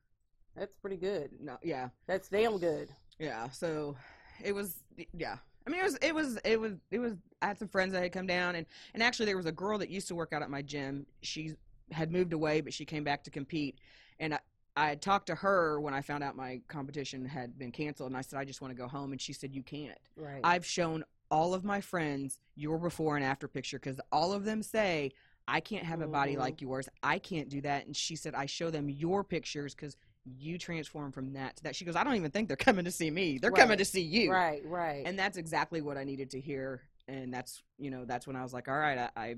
That's 0.55 0.75
pretty 0.75 0.97
good. 0.97 1.31
no 1.39 1.57
yeah 1.63 1.89
That's 2.07 2.27
damn 2.29 2.57
good. 2.57 2.89
Yeah, 3.19 3.49
so 3.49 3.95
it 4.43 4.53
was 4.53 4.83
yeah. 5.13 5.37
I 5.65 5.69
mean 5.69 5.79
it 5.79 5.83
was 5.83 5.95
it 6.01 6.13
was 6.15 6.37
it 6.43 6.59
was 6.59 6.73
it 6.91 6.99
was 6.99 7.13
I 7.41 7.47
had 7.47 7.57
some 7.59 7.69
friends 7.69 7.93
that 7.93 8.03
had 8.03 8.11
come 8.11 8.27
down 8.27 8.55
and 8.55 8.65
and 8.93 9.01
actually 9.01 9.27
there 9.27 9.37
was 9.37 9.45
a 9.45 9.51
girl 9.53 9.77
that 9.79 9.89
used 9.89 10.07
to 10.09 10.15
work 10.15 10.33
out 10.33 10.41
at 10.41 10.49
my 10.49 10.61
gym. 10.61 11.05
She 11.21 11.53
had 11.91 12.11
moved 12.11 12.33
away 12.33 12.59
but 12.61 12.73
she 12.73 12.83
came 12.83 13.03
back 13.05 13.23
to 13.23 13.31
compete 13.31 13.77
and 14.19 14.33
I 14.33 14.39
I 14.77 14.89
had 14.89 15.01
talked 15.01 15.27
to 15.27 15.35
her 15.35 15.79
when 15.79 15.93
I 15.93 16.01
found 16.01 16.23
out 16.23 16.35
my 16.35 16.61
competition 16.67 17.25
had 17.25 17.57
been 17.57 17.71
canceled 17.71 18.09
and 18.09 18.17
I 18.17 18.21
said 18.21 18.39
I 18.39 18.45
just 18.45 18.61
want 18.61 18.71
to 18.75 18.77
go 18.81 18.87
home 18.87 19.11
and 19.11 19.21
she 19.21 19.31
said 19.33 19.53
you 19.55 19.63
can't. 19.63 19.97
Right. 20.17 20.41
I've 20.43 20.65
shown 20.65 21.03
all 21.31 21.53
of 21.53 21.63
my 21.63 21.81
friends 21.81 22.37
your 22.55 22.77
before 22.77 23.15
and 23.15 23.25
after 23.25 23.47
picture 23.47 23.79
cuz 23.79 23.99
all 24.11 24.33
of 24.33 24.43
them 24.45 24.61
say 24.61 25.11
I 25.47 25.59
can't 25.59 25.85
have 25.85 26.01
a 26.01 26.07
body 26.07 26.35
Mhm. 26.35 26.39
like 26.39 26.61
yours. 26.61 26.89
I 27.03 27.19
can't 27.19 27.49
do 27.49 27.61
that 27.61 27.85
and 27.85 27.95
she 27.95 28.15
said 28.15 28.35
I 28.35 28.47
show 28.47 28.69
them 28.69 28.89
your 28.89 29.23
pictures 29.23 29.73
cuz 29.75 29.95
you 30.39 30.57
transform 30.57 31.11
from 31.11 31.33
that 31.33 31.55
to 31.57 31.63
that. 31.63 31.75
She 31.75 31.85
goes, 31.85 31.95
I 31.95 32.03
don't 32.03 32.15
even 32.15 32.31
think 32.31 32.47
they're 32.47 32.57
coming 32.69 32.85
to 32.85 32.91
see 32.91 33.09
me. 33.11 33.37
They're 33.37 33.51
coming 33.51 33.77
to 33.77 33.85
see 33.85 34.01
you. 34.01 34.31
right. 34.31 34.65
Right. 34.65 35.03
And 35.05 35.17
that's 35.17 35.37
exactly 35.37 35.81
what 35.81 35.97
I 35.97 36.03
needed 36.03 36.31
to 36.31 36.39
hear. 36.41 36.81
And 37.07 37.31
that's, 37.33 37.61
you 37.77 37.91
know, 37.91 38.03
that's 38.05 38.25
when 38.27 38.35
I 38.35 38.41
was 38.43 38.51
like, 38.53 38.67
all 38.67 38.77
right, 38.77 38.97
I, 38.97 39.09
I 39.15 39.35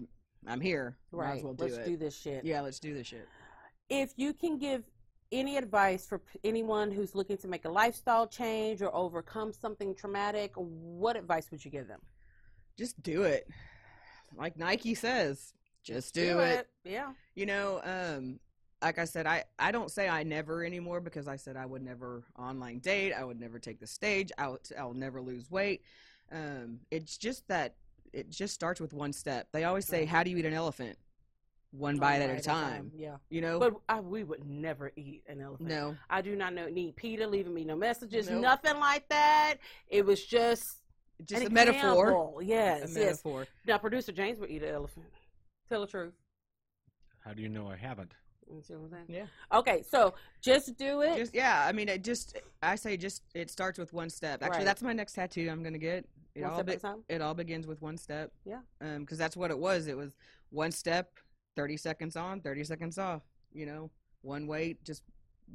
I'm 0.47 0.61
here. 0.61 0.97
Might 1.11 1.19
right. 1.19 1.37
as 1.37 1.43
well 1.43 1.53
do 1.53 1.65
Let's 1.65 1.77
it. 1.77 1.85
do 1.85 1.97
this 1.97 2.15
shit. 2.17 2.45
Yeah, 2.45 2.61
let's 2.61 2.79
do 2.79 2.93
this 2.93 3.07
shit. 3.07 3.27
if 3.89 4.13
you 4.17 4.33
can 4.33 4.57
give 4.57 4.83
any 5.31 5.57
advice 5.57 6.05
for 6.05 6.19
p- 6.19 6.39
anyone 6.43 6.91
who's 6.91 7.15
looking 7.15 7.37
to 7.37 7.47
make 7.47 7.65
a 7.65 7.69
lifestyle 7.69 8.27
change 8.27 8.81
or 8.81 8.93
overcome 8.95 9.53
something 9.53 9.93
traumatic, 9.95 10.53
what 10.55 11.15
advice 11.15 11.51
would 11.51 11.63
you 11.63 11.71
give 11.71 11.87
them? 11.87 11.99
Just 12.77 13.01
do 13.01 13.23
it. 13.23 13.47
Like 14.35 14.57
Nike 14.57 14.95
says, 14.95 15.53
just 15.83 16.13
do, 16.13 16.39
it. 16.39 16.67
Yeah. 16.83 17.13
You 17.35 17.45
know, 17.45 17.81
um, 17.83 18.39
like 18.81 18.99
I 18.99 19.05
said, 19.05 19.25
I, 19.25 19.45
I 19.57 19.71
don't 19.71 19.89
say 19.89 20.07
I 20.07 20.23
never 20.23 20.63
anymore 20.63 21.01
because 21.01 21.27
I 21.27 21.37
said 21.37 21.57
I 21.57 21.65
would 21.65 21.81
never 21.81 22.23
online 22.37 22.79
date. 22.79 23.13
I 23.13 23.23
would 23.23 23.39
never 23.39 23.57
take 23.57 23.79
the 23.79 23.87
stage. 23.87 24.31
I'll, 24.37 24.59
I'll 24.77 24.93
never 24.93 25.21
lose 25.21 25.49
weight. 25.49 25.81
Um, 26.31 26.79
it's 26.91 27.17
just 27.17 27.47
that 27.47 27.75
it 28.13 28.29
just 28.29 28.53
starts 28.53 28.79
with 28.79 28.93
one 28.93 29.13
step. 29.13 29.47
They 29.51 29.63
always 29.63 29.87
say, 29.87 30.05
how 30.05 30.23
do 30.23 30.29
you 30.29 30.37
eat 30.37 30.45
an 30.45 30.53
elephant? 30.53 30.97
One 31.71 31.97
bite 31.97 32.21
at 32.21 32.29
a 32.29 32.41
time. 32.41 32.91
Yeah. 32.95 33.17
You 33.29 33.41
know? 33.41 33.59
But 33.59 33.73
I, 33.89 33.99
we 33.99 34.23
would 34.23 34.47
never 34.47 34.91
eat 34.95 35.23
an 35.27 35.41
elephant. 35.41 35.69
no. 35.69 35.95
I 36.09 36.21
do 36.21 36.35
not 36.35 36.53
know, 36.53 36.67
need 36.69 36.95
Peter 36.95 37.27
leaving 37.27 37.53
me 37.53 37.65
no 37.65 37.75
messages, 37.75 38.29
Nope. 38.29 38.41
nothing 38.41 38.79
like 38.79 39.07
that. 39.09 39.55
It 39.89 40.05
was 40.05 40.25
just 40.25 40.63
Just 41.25 41.41
an 41.41 41.47
a 41.47 41.53
metaphor. 41.53 42.07
example. 42.09 42.39
Yes, 42.41 42.77
A 42.79 42.87
yes. 42.87 42.95
metaphor. 42.95 43.47
Now, 43.65 43.77
producer 43.77 44.11
James 44.13 44.39
would 44.39 44.49
eat 44.49 44.63
an 44.63 44.73
elephant. 44.73 45.05
Tell 45.67 45.81
the 45.81 45.87
truth. 45.87 46.13
How 47.19 47.33
do 47.33 47.41
you 47.41 47.49
know 47.49 47.67
I 47.69 47.75
haven't? 47.75 48.13
You 48.49 48.61
see 48.63 48.73
what 48.75 48.85
I'm 48.85 48.89
saying? 48.91 49.05
Yeah. 49.09 49.57
Okay, 49.59 49.83
so 49.91 50.13
just 50.41 50.77
do 50.77 51.01
it. 51.01 51.17
Just 51.17 51.35
yeah, 51.35 51.65
I 51.67 51.73
mean, 51.73 51.89
it 51.89 52.01
just 52.01 52.39
I 52.63 52.75
say 52.75 52.95
just 52.95 53.23
it 53.35 53.51
starts 53.51 53.77
with 53.77 53.91
one 53.91 54.09
step. 54.09 54.41
Actually, 54.41 54.59
Right. 54.59 54.65
that's 54.65 54.81
my 54.81 54.93
next 54.93 55.11
tattoo. 55.13 55.49
I'm 55.51 55.63
gonna 55.63 55.77
get. 55.77 56.05
It 56.33 56.43
One 56.43 56.51
all 56.51 56.55
step 56.57 56.65
be- 56.67 56.71
at 56.73 56.77
a 56.77 56.81
time. 56.81 57.03
it 57.09 57.21
all 57.21 57.33
begins 57.33 57.67
with 57.67 57.81
one 57.81 57.97
step. 57.97 58.31
Yeah. 58.45 58.59
Um, 58.79 58.99
because 58.99 59.17
that's 59.17 59.35
what 59.35 59.51
it 59.51 59.59
was. 59.59 59.87
It 59.87 59.97
was 59.97 60.15
one 60.49 60.71
step, 60.71 61.09
thirty 61.57 61.75
seconds 61.75 62.15
on, 62.15 62.39
thirty 62.39 62.63
seconds 62.63 62.97
off. 62.97 63.23
You 63.51 63.65
know, 63.65 63.89
one 64.21 64.47
weight, 64.47 64.81
just 64.85 65.03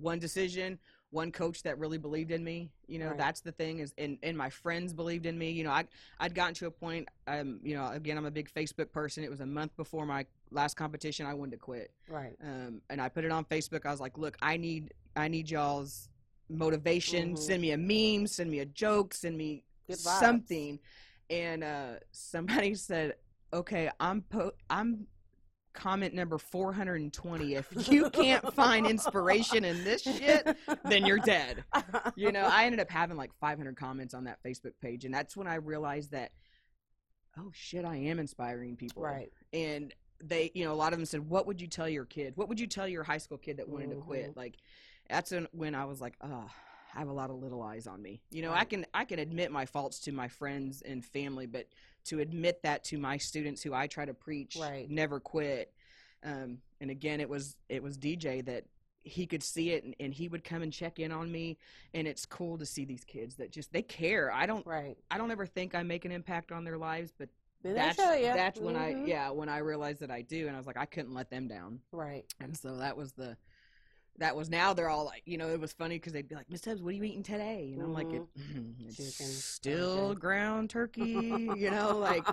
one 0.01 0.19
decision, 0.19 0.79
one 1.11 1.31
coach 1.31 1.63
that 1.63 1.79
really 1.79 1.99
believed 1.99 2.31
in 2.33 2.43
me. 2.43 2.71
You 2.89 2.99
know, 2.99 3.09
Right. 3.11 3.19
that's 3.19 3.41
the 3.41 3.53
thing 3.53 3.79
is, 3.79 3.95
and 3.97 4.19
and 4.23 4.37
my 4.37 4.51
friends 4.51 4.93
believed 4.93 5.25
in 5.27 5.39
me. 5.39 5.51
You 5.53 5.65
know, 5.65 5.71
I 5.71 5.85
I'd 6.21 6.35
gotten 6.35 6.55
to 6.55 6.67
a 6.67 6.71
point. 6.71 7.09
Um, 7.27 7.61
you 7.63 7.75
know, 7.75 7.87
again, 7.89 8.19
I'm 8.19 8.27
a 8.27 8.31
big 8.31 8.51
Facebook 8.53 8.91
person. 8.93 9.23
It 9.25 9.31
was 9.31 9.41
a 9.41 9.47
month 9.47 9.75
before 9.77 10.05
my 10.05 10.27
last 10.51 10.75
competition. 10.77 11.25
I 11.27 11.33
wanted 11.35 11.53
to 11.53 11.57
quit 11.59 11.91
Right. 12.09 12.37
um, 12.43 12.83
and 12.91 13.01
I 13.01 13.09
put 13.09 13.25
it 13.25 13.31
on 13.31 13.45
Facebook. 13.47 13.87
I 13.87 13.91
was 13.91 14.01
like, 14.01 14.19
"Look, 14.19 14.37
I 14.43 14.57
need 14.59 14.93
I 15.17 15.29
need 15.29 15.51
y'all's 15.51 16.09
motivation. 16.49 17.35
Mhm. 17.35 17.39
Send 17.39 17.63
me 17.63 17.71
a 17.73 17.79
meme, 17.79 18.27
send 18.27 18.51
me 18.51 18.59
a 18.61 18.67
joke, 18.67 19.15
send 19.15 19.37
me 19.39 19.65
something." 19.91 20.79
And 21.31 21.63
uh, 21.65 21.95
somebody 22.11 22.75
said, 22.91 23.15
"Okay, 23.53 23.91
I'm 24.01 24.23
po- 24.23 24.53
I'm 24.71 25.07
comment 25.73 26.15
number 26.15 26.39
420. 26.39 27.55
If 27.55 27.89
you 27.89 28.11
can't 28.11 28.53
find 28.55 28.87
inspiration 28.87 29.65
in 29.65 29.85
this 29.85 30.03
shit, 30.03 30.57
then 30.85 31.07
you're 31.07 31.19
dead." 31.19 31.65
You 32.17 32.33
know, 32.33 32.43
I 32.45 32.65
ended 32.65 32.81
up 32.81 32.91
having 32.91 33.17
like 33.17 33.33
500 33.41 33.77
comments 33.77 34.15
on 34.15 34.25
that 34.25 34.43
Facebook 34.43 34.73
page, 34.81 35.05
and 35.05 35.15
that's 35.15 35.37
when 35.37 35.47
I 35.47 35.57
realized 35.57 36.13
that, 36.13 36.33
oh 37.39 37.51
shit, 37.53 37.85
I 37.85 37.97
am 37.97 38.19
inspiring 38.19 38.77
people 38.77 39.03
right. 39.03 39.33
and 39.53 39.95
they 40.25 40.53
you 40.55 40.65
know 40.65 40.73
a 40.73 40.75
lot 40.75 40.93
of 40.93 40.99
them 41.01 41.05
said 41.07 41.29
what 41.29 41.49
would 41.49 41.61
you 41.61 41.67
tell 41.67 41.89
your 41.89 42.05
kid 42.05 42.33
what 42.37 42.49
would 42.49 42.61
you 42.61 42.67
tell 42.69 42.87
your 42.87 43.03
high 43.03 43.19
school 43.19 43.37
kid 43.39 43.57
that 43.57 43.69
wanted 43.69 43.91
to 43.91 43.97
quit 43.97 44.33
Mhm. 44.33 44.37
like 44.37 44.55
that's 45.11 45.33
when, 45.33 45.49
when 45.51 45.75
i 45.75 45.85
was 45.85 46.01
like 46.01 46.15
oh 46.21 46.49
i 46.95 46.99
have 47.01 47.09
a 47.09 47.13
lot 47.13 47.29
of 47.31 47.37
little 47.43 47.61
eyes 47.61 47.89
on 47.89 48.01
me 48.01 48.21
you 48.31 48.41
know 48.41 48.53
i 48.53 48.65
can 48.65 48.87
i 48.95 49.05
can 49.05 49.19
admit 49.19 49.51
my 49.51 49.67
faults 49.67 49.99
to 50.01 50.13
my 50.13 50.29
friends 50.29 50.81
and 50.83 51.05
family 51.05 51.47
but 51.47 51.67
to 52.05 52.21
admit 52.21 52.63
that 52.63 52.85
to 52.85 52.99
my 52.99 53.17
students 53.17 53.63
who 53.63 53.73
i 53.75 53.87
try 53.87 54.05
to 54.05 54.15
preach 54.15 54.57
Right. 54.61 54.89
never 54.91 55.21
quit 55.21 55.73
um, 56.25 56.59
and 56.81 56.91
again 56.91 57.21
it 57.21 57.29
was 57.29 57.57
it 57.69 57.83
was 57.83 57.99
dj 57.99 58.45
that 58.47 58.65
he 59.05 59.27
could 59.27 59.43
see 59.43 59.71
it 59.71 59.83
and, 59.83 59.97
and 59.99 60.15
he 60.15 60.29
would 60.29 60.45
come 60.45 60.63
and 60.63 60.73
check 60.73 61.01
in 61.01 61.11
on 61.11 61.31
me 61.33 61.59
and 61.93 62.07
it's 62.07 62.25
cool 62.25 62.57
to 62.59 62.65
see 62.67 62.85
these 62.85 63.03
kids 63.05 63.35
that 63.37 63.51
just 63.51 63.73
they 63.73 63.83
care 63.83 64.31
i 64.33 64.47
don't 64.47 64.65
Right. 64.67 64.97
I 65.11 65.19
don't 65.19 65.31
ever 65.33 65.47
think 65.47 65.75
I 65.75 65.83
make 65.83 66.05
an 66.05 66.13
impact 66.13 66.53
on 66.53 66.65
their 66.65 66.79
lives, 66.79 67.13
but 67.19 67.29
Then 67.63 67.75
that's 67.75 67.97
they 67.97 68.03
show 68.05 68.13
you. 68.15 68.33
that's 68.33 68.61
when 68.61 68.77
I 68.77 68.95
Mhm. 68.95 69.07
yeah 69.09 69.31
when 69.31 69.49
I 69.49 69.59
realized 69.59 70.01
that 70.01 70.11
I 70.11 70.23
do, 70.23 70.47
and 70.47 70.55
I 70.55 70.59
was 70.59 70.67
like 70.67 70.77
I 70.79 70.87
couldn't 70.87 71.13
let 71.15 71.31
them 71.31 71.49
down, 71.49 71.81
Right. 71.93 72.25
and 72.41 72.57
so 72.57 72.77
that 72.79 72.97
was 72.97 73.13
the 73.13 73.37
that 74.19 74.37
was 74.37 74.51
now 74.51 74.73
they're 74.73 74.89
all 74.89 75.05
like 75.05 75.23
you 75.25 75.39
know 75.39 75.49
it 75.49 75.61
was 75.61 75.73
funny 75.73 75.97
because 75.97 76.13
they'd 76.13 76.29
be 76.29 76.35
like 76.35 76.51
Miss 76.51 76.61
Tubbs, 76.61 76.83
what 76.83 76.91
are 76.91 76.97
you 76.97 77.05
eating 77.05 77.23
today? 77.23 77.71
And 77.75 77.83
I'm 77.83 77.93
like 77.93 78.13
it, 78.13 78.23
it's 78.89 79.17
Chicken. 79.17 79.33
still 79.43 80.09
Okay. 80.11 80.21
ground 80.21 80.71
turkey, 80.71 81.57
you 81.59 81.71
know 81.71 81.99
like. 81.99 82.25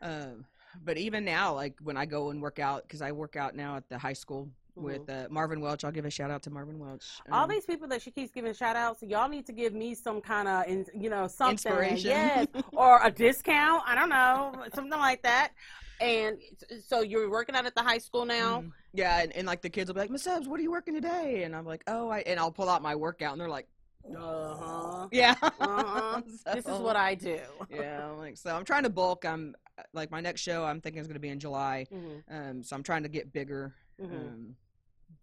Um, 0.00 0.44
but 0.84 0.98
even 0.98 1.24
now, 1.24 1.54
like 1.54 1.74
when 1.82 1.96
I 1.96 2.04
go 2.04 2.30
and 2.30 2.42
work 2.42 2.58
out, 2.58 2.82
because 2.82 3.00
I 3.00 3.12
work 3.12 3.36
out 3.36 3.54
now 3.54 3.76
at 3.76 3.88
the 3.88 3.98
high 3.98 4.12
school 4.12 4.48
with 4.76 5.08
uh, 5.08 5.26
Marvin 5.30 5.60
Welch. 5.60 5.84
I'll 5.84 5.92
give 5.92 6.04
a 6.04 6.10
shout 6.10 6.30
out 6.30 6.42
to 6.44 6.50
Marvin 6.50 6.78
Welch. 6.78 7.04
All 7.30 7.44
Um, 7.44 7.50
these 7.50 7.64
people 7.64 7.88
that 7.88 8.02
she 8.02 8.10
keeps 8.10 8.30
giving 8.32 8.52
shout 8.54 8.76
outs, 8.76 9.02
y'all 9.02 9.28
need 9.28 9.46
to 9.46 9.52
give 9.52 9.72
me 9.72 9.94
some 9.94 10.20
kind 10.20 10.48
of, 10.48 10.64
you 10.94 11.10
know, 11.10 11.26
something. 11.26 11.52
Inspiration. 11.52 12.10
Yes. 12.10 12.46
or 12.72 13.00
a 13.02 13.10
discount. 13.10 13.82
I 13.86 13.94
don't 13.94 14.08
know. 14.08 14.64
Something 14.74 14.98
like 14.98 15.22
that. 15.22 15.52
And 16.00 16.38
so 16.86 17.00
you're 17.02 17.30
working 17.30 17.54
out 17.54 17.66
at 17.66 17.74
the 17.74 17.82
high 17.82 17.98
school 17.98 18.24
now? 18.24 18.62
Mhm. 18.62 18.72
Yeah, 18.92 19.20
and, 19.22 19.32
and 19.32 19.46
like 19.46 19.62
the 19.62 19.70
kids 19.70 19.88
will 19.88 19.94
be 19.94 20.00
like, 20.00 20.10
Miss 20.10 20.24
Tubbs, 20.24 20.48
what 20.48 20.58
are 20.58 20.62
you 20.62 20.70
working 20.70 20.94
today? 20.94 21.44
And 21.44 21.54
I'm 21.54 21.64
like, 21.66 21.82
oh, 21.86 22.08
I 22.08 22.20
and 22.20 22.38
I'll 22.38 22.52
pull 22.52 22.68
out 22.68 22.82
my 22.82 22.94
workout, 22.94 23.32
and 23.32 23.40
they're 23.40 23.48
like, 23.48 23.68
Uh 24.12 24.54
huh. 24.56 25.08
yeah, 25.12 25.34
Uh-huh. 25.40 26.20
This 26.54 26.66
is 26.66 26.78
what 26.80 26.96
I 26.96 27.14
do. 27.14 27.38
yeah, 27.70 28.08
I'm 28.10 28.18
like 28.18 28.36
so 28.36 28.54
I'm 28.54 28.64
trying 28.64 28.82
to 28.84 28.90
bulk. 28.90 29.24
I'm 29.24 29.54
like 29.92 30.10
my 30.10 30.20
next 30.20 30.42
show 30.42 30.64
I'm 30.64 30.80
thinking 30.80 31.00
is 31.00 31.06
going 31.06 31.14
to 31.14 31.20
be 31.20 31.28
in 31.30 31.40
July. 31.40 31.86
hmm 31.90 32.18
Um, 32.30 32.62
so 32.62 32.76
I'm 32.76 32.82
trying 32.82 33.02
to 33.04 33.08
get 33.08 33.32
bigger. 33.32 33.74
hmm 33.98 34.14
Um, 34.14 34.56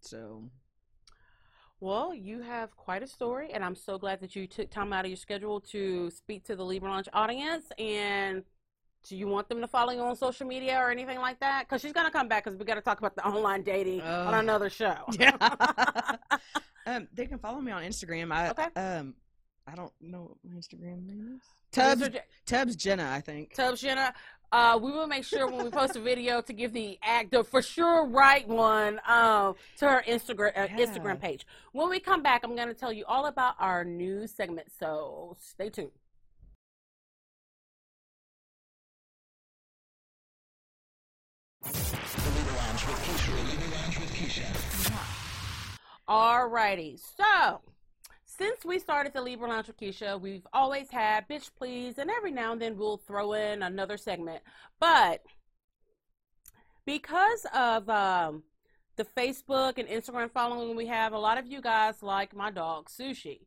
so 0.00 0.44
Well, 1.80 2.14
you 2.14 2.40
have 2.42 2.76
quite 2.76 3.02
a 3.02 3.06
story, 3.06 3.52
and 3.52 3.64
I'm 3.64 3.74
so 3.74 3.98
glad 3.98 4.20
that 4.20 4.36
you 4.36 4.46
took 4.46 4.70
time 4.70 4.92
out 4.92 5.04
of 5.04 5.10
your 5.10 5.16
schedule 5.16 5.60
to 5.72 6.10
speak 6.10 6.44
to 6.44 6.54
the 6.56 6.64
Libra 6.64 6.90
Lounge 6.90 7.08
audience. 7.12 7.64
And 7.78 8.44
do 9.08 9.16
you 9.16 9.26
want 9.26 9.48
them 9.48 9.60
to 9.60 9.66
follow 9.66 9.92
you 9.92 10.00
on 10.00 10.14
social 10.14 10.46
media 10.46 10.78
or 10.78 10.90
anything 10.92 11.18
like 11.18 11.40
that? 11.40 11.66
Because 11.66 11.80
she's 11.82 11.92
gonna 11.92 12.10
come 12.10 12.28
back 12.28 12.44
because 12.44 12.56
we 12.58 12.64
got 12.64 12.76
to 12.76 12.80
talk 12.82 12.98
about 13.00 13.16
the 13.16 13.26
online 13.26 13.62
dating 13.62 14.00
on 14.00 14.34
Oh. 14.34 14.38
another 14.38 14.70
show. 14.70 14.94
yeah. 15.18 15.36
um, 16.86 17.08
they 17.12 17.26
can 17.26 17.38
follow 17.38 17.60
me 17.60 17.72
on 17.72 17.82
Instagram. 17.82 18.32
I 18.32 18.50
Okay. 18.50 18.68
um, 18.76 19.14
I 19.66 19.74
don't 19.74 19.92
know 20.00 20.22
what 20.22 20.36
my 20.44 20.56
Instagram 20.56 21.04
name 21.06 21.36
is. 21.40 21.42
Tubbs 22.46 22.76
Jenna, 22.76 23.10
I 23.10 23.20
think. 23.20 23.54
Tubbs 23.54 23.80
Jenna, 23.80 24.12
uh, 24.52 24.78
we 24.80 24.92
will 24.92 25.06
make 25.06 25.24
sure 25.24 25.50
when 25.50 25.64
we 25.64 25.70
post 25.70 25.96
a 25.96 26.00
video 26.00 26.42
to 26.42 26.52
give 26.52 26.72
the 26.72 26.98
actor 27.02 27.42
for 27.42 27.62
sure 27.62 28.06
right 28.06 28.46
one 28.46 29.00
um, 29.06 29.54
to 29.78 29.88
her 29.88 30.04
Instagram 30.06 30.48
uh, 30.56 30.68
Yeah. 30.76 30.86
Instagram 30.86 31.18
page. 31.18 31.46
When 31.72 31.88
we 31.88 32.00
come 32.00 32.22
back, 32.22 32.42
I'm 32.44 32.54
going 32.54 32.68
to 32.68 32.74
tell 32.74 32.92
you 32.92 33.04
all 33.06 33.26
about 33.26 33.54
our 33.58 33.82
new 33.84 34.26
segment. 34.26 34.68
So 34.78 35.36
stay 35.40 35.70
tuned. 35.70 35.90
Alrighty, 46.08 46.98
so 47.16 47.60
since 48.42 48.64
we 48.64 48.76
started 48.80 49.12
the 49.12 49.22
Libra 49.22 49.48
Lounge 49.48 49.68
with 49.68 49.76
Keisha, 49.76 50.20
we've 50.20 50.46
always 50.52 50.90
had 50.90 51.28
bitch 51.28 51.50
please, 51.56 51.98
and 51.98 52.10
every 52.10 52.32
now 52.32 52.50
and 52.50 52.60
then 52.60 52.76
we'll 52.76 52.96
throw 52.96 53.34
in 53.34 53.62
another 53.62 53.96
segment. 53.96 54.42
But 54.80 55.22
because 56.84 57.46
of 57.54 57.88
um, 57.88 58.42
the 58.96 59.04
Facebook 59.04 59.78
and 59.78 59.88
Instagram 59.88 60.28
following 60.32 60.74
we 60.74 60.86
have, 60.86 61.12
a 61.12 61.18
lot 61.18 61.38
of 61.38 61.46
you 61.46 61.60
guys 61.60 62.02
like 62.02 62.34
my 62.34 62.50
dog 62.50 62.88
Sushi, 62.88 63.42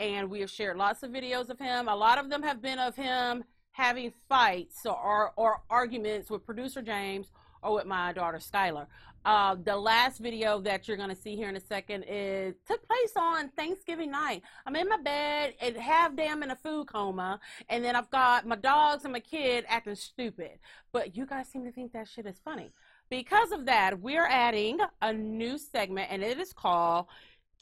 and 0.00 0.28
we 0.28 0.40
have 0.40 0.50
shared 0.50 0.76
lots 0.76 1.04
of 1.04 1.12
videos 1.12 1.48
of 1.48 1.60
him. 1.60 1.86
A 1.86 1.94
lot 1.94 2.18
of 2.18 2.28
them 2.28 2.42
have 2.42 2.60
been 2.60 2.80
of 2.80 2.96
him 2.96 3.44
having 3.70 4.12
fights 4.28 4.84
or 4.84 5.32
or 5.36 5.62
arguments 5.70 6.28
with 6.28 6.44
producer 6.44 6.82
James 6.82 7.28
or 7.62 7.74
with 7.74 7.86
my 7.86 8.12
daughter 8.12 8.38
Skylar. 8.38 8.86
Uh, 9.24 9.54
the 9.64 9.76
last 9.76 10.18
video 10.18 10.60
that 10.62 10.88
you're 10.88 10.96
gonna 10.96 11.14
see 11.14 11.36
here 11.36 11.48
in 11.48 11.56
a 11.56 11.60
second 11.60 12.04
is 12.08 12.54
took 12.66 12.86
place 12.86 13.12
on 13.16 13.50
Thanksgiving 13.50 14.10
night. 14.10 14.42
I'm 14.66 14.74
in 14.76 14.88
my 14.88 14.96
bed 14.96 15.54
and 15.60 15.76
half 15.76 16.16
damn 16.16 16.42
in 16.42 16.50
a 16.50 16.56
food 16.56 16.86
coma, 16.86 17.38
and 17.68 17.84
then 17.84 17.96
I've 17.96 18.08
got 18.10 18.46
my 18.46 18.56
dogs 18.56 19.04
and 19.04 19.12
my 19.12 19.20
kid 19.20 19.64
acting 19.68 19.94
stupid. 19.94 20.52
But 20.92 21.16
you 21.16 21.26
guys 21.26 21.48
seem 21.48 21.64
to 21.64 21.72
think 21.72 21.92
that 21.92 22.08
shit 22.08 22.24
is 22.26 22.40
funny. 22.42 22.70
Because 23.10 23.52
of 23.52 23.66
that, 23.66 24.00
we're 24.00 24.26
adding 24.26 24.78
a 25.02 25.12
new 25.12 25.58
segment, 25.58 26.08
and 26.10 26.22
it 26.22 26.38
is 26.38 26.54
called 26.54 27.06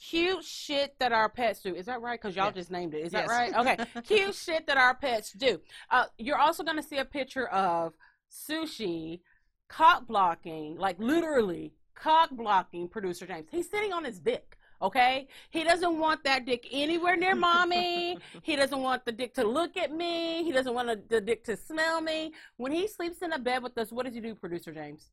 "Cute 0.01 0.45
Shit 0.45 0.95
That 1.01 1.11
Our 1.13 1.29
Pets 1.29 1.63
Do." 1.63 1.75
Is 1.75 1.87
that 1.87 2.01
right? 2.01 2.21
Because 2.21 2.37
y'all 2.37 2.47
Yes. 2.47 2.55
just 2.55 2.71
named 2.71 2.95
it. 2.95 2.99
Is 3.05 3.13
that 3.13 3.27
right? 3.27 3.53
Okay. 3.57 3.77
Cute 4.05 4.35
shit 4.37 4.67
that 4.69 4.77
our 4.77 4.95
pets 4.95 5.33
do. 5.33 5.61
Uh, 5.91 6.05
you're 6.19 6.39
also 6.39 6.63
gonna 6.63 6.83
see 6.85 6.99
a 6.99 7.05
picture 7.05 7.49
of 7.49 7.95
sushi 8.31 9.21
cock 9.69 10.07
blocking, 10.07 10.77
like 10.77 10.99
literally 10.99 11.73
cock 11.95 12.31
blocking 12.33 12.89
producer 12.89 13.27
James. 13.27 13.47
He's 13.51 13.71
sitting 13.71 13.93
on 13.93 14.05
his 14.05 14.19
dick. 14.19 14.57
Okay, 14.81 15.27
he 15.51 15.65
doesn't 15.65 15.99
want 15.99 16.23
that 16.23 16.47
dick 16.47 16.69
anywhere 16.71 17.17
near 17.17 17.35
mommy. 17.35 18.17
he 18.43 18.55
doesn't 18.55 18.81
want 18.81 19.05
the 19.05 19.11
dick 19.11 19.35
to 19.35 19.45
look 19.45 19.77
at 19.77 19.93
me. 19.93 20.45
He 20.45 20.53
doesn't 20.53 20.73
want 20.73 21.09
the 21.09 21.21
dick 21.21 21.43
to 21.45 21.57
smell 21.57 22.01
me. 22.01 22.33
When 22.59 22.71
he 22.71 22.87
sleeps 22.87 23.21
in 23.21 23.33
a 23.33 23.41
bed 23.41 23.65
with 23.65 23.77
us, 23.77 23.91
what 23.91 24.07
does 24.07 24.15
he 24.15 24.21
do, 24.21 24.37
producer 24.37 24.73
James? 24.73 25.11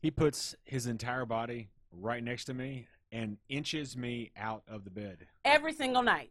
He 0.00 0.10
puts 0.10 0.56
his 0.64 0.86
entire 0.86 1.26
body 1.26 1.68
right 1.92 2.22
next 2.22 2.46
to 2.46 2.54
me 2.54 2.86
and 3.12 3.36
inches 3.50 3.94
me 3.94 4.30
out 4.38 4.62
of 4.66 4.84
the 4.84 4.90
bed. 4.90 5.26
Every 5.44 5.74
single 5.74 6.02
night 6.02 6.30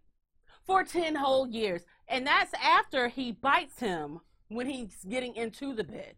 for 0.66 0.84
10 0.84 1.16
whole 1.16 1.48
years. 1.48 1.84
And 2.08 2.26
that's 2.26 2.54
after 2.62 3.08
he 3.08 3.32
bites 3.32 3.80
him 3.80 4.20
when 4.50 4.68
he's 4.68 5.04
getting 5.08 5.36
into 5.36 5.74
the 5.74 5.84
bed. 5.84 6.16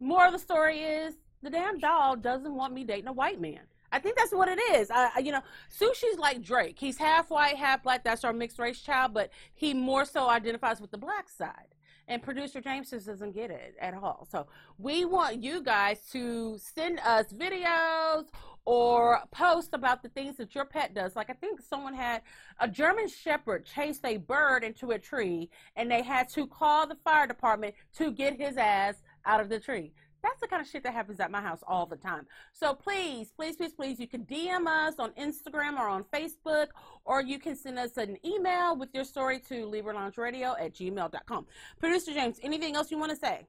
More 0.00 0.26
of 0.26 0.32
the 0.32 0.38
story 0.38 0.80
is 0.80 1.14
the 1.42 1.50
damn 1.50 1.78
dog 1.78 2.22
doesn't 2.22 2.54
want 2.54 2.74
me 2.74 2.84
dating 2.84 3.08
a 3.08 3.12
white 3.12 3.40
man. 3.40 3.60
I 3.92 3.98
think 3.98 4.16
that's 4.16 4.32
what 4.32 4.48
it 4.48 4.58
is. 4.72 4.90
I, 4.90 5.18
you 5.20 5.32
know, 5.32 5.42
Sushi's 5.70 6.18
like 6.18 6.42
Drake. 6.42 6.76
He's 6.78 6.98
half 6.98 7.30
white, 7.30 7.56
half 7.56 7.82
black. 7.82 8.04
That's 8.04 8.24
our 8.24 8.32
mixed 8.32 8.58
race 8.58 8.80
child, 8.80 9.14
but 9.14 9.30
he 9.54 9.74
more 9.74 10.04
so 10.04 10.28
identifies 10.28 10.80
with 10.80 10.90
the 10.90 10.98
black 10.98 11.28
side. 11.28 11.74
And 12.08 12.22
producer 12.22 12.60
James 12.60 12.90
just 12.90 13.06
doesn't 13.06 13.34
get 13.34 13.50
it 13.50 13.74
at 13.80 13.94
all. 13.94 14.26
So 14.30 14.46
we 14.78 15.04
want 15.04 15.42
you 15.42 15.62
guys 15.62 16.00
to 16.12 16.58
send 16.58 17.00
us 17.00 17.32
videos 17.32 18.26
or 18.64 19.20
post 19.30 19.70
about 19.72 20.02
the 20.02 20.08
things 20.10 20.36
that 20.36 20.54
your 20.54 20.64
pet 20.64 20.94
does. 20.94 21.16
Like 21.16 21.30
I 21.30 21.34
think 21.34 21.60
someone 21.60 21.94
had 21.94 22.22
a 22.60 22.68
German 22.68 23.08
Shepherd 23.08 23.64
chased 23.64 24.04
a 24.04 24.18
bird 24.18 24.62
into 24.62 24.90
a 24.90 24.98
tree, 24.98 25.48
and 25.74 25.90
they 25.90 26.02
had 26.02 26.28
to 26.30 26.46
call 26.46 26.86
the 26.86 26.96
fire 26.96 27.26
department 27.26 27.74
to 27.96 28.10
get 28.10 28.36
his 28.38 28.56
ass 28.56 28.96
out 29.26 29.40
of 29.40 29.48
the 29.48 29.60
tree. 29.60 29.92
That's 30.22 30.40
the 30.40 30.48
kind 30.48 30.60
of 30.60 30.68
shit 30.68 30.82
that 30.82 30.92
happens 30.92 31.20
at 31.20 31.30
my 31.30 31.40
house 31.40 31.60
all 31.66 31.86
the 31.86 31.96
time. 31.96 32.26
So 32.52 32.74
please, 32.74 33.32
please, 33.36 33.56
please, 33.56 33.72
please, 33.72 34.00
you 34.00 34.08
can 34.08 34.24
DM 34.24 34.66
us 34.66 34.94
on 34.98 35.12
Instagram 35.12 35.78
or 35.78 35.88
on 35.88 36.04
Facebook, 36.04 36.68
or 37.04 37.22
you 37.22 37.38
can 37.38 37.54
send 37.54 37.78
us 37.78 37.96
an 37.96 38.16
email 38.24 38.76
with 38.76 38.88
your 38.92 39.04
story 39.04 39.38
to 39.48 39.66
LibraLoungeRadio 39.66 40.60
at 40.60 40.74
gmail.com. 40.74 41.46
Producer 41.78 42.12
James, 42.12 42.40
anything 42.42 42.74
else 42.74 42.90
you 42.90 42.98
want 42.98 43.10
to 43.10 43.16
say? 43.16 43.46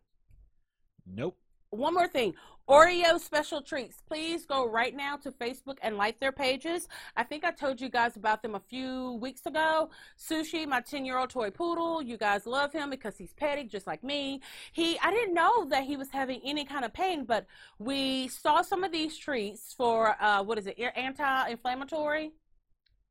Nope. 1.05 1.37
One 1.69 1.93
more 1.93 2.07
thing. 2.07 2.33
Oreo 2.69 3.17
special 3.17 3.61
treats. 3.61 4.01
Please 4.05 4.45
go 4.45 4.67
right 4.67 4.93
now 4.93 5.15
to 5.17 5.31
Facebook 5.31 5.77
and 5.81 5.95
like 5.95 6.19
their 6.19 6.33
pages. 6.33 6.89
I 7.15 7.23
think 7.23 7.45
I 7.45 7.51
told 7.51 7.79
you 7.79 7.87
guys 7.87 8.17
about 8.17 8.41
them 8.41 8.55
a 8.55 8.59
few 8.59 9.13
weeks 9.21 9.45
ago. 9.45 9.89
Sushi, 10.17 10.67
my 10.67 10.81
10 10.81 11.05
year 11.05 11.17
old 11.17 11.29
toy 11.29 11.49
poodle. 11.49 12.01
You 12.01 12.17
guys 12.17 12.45
love 12.45 12.73
him 12.73 12.89
because 12.89 13.17
he's 13.17 13.33
petty, 13.33 13.63
just 13.63 13.87
like 13.87 14.03
me. 14.03 14.41
He, 14.73 14.99
I 14.99 15.11
didn't 15.11 15.33
know 15.33 15.65
that 15.69 15.83
he 15.83 15.95
was 15.95 16.09
having 16.09 16.41
any 16.43 16.65
kind 16.65 16.83
of 16.83 16.93
pain, 16.93 17.23
but 17.23 17.45
we 17.79 18.27
saw 18.27 18.61
some 18.61 18.83
of 18.83 18.91
these 18.91 19.17
treats 19.17 19.73
for, 19.73 20.21
uh, 20.21 20.43
what 20.43 20.57
is 20.57 20.67
it, 20.67 20.77
anti 20.77 21.49
inflammatory. 21.49 22.31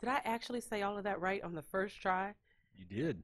Did 0.01 0.11
I 0.11 0.21
actually 0.25 0.61
say 0.61 0.83
all 0.83 0.99
of 0.99 1.05
that 1.05 1.21
right 1.21 1.43
on 1.43 1.55
the 1.55 1.63
first 1.63 2.01
try? 2.01 2.35
You 2.77 2.85
did. 2.85 3.23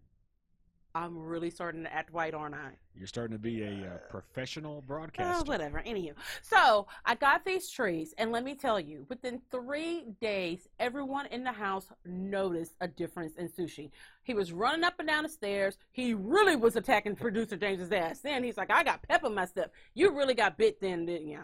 I'm 0.94 1.16
really 1.18 1.48
starting 1.50 1.84
to 1.84 1.92
act 1.92 2.12
white, 2.12 2.34
aren't 2.34 2.54
I? 2.54 2.70
You're 2.94 3.06
starting 3.06 3.34
to 3.34 3.42
be 3.42 3.62
a 3.62 3.70
uh, 3.94 3.98
professional 4.10 4.78
Oh, 4.78 4.86
broadcaster. 4.86 5.44
whatever. 5.50 5.82
Anywho, 5.86 6.12
so 6.42 6.86
I 7.06 7.14
got 7.14 7.44
these 7.44 7.70
trees, 7.70 8.12
and 8.18 8.30
let 8.30 8.44
me 8.44 8.54
tell 8.54 8.78
you, 8.78 9.06
within 9.08 9.40
three 9.50 10.04
days, 10.20 10.68
everyone 10.78 11.26
in 11.26 11.44
the 11.44 11.52
house 11.52 11.86
noticed 12.04 12.74
a 12.82 12.88
difference 12.88 13.34
in 13.36 13.48
sushi. 13.48 13.90
He 14.22 14.34
was 14.34 14.52
running 14.52 14.84
up 14.84 14.94
and 14.98 15.08
down 15.08 15.22
the 15.22 15.28
stairs. 15.30 15.78
He 15.92 16.12
really 16.14 16.56
was 16.56 16.76
attacking 16.76 17.16
producer 17.16 17.56
James's 17.56 17.90
ass. 17.90 18.20
Then 18.20 18.44
he's 18.44 18.58
like, 18.58 18.70
"I 18.70 18.84
got 18.84 19.02
pep 19.02 19.24
in 19.24 19.34
my 19.34 19.46
step. 19.46 19.72
You 19.94 20.10
really 20.14 20.34
got 20.34 20.58
bit 20.58 20.80
then, 20.80 21.06
didn't 21.06 21.28
you?" 21.28 21.40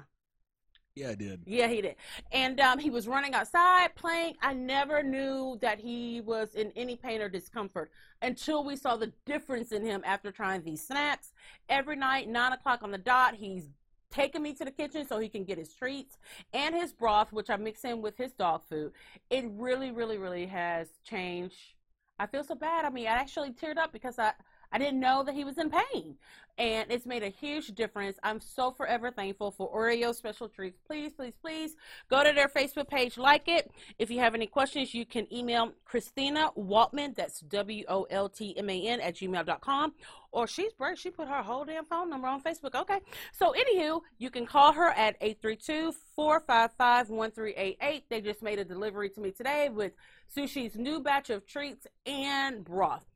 Yeah, 0.98 1.10
I 1.10 1.14
did. 1.14 1.42
Yeah, 1.46 1.68
he 1.68 1.80
did. 1.80 1.96
And 2.32 2.60
um, 2.60 2.78
he 2.78 2.90
was 2.90 3.06
running 3.06 3.34
outside 3.34 3.94
playing. 3.94 4.34
I 4.42 4.54
never 4.54 5.02
knew 5.02 5.58
that 5.60 5.78
he 5.78 6.20
was 6.20 6.54
in 6.54 6.72
any 6.74 6.96
pain 6.96 7.20
or 7.20 7.28
discomfort 7.28 7.90
until 8.20 8.64
we 8.64 8.76
saw 8.76 8.96
the 8.96 9.12
difference 9.24 9.72
in 9.72 9.84
him 9.84 10.02
after 10.04 10.32
trying 10.32 10.62
these 10.62 10.84
snacks. 10.84 11.32
Every 11.68 11.96
night, 11.96 12.28
nine 12.28 12.52
o'clock 12.52 12.82
on 12.82 12.90
the 12.90 12.98
dot, 12.98 13.34
he's 13.34 13.68
taking 14.10 14.42
me 14.42 14.54
to 14.54 14.64
the 14.64 14.70
kitchen 14.70 15.06
so 15.06 15.18
he 15.18 15.28
can 15.28 15.44
get 15.44 15.58
his 15.58 15.72
treats 15.72 16.18
and 16.52 16.74
his 16.74 16.92
broth, 16.92 17.32
which 17.32 17.50
I 17.50 17.56
mix 17.56 17.84
in 17.84 18.02
with 18.02 18.16
his 18.16 18.32
dog 18.32 18.62
food. 18.68 18.92
It 19.30 19.44
really, 19.50 19.92
really, 19.92 20.18
really 20.18 20.46
has 20.46 20.88
changed. 21.04 21.74
I 22.18 22.26
feel 22.26 22.42
so 22.42 22.56
bad. 22.56 22.84
I 22.84 22.90
mean, 22.90 23.06
I 23.06 23.10
actually 23.10 23.52
teared 23.52 23.76
up 23.76 23.92
because 23.92 24.18
I. 24.18 24.32
I 24.72 24.78
didn't 24.78 25.00
know 25.00 25.22
that 25.24 25.34
he 25.34 25.44
was 25.44 25.58
in 25.58 25.70
pain. 25.70 26.16
And 26.58 26.90
it's 26.90 27.06
made 27.06 27.22
a 27.22 27.28
huge 27.28 27.68
difference. 27.68 28.18
I'm 28.24 28.40
so 28.40 28.72
forever 28.72 29.12
thankful 29.12 29.52
for 29.52 29.72
Oreo 29.72 30.12
Special 30.12 30.48
Treats. 30.48 30.76
Please, 30.84 31.12
please, 31.12 31.34
please 31.40 31.76
go 32.10 32.24
to 32.24 32.32
their 32.32 32.48
Facebook 32.48 32.88
page, 32.88 33.16
like 33.16 33.46
it. 33.46 33.70
If 34.00 34.10
you 34.10 34.18
have 34.18 34.34
any 34.34 34.48
questions, 34.48 34.92
you 34.92 35.06
can 35.06 35.32
email 35.32 35.72
Christina 35.84 36.50
Woltman, 36.58 37.14
that's 37.14 37.40
W 37.40 37.84
O 37.88 38.08
L 38.10 38.28
T 38.28 38.58
M 38.58 38.68
A 38.68 38.88
N, 38.88 39.00
at 39.00 39.14
gmail.com. 39.14 39.92
Or 40.32 40.48
she's 40.48 40.72
brave. 40.72 40.98
She 40.98 41.10
put 41.10 41.28
her 41.28 41.42
whole 41.42 41.64
damn 41.64 41.84
phone 41.84 42.10
number 42.10 42.26
on 42.26 42.42
Facebook. 42.42 42.74
Okay. 42.74 42.98
So, 43.32 43.54
anywho, 43.54 44.00
you 44.18 44.28
can 44.28 44.44
call 44.44 44.72
her 44.72 44.90
at 44.90 45.16
832 45.20 45.92
455 46.16 47.08
1388. 47.08 48.04
They 48.10 48.20
just 48.20 48.42
made 48.42 48.58
a 48.58 48.64
delivery 48.64 49.10
to 49.10 49.20
me 49.20 49.30
today 49.30 49.68
with 49.68 49.92
Sushi's 50.36 50.76
new 50.76 50.98
batch 50.98 51.30
of 51.30 51.46
treats 51.46 51.86
and 52.04 52.64
broth. 52.64 53.06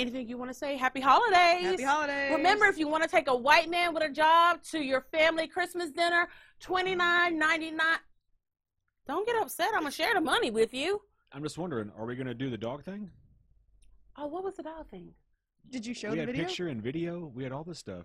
Anything 0.00 0.28
you 0.28 0.38
want 0.38 0.50
to 0.50 0.56
say? 0.56 0.76
Happy 0.76 1.00
holidays. 1.00 1.62
Happy 1.62 1.82
holidays. 1.82 2.32
Remember, 2.32 2.64
if 2.66 2.78
you 2.78 2.88
want 2.88 3.02
to 3.02 3.08
take 3.08 3.28
a 3.28 3.36
white 3.36 3.68
man 3.68 3.92
with 3.92 4.02
a 4.02 4.08
job 4.08 4.62
to 4.70 4.78
your 4.78 5.02
family 5.02 5.46
Christmas 5.46 5.90
dinner, 5.90 6.28
twenty 6.58 6.94
nine 6.94 7.38
ninety 7.38 7.70
nine. 7.70 7.98
Don't 9.06 9.26
get 9.26 9.36
upset. 9.36 9.68
I'm 9.74 9.80
gonna 9.80 9.90
share 9.90 10.14
the 10.14 10.20
money 10.20 10.50
with 10.50 10.72
you. 10.72 11.02
I'm 11.32 11.42
just 11.42 11.58
wondering, 11.58 11.92
are 11.98 12.06
we 12.06 12.16
going 12.16 12.26
to 12.26 12.34
do 12.34 12.50
the 12.50 12.58
dog 12.58 12.82
thing? 12.82 13.08
Oh, 14.16 14.26
what 14.26 14.42
was 14.42 14.56
the 14.56 14.64
dog 14.64 14.88
thing? 14.88 15.12
Did 15.70 15.86
you 15.86 15.94
show 15.94 16.08
we 16.10 16.16
the 16.16 16.22
had 16.22 16.30
video? 16.30 16.44
picture 16.44 16.68
and 16.68 16.82
video. 16.82 17.30
We 17.32 17.44
had 17.44 17.52
all 17.52 17.62
this 17.62 17.78
stuff. 17.78 18.04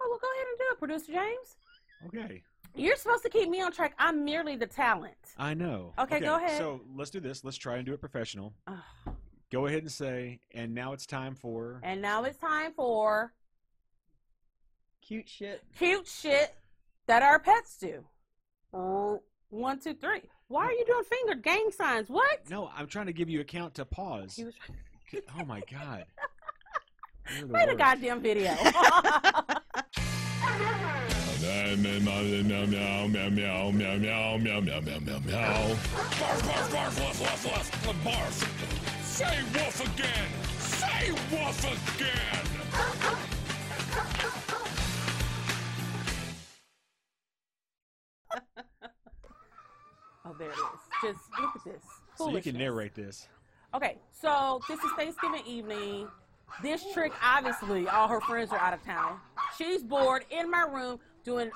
Oh, 0.00 0.06
well, 0.08 0.18
go 0.18 0.26
ahead 0.34 0.46
and 0.48 0.58
do 0.58 0.64
it, 0.72 0.78
producer 0.78 1.12
James. 1.12 1.56
Okay. 2.08 2.42
You're 2.74 2.96
supposed 2.96 3.22
to 3.22 3.28
keep 3.28 3.48
me 3.48 3.62
on 3.62 3.70
track. 3.70 3.94
I'm 4.00 4.24
merely 4.24 4.56
the 4.56 4.66
talent. 4.66 5.14
I 5.38 5.54
know. 5.54 5.92
Okay, 5.96 6.18
go 6.18 6.36
ahead. 6.36 6.58
So 6.58 6.80
let's 6.96 7.10
do 7.10 7.20
this. 7.20 7.44
Let's 7.44 7.56
try 7.56 7.76
and 7.76 7.86
do 7.86 7.92
it 7.92 8.00
professional. 8.00 8.52
Ugh. 8.66 9.14
Go 9.54 9.66
ahead 9.66 9.82
and 9.82 9.92
say, 9.92 10.40
and 10.52 10.74
now 10.74 10.94
it's 10.94 11.06
time 11.06 11.36
for. 11.36 11.78
And 11.84 12.02
now 12.02 12.24
it's 12.24 12.36
time 12.38 12.72
for 12.74 13.32
Cute 15.00 15.28
shit. 15.28 15.62
cute 15.78 16.08
shit 16.08 16.56
that 17.06 17.22
our 17.22 17.38
pets 17.38 17.76
do. 17.78 18.04
Uh, 18.76 19.18
One, 19.50 19.78
two, 19.78 19.94
three. 19.94 20.22
Why 20.48 20.64
are 20.64 20.72
you 20.72 20.84
doing 20.84 21.04
finger 21.04 21.40
gang 21.40 21.70
signs? 21.70 22.08
What? 22.10 22.50
No, 22.50 22.68
I'm 22.76 22.88
trying 22.88 23.06
to 23.06 23.12
give 23.12 23.30
you 23.30 23.40
a 23.42 23.44
count 23.44 23.74
to 23.74 23.84
pause. 23.84 24.40
Was 24.44 24.54
Oh 25.38 25.44
my 25.44 25.62
god. 25.70 26.04
You're 27.38 27.46
the 27.46 27.52
made 27.52 27.62
a 27.62 27.66
worst. 27.66 27.78
goddamn 27.78 28.20
video. 28.22 28.54
Meow, 31.44 31.76
meow, 31.76 31.98
meow, 32.00 32.66
meow, 32.66 33.06
meow, 33.06 33.06
meow, 33.06 33.70
meow, 33.70 33.70
meow, 33.70 34.36
meow, 34.38 34.60
meow, 34.60 34.80
meow, 34.80 35.18
meow. 35.20 35.20
Barf, 35.22 35.78
barf, 36.18 36.68
barf, 36.72 37.00
woof, 37.00 37.44
woof, 37.44 37.86
woof, 37.86 37.96
barf. 38.04 38.73
Say 39.14 39.38
woof 39.54 39.80
again. 39.80 40.26
Say 40.58 41.12
woof 41.12 41.64
again. 41.94 42.44
oh, 50.24 50.34
there 50.36 50.48
it 50.48 50.54
is. 50.54 50.58
Just 51.00 51.20
look 51.40 51.54
at 51.54 51.64
this. 51.64 51.84
So 52.16 52.28
you 52.30 52.42
can 52.42 52.58
narrate 52.58 52.96
this. 52.96 53.28
Okay, 53.72 53.98
so 54.10 54.60
this 54.68 54.80
is 54.80 54.90
Thanksgiving 54.96 55.46
evening. 55.46 56.08
This 56.60 56.84
trick, 56.92 57.12
obviously, 57.22 57.86
all 57.86 58.08
her 58.08 58.20
friends 58.22 58.50
are 58.50 58.58
out 58.58 58.74
of 58.74 58.82
town. 58.82 59.20
She's 59.56 59.84
bored 59.84 60.24
in 60.32 60.50
my 60.50 60.62
room 60.62 60.98
doing 61.24 61.50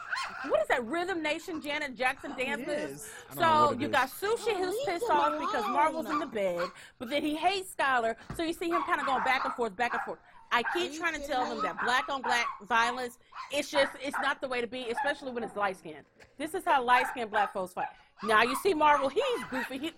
what 0.48 0.60
is 0.60 0.68
that 0.68 0.84
Rhythm 0.84 1.22
Nation 1.22 1.60
Janet 1.60 1.96
Jackson 1.96 2.34
dance 2.36 2.62
It 2.62 2.66
moves? 2.66 2.92
is. 3.02 3.10
I 3.30 3.34
don't 3.34 3.42
know 3.42 3.66
So 3.68 3.78
you 3.78 3.86
is. 3.86 3.92
got 3.92 4.08
Sushi 4.10 4.56
who's 4.56 4.76
pissed 4.84 5.06
them 5.06 5.16
off 5.16 5.38
because 5.38 5.64
Marvel's 5.68 6.10
in 6.10 6.18
the 6.18 6.26
bed, 6.26 6.68
but 6.98 7.10
then 7.10 7.22
he 7.22 7.36
hates 7.36 7.74
Skylar. 7.78 8.16
So 8.36 8.42
you 8.42 8.52
see 8.52 8.68
him 8.68 8.82
kind 8.84 9.00
of 9.00 9.06
going 9.06 9.22
back 9.24 9.44
and 9.44 9.54
forth, 9.54 9.76
back 9.76 9.92
and 9.94 10.02
forth. 10.02 10.18
I 10.50 10.62
keep 10.72 10.98
trying 10.98 11.20
to 11.20 11.26
tell 11.26 11.44
them 11.48 11.62
that 11.62 11.78
black 11.84 12.08
on 12.08 12.22
black 12.22 12.46
violence, 12.66 13.18
it's 13.52 13.70
just 13.70 13.92
it's 14.02 14.16
not 14.22 14.40
the 14.40 14.48
way 14.48 14.60
to 14.62 14.66
be, 14.66 14.86
especially 14.90 15.30
when 15.32 15.44
it's 15.44 15.54
light 15.56 15.76
skinned. 15.76 16.04
This 16.38 16.54
is 16.54 16.64
how 16.64 16.82
light 16.82 17.06
skinned 17.08 17.30
black 17.30 17.52
folks 17.52 17.74
fight. 17.74 17.88
Now 18.24 18.42
you 18.42 18.56
see 18.56 18.72
Marvel, 18.74 19.08
he's 19.08 19.44
goofy, 19.50 19.78
he, 19.78 19.92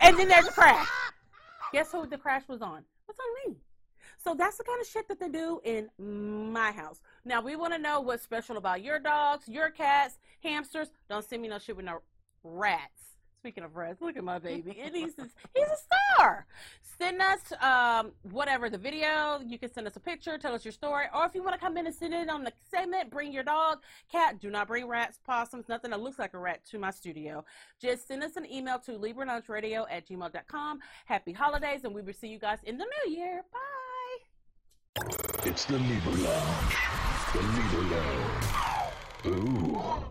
and 0.00 0.18
then 0.18 0.28
there's 0.28 0.46
a 0.46 0.52
crash. 0.52 0.88
Guess 1.72 1.92
who 1.92 2.06
the 2.06 2.18
crash 2.18 2.42
was 2.48 2.62
on? 2.62 2.82
What's 3.06 3.20
on 3.20 3.52
me? 3.52 3.56
So 4.22 4.34
that's 4.34 4.58
the 4.58 4.64
kind 4.64 4.80
of 4.80 4.86
shit 4.86 5.08
that 5.08 5.18
they 5.18 5.28
do 5.28 5.60
in 5.64 5.88
my 6.52 6.72
house. 6.72 7.00
Now 7.24 7.40
we 7.40 7.56
want 7.56 7.72
to 7.72 7.78
know 7.78 8.00
what's 8.00 8.22
special 8.22 8.58
about 8.58 8.82
your 8.82 8.98
dogs, 8.98 9.48
your 9.48 9.70
cats, 9.70 10.18
hamsters. 10.42 10.88
Don't 11.08 11.24
send 11.24 11.42
me 11.42 11.48
no 11.48 11.58
shit 11.58 11.76
with 11.76 11.86
no 11.86 12.00
rats. 12.44 13.00
Speaking 13.40 13.64
of 13.64 13.74
rats, 13.74 14.02
look 14.02 14.18
at 14.18 14.24
my 14.24 14.38
baby. 14.38 14.78
And 14.84 14.94
he's 14.94 15.14
he's 15.54 15.64
a 15.64 15.76
star. 16.16 16.46
Send 17.00 17.22
us 17.22 17.40
um, 17.62 18.12
whatever 18.30 18.68
the 18.68 18.76
video. 18.76 19.40
You 19.42 19.58
can 19.58 19.72
send 19.72 19.86
us 19.86 19.96
a 19.96 20.00
picture, 20.00 20.36
tell 20.36 20.54
us 20.54 20.62
your 20.62 20.72
story, 20.72 21.06
or 21.14 21.24
if 21.24 21.34
you 21.34 21.42
want 21.42 21.54
to 21.54 21.58
come 21.58 21.78
in 21.78 21.86
and 21.86 21.94
sit 21.94 22.12
in 22.12 22.28
on 22.28 22.44
the 22.44 22.52
segment, 22.70 23.10
bring 23.10 23.32
your 23.32 23.42
dog, 23.42 23.78
cat. 24.12 24.38
Do 24.38 24.50
not 24.50 24.68
bring 24.68 24.86
rats, 24.86 25.18
possums, 25.26 25.70
nothing 25.70 25.92
that 25.92 26.00
looks 26.00 26.18
like 26.18 26.34
a 26.34 26.38
rat 26.38 26.60
to 26.66 26.78
my 26.78 26.90
studio. 26.90 27.42
Just 27.80 28.06
send 28.08 28.22
us 28.22 28.36
an 28.36 28.44
email 28.52 28.78
to 28.80 28.92
LibraLoungeRadio 28.92 29.86
at 29.90 30.06
gmail.com. 30.06 30.80
Happy 31.06 31.32
holidays, 31.32 31.84
and 31.84 31.94
we 31.94 32.02
will 32.02 32.12
see 32.12 32.28
you 32.28 32.38
guys 32.38 32.58
in 32.64 32.76
the 32.76 32.84
new 32.84 33.12
year. 33.12 33.42
Bye. 33.50 33.79
It's 35.44 35.66
the 35.66 35.78
Libra 35.78 36.12
Lounge. 36.12 36.76
The 37.32 37.40
Libra 37.40 37.96
Lounge. 37.96 38.46
Ooh. 39.26 40.10